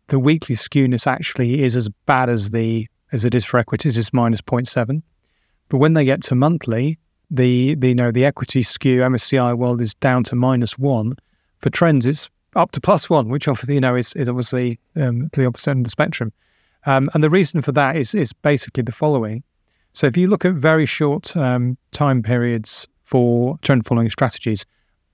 the 0.07 0.19
weekly 0.19 0.55
skewness 0.55 1.05
actually 1.05 1.63
is 1.63 1.75
as 1.75 1.89
bad 2.05 2.29
as 2.29 2.51
the 2.51 2.87
as 3.11 3.25
it 3.25 3.33
is 3.33 3.45
for 3.45 3.57
equities. 3.57 3.97
It's 3.97 4.13
minus 4.13 4.41
0.7. 4.41 5.01
But 5.69 5.77
when 5.77 5.93
they 5.93 6.05
get 6.05 6.21
to 6.23 6.35
monthly, 6.35 6.97
the, 7.29 7.75
the 7.75 7.89
you 7.89 7.95
know 7.95 8.11
the 8.11 8.25
equity 8.25 8.63
skew 8.63 9.01
MSCI 9.01 9.57
world 9.57 9.81
is 9.81 9.93
down 9.95 10.23
to 10.25 10.35
minus 10.35 10.77
one. 10.77 11.15
For 11.59 11.69
trends, 11.69 12.05
it's 12.05 12.29
up 12.55 12.71
to 12.71 12.81
plus 12.81 13.09
one, 13.09 13.29
which 13.29 13.47
obviously 13.47 13.75
you 13.75 13.81
know 13.81 13.95
is, 13.95 14.13
is 14.13 14.29
obviously 14.29 14.79
um, 14.95 15.29
the 15.33 15.45
opposite 15.45 15.71
end 15.71 15.79
of 15.81 15.83
the 15.85 15.91
spectrum. 15.91 16.31
Um, 16.85 17.09
and 17.13 17.23
the 17.23 17.29
reason 17.29 17.61
for 17.61 17.71
that 17.73 17.95
is 17.95 18.15
is 18.15 18.33
basically 18.33 18.83
the 18.83 18.91
following. 18.91 19.43
So 19.93 20.05
if 20.07 20.15
you 20.15 20.27
look 20.27 20.45
at 20.45 20.53
very 20.53 20.85
short 20.85 21.35
um, 21.35 21.77
time 21.91 22.21
periods 22.21 22.87
for 23.03 23.57
trend 23.61 23.85
following 23.85 24.09
strategies, 24.09 24.65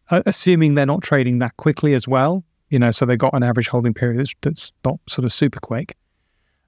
uh, 0.09 0.21
assuming 0.25 0.73
they're 0.73 0.85
not 0.85 1.01
trading 1.01 1.39
that 1.39 1.55
quickly 1.57 1.93
as 1.93 2.07
well, 2.07 2.43
you 2.69 2.79
know, 2.79 2.91
so 2.91 3.05
they've 3.05 3.17
got 3.17 3.33
an 3.33 3.43
average 3.43 3.67
holding 3.67 3.93
period 3.93 4.19
that's, 4.19 4.35
that's 4.41 4.73
not 4.83 4.99
sort 5.07 5.25
of 5.25 5.31
super 5.31 5.59
quick, 5.59 5.95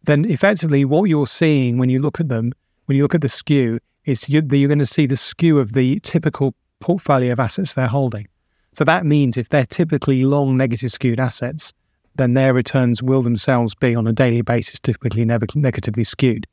then 0.03 0.23
effectively 0.25 0.85
what 0.85 1.05
you're 1.05 1.27
seeing 1.27 1.77
when 1.77 1.89
you 1.89 2.01
look 2.01 2.19
at 2.19 2.29
them, 2.29 2.53
when 2.85 2.95
you 2.95 3.03
look 3.03 3.15
at 3.15 3.21
the 3.21 3.29
skew, 3.29 3.79
is 4.05 4.29
you, 4.29 4.41
you're 4.51 4.67
going 4.67 4.79
to 4.79 4.85
see 4.85 5.05
the 5.05 5.17
skew 5.17 5.59
of 5.59 5.73
the 5.73 5.99
typical 6.01 6.53
portfolio 6.79 7.33
of 7.33 7.39
assets 7.39 7.73
they're 7.73 7.87
holding. 7.87 8.27
So 8.73 8.83
that 8.83 9.05
means 9.05 9.37
if 9.37 9.49
they're 9.49 9.65
typically 9.65 10.23
long 10.25 10.57
negative 10.57 10.91
skewed 10.91 11.19
assets, 11.19 11.73
then 12.15 12.33
their 12.33 12.53
returns 12.53 13.01
will 13.01 13.21
themselves 13.21 13.75
be 13.75 13.95
on 13.95 14.07
a 14.07 14.13
daily 14.13 14.41
basis 14.41 14.79
typically 14.79 15.25
negatively 15.25 16.03
skewed. 16.03 16.47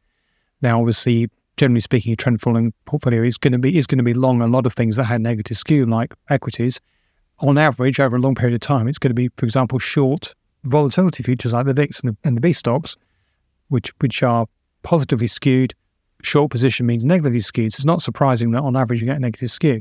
Now, 0.61 0.79
obviously, 0.81 1.29
generally 1.57 1.81
speaking, 1.81 2.13
a 2.13 2.17
trend 2.17 2.41
following 2.41 2.73
portfolio 2.85 3.23
is 3.23 3.37
going 3.37 3.53
to 3.53 3.59
be 3.59 3.77
is 3.77 3.87
going 3.87 3.99
to 3.99 4.05
be 4.05 4.15
long 4.15 4.41
a 4.41 4.47
lot 4.47 4.67
of 4.67 4.73
things 4.73 4.97
that 4.97 5.05
had 5.05 5.21
negative 5.21 5.57
skew, 5.57 5.85
like 5.85 6.15
equities. 6.31 6.81
On 7.41 7.59
average, 7.59 7.99
over 7.99 8.17
a 8.17 8.21
long 8.21 8.35
period 8.35 8.55
of 8.55 8.61
time, 8.61 8.87
it's 8.87 8.99
going 8.99 9.11
to 9.11 9.15
be, 9.15 9.29
for 9.37 9.45
example, 9.45 9.79
short 9.79 10.35
volatility 10.65 11.23
futures 11.25 11.53
like 11.53 11.67
the 11.67 11.75
VIX 11.75 12.01
and 12.01 12.13
the, 12.13 12.17
and 12.25 12.39
the 12.39 12.49
VSTOXX, 12.49 12.97
which 13.69 13.93
which 13.99 14.23
are 14.23 14.47
positively 14.83 15.27
skewed. 15.27 15.75
Short 16.23 16.51
position 16.51 16.87
means 16.87 17.05
negatively 17.05 17.41
skewed. 17.41 17.73
So 17.73 17.77
it's 17.77 17.85
not 17.85 18.03
surprising 18.03 18.53
that 18.53 18.63
on 18.63 18.77
average 18.77 19.01
you 19.01 19.07
get 19.07 19.17
a 19.17 19.21
negative 19.21 19.51
skew. 19.51 19.81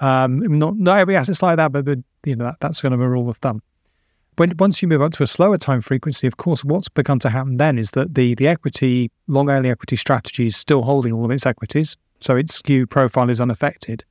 Um, 0.00 0.38
not 0.58 0.76
not 0.76 0.98
every 0.98 1.16
asset's 1.16 1.42
like 1.42 1.56
that, 1.56 1.72
but, 1.72 1.84
but 1.84 1.98
you 2.24 2.36
know 2.36 2.44
that, 2.44 2.56
that's 2.60 2.80
kind 2.80 2.94
of 2.94 3.00
a 3.00 3.08
rule 3.08 3.28
of 3.28 3.36
thumb. 3.38 3.62
When 4.36 4.56
once 4.56 4.80
you 4.80 4.86
move 4.86 5.02
up 5.02 5.12
to 5.14 5.24
a 5.24 5.26
slower 5.26 5.58
time 5.58 5.80
frequency, 5.80 6.28
of 6.28 6.36
course, 6.36 6.64
what's 6.64 6.88
begun 6.88 7.18
to 7.20 7.28
happen 7.28 7.56
then 7.56 7.76
is 7.78 7.90
that 7.92 8.14
the 8.14 8.36
the 8.36 8.46
equity 8.46 9.10
long 9.26 9.50
only 9.50 9.70
equity 9.70 9.96
strategy 9.96 10.46
is 10.46 10.56
still 10.56 10.82
holding 10.82 11.12
all 11.12 11.24
of 11.24 11.32
its 11.32 11.44
equities, 11.44 11.96
so 12.20 12.36
its 12.36 12.54
skew 12.54 12.86
profile 12.86 13.30
is 13.30 13.40
unaffected. 13.40 14.04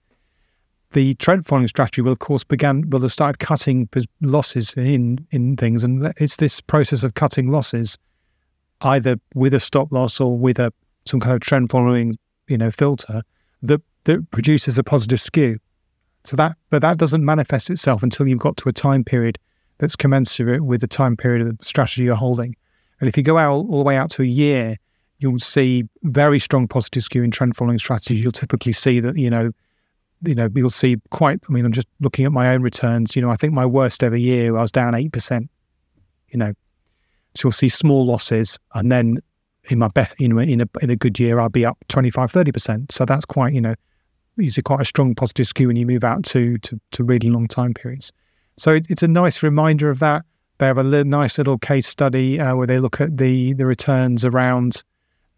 The 0.92 1.16
trend 1.16 1.46
following 1.46 1.68
strategy 1.68 2.02
will, 2.02 2.14
of 2.14 2.20
course, 2.20 2.44
began 2.44 2.90
will 2.90 3.02
have 3.02 3.12
started 3.12 3.40
cutting 3.40 3.88
losses 4.20 4.74
in 4.74 5.26
in 5.32 5.56
things, 5.56 5.86
and 5.86 6.14
it's 6.18 6.36
this 6.36 6.60
process 6.60 7.04
of 7.04 7.14
cutting 7.14 7.50
losses, 7.50 7.98
either 8.82 9.18
with 9.34 9.54
a 9.54 9.60
stop 9.62 9.94
loss 9.94 10.20
or 10.20 10.38
with 10.38 10.60
a 10.60 10.74
some 11.08 11.20
kind 11.20 11.34
of 11.34 11.42
trend 11.42 11.70
following 11.70 12.18
you 12.48 12.58
know 12.58 12.72
filter 12.72 13.22
that 13.62 13.82
that 14.04 14.30
produces 14.32 14.78
a 14.78 14.84
positive 14.84 15.20
skew. 15.20 15.60
So 16.24 16.36
that 16.36 16.58
but 16.70 16.82
that 16.82 16.98
doesn't 16.98 17.24
manifest 17.24 17.70
itself 17.70 18.04
until 18.04 18.28
you've 18.28 18.40
got 18.40 18.58
to 18.58 18.70
a 18.70 18.74
time 18.74 19.04
period 19.04 19.38
that's 19.78 19.96
commensurate 19.96 20.62
with 20.62 20.82
the 20.82 20.88
time 20.88 21.16
period 21.16 21.46
of 21.46 21.58
the 21.58 21.66
strategy 21.66 22.04
you're 22.04 22.16
holding. 22.16 22.56
And 23.00 23.08
if 23.08 23.16
you 23.16 23.24
go 23.24 23.38
out 23.38 23.52
all 23.52 23.78
the 23.78 23.84
way 23.84 23.96
out 23.96 24.10
to 24.12 24.24
a 24.24 24.26
year, 24.26 24.78
you'll 25.20 25.40
see 25.40 25.84
very 26.04 26.40
strong 26.40 26.68
positive 26.68 27.04
skew 27.04 27.24
in 27.24 27.32
trend 27.32 27.56
following 27.56 27.80
strategies. 27.80 28.22
You'll 28.22 28.32
typically 28.32 28.74
see 28.74 29.00
that, 29.00 29.18
you 29.18 29.30
know, 29.30 29.52
you 30.24 30.36
know, 30.36 30.50
you'll 30.56 30.70
see 30.70 30.98
quite, 31.12 31.40
I 31.48 31.52
mean, 31.52 31.66
I'm 31.66 31.72
just 31.72 31.88
looking 32.00 32.26
at 32.26 32.32
my 32.32 32.54
own 32.54 32.62
returns, 32.62 33.16
you 33.16 33.22
know, 33.22 33.30
I 33.30 33.36
think 33.36 33.54
my 33.54 33.66
worst 33.66 34.04
ever 34.04 34.16
year, 34.16 34.58
I 34.58 34.62
was 34.62 34.72
down 34.72 34.94
8%, 34.94 35.48
you 36.30 36.40
know, 36.40 36.54
so 37.36 37.48
you'll 37.48 37.52
see 37.52 37.70
small 37.70 38.06
losses. 38.06 38.58
And 38.74 38.92
then 38.92 39.18
in 39.70 39.80
my 39.80 39.88
best, 39.90 40.20
you 40.20 40.28
know, 40.28 40.40
in 40.40 40.62
a, 40.62 40.68
in 40.82 40.90
a 40.90 40.96
good 40.96 41.20
year, 41.20 41.40
I'll 41.40 41.50
be 41.50 41.66
up 41.66 41.78
25, 41.90 42.32
30%. 42.32 42.92
So 42.92 43.06
that's 43.06 43.26
quite, 43.26 43.54
you 43.54 43.62
know, 43.62 43.76
usually 44.38 44.64
quite 44.64 44.82
a 44.82 44.86
strong 44.86 45.16
positive 45.16 45.48
skew 45.48 45.68
when 45.68 45.76
you 45.76 45.86
move 45.86 46.04
out 46.04 46.24
to, 46.26 46.58
to, 46.60 46.80
to 46.92 47.04
really 47.04 47.30
long 47.30 47.48
time 47.48 47.74
periods. 47.74 48.12
So 48.58 48.74
it, 48.74 48.88
it's 48.90 49.04
a 49.04 49.08
nice 49.08 49.44
reminder 49.44 49.90
of 49.90 50.00
that. 50.00 50.24
They 50.58 50.66
have 50.66 50.78
a 50.78 50.84
li- 50.84 51.04
nice 51.04 51.38
little 51.38 51.58
case 51.58 51.88
study 51.88 52.40
uh, 52.40 52.56
where 52.56 52.68
they 52.68 52.80
look 52.80 53.00
at 53.00 53.18
the 53.18 53.54
the 53.54 53.68
returns 53.68 54.26
around 54.26 54.84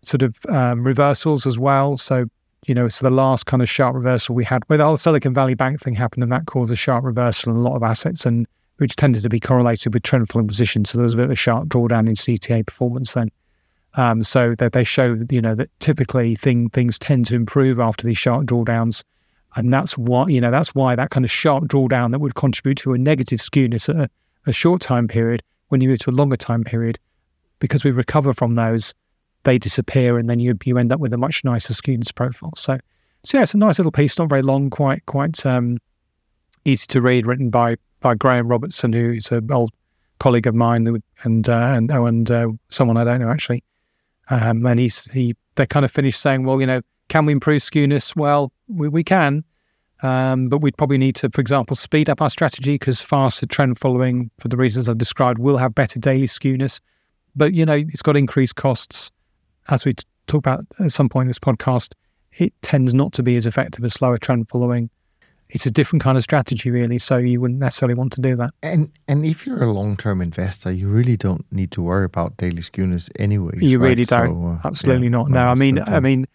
sort 0.02 0.24
of 0.24 0.38
um, 0.48 0.86
reversals 0.86 1.46
as 1.46 1.60
well. 1.60 1.98
So 1.98 2.26
you 2.68 2.76
know, 2.76 2.88
so 2.88 3.06
the 3.06 3.14
last 3.14 3.46
kind 3.46 3.62
of 3.62 3.70
sharp 3.70 3.96
reversal 3.96 4.36
we 4.36 4.46
had, 4.46 4.64
where 4.68 4.78
the 4.78 4.86
whole 4.86 4.98
Silicon 4.98 5.34
Valley 5.34 5.56
Bank 5.56 5.82
thing 5.82 5.96
happened, 5.96 6.24
and 6.24 6.32
that 6.32 6.46
caused 6.46 6.72
a 6.72 6.76
sharp 6.76 7.04
reversal 7.04 7.52
in 7.52 7.58
a 7.58 7.62
lot 7.62 7.76
of 7.76 7.84
assets, 7.84 8.26
and 8.26 8.48
which 8.78 8.96
tended 8.96 9.24
to 9.24 9.30
be 9.30 9.40
correlated 9.40 9.94
with 9.94 10.04
trend 10.04 10.30
following 10.30 10.48
positions. 10.48 10.90
So 10.90 10.98
there 10.98 11.04
was 11.04 11.14
a 11.14 11.18
bit 11.18 11.26
of 11.26 11.32
a 11.32 11.36
sharp 11.36 11.68
drawdown 11.68 12.08
in 12.08 12.16
CTA 12.16 12.66
performance 12.66 13.14
then. 13.14 13.30
Um, 13.96 14.22
so 14.22 14.54
that 14.56 14.74
they 14.74 14.84
show 14.84 15.16
that 15.16 15.32
you 15.32 15.42
know 15.42 15.56
that 15.56 15.70
typically 15.80 16.36
thing, 16.36 16.70
things 16.70 17.00
tend 17.00 17.26
to 17.26 17.36
improve 17.36 17.80
after 17.80 18.06
these 18.06 18.20
sharp 18.20 18.46
drawdowns 18.46 19.04
and 19.56 19.74
that's 19.74 19.98
why, 19.98 20.28
you 20.28 20.40
know, 20.40 20.52
that's 20.52 20.76
why 20.76 20.96
that 20.96 21.10
kind 21.10 21.26
of 21.26 21.32
sharp 21.32 21.66
drawdown 21.66 22.12
that 22.12 22.20
would 22.20 22.36
contribute 22.36 22.78
to 22.80 22.94
a 22.94 22.98
negative 22.98 23.40
skewness 23.40 23.90
at 23.90 23.96
a, 23.96 24.10
a 24.48 24.52
short 24.52 24.82
time 24.82 25.08
period, 25.08 25.42
when 25.70 25.82
you 25.82 25.90
move 25.90 26.00
to 26.00 26.10
a 26.10 26.12
longer 26.12 26.38
time 26.38 26.64
period, 26.64 27.00
because 27.60 27.84
we 27.84 27.92
recover 27.92 28.34
from 28.34 28.56
those, 28.56 28.94
they 29.44 29.58
disappear 29.58 30.18
and 30.18 30.30
then 30.30 30.40
you 30.40 30.58
you 30.66 30.78
end 30.78 30.92
up 30.92 31.00
with 31.00 31.14
a 31.14 31.18
much 31.18 31.44
nicer 31.44 31.74
skewness 31.74 32.14
profile. 32.14 32.54
So, 32.56 32.78
so 33.24 33.38
yeah, 33.38 33.44
it's 33.44 33.54
a 33.54 33.58
nice 33.58 33.80
little 33.80 33.92
piece, 33.92 34.20
not 34.20 34.30
very 34.30 34.42
long, 34.42 34.70
quite 34.70 35.06
quite 35.08 35.44
um, 35.46 35.80
easy 36.66 36.86
to 36.88 37.02
read, 37.02 37.26
written 37.26 37.50
by 37.50 37.78
by 38.02 38.16
Graham 38.16 38.48
Robertson, 38.48 38.94
who 38.94 39.14
is 39.14 39.32
an 39.32 39.52
old 39.52 39.72
colleague 40.20 40.48
of 40.48 40.54
mine, 40.54 41.02
and 41.24 41.50
uh, 41.50 41.74
and 41.76 41.92
oh, 41.92 42.06
and 42.06 42.30
uh, 42.30 42.50
someone 42.70 42.98
I 42.98 43.04
don't 43.04 43.20
know 43.20 43.30
actually. 43.30 43.64
Um, 44.30 44.66
and 44.66 44.80
he's 44.80 45.06
he 45.06 45.36
they 45.56 45.66
kind 45.66 45.86
of 45.86 45.92
finished 45.92 46.22
saying, 46.22 46.44
well, 46.44 46.60
you 46.62 46.68
know, 46.68 46.82
can 47.10 47.26
we 47.26 47.34
improve 47.34 47.62
skewness? 47.62 48.16
Well, 48.16 48.52
we, 48.68 48.88
we 48.88 49.04
can, 49.04 49.44
um, 50.02 50.48
but 50.48 50.60
we'd 50.60 50.78
probably 50.78 50.98
need 50.98 51.16
to, 51.16 51.30
for 51.30 51.42
example, 51.42 51.76
speed 51.76 52.10
up 52.10 52.22
our 52.22 52.30
strategy 52.30 52.76
because 52.76 53.02
faster 53.02 53.46
trend 53.46 53.80
following, 53.80 54.32
for 54.40 54.48
the 54.48 54.58
reasons 54.58 54.88
I've 54.88 54.98
described, 54.98 55.40
will 55.40 55.58
have 55.58 55.76
better 55.76 56.00
daily 56.00 56.28
skewness. 56.28 56.80
But, 57.36 57.54
you 57.54 57.66
know, 57.66 57.76
it's 57.76 58.02
got 58.02 58.16
increased 58.16 58.56
costs. 58.56 59.12
As 59.70 59.86
we 59.86 59.96
talk 60.28 60.40
about 60.40 60.66
at 60.80 60.92
some 60.92 61.10
point 61.10 61.24
in 61.24 61.28
this 61.28 61.40
podcast, 61.40 61.94
it 62.38 62.54
tends 62.62 62.94
not 62.94 63.12
to 63.14 63.24
be 63.24 63.36
as 63.36 63.46
effective 63.46 63.84
as 63.84 63.94
slower 63.94 64.18
trend 64.18 64.50
following. 64.50 64.90
It's 65.50 65.66
a 65.66 65.72
different 65.72 66.04
kind 66.04 66.16
of 66.18 66.24
strategy, 66.24 66.70
really. 66.70 67.00
So 67.00 67.18
you 67.18 67.42
wouldn't 67.42 67.60
necessarily 67.60 67.96
want 67.96 68.14
to 68.14 68.22
do 68.22 68.36
that. 68.36 68.52
And 68.62 68.92
and 69.08 69.26
if 69.26 69.48
you're 69.48 69.64
a 69.64 69.72
long 69.72 69.98
term 69.98 70.22
investor, 70.22 70.72
you 70.72 70.88
really 70.88 71.18
don't 71.18 71.46
need 71.52 71.72
to 71.72 71.82
worry 71.82 72.06
about 72.06 72.38
daily 72.38 72.62
skewness 72.62 73.10
anyway. 73.18 73.54
You 73.58 73.80
right? 73.80 73.90
really 73.90 74.06
don't. 74.06 74.30
So, 74.30 74.48
uh, 74.48 74.68
Absolutely 74.68 75.08
yeah, 75.08 75.12
not. 75.12 75.30
No, 75.30 75.48
I 75.48 75.56
mean, 75.56 75.80
I 75.80 76.00
mean, 76.00 76.28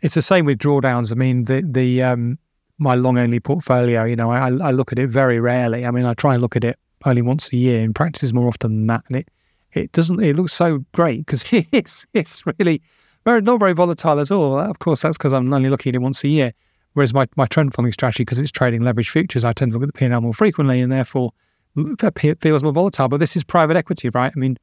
it's 0.00 0.14
the 0.14 0.22
same 0.22 0.44
with 0.44 0.58
drawdowns. 0.58 1.10
I 1.10 1.16
mean, 1.16 1.44
the 1.44 1.62
the 1.62 2.02
um, 2.04 2.38
my 2.78 2.94
long 2.94 3.18
only 3.18 3.40
portfolio, 3.40 4.04
you 4.04 4.16
know, 4.16 4.30
I, 4.30 4.48
I 4.48 4.70
look 4.70 4.92
at 4.92 4.98
it 4.98 5.08
very 5.08 5.40
rarely. 5.40 5.86
I 5.86 5.90
mean, 5.90 6.04
I 6.04 6.14
try 6.14 6.34
and 6.34 6.42
look 6.42 6.56
at 6.56 6.64
it 6.64 6.78
only 7.04 7.22
once 7.22 7.52
a 7.52 7.56
year. 7.56 7.82
In 7.82 7.94
practice, 7.94 8.32
more 8.32 8.48
often 8.48 8.76
than 8.76 8.86
that, 8.86 9.04
and 9.08 9.16
it 9.16 9.28
it 9.72 9.92
doesn't. 9.92 10.22
It 10.22 10.36
looks 10.36 10.52
so 10.52 10.84
great 10.92 11.26
because 11.26 11.44
it's 11.72 12.06
it's 12.12 12.44
really 12.58 12.82
very 13.24 13.40
not 13.40 13.58
very 13.58 13.72
volatile 13.72 14.20
at 14.20 14.30
all. 14.30 14.58
Of 14.58 14.78
course, 14.78 15.02
that's 15.02 15.18
because 15.18 15.32
I'm 15.32 15.52
only 15.52 15.68
looking 15.68 15.90
at 15.90 15.96
it 15.96 16.02
once 16.02 16.22
a 16.24 16.28
year. 16.28 16.52
Whereas 16.96 17.12
my, 17.12 17.26
my 17.36 17.44
trend 17.44 17.74
following 17.74 17.92
strategy, 17.92 18.22
because 18.22 18.38
it's 18.38 18.50
trading 18.50 18.80
leverage 18.80 19.10
futures, 19.10 19.44
I 19.44 19.52
tend 19.52 19.72
to 19.72 19.78
look 19.78 19.86
at 19.86 19.92
the 19.92 19.98
P&L 19.98 20.18
more 20.22 20.32
frequently 20.32 20.80
and 20.80 20.90
therefore 20.90 21.32
it 21.76 22.40
feels 22.40 22.62
more 22.62 22.72
volatile. 22.72 23.08
But 23.08 23.18
this 23.18 23.36
is 23.36 23.44
private 23.44 23.76
equity, 23.76 24.08
right? 24.08 24.32
I 24.34 24.38
mean, 24.38 24.56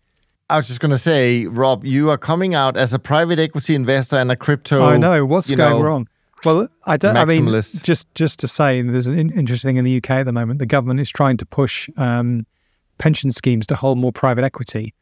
I 0.50 0.56
was 0.56 0.68
just 0.68 0.80
going 0.80 0.90
to 0.90 0.98
say, 0.98 1.46
Rob, 1.46 1.86
you 1.86 2.10
are 2.10 2.18
coming 2.18 2.56
out 2.56 2.76
as 2.76 2.92
a 2.92 2.98
private 2.98 3.38
equity 3.38 3.76
investor 3.76 4.16
and 4.16 4.32
a 4.32 4.36
crypto. 4.36 4.84
I 4.84 4.98
know 4.98 5.28
what's 5.28 5.48
going 5.48 5.60
know, 5.60 5.80
wrong. 5.80 6.08
Well, 6.44 6.70
I 6.86 6.98
don't. 6.98 7.16
I 7.16 7.26
mean, 7.26 7.46
just 7.84 8.12
just 8.16 8.40
to 8.40 8.48
say, 8.48 8.82
there's 8.82 9.06
an 9.06 9.30
interesting 9.30 9.70
thing 9.70 9.78
in 9.78 9.86
the 9.86 9.98
UK 9.98 10.10
at 10.10 10.24
the 10.24 10.34
moment. 10.34 10.58
The 10.58 10.66
government 10.66 11.02
is 11.02 11.12
trying 11.12 11.38
to 11.38 11.46
push 11.46 11.88
um, 11.98 12.48
pension 12.98 13.30
schemes 13.30 13.68
to 13.68 13.76
hold 13.76 14.00
more 14.00 14.12
private 14.12 14.44
equity, 14.44 14.96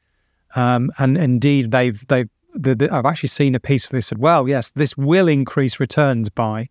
um, 0.58 0.92
and 0.98 1.18
indeed, 1.18 1.72
they've 1.72 2.06
they've. 2.08 2.30
The, 2.54 2.76
the, 2.76 2.94
I've 2.94 3.06
actually 3.06 3.30
seen 3.30 3.56
a 3.56 3.62
piece 3.62 3.86
of 3.86 3.92
this 3.92 4.08
said, 4.08 4.18
well, 4.18 4.50
yes, 4.50 4.72
this 4.72 4.98
will 4.98 5.30
increase 5.30 5.80
returns 5.80 6.28
by. 6.28 6.68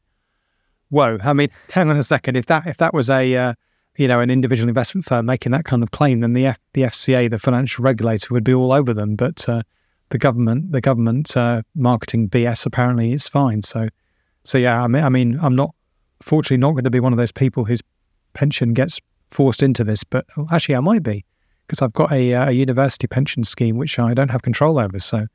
Whoa! 0.90 1.18
I 1.22 1.32
mean, 1.32 1.48
hang 1.70 1.88
on 1.88 1.96
a 1.96 2.02
second. 2.02 2.36
If 2.36 2.46
that 2.46 2.66
if 2.66 2.76
that 2.76 2.92
was 2.92 3.08
a 3.08 3.34
uh, 3.36 3.54
you 3.96 4.08
know, 4.08 4.20
an 4.20 4.30
individual 4.30 4.68
investment 4.68 5.04
firm 5.04 5.26
making 5.26 5.52
that 5.52 5.64
kind 5.64 5.82
of 5.82 5.90
claim, 5.90 6.20
then 6.20 6.32
the 6.32 6.46
F- 6.46 6.58
the 6.72 6.82
FCA, 6.82 7.30
the 7.30 7.38
financial 7.38 7.82
regulator, 7.82 8.32
would 8.32 8.44
be 8.44 8.54
all 8.54 8.72
over 8.72 8.94
them. 8.94 9.16
But 9.16 9.48
uh, 9.48 9.62
the 10.10 10.18
government, 10.18 10.72
the 10.72 10.80
government 10.80 11.36
uh, 11.36 11.62
marketing 11.74 12.28
BS 12.28 12.66
apparently 12.66 13.12
is 13.12 13.28
fine. 13.28 13.62
So, 13.62 13.88
so 14.44 14.58
yeah, 14.58 14.82
I 14.82 14.86
mean, 14.86 15.04
I 15.04 15.08
mean, 15.08 15.38
I'm 15.42 15.56
not, 15.56 15.74
fortunately, 16.22 16.58
not 16.58 16.72
going 16.72 16.84
to 16.84 16.90
be 16.90 17.00
one 17.00 17.12
of 17.12 17.18
those 17.18 17.32
people 17.32 17.64
whose 17.64 17.82
pension 18.32 18.74
gets 18.74 19.00
forced 19.28 19.62
into 19.62 19.84
this. 19.84 20.04
But 20.04 20.26
actually, 20.50 20.76
I 20.76 20.80
might 20.80 21.02
be 21.02 21.24
because 21.66 21.82
I've 21.82 21.92
got 21.92 22.12
a, 22.12 22.34
uh, 22.34 22.48
a 22.48 22.52
university 22.52 23.06
pension 23.06 23.44
scheme 23.44 23.76
which 23.76 23.98
I 23.98 24.14
don't 24.14 24.30
have 24.30 24.42
control 24.42 24.78
over. 24.78 24.98
So, 24.98 25.26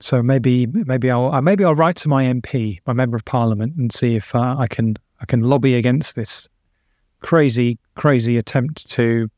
so 0.00 0.22
maybe 0.22 0.66
maybe 0.66 1.10
I'll 1.10 1.32
uh, 1.32 1.40
maybe 1.40 1.64
I'll 1.64 1.74
write 1.74 1.96
to 1.96 2.08
my 2.08 2.24
MP, 2.24 2.78
my 2.86 2.92
member 2.92 3.16
of 3.16 3.24
parliament, 3.24 3.76
and 3.76 3.92
see 3.92 4.16
if 4.16 4.34
uh, 4.34 4.56
I 4.58 4.66
can 4.66 4.96
I 5.20 5.26
can 5.26 5.40
lobby 5.40 5.74
against 5.74 6.16
this 6.16 6.48
crazy, 7.20 7.78
crazy 7.94 8.36
attempt 8.36 8.88
to 8.90 9.30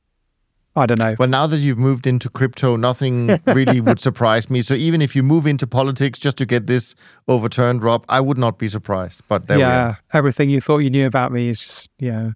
I 0.77 0.87
don't 0.87 0.99
know. 0.99 1.17
Well, 1.19 1.29
now 1.29 1.47
that 1.49 1.59
you've 1.59 1.79
moved 1.79 2.07
into 2.07 2.29
crypto, 2.29 2.77
nothing 2.77 3.39
really 3.47 3.81
would 3.81 3.99
surprise 3.99 4.49
me. 4.49 4.63
So 4.63 4.75
even 4.75 5.03
if 5.03 5.17
you 5.17 5.23
move 5.25 5.47
into 5.47 5.67
politics 5.67 6.19
just 6.19 6.37
to 6.39 6.47
get 6.47 6.69
this 6.69 6.95
overturned, 7.27 7.83
Rob, 7.83 8.05
I 8.09 8.21
would 8.21 8.39
not 8.39 8.59
be 8.59 8.69
surprised. 8.69 9.23
But 9.29 9.49
there 9.49 9.59
yeah, 9.59 9.97
everything 10.13 10.51
you 10.51 10.61
thought 10.61 10.79
you 10.79 10.91
knew 10.91 11.07
about 11.07 11.33
me 11.33 11.49
is 11.49 11.61
just 11.65 11.91
yeah, 11.99 12.31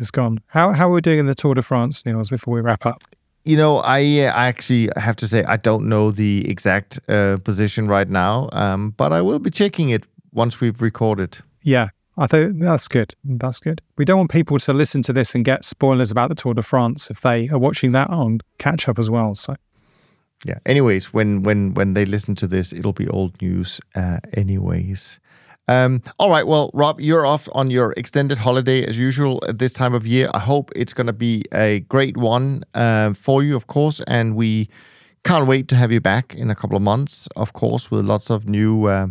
it's 0.00 0.10
gone. 0.10 0.40
How 0.46 0.72
how 0.72 0.88
are 0.88 0.92
we 0.92 1.00
doing 1.00 1.20
in 1.20 1.26
the 1.26 1.34
Tour 1.34 1.54
de 1.54 1.62
France, 1.62 2.04
Niels? 2.04 2.30
Before 2.30 2.54
we 2.54 2.60
wrap 2.60 2.84
up. 2.84 3.02
You 3.44 3.56
know, 3.58 3.78
I, 3.78 4.00
uh, 4.20 4.32
I 4.32 4.46
actually 4.46 4.88
have 4.96 5.16
to 5.16 5.28
say 5.28 5.44
I 5.44 5.58
don't 5.58 5.86
know 5.86 6.10
the 6.10 6.48
exact 6.48 6.98
uh, 7.08 7.36
position 7.44 7.86
right 7.86 8.08
now, 8.08 8.48
um, 8.52 8.90
but 8.90 9.12
I 9.12 9.20
will 9.20 9.38
be 9.38 9.50
checking 9.50 9.90
it 9.90 10.06
once 10.32 10.60
we've 10.60 10.80
recorded. 10.80 11.38
Yeah, 11.62 11.88
I 12.16 12.26
think 12.26 12.60
that's 12.60 12.88
good. 12.88 13.14
That's 13.22 13.60
good. 13.60 13.82
We 13.98 14.04
don't 14.04 14.18
want 14.18 14.30
people 14.30 14.58
to 14.58 14.72
listen 14.72 15.02
to 15.02 15.12
this 15.12 15.34
and 15.34 15.44
get 15.44 15.64
spoilers 15.64 16.10
about 16.10 16.28
the 16.28 16.34
Tour 16.34 16.54
de 16.54 16.62
France 16.62 17.10
if 17.10 17.20
they 17.20 17.48
are 17.48 17.58
watching 17.58 17.92
that 17.92 18.08
on 18.08 18.40
catch 18.58 18.88
up 18.88 18.98
as 18.98 19.10
well. 19.10 19.34
So, 19.34 19.56
yeah. 20.44 20.58
Anyways, 20.64 21.12
when 21.12 21.42
when 21.42 21.74
when 21.74 21.94
they 21.94 22.06
listen 22.06 22.34
to 22.36 22.46
this, 22.46 22.72
it'll 22.72 22.92
be 22.92 23.08
old 23.08 23.40
news. 23.42 23.80
Uh, 23.94 24.18
anyways. 24.32 25.20
Um, 25.66 26.02
all 26.18 26.30
right. 26.30 26.46
Well, 26.46 26.70
Rob, 26.74 27.00
you're 27.00 27.24
off 27.24 27.48
on 27.52 27.70
your 27.70 27.92
extended 27.96 28.38
holiday 28.38 28.84
as 28.84 28.98
usual 28.98 29.42
at 29.48 29.58
this 29.58 29.72
time 29.72 29.94
of 29.94 30.06
year. 30.06 30.28
I 30.34 30.38
hope 30.38 30.70
it's 30.76 30.92
going 30.92 31.06
to 31.06 31.12
be 31.14 31.44
a 31.52 31.80
great 31.80 32.16
one 32.16 32.64
uh, 32.74 33.14
for 33.14 33.42
you, 33.42 33.56
of 33.56 33.66
course, 33.66 34.00
and 34.06 34.36
we 34.36 34.68
can't 35.24 35.46
wait 35.46 35.68
to 35.68 35.76
have 35.76 35.90
you 35.90 36.00
back 36.00 36.34
in 36.34 36.50
a 36.50 36.54
couple 36.54 36.76
of 36.76 36.82
months, 36.82 37.28
of 37.34 37.54
course, 37.54 37.90
with 37.90 38.04
lots 38.04 38.30
of 38.30 38.48
new. 38.48 38.86
Uh, 38.86 39.08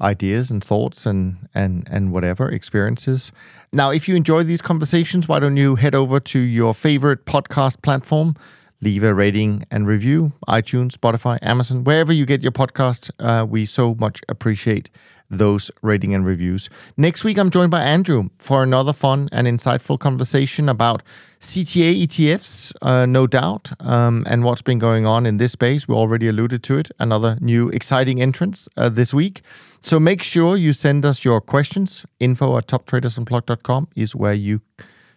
ideas 0.00 0.50
and 0.50 0.62
thoughts 0.62 1.06
and 1.06 1.48
and 1.54 1.88
and 1.90 2.12
whatever 2.12 2.50
experiences. 2.50 3.32
Now, 3.72 3.90
if 3.90 4.08
you 4.08 4.16
enjoy 4.16 4.42
these 4.42 4.62
conversations, 4.62 5.28
why 5.28 5.40
don't 5.40 5.56
you 5.56 5.76
head 5.76 5.94
over 5.94 6.20
to 6.20 6.38
your 6.38 6.74
favorite 6.74 7.24
podcast 7.24 7.82
platform, 7.82 8.34
leave 8.80 9.02
a 9.02 9.14
rating 9.14 9.64
and 9.70 9.86
review, 9.86 10.32
iTunes, 10.48 10.92
Spotify, 10.92 11.38
Amazon, 11.42 11.84
wherever 11.84 12.12
you 12.12 12.26
get 12.26 12.42
your 12.42 12.52
podcast. 12.52 13.10
Uh, 13.18 13.46
we 13.46 13.64
so 13.66 13.94
much 13.94 14.20
appreciate 14.28 14.90
those 15.30 15.70
rating 15.82 16.14
and 16.14 16.24
reviews. 16.24 16.68
Next 16.96 17.24
week, 17.24 17.38
I'm 17.38 17.50
joined 17.50 17.70
by 17.70 17.82
Andrew 17.82 18.28
for 18.38 18.62
another 18.62 18.92
fun 18.92 19.28
and 19.32 19.46
insightful 19.46 19.98
conversation 19.98 20.68
about 20.68 21.02
CTA 21.40 22.06
ETFs, 22.06 22.72
uh, 22.82 23.06
no 23.06 23.26
doubt, 23.26 23.70
um, 23.80 24.24
and 24.28 24.42
what's 24.42 24.62
been 24.62 24.78
going 24.78 25.06
on 25.06 25.26
in 25.26 25.36
this 25.36 25.52
space. 25.52 25.86
We 25.86 25.94
already 25.94 26.28
alluded 26.28 26.62
to 26.64 26.78
it. 26.78 26.90
Another 26.98 27.38
new 27.40 27.68
exciting 27.68 28.20
entrance 28.20 28.68
uh, 28.76 28.88
this 28.88 29.12
week. 29.12 29.42
So 29.80 30.00
make 30.00 30.22
sure 30.22 30.56
you 30.56 30.72
send 30.72 31.04
us 31.04 31.24
your 31.24 31.40
questions. 31.40 32.06
Info 32.18 32.56
at 32.56 32.66
toptradersunplugged.com 32.66 33.88
is 33.94 34.16
where 34.16 34.34
you 34.34 34.60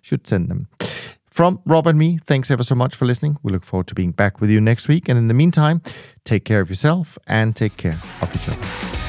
should 0.01 0.27
send 0.27 0.49
them. 0.49 0.67
From 1.31 1.61
Rob 1.65 1.87
and 1.87 1.97
me, 1.97 2.17
thanks 2.25 2.51
ever 2.51 2.63
so 2.63 2.75
much 2.75 2.95
for 2.95 3.05
listening. 3.05 3.37
We 3.43 3.51
look 3.51 3.63
forward 3.63 3.87
to 3.87 3.95
being 3.95 4.11
back 4.11 4.41
with 4.41 4.49
you 4.49 4.59
next 4.59 4.87
week. 4.87 5.07
And 5.07 5.17
in 5.17 5.27
the 5.27 5.33
meantime, 5.33 5.81
take 6.25 6.43
care 6.43 6.59
of 6.59 6.69
yourself 6.69 7.17
and 7.27 7.55
take 7.55 7.77
care 7.77 7.99
of 8.21 8.35
each 8.35 8.49
other. 8.49 9.08